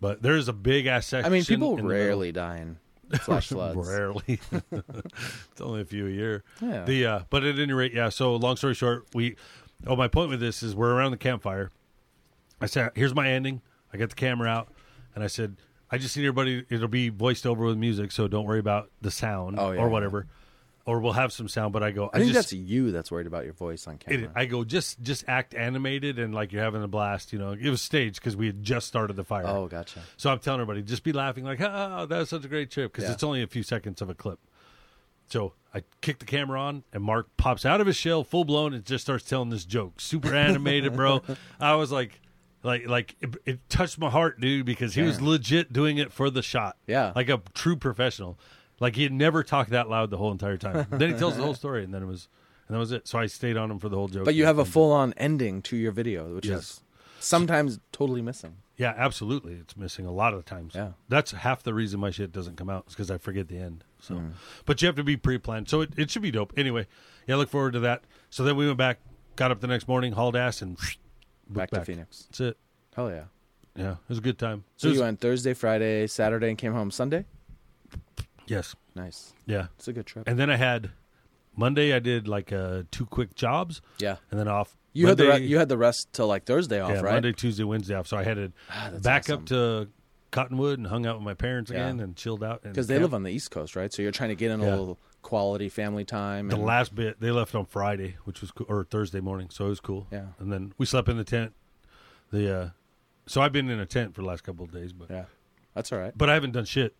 But 0.00 0.22
there's 0.22 0.48
a 0.48 0.52
big 0.52 0.86
ass 0.86 1.06
section. 1.06 1.30
I 1.30 1.32
mean, 1.32 1.44
people 1.44 1.70
in 1.70 1.76
the 1.76 1.82
middle. 1.84 1.96
rarely 2.04 2.32
die 2.32 2.56
in 2.56 2.78
flash 3.20 3.46
floods. 3.50 3.88
Rarely. 3.88 4.40
it's 4.72 5.60
only 5.60 5.82
a 5.82 5.84
few 5.84 6.08
a 6.08 6.10
year. 6.10 6.42
Yeah. 6.60 6.82
The 6.84 7.06
uh, 7.06 7.20
but 7.30 7.44
at 7.44 7.60
any 7.60 7.72
rate, 7.72 7.92
yeah. 7.94 8.08
So 8.08 8.34
long 8.34 8.56
story 8.56 8.74
short, 8.74 9.06
we. 9.14 9.36
Oh, 9.86 9.96
my 9.96 10.08
point 10.08 10.30
with 10.30 10.40
this 10.40 10.62
is 10.62 10.74
we're 10.74 10.92
around 10.92 11.12
the 11.12 11.16
campfire. 11.16 11.70
I 12.60 12.66
said, 12.66 12.90
"Here's 12.94 13.14
my 13.14 13.28
ending." 13.30 13.62
I 13.92 13.96
got 13.96 14.10
the 14.10 14.16
camera 14.16 14.48
out, 14.48 14.68
and 15.14 15.22
I 15.22 15.28
said, 15.28 15.56
"I 15.90 15.98
just 15.98 16.16
need 16.16 16.24
everybody. 16.26 16.64
It'll 16.68 16.88
be 16.88 17.08
voiced 17.08 17.46
over 17.46 17.64
with 17.64 17.78
music, 17.78 18.10
so 18.12 18.26
don't 18.28 18.44
worry 18.44 18.58
about 18.58 18.90
the 19.00 19.10
sound 19.10 19.56
Oh, 19.58 19.70
yeah, 19.70 19.80
or 19.80 19.88
whatever, 19.88 20.26
or 20.84 20.98
we'll 20.98 21.12
have 21.12 21.32
some 21.32 21.46
sound." 21.48 21.72
But 21.72 21.84
I 21.84 21.92
go, 21.92 22.10
I 22.12 22.18
think 22.18 22.32
just, 22.32 22.50
that's 22.50 22.52
you 22.52 22.90
that's 22.90 23.12
worried 23.12 23.28
about 23.28 23.44
your 23.44 23.52
voice 23.54 23.86
on 23.86 23.98
camera. 23.98 24.24
it, 24.24 24.30
I 24.34 24.46
go 24.46 24.64
just 24.64 25.00
just 25.00 25.24
act 25.28 25.54
animated 25.54 26.18
and 26.18 26.34
like 26.34 26.52
you're 26.52 26.62
having 26.64 26.82
a 26.82 26.88
blast. 26.88 27.32
You 27.32 27.38
know, 27.38 27.52
it 27.52 27.70
was 27.70 27.80
staged 27.80 28.16
because 28.16 28.36
we 28.36 28.46
had 28.46 28.64
just 28.64 28.88
started 28.88 29.14
the 29.14 29.24
fire. 29.24 29.46
oh, 29.46 29.68
gotcha. 29.68 30.00
So 30.16 30.30
I'm 30.30 30.40
telling 30.40 30.60
everybody, 30.60 30.82
just 30.82 31.04
be 31.04 31.12
laughing 31.12 31.44
like, 31.44 31.60
"Oh, 31.60 32.04
that 32.06 32.18
was 32.18 32.28
such 32.30 32.44
a 32.44 32.48
great 32.48 32.70
trip," 32.72 32.92
because 32.92 33.04
Yeah. 33.08 33.12
it's 33.14 33.22
only 33.22 33.42
a 33.42 33.46
few 33.46 33.62
seconds 33.62 34.02
of 34.02 34.10
a 34.10 34.14
clip. 34.14 34.40
So 35.28 35.52
I 35.74 35.82
kick 36.00 36.18
the 36.18 36.24
camera 36.24 36.60
on, 36.60 36.84
and 36.92 37.02
Mark 37.02 37.28
pops 37.36 37.64
out 37.66 37.80
of 37.80 37.86
his 37.86 37.96
shell, 37.96 38.24
full 38.24 38.44
blown, 38.44 38.72
and 38.74 38.84
just 38.84 39.04
starts 39.04 39.24
telling 39.24 39.50
this 39.50 39.64
joke, 39.64 40.00
super 40.00 40.34
animated, 40.34 40.94
bro. 40.94 41.22
I 41.60 41.74
was 41.74 41.92
like, 41.92 42.20
Like 42.62 42.86
like 42.88 43.14
it, 43.20 43.36
it 43.44 43.68
touched 43.68 43.98
my 43.98 44.10
heart, 44.10 44.40
dude, 44.40 44.64
because 44.66 44.94
he 44.94 45.02
was 45.02 45.18
Damn. 45.18 45.28
legit 45.28 45.72
doing 45.72 45.98
it 45.98 46.12
for 46.12 46.30
the 46.30 46.42
shot. 46.42 46.76
Yeah. 46.86 47.12
like 47.14 47.28
a 47.28 47.40
true 47.54 47.76
professional. 47.76 48.38
Like 48.80 48.96
he 48.96 49.02
had 49.02 49.12
never 49.12 49.42
talked 49.42 49.70
that 49.70 49.88
loud 49.88 50.10
the 50.10 50.16
whole 50.16 50.32
entire 50.32 50.56
time. 50.56 50.86
then 50.90 51.12
he 51.12 51.18
tells 51.18 51.36
the 51.36 51.42
whole 51.42 51.54
story, 51.54 51.84
and 51.84 51.92
then 51.92 52.02
it 52.02 52.06
was 52.06 52.28
and 52.68 52.74
that 52.74 52.78
was 52.78 52.92
it. 52.92 53.06
So 53.08 53.18
I 53.18 53.26
stayed 53.26 53.56
on 53.56 53.70
him 53.70 53.78
for 53.78 53.88
the 53.88 53.96
whole 53.96 54.08
joke. 54.08 54.24
But 54.24 54.34
you 54.34 54.44
have 54.44 54.58
a 54.58 54.64
full 54.64 54.92
on 54.92 55.12
ending 55.16 55.62
to 55.62 55.76
your 55.76 55.90
video, 55.92 56.34
which 56.34 56.46
Yes. 56.46 56.58
is 56.60 56.80
sometimes 57.18 57.80
totally 57.92 58.22
missing. 58.22 58.56
Yeah, 58.76 58.94
absolutely. 58.96 59.54
It's 59.54 59.76
missing 59.76 60.06
a 60.06 60.12
lot 60.12 60.32
of 60.34 60.44
the 60.44 60.48
times. 60.48 60.74
Yeah. 60.74 60.90
That's 61.08 61.32
half 61.32 61.62
the 61.64 61.74
reason 61.74 61.98
my 61.98 62.10
shit 62.10 62.30
doesn't 62.30 62.56
come 62.56 62.70
out 62.70 62.84
is 62.86 62.92
because 62.94 63.10
I 63.10 63.18
forget 63.18 63.48
the 63.48 63.58
end. 63.58 63.82
So, 64.00 64.14
Mm. 64.14 64.32
but 64.64 64.80
you 64.80 64.86
have 64.86 64.94
to 64.96 65.04
be 65.04 65.16
pre-planned. 65.16 65.68
So 65.68 65.80
it, 65.80 65.90
it 65.96 66.10
should 66.10 66.22
be 66.22 66.30
dope. 66.30 66.52
Anyway, 66.56 66.86
yeah, 67.26 67.36
look 67.36 67.48
forward 67.48 67.72
to 67.72 67.80
that. 67.80 68.04
So 68.30 68.44
then 68.44 68.56
we 68.56 68.66
went 68.66 68.78
back, 68.78 69.00
got 69.36 69.50
up 69.50 69.60
the 69.60 69.66
next 69.66 69.88
morning, 69.88 70.12
hauled 70.12 70.36
ass, 70.36 70.62
and 70.62 70.76
booked 70.76 70.98
Back 71.50 71.70
to 71.70 71.84
Phoenix. 71.84 72.24
That's 72.30 72.40
it. 72.40 72.58
Hell 72.94 73.10
yeah. 73.10 73.24
Yeah, 73.74 73.92
it 73.92 73.98
was 74.08 74.18
a 74.18 74.20
good 74.22 74.38
time. 74.38 74.64
So 74.76 74.88
you 74.88 75.00
went 75.00 75.20
Thursday, 75.20 75.54
Friday, 75.54 76.06
Saturday, 76.08 76.48
and 76.48 76.58
came 76.58 76.72
home 76.72 76.90
Sunday. 76.90 77.24
yes, 78.46 78.74
Nice. 78.94 79.32
yeah. 79.46 79.66
It's 79.76 79.88
a 79.88 79.92
good 79.92 80.06
trip. 80.06 80.26
And 80.28 80.38
then 80.38 80.50
I 80.50 80.56
had 80.56 80.90
Monday. 81.56 81.92
I 81.92 81.98
did 81.98 82.26
like 82.28 82.52
uh, 82.52 82.82
two 82.90 83.06
quick 83.06 83.34
jobs, 83.34 83.80
yeah. 83.98 84.16
and 84.30 84.38
then 84.40 84.48
off. 84.48 84.76
You 84.92 85.06
had 85.06 85.16
the 85.16 85.28
re- 85.28 85.46
you 85.46 85.58
had 85.58 85.68
the 85.68 85.78
rest 85.78 86.12
till 86.12 86.26
like 86.26 86.44
Thursday 86.44 86.80
off, 86.80 86.90
yeah, 86.90 87.00
right? 87.00 87.12
Monday, 87.14 87.32
Tuesday, 87.32 87.62
Wednesday 87.62 87.94
off. 87.94 88.08
So 88.08 88.16
I 88.16 88.24
headed 88.24 88.52
Ah, 88.70 88.90
back 89.00 89.24
awesome. 89.24 89.34
up 89.40 89.46
to 89.46 89.88
Cottonwood 90.30 90.78
and 90.78 90.86
hung 90.88 91.06
out 91.06 91.16
with 91.16 91.24
my 91.24 91.34
parents 91.34 91.70
Yeah. 91.70 91.78
again 91.86 92.00
and 92.00 92.14
chilled 92.16 92.44
out. 92.44 92.60
and 92.64 92.72
because 92.72 92.86
they 92.86 92.94
camped. 92.94 93.02
live 93.04 93.14
on 93.14 93.22
the 93.22 93.30
East 93.30 93.50
Coast, 93.50 93.74
right? 93.76 93.92
So 93.92 94.02
you're 94.02 94.12
trying 94.12 94.28
to 94.30 94.34
get 94.36 94.50
in 94.50 94.60
a 94.60 94.64
Yeah. 94.64 94.70
little 94.76 94.98
quality 95.22 95.68
family 95.68 96.04
time. 96.04 96.48
The 96.48 96.56
last 96.56 96.94
bit 96.94 97.18
they 97.20 97.30
left 97.30 97.54
on 97.54 97.64
Friday, 97.66 98.16
which 98.24 98.40
was 98.40 98.50
cool, 98.50 98.66
or 98.68 98.84
Thursday 98.84 99.20
morning, 99.20 99.48
so 99.50 99.66
it 99.66 99.70
was 99.70 99.80
cool. 99.80 100.06
Yeah. 100.12 100.26
and 100.38 100.52
then 100.52 100.72
we 100.78 100.86
slept 100.86 101.08
in 101.08 101.16
the 101.16 101.24
tent. 101.24 101.52
The 102.30 102.56
uh, 102.58 102.68
so 103.26 103.40
I've 103.40 103.52
been 103.52 103.68
in 103.70 103.80
a 103.80 103.86
tent 103.86 104.14
for 104.14 104.20
the 104.22 104.26
last 104.28 104.42
couple 104.44 104.64
of 104.64 104.70
days, 104.72 104.92
but 104.92 105.10
yeah, 105.10 105.24
that's 105.74 105.92
all 105.92 105.98
right. 105.98 106.12
but 106.16 106.28
I 106.30 106.34
haven't 106.34 106.52
done 106.52 106.64
shit. 106.66 106.94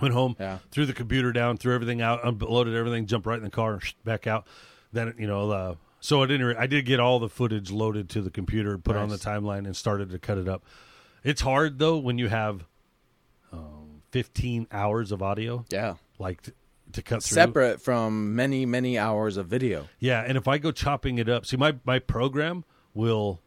Went 0.00 0.14
home, 0.14 0.36
Yeah. 0.40 0.58
threw 0.70 0.86
the 0.86 0.92
computer 0.94 1.32
down, 1.32 1.56
threw 1.58 1.74
everything 1.74 2.00
out, 2.00 2.20
unloaded 2.24 2.74
everything, 2.74 3.06
jumped 3.06 3.26
right 3.26 3.36
in 3.38 3.44
the 3.44 3.50
car, 3.50 3.78
back 4.04 4.26
out. 4.26 4.46
Then 4.92 5.14
you 5.18 5.26
know, 5.26 5.50
uh, 5.50 5.74
so 6.00 6.22
at 6.22 6.30
any 6.30 6.42
rate, 6.42 6.56
I 6.58 6.66
did 6.66 6.86
get 6.86 6.98
all 7.00 7.18
the 7.18 7.28
footage 7.28 7.70
loaded 7.70 8.08
to 8.10 8.22
the 8.22 8.30
computer, 8.30 8.78
put 8.78 8.96
on 8.96 9.08
the 9.10 9.16
timeline, 9.16 9.66
and 9.66 9.76
started 9.76 10.10
to 10.10 10.18
cut 10.18 10.38
it 10.38 10.48
up. 10.48 10.64
It's 11.24 11.40
hard 11.40 11.78
though 11.78 11.98
when 11.98 12.18
you 12.18 12.28
have 12.28 12.64
um, 13.52 14.02
15 14.10 14.66
hours 14.72 15.12
of 15.12 15.22
audio, 15.22 15.64
Yeah, 15.70 15.94
like 16.18 16.42
to, 16.42 16.52
to 16.92 17.02
cut 17.02 17.22
through. 17.22 17.34
separate 17.34 17.80
from 17.80 18.34
many 18.34 18.66
many 18.66 18.98
hours 18.98 19.36
of 19.36 19.46
video. 19.46 19.88
Yeah, 19.98 20.22
and 20.26 20.36
if 20.36 20.48
I 20.48 20.58
go 20.58 20.72
chopping 20.72 21.18
it 21.18 21.28
up, 21.28 21.46
see 21.46 21.56
my 21.56 21.76
my 21.84 21.98
program 21.98 22.64
will 22.94 23.40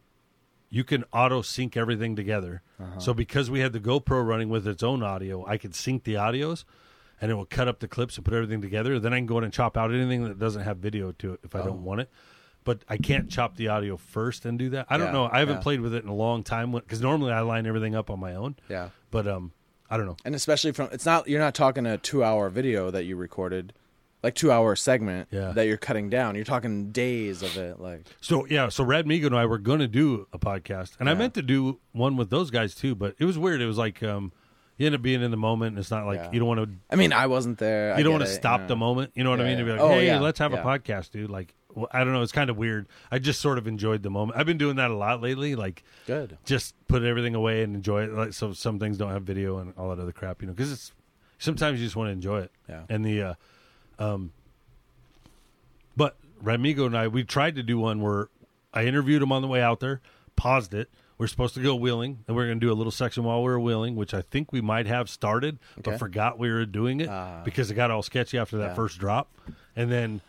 you 0.68 0.82
can 0.84 1.04
auto 1.12 1.42
sync 1.42 1.76
everything 1.76 2.16
together. 2.16 2.62
Uh-huh. 2.80 2.98
So 2.98 3.14
because 3.14 3.50
we 3.50 3.60
had 3.60 3.72
the 3.72 3.80
GoPro 3.80 4.26
running 4.26 4.48
with 4.48 4.66
its 4.66 4.82
own 4.82 5.02
audio, 5.02 5.46
I 5.46 5.58
could 5.58 5.74
sync 5.74 6.04
the 6.04 6.14
audios 6.14 6.64
and 7.20 7.30
it 7.30 7.34
will 7.34 7.46
cut 7.46 7.68
up 7.68 7.78
the 7.78 7.88
clips 7.88 8.16
and 8.16 8.24
put 8.24 8.34
everything 8.34 8.60
together. 8.60 8.98
Then 8.98 9.14
I 9.14 9.18
can 9.18 9.26
go 9.26 9.38
in 9.38 9.44
and 9.44 9.52
chop 9.52 9.76
out 9.76 9.92
anything 9.94 10.24
that 10.24 10.38
doesn't 10.38 10.62
have 10.62 10.78
video 10.78 11.12
to 11.12 11.34
it 11.34 11.40
if 11.44 11.54
I 11.54 11.60
Oh. 11.60 11.66
don't 11.66 11.84
want 11.84 12.00
it. 12.00 12.10
But 12.66 12.82
I 12.88 12.98
can't 12.98 13.30
chop 13.30 13.56
the 13.56 13.68
audio 13.68 13.96
first 13.96 14.44
and 14.44 14.58
do 14.58 14.68
that. 14.70 14.86
I 14.90 14.98
don't 14.98 15.06
Yeah, 15.06 15.12
know. 15.12 15.28
I 15.32 15.38
haven't 15.38 15.56
yeah. 15.56 15.60
played 15.62 15.80
with 15.80 15.94
it 15.94 16.02
in 16.02 16.10
a 16.10 16.14
long 16.14 16.42
time 16.42 16.72
because 16.72 17.00
normally 17.00 17.32
I 17.32 17.40
line 17.40 17.64
everything 17.66 17.94
up 17.94 18.10
on 18.10 18.20
my 18.20 18.34
own. 18.34 18.56
Yeah, 18.68 18.90
But 19.10 19.26
um, 19.26 19.52
I 19.88 19.96
don't 19.96 20.04
know. 20.06 20.16
and 20.24 20.34
especially 20.34 20.72
from 20.72 20.88
it's 20.92 21.06
not 21.06 21.28
you're 21.28 21.40
not 21.40 21.54
talking 21.54 21.86
a 21.86 21.96
two 21.96 22.22
hour 22.22 22.50
video 22.50 22.90
that 22.90 23.04
you 23.04 23.16
recorded, 23.16 23.72
like 24.22 24.34
two 24.34 24.50
hour 24.50 24.74
segment 24.74 25.28
Yeah. 25.30 25.52
that 25.52 25.66
you're 25.68 25.76
cutting 25.76 26.10
down. 26.10 26.34
You're 26.34 26.44
talking 26.44 26.90
days 26.90 27.40
of 27.42 27.56
it. 27.56 27.78
Like 27.80 28.06
So 28.20 28.46
yeah, 28.46 28.68
so 28.68 28.84
Radmigo 28.84 29.26
and 29.26 29.36
I 29.36 29.46
were 29.46 29.58
going 29.58 29.78
to 29.78 29.86
do 29.88 30.26
a 30.32 30.38
podcast, 30.38 30.96
and 30.98 31.08
I 31.08 31.14
meant 31.14 31.34
to 31.34 31.42
do 31.42 31.78
one 31.92 32.16
with 32.16 32.30
those 32.30 32.50
guys 32.50 32.74
too, 32.74 32.94
but 32.96 33.14
it 33.20 33.24
was 33.26 33.38
weird. 33.38 33.60
It 33.62 33.66
was 33.66 33.78
like 33.78 34.02
um, 34.02 34.32
you 34.76 34.86
end 34.86 34.96
up 34.96 35.02
being 35.02 35.22
in 35.22 35.30
the 35.30 35.36
moment, 35.36 35.70
and 35.74 35.78
it's 35.78 35.92
not 35.92 36.04
like 36.04 36.18
Yeah. 36.18 36.30
you 36.32 36.40
don't 36.40 36.48
want 36.48 36.60
to 36.68 36.70
I 36.90 36.96
mean, 36.96 37.12
I 37.12 37.28
wasn't 37.28 37.58
there. 37.58 37.94
I 37.94 37.98
you 37.98 38.02
don't 38.02 38.14
get 38.14 38.18
want 38.18 38.24
to 38.28 38.32
it, 38.32 38.40
stop 38.40 38.62
you 38.62 38.66
the 38.66 38.76
moment. 38.76 39.12
You 39.14 39.22
know 39.22 39.30
what 39.30 39.40
I 39.40 39.44
Yeah, 39.44 39.48
mean? 39.50 39.58
To 39.58 39.64
be 39.64 39.70
like, 39.70 39.80
Oh, 39.80 39.88
hey, 39.90 40.06
yeah, 40.06 40.18
let's 40.18 40.40
have 40.40 40.52
a 40.52 40.56
yeah. 40.56 40.64
podcast, 40.64 41.12
dude. 41.12 41.30
Like, 41.30 41.54
I 41.92 42.04
don't 42.04 42.12
know. 42.12 42.22
It's 42.22 42.32
kind 42.32 42.48
of 42.50 42.56
weird. 42.56 42.86
I 43.10 43.18
just 43.18 43.40
sort 43.40 43.58
of 43.58 43.66
enjoyed 43.66 44.02
the 44.02 44.10
moment. 44.10 44.38
I've 44.38 44.46
been 44.46 44.58
doing 44.58 44.76
that 44.76 44.90
a 44.90 44.96
lot 44.96 45.20
lately. 45.20 45.54
Like, 45.54 45.84
Good. 46.06 46.38
just 46.44 46.74
put 46.88 47.02
everything 47.02 47.34
away 47.34 47.62
and 47.62 47.74
enjoy 47.74 48.04
it. 48.04 48.12
Like, 48.12 48.32
so 48.32 48.52
some 48.52 48.78
things 48.78 48.96
don't 48.98 49.10
have 49.10 49.24
video 49.24 49.58
and 49.58 49.74
all 49.76 49.90
that 49.94 50.00
other 50.00 50.12
crap, 50.12 50.40
you 50.42 50.48
know, 50.48 50.54
because 50.54 50.72
it's 50.72 50.92
sometimes 51.38 51.78
you 51.80 51.86
just 51.86 51.96
want 51.96 52.08
to 52.08 52.12
enjoy 52.12 52.40
it. 52.40 52.50
Yeah. 52.68 52.82
And 52.88 53.04
the, 53.04 53.22
uh, 53.22 53.34
um, 53.98 54.32
but 55.96 56.16
Radmigo 56.42 56.86
and 56.86 56.96
I, 56.96 57.08
we 57.08 57.24
tried 57.24 57.56
to 57.56 57.62
do 57.62 57.78
one 57.78 58.00
where 58.00 58.28
I 58.72 58.84
interviewed 58.84 59.22
him 59.22 59.32
on 59.32 59.42
the 59.42 59.48
way 59.48 59.60
out 59.62 59.80
there, 59.80 60.00
paused 60.36 60.74
it. 60.74 60.90
We're 61.18 61.28
supposed 61.28 61.54
to 61.54 61.62
go 61.62 61.74
wheeling, 61.74 62.24
and 62.28 62.36
we're 62.36 62.44
going 62.46 62.60
to 62.60 62.66
do 62.66 62.70
a 62.70 62.74
little 62.76 62.90
section 62.90 63.24
while 63.24 63.38
we 63.42 63.44
were 63.50 63.58
wheeling, 63.58 63.96
which 63.96 64.12
I 64.12 64.20
think 64.20 64.52
we 64.52 64.60
might 64.60 64.86
have 64.86 65.08
started, 65.08 65.58
Okay. 65.78 65.92
but 65.92 65.98
forgot 65.98 66.38
we 66.38 66.50
were 66.50 66.66
doing 66.66 67.00
it 67.00 67.08
Ah. 67.08 67.40
because 67.42 67.70
it 67.70 67.74
got 67.74 67.90
all 67.90 68.02
sketchy 68.02 68.36
after 68.36 68.58
that 68.58 68.68
Yeah. 68.68 68.74
first 68.74 68.98
drop, 68.98 69.30
and 69.74 69.90
then. 69.90 70.20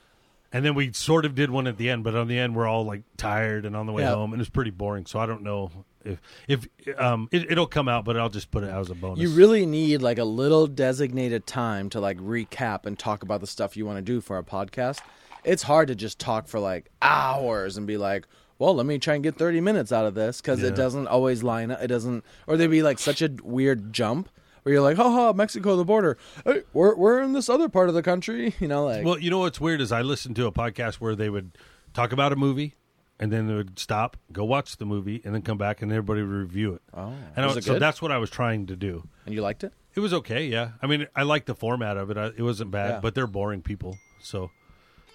And 0.53 0.63
then 0.63 0.75
we 0.75 0.93
sort 0.93 1.25
of 1.25 1.35
did 1.35 1.49
one 1.51 1.67
at 1.67 1.77
the 1.77 1.89
end, 1.89 2.03
but 2.03 2.15
on 2.15 2.27
the 2.27 2.39
end 2.39 2.55
we're 2.55 2.67
all 2.67 2.85
like 2.85 3.03
tired 3.17 3.65
and 3.65 3.75
on 3.75 3.85
the 3.85 3.91
way 3.91 4.03
Yeah. 4.03 4.15
home, 4.15 4.31
and 4.33 4.41
it's 4.41 4.49
pretty 4.49 4.71
boring. 4.71 5.05
So 5.05 5.19
I 5.19 5.25
don't 5.25 5.43
know 5.43 5.71
if 6.05 6.19
if 6.47 6.99
um 6.99 7.27
it, 7.31 7.51
it'll 7.51 7.67
come 7.67 7.87
out, 7.89 8.05
but 8.05 8.17
I'll 8.17 8.29
just 8.29 8.49
put 8.49 8.63
it 8.63 8.69
out 8.69 8.79
as 8.81 8.89
a 8.89 8.95
bonus. 8.95 9.19
You 9.19 9.29
really 9.29 9.65
need 9.65 10.01
like 10.01 10.17
a 10.19 10.23
little 10.23 10.65
designated 10.67 11.45
time 11.45 11.89
to 11.89 11.99
like 11.99 12.17
recap 12.17 12.85
and 12.85 12.97
talk 12.97 13.23
about 13.23 13.41
the 13.41 13.47
stuff 13.47 13.75
you 13.75 13.85
want 13.85 13.97
to 13.97 14.01
do 14.01 14.21
for 14.21 14.37
a 14.37 14.43
podcast. 14.43 15.01
It's 15.43 15.63
hard 15.63 15.89
to 15.89 15.95
just 15.95 16.17
talk 16.19 16.47
for 16.47 16.59
like 16.59 16.89
hours 17.01 17.75
and 17.77 17.85
be 17.85 17.97
like, 17.97 18.25
well, 18.59 18.73
let 18.73 18.85
me 18.85 18.97
try 18.99 19.13
and 19.15 19.23
get 19.23 19.37
30 19.37 19.61
minutes 19.61 19.91
out 19.91 20.05
of 20.05 20.15
this 20.15 20.41
because 20.41 20.61
Yeah. 20.61 20.69
it 20.69 20.75
doesn't 20.75 21.07
always 21.07 21.43
line 21.43 21.71
up. 21.71 21.81
It 21.81 21.87
doesn't, 21.87 22.23
or 22.47 22.57
there'd 22.57 22.71
be 22.71 22.83
like 22.83 22.99
such 22.99 23.21
a 23.21 23.29
weird 23.43 23.91
jump 23.93 24.29
where 24.67 24.73
you're 24.73 24.83
like, 24.83 24.97
haha, 24.97 25.31
Mexico, 25.31 25.77
the 25.77 25.85
border. 25.85 26.17
Hey, 26.43 26.63
we're, 26.73 26.93
we're 26.93 27.21
in 27.21 27.31
this 27.31 27.47
other 27.47 27.69
part 27.69 27.87
of 27.87 27.95
the 27.95 28.03
country. 28.03 28.53
You 28.59 28.67
know, 28.67 28.83
like, 28.85 29.05
Well, 29.05 29.17
you 29.17 29.29
know 29.29 29.39
what's 29.39 29.61
weird 29.61 29.79
is 29.79 29.93
I 29.93 30.01
listened 30.01 30.35
to 30.35 30.45
a 30.45 30.51
podcast 30.51 30.95
where 30.95 31.15
they 31.15 31.29
would 31.29 31.57
talk 31.93 32.11
about 32.11 32.33
a 32.33 32.35
movie, 32.35 32.75
and 33.17 33.31
then 33.31 33.47
they 33.47 33.53
would 33.53 33.79
stop, 33.79 34.17
go 34.33 34.43
watch 34.43 34.75
the 34.75 34.85
movie, 34.85 35.21
and 35.23 35.33
then 35.33 35.41
come 35.41 35.57
back, 35.57 35.81
and 35.81 35.89
everybody 35.89 36.21
would 36.21 36.29
review 36.29 36.73
it. 36.73 36.81
oh, 36.93 37.13
And 37.35 37.45
I 37.45 37.45
was 37.45 37.55
was, 37.55 37.63
it 37.63 37.67
so 37.67 37.73
good? 37.75 37.81
that's 37.81 38.01
what 38.01 38.11
I 38.11 38.17
was 38.17 38.29
trying 38.29 38.65
to 38.65 38.75
do. 38.75 39.07
and 39.25 39.33
you 39.33 39.41
liked 39.41 39.63
it? 39.63 39.71
It 39.95 40.01
was 40.01 40.13
okay, 40.13 40.47
yeah. 40.47 40.71
I 40.81 40.87
mean, 40.87 41.07
I 41.15 41.23
liked 41.23 41.45
the 41.45 41.55
format 41.55 41.95
of 41.95 42.11
it. 42.11 42.17
I, 42.17 42.25
it 42.27 42.41
wasn't 42.41 42.71
bad, 42.71 42.89
Yeah. 42.95 42.99
but 42.99 43.15
they're 43.15 43.25
boring 43.25 43.61
people. 43.61 43.97
So, 44.21 44.51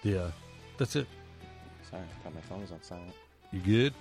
yeah, 0.03 0.17
uh, 0.17 0.31
that's 0.79 0.97
it. 0.97 1.07
Sorry, 1.91 2.03
I 2.03 2.23
thought 2.25 2.35
my 2.35 2.41
phone 2.43 2.63
was 2.63 2.73
on 2.73 2.83
silent. 2.83 3.13
You 3.53 3.61
good? 3.61 3.93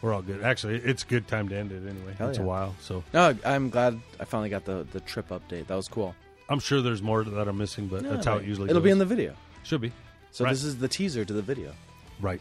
We're 0.00 0.14
all 0.14 0.22
good. 0.22 0.42
Actually, 0.42 0.76
it's 0.76 1.02
a 1.02 1.06
good 1.06 1.26
time 1.26 1.48
to 1.48 1.56
end 1.56 1.72
it 1.72 1.82
anyway. 1.88 2.14
Hell 2.16 2.28
it's 2.28 2.38
yeah. 2.38 2.44
a 2.44 2.46
while, 2.46 2.74
so 2.80 3.02
No, 3.12 3.36
I'm 3.44 3.68
glad 3.70 4.00
I 4.20 4.24
finally 4.24 4.48
got 4.48 4.64
the, 4.64 4.86
the 4.92 5.00
trip 5.00 5.28
update. 5.30 5.66
That 5.66 5.74
was 5.74 5.88
cool. 5.88 6.14
I'm 6.48 6.60
sure 6.60 6.80
there's 6.80 7.02
more 7.02 7.24
that 7.24 7.48
I'm 7.48 7.58
missing, 7.58 7.88
but 7.88 8.02
that's 8.04 8.24
how 8.24 8.36
it 8.38 8.44
usually. 8.46 8.70
It'll 8.70 8.80
goes. 8.80 8.84
be 8.86 8.90
in 8.90 8.98
the 8.98 9.04
video. 9.04 9.34
should 9.64 9.80
be 9.80 9.92
So 10.30 10.44
Right. 10.44 10.50
this 10.52 10.64
is 10.64 10.78
the 10.78 10.88
teaser 10.88 11.24
to 11.24 11.32
the 11.32 11.42
video. 11.42 11.72
right. 12.20 12.40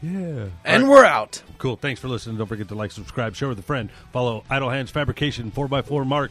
Yeah. 0.00 0.46
And 0.64 0.84
right. 0.84 0.88
we're 0.88 1.04
out. 1.04 1.42
Cool. 1.58 1.74
Thanks 1.74 2.00
for 2.00 2.06
listening. 2.06 2.36
Don't 2.36 2.46
forget 2.46 2.68
to 2.68 2.76
like, 2.76 2.92
subscribe, 2.92 3.34
share 3.34 3.48
with 3.48 3.58
a 3.58 3.62
friend. 3.62 3.90
Follow 4.12 4.44
Idle 4.48 4.70
Hands 4.70 4.88
Fabrication, 4.88 5.50
4x4 5.50 6.06
Mark, 6.06 6.30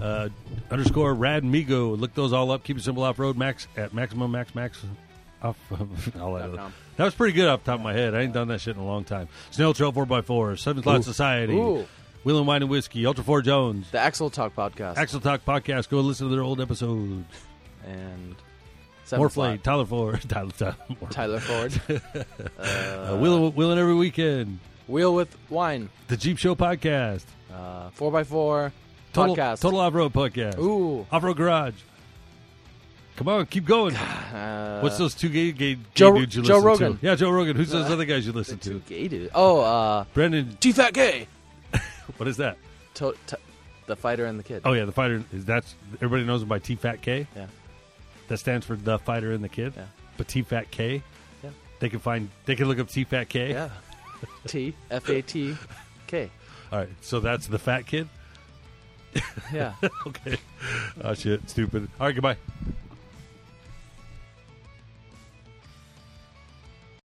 uh, 0.00 0.28
underscore 0.70 1.14
Radmigo. 1.14 1.98
Look 1.98 2.12
those 2.14 2.34
all 2.34 2.50
up. 2.50 2.62
Keep 2.62 2.76
it 2.76 2.82
simple 2.82 3.02
off 3.04 3.18
road 3.18 3.38
max 3.38 3.68
at 3.76 3.94
maximum 3.94 4.30
max 4.32 4.54
max. 4.54 4.84
Off, 5.42 5.56
all 6.20 6.34
that, 6.34 6.46
Dot 6.48 6.56
com. 6.56 6.74
that 6.96 7.04
was 7.04 7.14
pretty 7.14 7.32
good 7.34 7.46
off 7.48 7.62
the 7.62 7.70
top 7.72 7.80
of 7.80 7.84
my 7.84 7.92
head. 7.92 8.14
I 8.14 8.22
ain't 8.22 8.32
done 8.32 8.48
that 8.48 8.60
shit 8.60 8.74
in 8.76 8.82
a 8.82 8.86
long 8.86 9.04
time. 9.04 9.28
Snail 9.50 9.74
Trail 9.74 9.92
4x4, 9.92 10.58
Seven 10.58 10.82
Slot 10.82 11.04
Society, 11.04 11.52
Ooh. 11.54 11.86
Wheel 12.24 12.38
and 12.38 12.46
Wine 12.46 12.62
and 12.62 12.70
Whiskey, 12.70 13.04
Ultra 13.06 13.22
4 13.22 13.42
Jones, 13.42 13.90
The 13.90 13.98
Axle 14.00 14.30
Talk 14.30 14.54
podcast. 14.56 14.96
Axle 14.96 15.20
Talk 15.20 15.44
Podcast. 15.44 15.88
Go 15.90 16.00
listen 16.00 16.28
to 16.28 16.34
their 16.34 16.42
old 16.42 16.60
episodes. 16.60 17.24
and 17.84 18.34
Seven 19.04 19.20
More 19.20 19.30
Slot. 19.30 19.62
Tyler 19.62 19.84
Ford, 19.84 20.20
Tyler, 20.28 20.50
Tyler, 20.50 20.76
more, 21.00 21.10
Tyler 21.10 21.38
Ford. 21.40 21.80
uh, 22.58 23.16
Wheel, 23.18 23.50
Wheeling 23.52 23.78
Every 23.78 23.94
Weekend, 23.94 24.58
Wheel 24.88 25.14
with 25.14 25.36
Wine. 25.50 25.90
The 26.08 26.16
Jeep 26.16 26.38
Show 26.38 26.54
Podcast, 26.56 27.24
Uh, 27.52 27.90
4x4 27.90 28.72
Total, 29.12 29.36
podcast. 29.36 29.60
Total 29.60 29.80
Off 29.80 29.94
Road 29.94 30.12
Podcast. 30.12 30.58
Ooh. 30.58 31.06
Off 31.12 31.22
Road 31.22 31.36
Garage. 31.36 31.74
Come 33.16 33.28
on, 33.28 33.46
keep 33.46 33.64
going. 33.64 33.96
Uh, 34.36 34.80
What's 34.80 34.98
those 34.98 35.14
two 35.14 35.30
gay, 35.30 35.50
gay, 35.52 35.74
gay 35.76 35.80
Joe- 35.94 36.14
dudes 36.18 36.36
you 36.36 36.42
listen 36.42 36.54
to? 36.56 36.60
Joe 36.62 36.70
listen 36.70 36.84
Rogan. 36.86 36.98
to? 36.98 37.06
Yeah, 37.06 37.14
Joe 37.14 37.30
Rogan. 37.30 37.56
Who's 37.56 37.70
those 37.70 37.90
other 37.90 38.04
guys 38.04 38.26
you 38.26 38.32
listen 38.32 38.58
two 38.58 38.80
to? 38.80 38.88
gay 38.88 39.08
dude. 39.08 39.30
Oh, 39.34 39.60
uh, 39.60 40.04
Brendan. 40.12 40.58
T 40.60 40.72
Fat 40.72 40.92
Gay. 40.92 41.26
What 42.18 42.28
is 42.28 42.36
that? 42.36 42.58
To- 42.94 43.14
to- 43.28 43.38
the 43.86 43.96
fighter 43.96 44.26
and 44.26 44.38
the 44.38 44.42
kid. 44.42 44.62
Oh 44.66 44.72
yeah, 44.74 44.84
the 44.84 44.92
fighter. 44.92 45.22
Is 45.32 45.44
that's 45.46 45.74
everybody 45.96 46.24
knows 46.24 46.42
him 46.42 46.48
by 46.48 46.58
T 46.58 46.74
Fat 46.76 47.00
K. 47.00 47.26
Yeah. 47.34 47.46
That 48.28 48.38
stands 48.38 48.66
for 48.66 48.76
the 48.76 48.98
fighter 48.98 49.32
and 49.32 49.42
the 49.42 49.48
kid. 49.48 49.72
Yeah. 49.76 49.84
But 50.18 50.28
T 50.28 50.42
Fat 50.42 50.70
K. 50.70 51.02
Yeah. 51.42 51.50
They 51.78 51.88
can 51.88 52.00
find. 52.00 52.28
They 52.44 52.56
can 52.56 52.68
look 52.68 52.78
up 52.78 52.88
T 52.88 53.04
Fat 53.04 53.28
K. 53.30 53.50
Yeah. 53.50 53.70
T 54.46 54.74
F 54.90 55.08
A 55.08 55.22
T 55.22 55.56
K. 56.08 56.30
All 56.72 56.80
right. 56.80 56.88
So 57.00 57.20
that's 57.20 57.46
the 57.46 57.58
fat 57.58 57.86
kid. 57.86 58.08
Yeah. 59.52 59.72
okay. 60.08 60.36
Oh 61.02 61.14
shit. 61.14 61.48
Stupid. 61.48 61.88
All 61.98 62.06
right. 62.06 62.14
Goodbye. 62.14 62.36